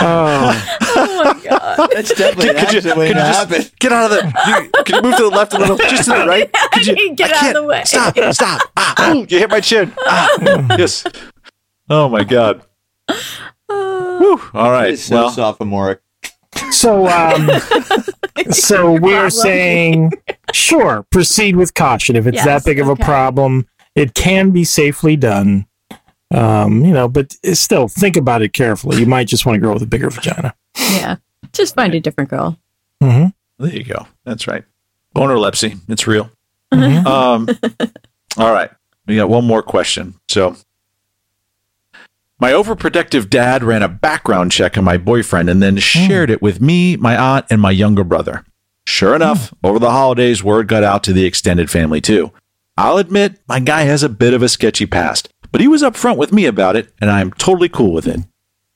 oh, 0.00 0.76
Oh 0.96 1.22
my 1.24 1.40
god. 1.48 1.90
That's 1.94 2.14
definitely 2.14 2.50
an 2.50 2.56
Could 2.56 2.72
you, 2.72 2.78
accident 2.78 2.94
could 2.96 3.08
you 3.08 3.14
to 3.14 3.20
just 3.20 3.50
happen. 3.50 3.64
get 3.78 3.92
out 3.92 4.10
of 4.10 4.16
the? 4.18 4.24
You, 4.46 4.84
can 4.84 4.96
you 4.96 5.02
move 5.02 5.16
to 5.16 5.22
the 5.24 5.28
left 5.30 5.52
a 5.54 5.58
little? 5.58 5.76
Just 5.76 6.04
to 6.04 6.10
the 6.10 6.26
right? 6.26 6.50
Could 6.72 6.86
you 6.86 7.14
Get 7.14 7.30
I 7.30 7.32
out 7.32 7.36
of 7.36 7.40
can't. 7.40 7.54
the 7.54 7.64
way. 7.64 7.82
Stop! 7.84 8.16
Stop! 8.34 8.60
Ah, 8.76 9.12
ooh, 9.14 9.26
you 9.28 9.38
hit 9.38 9.50
my 9.50 9.60
chin. 9.60 9.92
Ah, 10.06 10.76
yes. 10.78 11.04
Oh 11.92 12.08
my 12.08 12.22
god. 12.22 12.62
Whew. 13.68 14.40
All 14.54 14.70
right. 14.70 14.96
So 14.96 15.16
Well, 15.16 15.30
sophomoric. 15.30 16.00
So 16.80 17.06
um, 17.08 17.48
so 18.50 18.92
we're 18.92 18.98
problem. 19.12 19.30
saying, 19.30 20.12
sure, 20.52 21.04
proceed 21.10 21.56
with 21.56 21.74
caution. 21.74 22.16
If 22.16 22.26
it's 22.26 22.36
Yes, 22.36 22.44
that 22.46 22.64
big 22.64 22.78
of 22.80 22.88
a 22.88 22.96
problem, 22.96 23.66
it 23.94 24.14
can 24.14 24.50
be 24.50 24.64
safely 24.64 25.16
done. 25.16 25.66
Um, 26.32 26.84
you 26.84 26.92
know, 26.92 27.08
but 27.08 27.34
still 27.52 27.88
think 27.88 28.16
about 28.16 28.40
it 28.42 28.52
carefully. 28.52 28.98
You 29.00 29.06
might 29.06 29.26
just 29.26 29.44
want 29.46 29.56
to 29.56 29.60
grow 29.60 29.72
with 29.74 29.82
a 29.82 29.86
bigger 29.86 30.10
vagina. 30.10 30.54
Yeah. 30.78 31.16
Just 31.52 31.74
find 31.74 31.92
a 31.94 32.00
different 32.00 32.30
girl. 32.30 32.56
hmm 33.02 33.26
there 33.58 33.74
you 33.76 33.84
go. 33.84 34.06
That's 34.24 34.46
right. 34.46 34.64
Bonerlepsy. 35.14 35.78
It's 35.88 36.06
real. 36.06 36.30
Mhm. 36.72 37.04
Um, 37.04 37.48
all 38.38 38.52
right. 38.52 38.70
We 39.06 39.16
got 39.16 39.28
one 39.28 39.44
more 39.44 39.62
question. 39.62 40.14
So, 40.28 40.56
my 42.40 42.52
overprotective 42.52 43.28
dad 43.28 43.62
ran 43.62 43.82
a 43.82 43.88
background 43.88 44.50
check 44.52 44.78
on 44.78 44.84
my 44.84 44.96
boyfriend 44.96 45.50
and 45.50 45.62
then 45.62 45.76
shared 45.76 46.30
it 46.30 46.40
with 46.40 46.60
me, 46.60 46.96
my 46.96 47.16
aunt, 47.16 47.46
and 47.50 47.60
my 47.60 47.70
younger 47.70 48.04
brother. 48.04 48.44
Sure 48.86 49.14
enough, 49.14 49.50
hmm. 49.50 49.66
over 49.66 49.78
the 49.78 49.90
holidays, 49.90 50.42
word 50.42 50.66
got 50.66 50.82
out 50.82 51.04
to 51.04 51.12
the 51.12 51.24
extended 51.24 51.70
family 51.70 52.00
too. 52.00 52.32
I'll 52.76 52.96
admit 52.96 53.40
my 53.46 53.60
guy 53.60 53.82
has 53.82 54.02
a 54.02 54.08
bit 54.08 54.32
of 54.32 54.42
a 54.42 54.48
sketchy 54.48 54.86
past, 54.86 55.28
but 55.52 55.60
he 55.60 55.68
was 55.68 55.82
upfront 55.82 56.16
with 56.16 56.32
me 56.32 56.46
about 56.46 56.76
it, 56.76 56.92
and 57.00 57.10
I'm 57.10 57.30
totally 57.32 57.68
cool 57.68 57.92
with 57.92 58.06
it. 58.06 58.20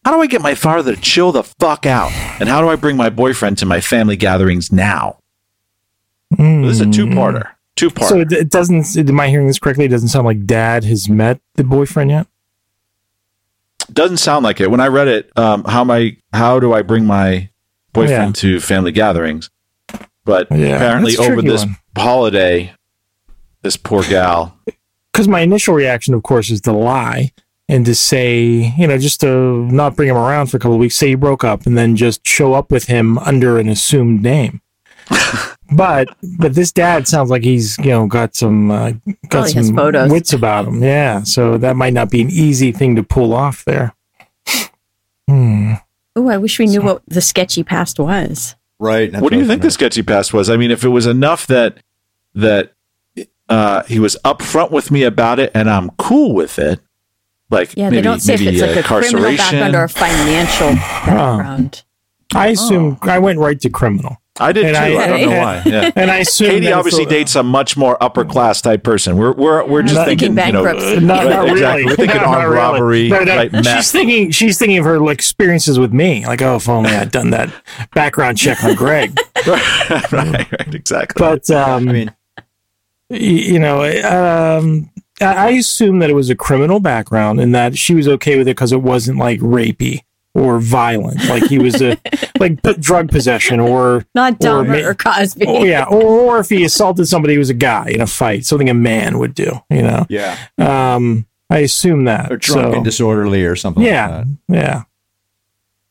How 0.05 0.15
do 0.15 0.21
I 0.21 0.27
get 0.27 0.43
my 0.43 0.55
father 0.55 0.95
to 0.95 1.01
chill 1.01 1.33
the 1.33 1.43
fuck 1.43 1.87
out? 1.87 2.13
And 2.39 2.49
how 2.49 2.61
do 2.61 2.69
I 2.69 2.77
bring 2.77 2.97
my 2.97 3.09
boyfriend 3.09 3.57
to 3.59 3.67
my 3.67 3.81
family 3.81 4.17
gatherings 4.17 4.71
now? 4.71 5.19
This 6.31 6.73
is 6.73 6.81
a 6.83 6.85
hmm. 6.85 6.91
two 6.91 7.07
parter. 7.07 7.51
Two 7.77 7.91
part. 7.91 8.09
So 8.09 8.21
it 8.21 8.51
doesn't. 8.51 8.97
Am 8.97 9.19
I 9.19 9.29
hearing 9.29 9.47
this 9.47 9.59
correctly? 9.59 9.87
It 9.87 9.89
doesn't 9.89 10.09
sound 10.09 10.27
like 10.27 10.45
Dad 10.45 10.85
has 10.85 11.09
met 11.09 11.41
the 11.55 11.65
boyfriend 11.65 12.11
yet. 12.11 12.27
Doesn't 13.95 14.17
sound 14.19 14.45
like 14.45 14.61
it. 14.61 14.71
When 14.71 14.81
I 14.81 14.89
read 14.89 15.09
it, 15.09 15.31
um, 15.39 15.65
how 15.65 15.85
my 15.85 16.17
how 16.33 16.61
do 16.61 16.73
I 16.73 16.83
bring 16.83 17.05
my 17.07 17.49
boyfriend 17.93 18.35
to 18.37 18.61
family 18.61 18.93
gatherings? 18.93 19.51
But 20.25 20.49
Yeah, 20.51 20.77
apparently, 20.77 21.17
over 21.17 21.41
this 21.43 21.65
one. 21.65 21.77
holiday, 21.97 22.75
this 23.63 23.77
poor 23.77 24.03
gal. 24.03 24.59
Because 25.13 25.29
my 25.29 25.43
initial 25.43 25.75
reaction, 25.75 26.13
of 26.13 26.25
course, 26.25 26.51
is 26.51 26.61
to 26.63 26.73
lie 26.73 27.31
and 27.69 27.87
to 27.87 27.95
say, 27.95 28.75
you 28.77 28.85
know, 28.89 28.99
just 28.99 29.21
to 29.21 29.65
not 29.67 29.95
bring 29.95 30.09
him 30.09 30.17
around 30.17 30.49
for 30.49 30.57
a 30.57 30.61
couple 30.61 30.75
of 30.75 30.81
weeks, 30.81 30.97
say 30.97 31.11
you 31.11 31.17
broke 31.17 31.45
up, 31.45 31.67
and 31.67 31.79
then 31.79 31.95
just 31.95 32.27
show 32.27 32.53
up 32.55 32.73
with 32.73 32.87
him 32.87 33.17
under 33.19 33.57
an 33.61 33.69
assumed 33.69 34.25
name. 34.25 34.61
But 35.73 36.09
but 36.39 36.55
this 36.55 36.73
dad 36.73 37.09
sounds 37.09 37.31
like 37.31 37.43
he's 37.43 37.79
you 37.79 37.91
know 37.91 38.07
got 38.07 38.35
some 38.35 38.71
uh, 38.71 38.91
got 39.29 39.31
Probably 39.31 39.51
some 39.51 39.77
photos. 39.77 40.11
wits 40.11 40.33
about 40.33 40.67
him. 40.67 40.83
Yeah, 40.83 41.23
so 41.23 41.59
that 41.59 41.77
might 41.77 41.93
not 41.93 42.11
be 42.11 42.21
an 42.21 42.31
easy 42.31 42.73
thing 42.73 42.97
to 42.97 43.03
pull 43.03 43.33
off 43.33 43.65
there. 43.65 43.95
Hmm. 45.29 45.75
Oh, 46.17 46.29
I 46.29 46.37
wish 46.37 46.59
we 46.59 46.67
knew 46.67 46.83
what 46.83 47.03
the 47.09 47.21
sketchy 47.21 47.65
past 47.65 47.99
was. 47.99 48.55
Right. 48.79 49.13
what 49.13 49.33
do 49.33 49.39
you 49.39 49.47
think 49.47 49.63
the 49.63 49.71
sketchy 49.71 50.03
past 50.03 50.35
was? 50.35 50.51
I 50.51 50.57
mean, 50.57 50.71
if 50.71 50.85
it 50.85 50.89
was 50.89 51.07
enough 51.07 51.47
that 51.47 51.79
that 52.35 52.73
uh, 53.49 53.83
he 53.85 53.99
was 53.99 54.17
upfront 54.25 54.71
with 54.71 54.91
me 54.91 55.03
about 55.05 55.39
it, 55.39 55.51
and 55.55 55.71
I'm 55.71 55.91
cool 55.93 56.35
with 56.35 56.59
it, 56.59 56.81
like 57.51 57.75
Yeah, 57.77 57.85
maybe, 57.85 57.97
they 57.97 58.03
don't 58.03 58.21
say 58.21 58.35
if 58.35 58.41
maybe, 58.41 58.57
it's 58.59 58.63
like 58.63 58.77
uh, 58.77 58.81
a 58.81 59.01
criminal 59.01 59.37
background 59.37 59.75
or 59.75 59.85
a 59.85 59.89
financial 59.89 60.75
background. 60.75 61.85
I 62.35 62.49
assume 62.49 62.99
I 63.03 63.19
went 63.19 63.39
right 63.39 63.61
to 63.61 63.71
criminal, 63.71 64.17
I 64.41 64.51
did 64.53 64.67
and 64.67 64.75
too. 64.77 64.83
I- 64.99 65.05
I, 65.05 65.07
don't 65.07 65.21
know 65.31 65.39
why. 65.39 65.63
Yeah. 65.65 65.91
and 65.95 66.11
I 66.11 66.17
assume 66.19 66.51
Katie 66.51 66.73
obviously 66.73 67.05
it- 67.05 67.09
dates 67.09 67.37
a 67.37 67.43
much 67.45 67.77
more 67.77 67.97
upper 68.03 68.25
class 68.25 68.61
type 68.61 68.83
person. 68.83 69.17
We're 69.17 69.33
we're 69.33 69.65
we're 69.65 69.83
just 69.83 69.95
Not- 69.95 70.07
thinking, 70.07 70.35
Thinking 70.35 70.47
you 70.47 70.53
know, 70.55 70.65
bankruptcy. 70.65 70.97
Uh, 70.97 71.01
not, 71.01 71.25
Right, 71.25 71.31
not 71.31 71.49
exactly. 71.51 71.61
really. 71.83 71.85
We're 71.85 71.97
thinking 71.97 72.21
No, 72.21 72.27
armed 72.27 72.45
really. 72.45 72.57
robbery, 72.57 73.09
No, 73.11 73.23
no, 73.25 73.37
right, 73.37 73.51
she's 73.55 73.65
meth. 73.65 73.87
thinking 73.93 74.31
she's 74.33 74.59
thinking 74.59 74.79
of 74.79 74.85
her 74.87 74.99
like, 74.99 75.15
experiences 75.19 75.79
with 75.79 75.93
me. 75.93 76.27
Like, 76.27 76.43
oh, 76.43 76.57
if 76.57 76.69
only 76.69 76.91
I'd 76.91 77.13
done 77.13 77.31
that 77.31 77.53
background 77.95 78.37
check 78.39 78.65
on 78.65 78.75
Greg. 78.75 79.17
right, 79.47 80.13
right, 80.13 80.75
exactly. 80.75 81.21
But 81.21 81.49
um, 81.51 81.89
I 81.89 81.93
mean, 81.93 82.15
you 83.11 83.59
know, 83.61 83.83
um, 83.85 84.91
I 85.21 85.25
I 85.27 85.49
assume 85.51 86.01
that 86.01 86.11
it 86.11 86.15
was 86.15 86.29
a 86.29 86.35
criminal 86.35 86.81
background 86.81 87.39
and 87.41 87.55
that 87.55 87.79
she 87.79 87.95
was 87.95 88.09
okay 88.09 88.37
with 88.37 88.49
it 88.49 88.57
because 88.57 88.73
it 88.73 88.83
wasn't 88.83 89.19
like 89.19 89.39
rapey 89.39 90.01
or 90.35 90.59
violent. 90.59 91.25
Like 91.29 91.45
he 91.45 91.59
was 91.59 91.81
a 91.81 91.97
like 92.41 92.63
p- 92.63 92.75
drug 92.75 93.11
possession 93.11 93.61
or 93.61 94.05
Not 94.15 94.35
Or 94.35 94.37
Dahmer 94.65 94.83
ma- 94.83 94.89
or, 94.89 94.95
Cosby. 94.95 95.45
oh 95.47 95.65
yeah, 95.65 95.85
or, 95.85 96.03
or 96.03 96.39
if 96.41 96.49
he 96.49 96.65
assaulted 96.65 97.07
somebody 97.09 97.35
who 97.35 97.39
was 97.39 97.51
a 97.51 97.55
guy 97.55 97.89
in 97.91 98.01
a 98.01 98.07
fight, 98.07 98.45
something 98.45 98.69
a 98.69 98.75
man 98.75 99.19
would 99.19 99.35
do. 99.35 99.61
You 99.71 99.83
know, 99.83 100.07
yeah. 100.09 100.37
um, 100.59 101.27
I 101.51 101.59
assume 101.59 102.05
that. 102.05 102.33
Or 102.33 102.37
drunk 102.37 102.73
So- 102.73 102.77
and 102.77 102.85
disorderly 102.85 103.45
or 103.45 103.55
something 103.57 103.83
yeah, 103.85 104.09
like 104.19 104.27
that. 104.49 104.55
yeah. 104.57 104.83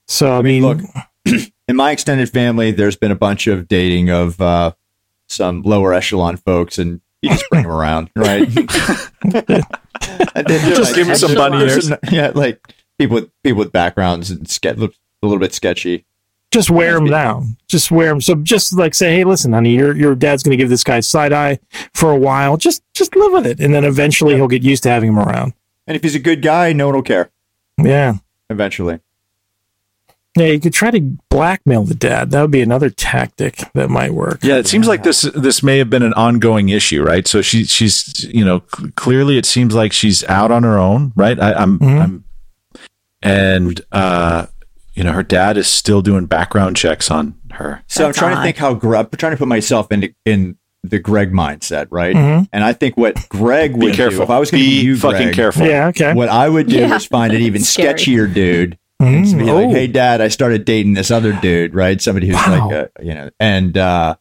So 0.08 0.38
I, 0.38 0.41
mean, 0.41 0.62
look, 0.64 0.80
in 1.68 1.76
my 1.76 1.91
extended 1.91 2.30
family, 2.30 2.72
there's 2.72 2.98
been 2.98 3.12
a 3.12 3.16
bunch 3.16 3.48
of 3.48 3.68
dating 3.70 4.10
of 4.10 4.39
uh, 4.41 4.74
some 5.28 5.62
lower 5.62 5.94
echelon 5.94 6.36
folks, 6.36 6.78
and 6.78 7.00
you 7.22 7.30
just 7.30 7.50
bring 7.50 7.64
them 7.64 7.72
around, 7.72 8.10
right? 8.16 8.48
And 10.36 10.46
then 10.48 10.62
they're 10.66 10.76
Just 10.76 10.96
give 10.96 11.10
'em 11.10 11.16
some 11.16 11.34
bunny 11.34 11.64
ears. 11.64 11.89
Yeah, 12.12 12.32
like 12.36 12.60
people 12.98 13.16
with 13.16 13.30
people 13.44 13.60
with 13.60 13.72
backgrounds 13.72 14.30
and 14.32 14.48
ske- 14.50 14.76
look 14.78 14.94
a 15.22 15.26
little 15.28 15.39
bit 15.39 15.54
sketchy. 15.54 16.06
just 16.52 16.70
wear 16.70 16.94
them 16.94 17.06
down. 17.08 17.58
Just 17.68 17.89
wear 17.91 18.10
them. 18.10 18.22
So 18.22 18.36
just 18.36 18.74
like 18.74 18.94
say, 18.94 19.16
hey, 19.16 19.24
listen, 19.24 19.54
honey, 19.54 19.72
your 19.76 19.96
your 19.96 20.16
dad's 20.16 20.44
going 20.44 20.52
to 20.58 20.62
give 20.62 20.70
this 20.70 20.84
guy 20.84 21.00
side 21.00 21.34
eye 21.34 21.60
for 21.94 22.12
a 22.12 22.18
while. 22.18 22.58
Just 22.58 22.84
just 22.94 23.16
live 23.16 23.32
with 23.32 23.48
it, 23.48 23.60
and 23.60 23.74
then 23.74 23.84
eventually 23.84 24.36
he'll 24.36 24.48
get 24.48 24.62
used 24.64 24.84
to 24.84 24.89
having 24.89 25.10
him 25.10 25.20
around. 25.20 25.54
And 25.88 25.96
if 25.96 26.04
he's 26.04 26.16
a 26.16 26.20
good 26.20 26.41
guy, 26.41 26.72
no 26.74 26.86
one 26.88 26.96
will 26.96 27.02
care. 27.04 27.32
Yeah, 27.78 28.16
Eventually, 28.50 29.00
yeah. 30.38 30.46
You 30.48 30.60
could 30.60 30.74
try 30.74 30.91
to 30.91 31.00
blackmail 31.30 31.84
the 31.84 31.96
dad. 31.96 32.32
That 32.32 32.41
would 32.41 32.52
be 32.52 32.62
another 32.62 32.89
tactic 32.89 33.64
that 33.74 33.89
might 33.89 34.14
work. 34.14 34.39
Yeah, 34.44 34.58
it 34.58 34.68
seems 34.68 34.88
like 34.88 35.04
this 35.04 35.24
this 35.36 35.64
may 35.64 35.80
have 35.80 35.89
been 35.89 36.04
an 36.04 36.14
ongoing 36.14 36.70
issue, 36.70 37.04
right? 37.04 37.28
So 37.28 37.41
she 37.41 37.64
she's 37.66 38.24
you 38.26 38.46
know 38.46 38.62
c- 38.78 38.91
clearly 38.96 39.38
it 39.38 39.46
seems 39.46 39.74
like 39.74 39.91
she's 39.94 40.24
out 40.26 40.52
on 40.52 40.64
her 40.64 40.78
own, 40.78 41.14
right? 41.16 41.39
I, 41.39 41.54
I'm 41.54 41.80
Mhm. 41.80 42.02
I'm 42.04 42.24
and 43.24 43.82
uh 43.91 44.45
you 44.93 45.03
know 45.03 45.11
her 45.13 45.24
dad 45.24 45.57
is 45.57 45.67
still 45.67 46.01
doing 46.01 46.26
background 46.28 46.76
checks 46.78 47.09
on 47.09 47.36
her. 47.51 47.84
so 47.88 48.03
I'm 48.03 48.07
That's 48.09 48.17
trying 48.19 48.36
to 48.36 48.41
think 48.43 48.57
how 48.57 48.74
Gre- 48.74 48.97
I'm 48.97 49.09
trying 49.09 49.32
to 49.34 49.38
put 49.38 49.47
myself 49.47 49.91
in 49.91 50.13
in 50.26 50.57
the 50.84 50.99
Greg 50.99 51.32
mindset, 51.32 51.88
right? 51.91 52.13
Mhm. 52.15 52.47
And 52.51 52.63
I 52.63 52.74
think 52.74 52.97
what 52.97 53.28
Greg 53.30 53.71
would 53.78 53.91
Be 53.91 53.95
careful. 53.95 54.17
do 54.17 54.24
if 54.24 54.30
I 54.30 54.38
was 54.39 54.51
going 54.51 54.61
to 54.63 54.69
be 54.69 54.82
be 54.82 54.86
you, 54.86 54.97
fucking 54.97 55.21
Greg, 55.28 55.34
careful. 55.36 55.65
Yeah. 55.65 55.88
Okay. 55.88 56.13
What 56.13 56.28
I 56.30 56.49
would 56.49 56.67
do 56.67 56.76
Yeah. 56.78 56.95
is 56.95 57.05
find 57.05 57.32
an 57.34 57.41
even 57.41 57.61
sketchier 57.74 58.32
dude 58.32 58.78
and 58.99 59.26
Mm, 59.26 59.38
be 59.39 59.45
like, 59.45 59.67
oh. 59.67 59.69
"Hey, 59.71 59.88
Dad, 59.88 60.19
I 60.21 60.28
started 60.28 60.65
dating 60.65 60.93
this 60.95 61.09
other 61.09 61.32
dude, 61.41 61.74
right? 61.74 62.01
Somebody 62.01 62.28
who's 62.28 62.36
Wow. 62.36 62.69
like, 62.69 62.89
a, 62.99 63.03
you 63.05 63.13
know, 63.13 63.30
and 63.39 63.78
uh, 63.78 64.15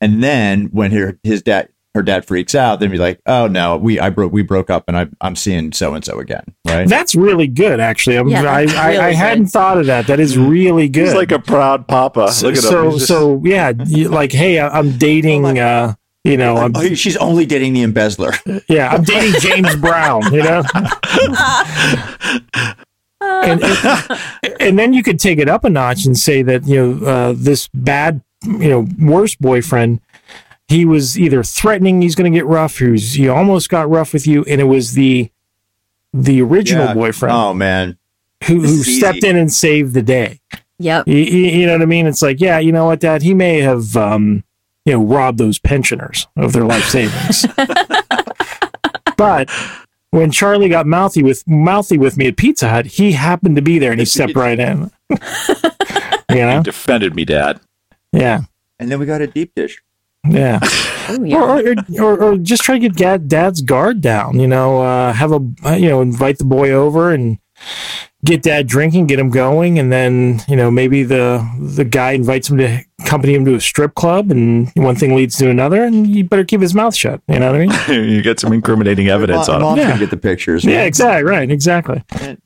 and 0.00 0.22
then 0.24 0.66
when 0.72 0.90
her 0.92 1.18
his 1.22 1.42
dad 1.42 1.68
her 1.96 2.02
dad 2.02 2.24
freaks 2.24 2.54
out, 2.54 2.78
then 2.78 2.90
be 2.90 2.98
like, 2.98 3.20
"Oh 3.26 3.48
no, 3.48 3.76
we 3.76 3.98
I 3.98 4.10
broke 4.10 4.32
we 4.32 4.42
broke 4.42 4.70
up, 4.70 4.84
and 4.86 4.96
I 4.96 5.08
I'm 5.20 5.34
seeing 5.34 5.72
so 5.72 5.94
and 5.94 6.04
so 6.04 6.20
again, 6.20 6.44
right?" 6.66 6.86
That's 6.88 7.14
really 7.16 7.48
good, 7.48 7.80
actually. 7.80 8.16
I'm, 8.16 8.28
Yeah, 8.28 8.48
I, 8.50 8.66
that's 8.66 8.78
I, 8.78 8.92
I 8.94 8.96
really 9.06 9.14
hadn't 9.16 9.46
thought 9.46 9.78
of 9.78 9.86
that. 9.86 10.06
That 10.06 10.20
is 10.20 10.38
really 10.38 10.88
good. 10.88 11.06
He's 11.06 11.14
like 11.14 11.32
a 11.32 11.38
proud 11.40 11.88
papa. 11.88 12.30
so, 12.30 12.46
Look 12.48 12.56
at 12.56 12.62
so, 12.62 12.84
him. 12.84 12.92
Just- 12.92 13.06
so 13.08 13.42
yeah, 13.44 13.72
you, 13.86 14.08
like, 14.08 14.30
hey, 14.32 14.60
I- 14.60 14.78
I'm 14.78 14.96
dating. 14.98 15.58
Uh, 15.58 15.94
you 16.24 16.36
know, 16.36 16.56
I'm, 16.56 16.72
oh, 16.74 16.94
she's 16.94 17.16
only 17.18 17.46
dating 17.46 17.72
the 17.72 17.82
embezzler. 17.82 18.32
yeah, 18.68 18.88
I'm 18.88 19.04
dating 19.04 19.40
James 19.40 19.76
Brown. 19.76 20.22
You 20.34 20.42
know, 20.42 20.62
and, 23.20 23.62
and, 23.62 24.56
and 24.60 24.78
then 24.78 24.92
you 24.92 25.02
could 25.02 25.18
take 25.18 25.38
it 25.38 25.48
up 25.48 25.64
a 25.64 25.70
notch 25.70 26.04
and 26.04 26.18
say 26.18 26.42
that 26.42 26.66
you 26.66 26.76
know 26.98 27.06
uh, 27.06 27.34
this 27.36 27.68
bad, 27.74 28.22
you 28.44 28.68
know, 28.68 28.86
worst 28.98 29.40
boyfriend. 29.40 30.00
He 30.68 30.84
was 30.84 31.18
either 31.18 31.42
threatening 31.44 32.02
he's 32.02 32.14
going 32.16 32.30
to 32.32 32.36
get 32.36 32.46
rough, 32.46 32.78
he 32.78 32.88
was 32.88 33.12
he 33.12 33.28
almost 33.28 33.68
got 33.68 33.88
rough 33.88 34.12
with 34.12 34.26
you, 34.26 34.44
and 34.44 34.60
it 34.60 34.64
was 34.64 34.94
the 34.94 35.30
the 36.12 36.40
original 36.42 36.86
Yeah. 36.86 36.94
boyfriend 36.94 37.34
Oh 37.36 37.54
man, 37.54 37.98
who, 38.44 38.60
this 38.62 38.70
who 38.72 38.80
is 38.80 38.98
stepped 38.98 39.18
easy. 39.18 39.28
in 39.28 39.36
and 39.36 39.52
saved 39.52 39.94
the 39.94 40.02
day. 40.02 40.40
Yep. 40.78 41.06
You, 41.08 41.16
you 41.16 41.46
you 41.60 41.66
know 41.66 41.72
what 41.72 41.82
I 41.82 41.86
mean? 41.86 42.06
It's 42.06 42.20
like, 42.22 42.40
yeah, 42.40 42.58
you 42.58 42.72
know 42.72 42.86
what, 42.86 43.00
Dad? 43.00 43.22
He 43.22 43.32
may 43.32 43.60
have, 43.60 43.96
um, 43.96 44.44
you 44.84 44.92
know, 44.94 45.02
robbed 45.04 45.38
those 45.38 45.58
pensioners 45.58 46.26
of 46.36 46.52
their 46.52 46.64
life 46.64 46.84
savings. 46.84 47.46
but 49.16 49.50
when 50.10 50.30
Charlie 50.30 50.68
got 50.68 50.86
mouthy 50.86 51.22
with 51.22 51.46
mouthy 51.46 51.98
with 51.98 52.16
me 52.16 52.26
at 52.28 52.36
Pizza 52.36 52.68
Hut, 52.68 52.86
he 52.86 53.12
happened 53.12 53.56
to 53.56 53.62
be 53.62 53.78
there 53.78 53.90
and 53.92 54.00
he 54.00 54.04
stepped 54.06 54.36
right 54.36 54.58
in. 54.58 54.90
you 56.30 56.36
know? 56.36 56.62
defended 56.62 57.14
me, 57.14 57.24
Dad. 57.24 57.60
Yeah, 58.12 58.42
and 58.78 58.90
then 58.90 58.98
we 58.98 59.06
got 59.06 59.20
a 59.22 59.26
deep 59.26 59.52
dish. 59.54 59.82
Yeah. 60.28 60.58
Oh, 61.08 61.22
yeah. 61.22 61.36
Or, 61.36 61.60
or, 61.60 61.74
or, 62.02 62.22
or 62.32 62.36
just 62.36 62.62
try 62.62 62.74
to 62.76 62.80
get 62.80 62.96
dad, 62.96 63.28
Dad's 63.28 63.60
guard 63.62 64.00
down. 64.00 64.40
You 64.40 64.48
know, 64.48 64.82
uh, 64.82 65.12
have 65.12 65.32
a 65.32 65.38
you 65.78 65.88
know 65.88 66.00
invite 66.00 66.38
the 66.38 66.44
boy 66.44 66.70
over 66.72 67.12
and 67.12 67.38
get 68.24 68.42
Dad 68.42 68.66
drinking, 68.66 69.06
get 69.06 69.18
him 69.20 69.30
going, 69.30 69.78
and 69.78 69.92
then 69.92 70.40
you 70.48 70.56
know 70.56 70.68
maybe 70.70 71.04
the 71.04 71.48
the 71.60 71.84
guy 71.84 72.12
invites 72.12 72.50
him 72.50 72.58
to 72.58 72.80
accompany 73.00 73.34
him 73.34 73.44
to 73.44 73.54
a 73.54 73.60
strip 73.60 73.94
club, 73.94 74.32
and 74.32 74.70
one 74.74 74.96
thing 74.96 75.14
leads 75.14 75.36
to 75.38 75.48
another, 75.48 75.84
and 75.84 76.08
you 76.08 76.24
better 76.24 76.42
keep 76.44 76.60
his 76.60 76.74
mouth 76.74 76.94
shut. 76.96 77.20
You 77.28 77.38
know 77.38 77.52
what 77.52 77.60
I 77.60 77.88
mean? 77.94 78.10
you 78.10 78.20
get 78.22 78.40
some 78.40 78.52
incriminating 78.52 79.06
evidence 79.08 79.46
Mom, 79.46 79.62
on 79.62 79.78
him. 79.78 79.84
mom's 79.84 79.92
Yeah. 79.92 79.98
get 79.98 80.10
the 80.10 80.16
pictures. 80.16 80.64
yeah, 80.64 80.78
right? 80.78 80.86
exactly. 80.86 81.30
Right, 81.30 81.50
exactly. 81.50 82.02
And- 82.20 82.40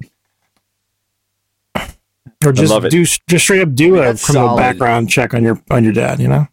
Or 2.45 2.53
just 2.53 2.73
do 2.91 3.05
just 3.05 3.45
straight 3.45 3.61
up 3.61 3.75
do 3.75 3.97
a 3.97 4.15
criminal 4.17 4.19
solid. 4.49 4.59
background 4.61 5.11
check 5.11 5.35
on 5.35 5.43
your 5.43 5.61
on 5.71 5.85
your 5.85 5.93
dad. 5.93 6.21
You 6.21 6.29
know? 6.29 6.47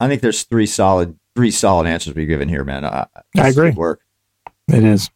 I 0.00 0.08
think 0.08 0.22
there's 0.22 0.42
three 0.44 0.66
solid 0.66 1.16
three 1.36 1.50
solid 1.50 1.86
answers 1.86 2.14
we've 2.14 2.26
given 2.28 2.48
here, 2.48 2.64
man. 2.64 2.84
I, 2.84 3.06
I 3.36 3.48
agree. 3.48 3.70
Work. 3.70 4.00
It 4.68 4.82
is. 4.84 5.10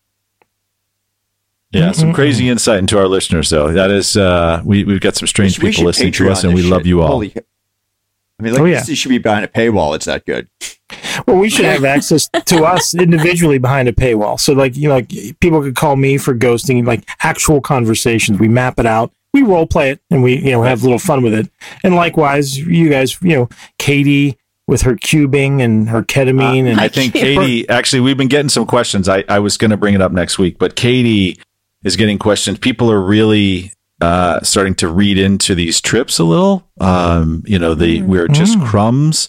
Yeah, 1.71 1.91
some 1.91 2.11
Mm-mm-mm. 2.11 2.15
crazy 2.15 2.49
insight 2.49 2.79
into 2.79 2.97
our 2.99 3.09
listeners, 3.09 3.51
though. 3.51 3.73
That 3.73 3.91
is, 3.91 4.17
uh, 4.17 4.63
we 4.65 4.85
we've 4.85 5.01
got 5.01 5.17
some 5.17 5.27
strange 5.27 5.59
We 5.59 5.71
people 5.71 5.73
should 5.81 5.87
listening 5.87 6.13
to 6.13 6.31
us, 6.31 6.45
and 6.45 6.55
we 6.55 6.63
this 6.63 6.71
love 6.71 6.87
you 6.87 7.03
all. 7.03 7.09
Holy- 7.09 7.35
I 7.37 8.43
mean, 8.43 8.53
like 8.53 8.63
Oh, 8.63 8.65
yeah. 8.65 8.83
this 8.83 8.99
should 8.99 9.09
be 9.11 9.19
behind 9.19 9.45
a 9.45 9.49
paywall. 9.49 9.95
It's 9.95 10.07
that 10.07 10.25
good. 10.27 10.49
Well, 11.27 11.37
we 11.37 11.49
should 11.49 11.65
have 11.65 11.85
access 11.85 12.29
to 12.29 12.65
us 12.65 12.93
individually 12.95 13.59
behind 13.59 13.89
a 13.89 13.93
paywall. 13.93 14.39
So, 14.41 14.53
like, 14.53 14.77
you 14.77 14.89
know, 14.89 14.95
like 14.97 15.09
people 15.41 15.63
could 15.63 15.77
call 15.77 15.95
me 15.97 16.19
for 16.19 16.35
ghosting, 16.35 16.85
like 16.87 17.09
actual 17.23 17.61
conversations. 17.61 18.39
We 18.41 18.49
map 18.49 18.79
it 18.81 18.87
out, 18.87 19.13
we 19.33 19.43
role 19.43 19.67
play 19.67 19.91
it, 19.91 20.01
and 20.11 20.23
we, 20.23 20.37
you 20.37 20.51
know, 20.51 20.63
have 20.63 20.81
a 20.81 20.85
little 20.85 20.99
fun 20.99 21.23
with 21.23 21.33
it. 21.35 21.49
And 21.85 21.95
likewise, 21.95 22.59
you 22.59 22.89
guys, 22.89 23.21
you 23.23 23.37
know, 23.37 23.49
Katie, 23.79 24.37
with 24.67 24.83
her 24.83 24.95
cubing 24.95 25.61
and 25.61 25.89
her 25.91 26.03
ketamine 26.03 26.67
and 26.67 26.81
I 26.81 26.89
think 26.89 27.13
Katie, 27.13 27.69
actually, 27.69 28.01
we've 28.01 28.17
been 28.17 28.29
getting 28.29 28.49
some 28.49 28.67
questions. 28.67 29.09
I, 29.09 29.25
I 29.29 29.39
was 29.39 29.57
going 29.57 29.71
to 29.71 29.77
bring 29.77 29.95
it 29.95 30.01
up 30.01 30.13
next 30.13 30.39
week, 30.39 30.59
but 30.59 30.75
Katie 30.75 31.39
is 31.83 31.97
getting 31.97 32.19
questions. 32.19 32.59
People 32.59 32.91
are 32.91 33.01
really 33.01 33.73
uh, 34.01 34.41
starting 34.41 34.75
to 34.77 34.89
read 34.89 35.19
into 35.19 35.55
these 35.55 35.81
trips 35.81 36.19
a 36.19 36.25
little. 36.25 36.69
Um, 36.81 37.43
you 37.47 37.59
know, 37.59 37.75
the 37.75 38.03
we're 38.03 38.29
just 38.29 38.61
crumbs. 38.61 39.29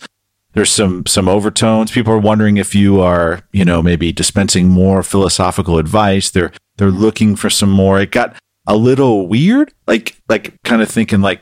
There's 0.53 0.71
some 0.71 1.05
some 1.05 1.27
overtones. 1.27 1.91
People 1.91 2.13
are 2.13 2.19
wondering 2.19 2.57
if 2.57 2.73
you 2.73 3.01
are, 3.01 3.41
you 3.51 3.65
know, 3.65 3.81
maybe 3.81 4.13
dispensing 4.13 4.69
more 4.69 5.03
philosophical 5.03 5.77
advice. 5.77 6.29
They're 6.29 6.51
they're 6.77 6.91
looking 6.91 7.35
for 7.35 7.49
some 7.49 7.69
more. 7.69 7.99
It 7.99 8.11
got 8.11 8.35
a 8.65 8.75
little 8.75 9.27
weird, 9.27 9.73
like 9.85 10.17
like 10.29 10.61
kind 10.63 10.81
of 10.81 10.89
thinking 10.89 11.21
like 11.21 11.41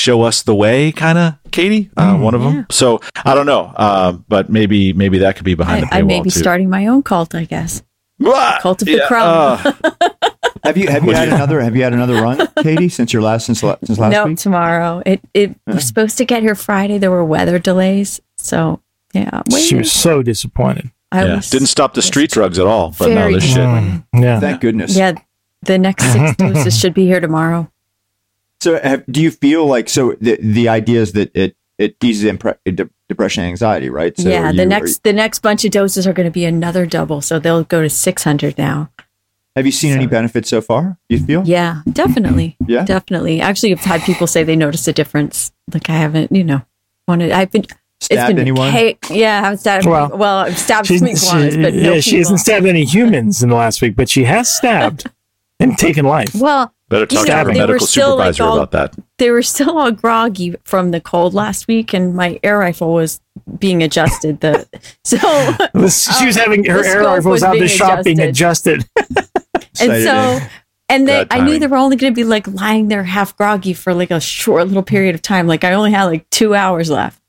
show 0.00 0.22
us 0.22 0.42
the 0.42 0.54
way 0.54 0.90
kind 0.92 1.18
of 1.18 1.34
katie 1.50 1.90
uh, 1.96 2.16
one 2.16 2.34
of 2.34 2.40
them 2.42 2.66
so 2.70 3.00
i 3.24 3.34
don't 3.34 3.46
know 3.46 3.72
uh, 3.76 4.12
but 4.28 4.48
maybe 4.48 4.92
maybe 4.92 5.18
that 5.18 5.36
could 5.36 5.44
be 5.44 5.54
behind 5.54 5.84
I, 5.86 5.88
the 5.88 5.94
I 5.96 6.02
may 6.02 6.20
be 6.20 6.30
too. 6.30 6.38
starting 6.40 6.68
my 6.70 6.86
own 6.86 7.02
cult, 7.02 7.34
I 7.34 7.44
guess. 7.44 7.82
Ah, 8.22 8.58
Cult 8.60 8.82
of 8.82 8.86
the 8.86 9.02
Crumb. 9.08 9.22
uh, 9.26 9.72
Have 10.64 10.76
you 10.76 10.88
have 10.88 11.04
you 11.04 11.12
had 11.12 11.28
another 11.28 11.60
have 11.60 11.74
you 11.74 11.82
had 11.82 11.94
another 11.94 12.14
run, 12.14 12.46
Katie, 12.62 12.90
since 12.90 13.14
your 13.14 13.22
last 13.22 13.46
since 13.46 13.62
la- 13.62 13.76
since 13.82 13.98
last 13.98 14.12
no, 14.12 14.26
week? 14.26 14.36
tomorrow. 14.38 15.02
It 15.06 15.20
it 15.32 15.56
was 15.66 15.86
supposed 15.86 16.18
to 16.18 16.26
get 16.26 16.42
here 16.42 16.54
Friday. 16.54 16.98
There 16.98 17.10
were 17.10 17.24
weather 17.24 17.58
delays, 17.58 18.20
so 18.36 18.80
yeah. 19.14 19.30
I'm 19.32 19.58
she 19.58 19.76
was 19.76 19.90
so 19.90 20.22
disappointed. 20.22 20.90
I 21.12 21.24
yeah. 21.24 21.36
was 21.36 21.48
didn't 21.48 21.68
stop 21.68 21.94
the 21.94 22.02
street 22.02 22.30
drugs 22.30 22.58
at 22.58 22.66
all 22.66 22.94
but 22.98 23.08
no 23.08 23.32
this 23.32 23.44
shit 23.44 23.56
Mm, 23.56 24.04
yeah. 24.14 24.38
Thank 24.38 24.60
goodness. 24.60 24.94
Yeah, 24.96 25.12
the 25.62 25.78
next 25.78 26.12
six 26.12 26.36
doses 26.42 26.78
should 26.78 26.92
be 26.94 27.06
here 27.06 27.20
tomorrow. 27.20 27.70
So, 28.60 28.78
have, 28.80 29.04
do 29.06 29.22
you 29.22 29.30
feel 29.30 29.66
like 29.66 29.88
so 29.88 30.14
the 30.20 30.36
the 30.40 30.68
idea 30.68 31.00
is 31.00 31.12
that 31.12 31.30
it 31.34 31.56
it 31.78 31.96
eases 32.02 32.30
impre- 32.30 32.58
de- 32.64 32.90
depression 33.08 33.42
and 33.42 33.50
anxiety, 33.50 33.88
right? 33.88 34.16
So 34.18 34.28
yeah, 34.28 34.50
are 34.50 34.52
the 34.52 34.62
you- 34.62 34.68
next 34.68 35.02
the 35.02 35.12
next 35.12 35.38
bunch 35.40 35.64
of 35.64 35.70
doses 35.70 36.06
are 36.06 36.12
going 36.12 36.26
to 36.26 36.30
be 36.30 36.44
another 36.44 36.84
double, 36.86 37.20
so 37.22 37.38
they'll 37.38 37.64
go 37.64 37.80
to 37.82 37.88
six 37.90 38.22
hundred 38.24 38.58
now. 38.58 38.90
have 39.56 39.64
you 39.66 39.72
seen 39.72 39.92
any 39.92 40.06
benefits 40.06 40.48
so 40.50 40.60
far? 40.60 40.98
You 41.08 41.18
feel? 41.18 41.42
Yeah, 41.44 41.82
definitely. 41.90 42.56
Yeah? 42.66 42.84
definitely. 42.84 43.40
Actually, 43.40 43.72
I've 43.72 43.80
had 43.80 44.02
people 44.02 44.26
say 44.26 44.44
they 44.44 44.56
notice 44.56 44.86
a 44.88 44.92
difference. 44.92 45.52
Like 45.72 45.88
I 45.88 45.94
haven't, 45.94 46.30
you 46.30 46.44
know, 46.44 46.60
wanted. 47.08 47.32
I've 47.32 47.50
been. 47.50 47.64
Stabbed 48.02 48.20
it's 48.20 48.26
been 48.28 48.38
anyone? 48.38 48.70
Hey, 48.72 48.96
yeah, 49.10 49.38
I 49.40 49.44
haven't 49.44 49.58
stabbed. 49.58 49.84
Well, 49.86 50.08
Well, 50.16 50.38
I've 50.38 50.58
stabbed 50.58 50.86
She's, 50.86 51.00
some 51.00 51.08
iguanas, 51.08 51.54
she, 51.54 51.62
but 51.62 51.74
no 51.74 51.94
yeah, 51.94 52.00
she 52.00 52.10
people. 52.12 52.18
hasn't 52.20 52.40
stabbed 52.40 52.64
any 52.66 52.84
humans 52.86 53.42
in 53.42 53.50
the 53.50 53.56
last 53.56 53.82
week, 53.82 53.94
but 53.94 54.08
she 54.08 54.24
has 54.24 54.48
stabbed 54.48 55.04
and 55.58 55.76
taken 55.76 56.06
life. 56.06 56.34
Well, 56.34 56.72
better 56.90 57.06
talk 57.06 57.20
You 57.20 57.26
to 57.26 57.32
your 57.32 57.44
they 57.44 57.60
were 57.60 57.66
medical 57.68 57.86
still, 57.86 58.16
like, 58.16 58.34
supervisor 58.34 58.42
all- 58.44 58.58
about 58.58 58.72
that 58.72 58.94
they 59.20 59.30
were 59.30 59.42
still 59.42 59.78
all 59.78 59.92
groggy 59.92 60.56
from 60.64 60.90
the 60.90 61.00
cold 61.00 61.34
last 61.34 61.68
week, 61.68 61.92
and 61.92 62.14
my 62.16 62.40
air 62.42 62.58
rifle 62.58 62.92
was 62.92 63.20
being 63.58 63.82
adjusted. 63.82 64.40
The 64.40 64.66
so 65.04 65.18
she 66.18 66.26
was 66.26 66.36
uh, 66.36 66.40
having 66.40 66.64
her 66.64 66.84
air 66.84 67.02
rifle 67.02 67.30
was 67.30 67.42
was 67.42 67.42
out 67.44 67.54
in 67.54 67.60
the 67.60 67.66
being 67.66 67.78
shop 67.78 68.04
being 68.04 68.20
adjusted. 68.20 68.88
and 68.98 69.76
so 69.78 70.40
and 70.88 71.06
they 71.06 71.26
I 71.30 71.42
knew 71.42 71.58
they 71.58 71.66
were 71.66 71.76
only 71.76 71.96
going 71.96 72.12
to 72.12 72.16
be 72.16 72.24
like 72.24 72.46
lying 72.48 72.88
there 72.88 73.04
half 73.04 73.36
groggy 73.36 73.74
for 73.74 73.94
like 73.94 74.10
a 74.10 74.20
short 74.20 74.66
little 74.66 74.82
period 74.82 75.14
of 75.14 75.22
time. 75.22 75.46
Like 75.46 75.64
I 75.64 75.74
only 75.74 75.92
had 75.92 76.04
like 76.04 76.28
two 76.30 76.54
hours 76.54 76.90
left, 76.90 77.20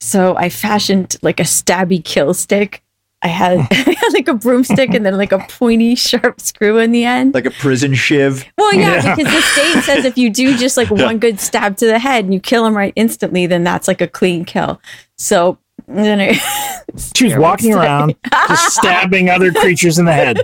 so 0.00 0.36
I 0.36 0.48
fashioned 0.48 1.16
like 1.22 1.38
a 1.38 1.44
stabby 1.44 2.04
kill 2.04 2.34
stick. 2.34 2.82
I 3.22 3.28
had, 3.28 3.58
I 3.70 3.96
had 3.98 4.12
like 4.12 4.28
a 4.28 4.34
broomstick 4.34 4.94
and 4.94 5.04
then 5.04 5.16
like 5.16 5.32
a 5.32 5.38
pointy 5.48 5.94
sharp 5.94 6.40
screw 6.40 6.78
in 6.78 6.92
the 6.92 7.04
end. 7.04 7.34
Like 7.34 7.46
a 7.46 7.50
prison 7.50 7.94
shiv? 7.94 8.44
Well, 8.58 8.74
yeah, 8.74 9.02
Yeah. 9.02 9.14
because 9.16 9.32
the 9.32 9.40
state 9.40 9.82
says 9.82 10.04
if 10.04 10.16
you 10.18 10.30
do 10.30 10.56
just 10.56 10.76
like 10.76 10.90
one 10.90 11.18
good 11.18 11.40
stab 11.40 11.76
to 11.78 11.86
the 11.86 11.98
head 11.98 12.24
and 12.24 12.34
you 12.34 12.40
kill 12.40 12.64
him 12.66 12.76
right 12.76 12.92
instantly, 12.96 13.46
then 13.46 13.64
that's 13.64 13.88
like 13.88 14.00
a 14.00 14.08
clean 14.08 14.44
kill. 14.44 14.80
So 15.18 15.58
then 15.88 16.20
I, 16.20 16.32
She 17.16 17.24
was 17.24 17.36
walking 17.36 17.74
around 17.74 18.14
just 18.48 18.76
stabbing 18.76 19.28
other 19.30 19.52
creatures 19.52 19.98
in 19.98 20.04
the 20.04 20.12
head, 20.12 20.40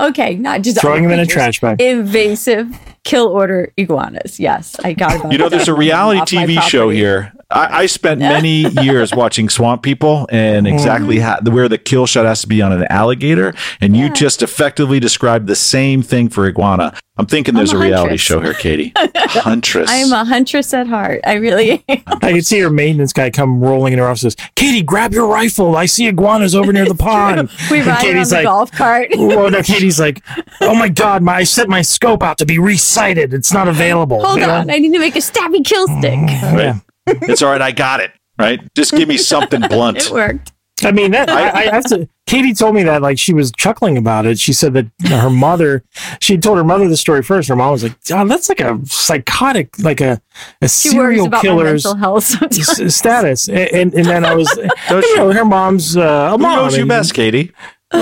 okay, 0.00 0.34
not 0.34 0.62
just 0.62 0.80
throwing 0.80 1.02
them 1.04 1.12
in 1.12 1.20
a 1.20 1.26
trash 1.26 1.60
bag. 1.60 1.80
Invasive 1.80 2.68
kill 3.06 3.28
order 3.28 3.72
iguanas. 3.76 4.38
Yes, 4.38 4.76
I 4.84 4.92
got 4.92 5.16
about 5.16 5.32
you 5.32 5.38
know 5.38 5.48
there's 5.48 5.68
a 5.68 5.74
reality 5.74 6.20
tv 6.20 6.60
show 6.60 6.88
here 6.88 7.32
I, 7.50 7.82
I 7.82 7.86
spent 7.86 8.20
many 8.20 8.68
years 8.82 9.14
watching 9.14 9.48
swamp 9.48 9.82
people 9.82 10.26
and 10.30 10.66
mm-hmm. 10.66 10.74
exactly 10.74 11.18
how, 11.20 11.40
where 11.42 11.68
the 11.68 11.78
kill 11.78 12.06
shot 12.06 12.24
has 12.26 12.40
to 12.42 12.48
be 12.48 12.60
on 12.62 12.72
an 12.72 12.84
alligator 12.90 13.54
and 13.80 13.96
you 13.96 14.12
just 14.12 14.42
effectively 14.42 15.00
described 15.00 15.46
the 15.46 15.56
same 15.56 16.02
thing 16.02 16.28
for 16.28 16.46
iguana 16.46 16.96
i'm 17.18 17.26
thinking 17.26 17.54
there's 17.54 17.72
I'm 17.72 17.80
a 17.80 17.84
a 17.84 17.88
reality 17.88 18.16
show 18.16 18.40
here 18.40 18.54
katie 18.54 18.92
huntress 18.96 19.88
I 19.88 19.96
am 19.96 20.12
a 20.12 20.24
huntress 20.24 20.72
at 20.74 20.86
heart. 20.86 21.20
I 21.24 21.34
really 21.34 21.84
am. 21.88 22.02
I 22.06 22.32
could 22.32 22.46
see 22.46 22.58
her 22.60 22.70
maintenance 22.70 23.12
guy 23.12 23.30
come 23.30 23.60
rolling 23.60 23.92
in 23.92 23.98
her 23.98 24.06
office. 24.06 24.22
Says, 24.22 24.36
"Katie, 24.54 24.82
grab 24.82 25.12
your 25.12 25.26
rifle. 25.26 25.76
I 25.76 25.86
see 25.86 26.06
iguanas 26.06 26.54
over 26.54 26.72
near 26.72 26.86
the 26.86 26.94
pond." 26.94 27.50
We 27.70 27.78
And 27.78 27.86
ride 27.86 28.04
around 28.04 28.12
Katie's 28.14 28.30
the 28.30 28.36
like, 28.36 28.44
golf 28.44 28.72
cart. 28.72 29.08
Well, 29.16 29.50
no, 29.50 29.62
Katie's 29.62 30.00
like, 30.00 30.22
"Oh 30.60 30.74
my 30.74 30.88
god, 30.88 31.22
my 31.22 31.36
I 31.36 31.44
set 31.44 31.68
my 31.68 31.82
scope 31.82 32.22
out 32.22 32.38
to 32.38 32.46
be 32.46 32.58
resighted. 32.96 33.34
It's 33.34 33.52
not 33.52 33.68
available." 33.68 34.24
Hold 34.24 34.40
You 34.40 34.46
know? 34.46 34.54
on, 34.54 34.70
I 34.70 34.78
need 34.78 34.92
to 34.92 34.98
make 34.98 35.16
a 35.16 35.20
stabby 35.20 35.64
kill 35.64 35.86
stick. 35.98 36.18
right? 36.18 36.74
it's 37.08 37.40
all 37.40 37.50
right 37.52 37.62
i 37.62 37.70
got 37.70 38.00
it 38.00 38.10
right 38.36 38.60
just 38.74 38.90
give 38.90 39.08
me 39.08 39.16
something 39.16 39.60
blunt 39.70 39.98
It 39.98 40.10
worked. 40.10 40.52
I 40.84 40.92
mean, 40.92 41.12
that, 41.12 41.30
I, 41.30 41.60
I 41.62 41.62
have 41.74 41.84
to. 41.84 42.06
Katie 42.26 42.52
told 42.52 42.74
me 42.74 42.82
that 42.82 43.00
like 43.00 43.18
she 43.18 43.32
was 43.32 43.50
chuckling 43.52 43.96
about 43.96 44.26
it. 44.26 44.38
She 44.38 44.52
said 44.52 44.74
that 44.74 44.86
her 45.08 45.30
mother, 45.30 45.82
she 46.20 46.36
told 46.36 46.58
her 46.58 46.64
mother 46.64 46.86
the 46.86 46.98
story 46.98 47.22
first. 47.22 47.48
Her 47.48 47.56
mom 47.56 47.72
was 47.72 47.82
like, 47.82 47.96
"God, 48.04 48.28
that's 48.28 48.50
like 48.50 48.60
a 48.60 48.78
psychotic, 48.84 49.78
like 49.78 50.02
a 50.02 50.20
a 50.60 50.68
She 50.68 50.90
serial 50.90 51.28
about 51.28 51.40
killer's 51.40 51.84
mental 51.86 51.98
health 51.98 52.24
sometimes. 52.24 52.78
s- 52.78 52.94
status." 52.94 53.48
And, 53.48 53.58
and 53.58 53.94
and 53.94 54.04
then 54.04 54.24
I 54.26 54.34
was, 54.34 54.48
Does 54.90 55.02
you 55.06 55.16
know, 55.16 55.32
her 55.32 55.46
mom's 55.46 55.96
uh, 55.96 56.00
a 56.02 56.30
who 56.32 56.38
mom. 56.42 56.56
knows 56.56 56.74
you 56.76 56.82
and- 56.82 56.88
best 56.90 57.14
katie 57.14 57.52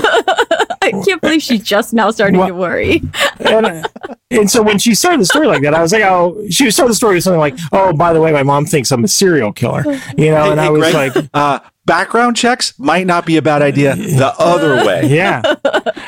I 0.83 0.91
can't 1.05 1.21
believe 1.21 1.43
she's 1.43 1.63
just 1.63 1.95
now 1.95 2.11
starting 2.11 2.39
Well- 2.39 2.49
to 2.49 2.55
worry. 2.55 3.03
and, 3.41 3.67
uh, 3.67 3.83
and 4.31 4.51
so 4.51 4.63
when 4.63 4.79
she 4.79 4.95
started 4.95 5.21
the 5.21 5.27
story 5.27 5.47
like 5.47 5.63
that, 5.63 5.75
I 5.75 5.81
was 5.81 5.93
like, 5.93 6.03
oh, 6.03 6.45
she 6.51 6.71
started 6.71 6.91
the 6.91 6.97
story 6.97 7.15
with 7.17 7.25
something 7.25 7.41
like, 7.41 7.57
oh, 7.73 7.93
by 7.93 8.13
the 8.13 8.21
way, 8.21 8.33
my 8.33 8.43
mom 8.43 8.67
thinks 8.67 8.91
I'm 8.93 9.05
a 9.05 9.09
serial 9.09 9.53
killer, 9.53 9.83
you 10.17 10.31
know, 10.31 10.51
and 10.51 10.61
Hey, 10.61 10.67
I 10.67 10.71
was 10.71 10.81
Greg, 10.93 11.15
like, 11.17 11.31
uh, 11.35 11.61
background 11.87 12.37
checks 12.37 12.79
might 12.79 13.07
not 13.07 13.27
be 13.27 13.37
a 13.37 13.43
bad 13.43 13.63
idea 13.63 13.95
the 13.95 14.35
other 14.39 14.85
way 14.87 15.07
yeah. 15.09 15.43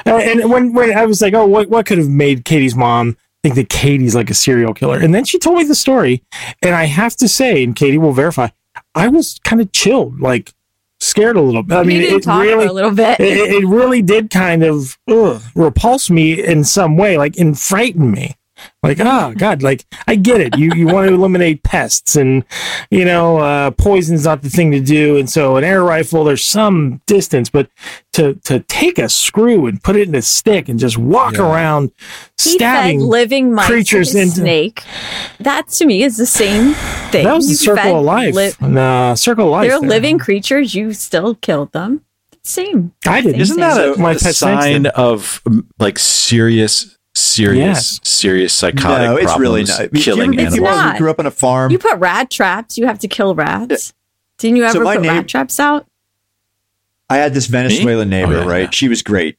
And 0.04 0.40
and 0.40 0.50
when, 0.50 0.72
when 0.72 0.96
I 0.96 1.06
was 1.06 1.20
like, 1.22 1.34
oh, 1.34 1.46
what, 1.46 1.68
what 1.68 1.86
could 1.86 1.98
have 1.98 2.08
made 2.08 2.44
Katie's 2.44 2.74
mom 2.74 3.16
think 3.42 3.54
that 3.54 3.68
Katie's 3.68 4.14
like 4.14 4.30
a 4.30 4.34
serial 4.34 4.74
killer? 4.74 4.98
And 4.98 5.14
then 5.14 5.24
she 5.24 5.38
told 5.38 5.56
me 5.56 5.64
the 5.64 5.74
story, 5.74 6.22
and 6.62 6.74
I 6.74 6.84
have 6.84 7.14
to 7.16 7.28
say, 7.28 7.62
and 7.64 7.74
Katie 7.76 7.98
will 7.98 8.12
verify, 8.12 8.48
I 8.94 9.08
was 9.08 9.38
kind 9.44 9.60
of 9.62 9.72
chilled, 9.72 10.20
like 10.20 10.52
scared 11.06 11.36
a 11.36 11.40
little 11.40 11.62
bit. 11.62 11.76
I 11.76 11.82
mean, 11.82 12.02
it 12.02 12.26
really, 12.26 12.66
a 12.66 12.72
little 12.72 12.90
bit. 12.90 13.20
it, 13.20 13.62
it 13.62 13.66
really 13.66 14.02
did 14.02 14.30
kind 14.30 14.62
of 14.62 14.98
ugh, 15.08 15.42
repulse 15.54 16.10
me 16.10 16.44
in 16.44 16.64
some 16.64 16.96
way, 16.96 17.16
like 17.16 17.36
and 17.38 17.58
frighten 17.58 18.10
me. 18.10 18.36
Like, 18.82 18.98
oh 19.00 19.34
God, 19.36 19.62
like 19.62 19.84
I 20.06 20.14
get 20.16 20.40
it. 20.40 20.56
You 20.56 20.72
you 20.74 20.86
want 20.86 21.08
to 21.08 21.14
eliminate 21.14 21.62
pests, 21.62 22.16
and 22.16 22.44
you 22.90 23.04
know, 23.04 23.38
uh, 23.38 23.70
poison's 23.72 24.24
not 24.24 24.42
the 24.42 24.48
thing 24.50 24.70
to 24.72 24.80
do. 24.80 25.16
And 25.16 25.28
so, 25.28 25.56
an 25.56 25.64
air 25.64 25.82
rifle, 25.82 26.24
there's 26.24 26.44
some 26.44 27.00
distance, 27.06 27.50
but 27.50 27.68
to 28.14 28.34
to 28.44 28.60
take 28.60 28.98
a 28.98 29.08
screw 29.08 29.66
and 29.66 29.82
put 29.82 29.96
it 29.96 30.08
in 30.08 30.14
a 30.14 30.22
stick 30.22 30.68
and 30.68 30.78
just 30.78 30.96
walk 30.98 31.38
around 31.38 31.90
he 32.40 32.50
fed 32.52 32.56
stabbing. 32.58 33.00
living 33.00 33.52
mice 33.54 33.66
creatures 33.66 34.08
with 34.08 34.16
a 34.16 34.22
into- 34.22 34.34
snake. 34.36 34.82
That 35.40 35.68
to 35.68 35.86
me 35.86 36.02
is 36.02 36.16
the 36.16 36.26
same 36.26 36.74
thing. 37.10 37.24
That 37.24 37.34
was 37.34 37.48
the 37.48 37.54
circle 37.54 37.98
of 37.98 38.04
life. 38.04 38.34
li- 38.34 38.52
nah, 38.60 39.14
circle 39.14 39.46
of 39.46 39.50
life. 39.52 39.68
they're 39.68 39.80
there. 39.80 39.88
living 39.88 40.18
creatures. 40.18 40.74
You 40.74 40.92
still 40.92 41.34
killed 41.34 41.72
them. 41.72 42.02
Same. 42.42 42.92
I 43.06 43.22
did. 43.22 43.40
Isn't 43.40 43.58
that 43.58 43.96
a, 43.96 43.98
My 44.00 44.12
a 44.12 44.18
pet 44.18 44.34
sign 44.36 44.84
did. 44.84 44.92
of 44.92 45.42
like 45.80 45.98
serious, 45.98 46.95
serious, 47.16 47.58
Yes. 47.58 48.00
serious 48.02 48.52
psychotic 48.52 49.08
no, 49.08 49.16
it's 49.16 49.38
really 49.38 49.64
not. 49.64 49.78
Did 49.78 49.96
you 49.96 50.02
killing 50.02 50.22
ever 50.22 50.30
meet 50.30 50.40
It's 50.40 50.54
animals? 50.54 50.76
not. 50.76 50.92
who 50.94 50.98
grew 50.98 51.10
up 51.10 51.18
on 51.18 51.26
a 51.26 51.30
farm? 51.30 51.72
You 51.72 51.78
put 51.78 51.96
rat 51.98 52.30
traps. 52.30 52.76
You 52.78 52.86
have 52.86 52.98
to 53.00 53.08
kill 53.08 53.34
rats. 53.34 53.92
Didn't 54.38 54.56
you 54.56 54.64
ever 54.64 54.72
So 54.72 54.84
put 54.84 55.00
neighbor- 55.00 55.14
rat 55.14 55.28
traps 55.28 55.58
out? 55.58 55.86
I 57.08 57.16
had 57.18 57.34
this 57.34 57.46
Venezuelan 57.46 58.08
Me? 58.08 58.22
Oh, 58.22 58.26
neighbor, 58.26 58.38
Oh, 58.40 58.42
yeah, 58.44 58.50
right? 58.50 58.62
yeah. 58.64 58.70
She 58.70 58.88
was 58.88 59.02
great. 59.02 59.38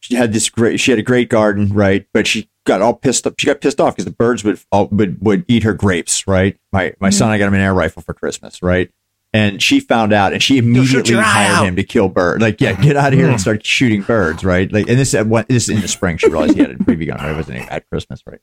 She 0.00 0.14
had 0.14 0.32
this 0.32 0.48
great. 0.48 0.78
She 0.78 0.92
had 0.92 0.98
a 0.98 1.02
great 1.02 1.28
garden, 1.28 1.68
right? 1.74 2.06
But 2.14 2.26
she 2.28 2.48
got 2.64 2.80
all 2.80 2.94
pissed 2.94 3.26
up. 3.26 3.34
She 3.38 3.46
got 3.46 3.60
pissed 3.60 3.80
off 3.80 3.94
because 3.96 4.04
the 4.04 4.12
birds 4.12 4.44
would 4.44 4.60
all, 4.70 4.86
would 4.92 5.20
would 5.20 5.44
eat 5.48 5.64
her 5.64 5.74
grapes, 5.74 6.26
right? 6.28 6.56
My 6.72 6.94
my 7.00 7.08
mm-hmm. 7.08 7.18
son, 7.18 7.30
I 7.30 7.38
got 7.38 7.48
him 7.48 7.54
an 7.54 7.60
air 7.60 7.74
rifle 7.74 8.02
for 8.02 8.14
Christmas, 8.14 8.62
right? 8.62 8.90
And 9.34 9.62
she 9.62 9.80
found 9.80 10.12
out, 10.14 10.32
and 10.32 10.42
she 10.42 10.56
immediately 10.56 11.14
hired 11.14 11.56
out. 11.56 11.66
him 11.66 11.76
to 11.76 11.84
kill 11.84 12.08
birds. 12.08 12.40
Like, 12.40 12.60
yeah, 12.62 12.72
get 12.72 12.96
out 12.96 13.12
of 13.12 13.18
here 13.18 13.28
and 13.28 13.38
start 13.38 13.64
shooting 13.64 14.00
birds, 14.02 14.42
right? 14.42 14.72
Like, 14.72 14.88
and 14.88 14.98
this 14.98 15.12
at 15.14 15.26
one, 15.26 15.44
this 15.48 15.64
is 15.68 15.74
in 15.74 15.82
the 15.82 15.88
spring. 15.88 16.16
She 16.16 16.28
realized 16.30 16.54
he 16.54 16.60
had 16.60 16.70
a 16.70 16.74
BB 16.76 17.08
gun. 17.08 17.18
Right? 17.18 17.32
It 17.32 17.36
wasn't 17.36 17.56
even 17.58 17.68
at 17.68 17.88
Christmas, 17.90 18.22
right? 18.26 18.40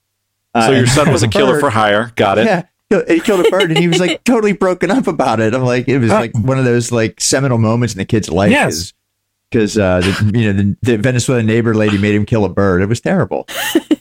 Uh, 0.54 0.68
So 0.68 0.72
your 0.74 0.86
son 0.88 1.12
was 1.12 1.24
a 1.24 1.28
killer 1.28 1.54
bird- 1.54 1.60
for 1.62 1.70
hire. 1.72 2.12
Got 2.16 2.38
it. 2.38 2.46
yeah. 2.46 2.64
He 3.08 3.20
killed 3.20 3.44
a 3.46 3.50
bird 3.50 3.72
and 3.72 3.80
he 3.80 3.88
was 3.88 4.00
like 4.00 4.24
totally 4.26 4.54
broken 4.54 4.92
up 4.92 5.08
about 5.08 5.40
it. 5.40 5.56
I'm 5.56 5.64
like, 5.64 5.88
it 5.88 5.98
was 5.98 6.12
Uh, 6.12 6.20
like 6.20 6.38
one 6.38 6.60
of 6.60 6.66
those 6.66 6.92
like 6.92 7.20
seminal 7.20 7.58
moments 7.58 7.96
in 7.96 7.98
the 7.98 8.06
kid's 8.06 8.30
life. 8.30 8.52
Yes. 8.52 8.94
Because 9.50 9.76
uh, 9.78 10.02
the, 10.02 10.40
you 10.40 10.54
know 10.54 10.62
the, 10.62 10.78
the 10.84 10.98
Venezuelan 10.98 11.48
neighbor 11.48 11.74
lady 11.74 11.98
made 11.98 12.14
him 12.14 12.26
kill 12.28 12.46
a 12.46 12.50
bird. 12.50 12.84
It 12.84 12.88
was 12.90 13.02
terrible. 13.02 13.48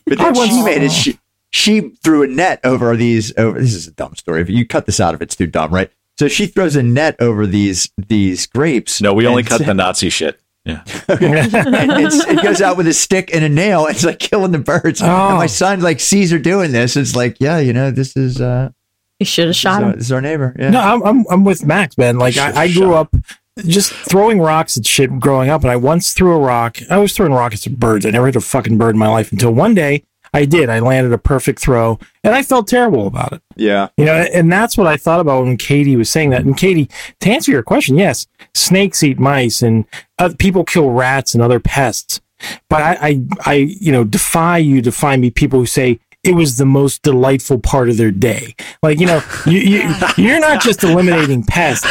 But 0.06 0.18
then 0.18 0.34
she 0.34 0.62
made 0.62 0.82
it. 0.82 0.92
She, 0.92 1.18
she 1.50 1.80
threw 2.02 2.22
a 2.24 2.26
net 2.26 2.60
over 2.62 2.94
these. 2.94 3.32
Over 3.38 3.58
this 3.58 3.72
is 3.74 3.86
a 3.88 3.90
dumb 3.92 4.14
story. 4.16 4.42
If 4.42 4.50
you 4.50 4.66
cut 4.66 4.84
this 4.84 5.00
out, 5.00 5.14
if 5.14 5.22
it's 5.22 5.34
too 5.34 5.46
dumb, 5.46 5.72
right? 5.72 5.90
So 6.18 6.28
she 6.28 6.46
throws 6.46 6.76
a 6.76 6.82
net 6.82 7.16
over 7.20 7.46
these 7.46 7.90
these 7.96 8.46
grapes. 8.46 9.00
No, 9.00 9.12
we 9.14 9.26
only 9.26 9.42
cut 9.42 9.64
the 9.64 9.74
Nazi 9.74 10.10
shit. 10.10 10.40
Yeah. 10.64 10.82
and 11.08 11.18
it's, 12.00 12.26
it 12.26 12.42
goes 12.42 12.62
out 12.62 12.76
with 12.76 12.86
a 12.86 12.94
stick 12.94 13.34
and 13.34 13.44
a 13.44 13.48
nail. 13.48 13.86
It's 13.86 14.04
like 14.04 14.18
killing 14.18 14.52
the 14.52 14.58
birds. 14.58 15.02
Oh. 15.02 15.06
And 15.06 15.36
my 15.36 15.46
son 15.46 15.80
like 15.80 16.00
sees 16.00 16.30
her 16.30 16.38
doing 16.38 16.72
this. 16.72 16.96
It's 16.96 17.14
like, 17.14 17.36
yeah, 17.38 17.58
you 17.58 17.72
know, 17.72 17.90
this 17.90 18.16
is 18.16 18.40
uh, 18.40 18.70
You 19.18 19.26
should 19.26 19.42
have 19.42 19.50
this, 19.50 19.56
shot 19.56 19.80
is 19.80 19.84
our, 19.84 19.90
him. 19.90 19.96
this 19.98 20.06
is 20.06 20.12
our 20.12 20.20
neighbor. 20.22 20.56
Yeah. 20.58 20.70
No, 20.70 20.80
I'm, 20.80 21.02
I'm 21.02 21.24
I'm 21.30 21.44
with 21.44 21.66
Max, 21.66 21.98
man. 21.98 22.18
Like 22.18 22.38
I, 22.38 22.62
I 22.62 22.72
grew 22.72 22.94
up 22.94 23.14
just 23.58 23.92
throwing 23.92 24.40
rocks 24.40 24.76
at 24.76 24.86
shit 24.86 25.18
growing 25.20 25.50
up, 25.50 25.62
and 25.62 25.70
I 25.70 25.76
once 25.76 26.12
threw 26.12 26.32
a 26.32 26.38
rock. 26.38 26.78
I 26.90 26.98
was 26.98 27.12
throwing 27.12 27.32
rockets 27.32 27.66
at 27.66 27.78
birds. 27.78 28.06
I 28.06 28.10
never 28.10 28.26
hit 28.26 28.36
a 28.36 28.40
fucking 28.40 28.78
bird 28.78 28.94
in 28.94 28.98
my 28.98 29.08
life 29.08 29.32
until 29.32 29.52
one 29.52 29.74
day 29.74 30.04
I 30.34 30.46
did. 30.46 30.68
I 30.68 30.80
landed 30.80 31.12
a 31.12 31.18
perfect 31.18 31.60
throw, 31.60 31.98
and 32.24 32.34
I 32.34 32.42
felt 32.42 32.66
terrible 32.66 33.06
about 33.06 33.32
it. 33.32 33.42
Yeah. 33.54 33.88
You 33.96 34.04
know, 34.04 34.14
and 34.14 34.50
that's 34.52 34.76
what 34.76 34.88
I 34.88 34.96
thought 34.96 35.20
about 35.20 35.44
when 35.44 35.56
Katie 35.56 35.94
was 35.94 36.10
saying 36.10 36.30
that. 36.30 36.44
And 36.44 36.56
Katie, 36.56 36.90
to 37.20 37.30
answer 37.30 37.52
your 37.52 37.62
question, 37.62 37.96
yes, 37.96 38.26
snakes 38.52 39.04
eat 39.04 39.20
mice, 39.20 39.62
and 39.62 39.84
uh, 40.18 40.34
people 40.36 40.64
kill 40.64 40.90
rats 40.90 41.34
and 41.34 41.42
other 41.42 41.60
pests. 41.60 42.20
But 42.68 42.82
I, 42.82 42.98
I, 43.00 43.22
I, 43.46 43.54
you 43.54 43.92
know, 43.92 44.02
defy 44.02 44.58
you 44.58 44.82
to 44.82 44.90
find 44.90 45.22
me 45.22 45.30
people 45.30 45.60
who 45.60 45.66
say 45.66 46.00
it 46.24 46.34
was 46.34 46.56
the 46.56 46.66
most 46.66 47.02
delightful 47.02 47.60
part 47.60 47.88
of 47.88 47.96
their 47.96 48.10
day. 48.10 48.56
Like, 48.82 48.98
you 48.98 49.06
know, 49.06 49.22
you, 49.46 49.60
you, 49.60 49.94
you're 50.16 50.40
not 50.40 50.62
just 50.62 50.82
eliminating 50.82 51.44
pests; 51.44 51.86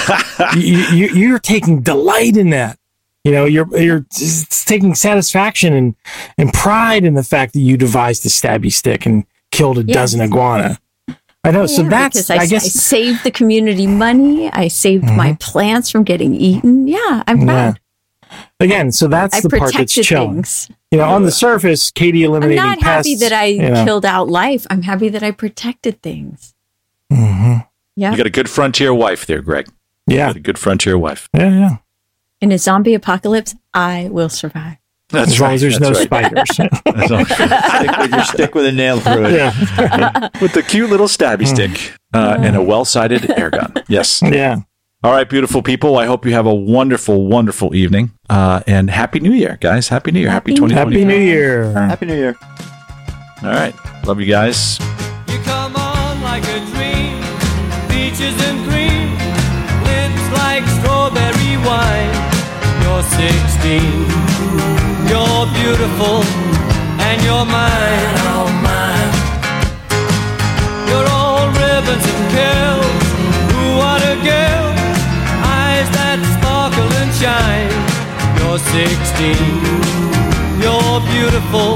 you, 0.57 0.79
you, 0.91 1.07
you're 1.15 1.39
taking 1.39 1.81
delight 1.81 2.35
in 2.35 2.49
that. 2.49 2.77
You 3.23 3.31
know, 3.31 3.45
you're 3.45 3.67
you're 3.79 4.05
taking 4.65 4.95
satisfaction 4.95 5.73
and 5.73 5.95
and 6.37 6.53
pride 6.53 7.05
in 7.05 7.13
the 7.13 7.23
fact 7.23 7.53
that 7.53 7.59
you 7.61 7.77
devised 7.77 8.23
the 8.23 8.29
stabby 8.29 8.71
stick 8.71 9.05
and 9.05 9.25
killed 9.51 9.77
a 9.77 9.83
Yes. 9.83 9.93
dozen 9.95 10.21
iguana. 10.21 10.77
I 11.45 11.51
know. 11.51 11.65
so 11.65 11.83
that's 11.83 12.15
because 12.17 12.29
I, 12.29 12.35
I 12.35 12.39
I 12.39 12.45
guess 12.47 12.71
saved 12.73 13.23
the 13.23 13.31
community 13.31 13.85
money. 13.87 14.49
I 14.51 14.67
saved 14.69 15.05
my 15.05 15.37
plants 15.39 15.89
from 15.89 16.03
getting 16.03 16.33
eaten. 16.35 16.87
Yeah, 16.87 17.23
I'm 17.27 17.41
Yeah. 17.41 17.45
proud. 17.45 17.79
again. 18.59 18.91
So 18.91 19.07
that's 19.07 19.35
I 19.37 19.41
the 19.41 19.49
part 19.49 19.61
that's 19.61 19.71
protected 19.73 20.03
chilling. 20.05 20.33
things. 20.35 20.69
You 20.91 20.97
know, 20.99 21.05
on 21.09 21.23
the 21.23 21.31
surface, 21.31 21.91
Katie 21.91 22.23
I'm 22.23 22.31
eliminating 22.31 22.63
not 22.63 22.79
pests. 22.79 23.07
happy 23.09 23.15
that 23.19 23.31
I 23.33 23.45
you 23.45 23.69
know. 23.69 23.83
killed 23.85 24.05
out 24.05 24.27
life. 24.29 24.65
I'm 24.69 24.81
happy 24.83 25.09
that 25.09 25.23
I 25.23 25.31
protected 25.31 26.01
things. 26.01 26.53
Mhm. 27.11 27.67
Yeah. 27.95 28.11
You 28.11 28.17
got 28.17 28.25
a 28.27 28.31
good 28.31 28.49
frontier 28.49 28.93
wife 28.93 29.25
there, 29.25 29.41
Greg. 29.41 29.69
Yeah, 30.07 30.27
Got 30.27 30.35
a 30.35 30.39
good 30.39 30.57
frontier 30.59 30.97
wife. 30.97 31.29
yeah, 31.33 31.49
yeah. 31.49 31.77
In 32.43 32.51
a 32.51 32.57
zombie 32.57 32.93
apocalypse, 32.93 33.55
I 33.73 34.09
will 34.11 34.27
survive. 34.27 34.75
That's 35.07 35.31
As 35.31 35.39
long 35.39 35.53
as 35.53 35.61
there's 35.61 35.79
no 35.79 35.91
right. 35.91 35.95
spiders. 36.03 36.49
That's 36.57 37.09
all 37.11 37.17
right. 37.23 37.27
stick 37.27 37.97
with 37.99 38.11
your 38.11 38.23
stick 38.25 38.55
with 38.55 38.65
a 38.65 38.71
nail 38.73 38.99
through 38.99 39.27
it. 39.27 39.31
yeah, 39.33 40.29
With 40.41 40.51
the 40.51 40.61
cute 40.61 40.89
little 40.89 41.07
stabby 41.07 41.47
stick 41.47 41.93
uh, 42.13 42.35
and 42.41 42.57
a 42.57 42.61
well-sighted 42.61 43.31
air 43.39 43.49
gun. 43.49 43.73
Yes. 43.87 44.21
yeah. 44.21 44.57
All 45.05 45.13
right, 45.13 45.29
beautiful 45.29 45.61
people. 45.63 45.97
I 45.97 46.05
hope 46.05 46.25
you 46.25 46.33
have 46.33 46.45
a 46.45 46.53
wonderful, 46.53 47.27
wonderful 47.27 47.73
evening. 47.73 48.11
Uh, 48.29 48.61
and 48.67 48.89
Happy 48.89 49.21
New 49.21 49.31
Year, 49.31 49.57
guys. 49.61 49.87
Happy 49.87 50.11
New 50.11 50.19
Year. 50.19 50.29
Happy, 50.29 50.51
Happy 50.51 50.61
New 50.61 50.67
2020. 50.67 50.99
Happy 50.99 51.05
New 51.17 51.25
Year. 51.25 51.71
Happy 51.71 52.05
New 52.07 52.15
Year. 52.15 52.35
All 53.41 53.49
right. 53.51 53.73
Love 54.05 54.19
you 54.19 54.25
guys. 54.25 54.79
You 55.29 55.39
come 55.45 55.77
on 55.77 56.21
like 56.21 56.43
a 56.43 56.59
dream, 56.75 57.21
peaches 57.87 58.35
and 58.43 58.67
cream, 58.67 59.11
lips 59.87 60.25
like 60.39 60.63
strawberry 60.81 61.57
wine. 61.65 61.92
You're 63.03 63.11
16, 63.11 63.83
you're 65.11 65.45
beautiful, 65.59 66.23
and 67.03 67.21
you're 67.21 67.43
mine, 67.43 68.15
oh 68.31 68.47
mine. 68.63 69.11
You're 70.87 71.09
all 71.11 71.47
ribbons 71.51 72.05
and 72.07 72.23
curls. 72.31 73.03
Ooh, 73.59 73.75
what 73.75 74.01
a 74.07 74.15
girl! 74.23 74.71
Eyes 75.43 75.89
that 75.91 76.19
sparkle 76.39 76.91
and 77.03 77.11
shine. 77.19 77.75
You're 78.39 78.59
16, 78.71 79.35
you're 80.63 80.99
beautiful, 81.11 81.75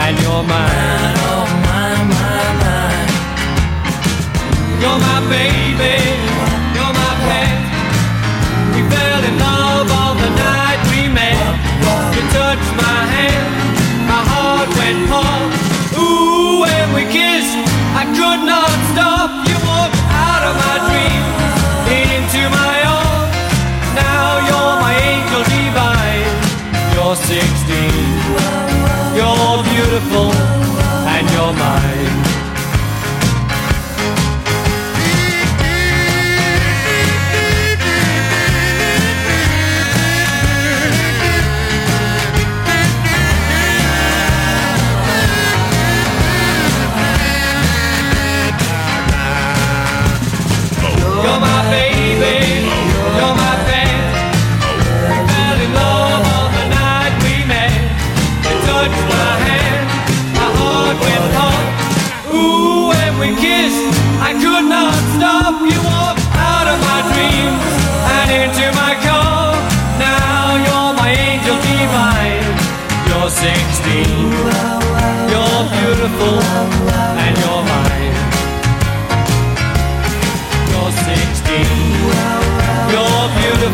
and 0.00 0.16
you're 0.24 0.44
mine, 0.48 1.16
oh 1.28 1.44
mine, 1.68 2.08
mine, 2.08 2.56
mine. 2.64 3.12
You're 4.80 4.96
my 4.96 5.20
baby, 5.28 6.27
could 18.18 18.44
not 18.44 18.68
stop. 18.90 19.47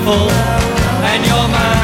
beautiful, 0.04 0.30
and 0.30 1.24
you're 1.26 1.48
mine. 1.48 1.83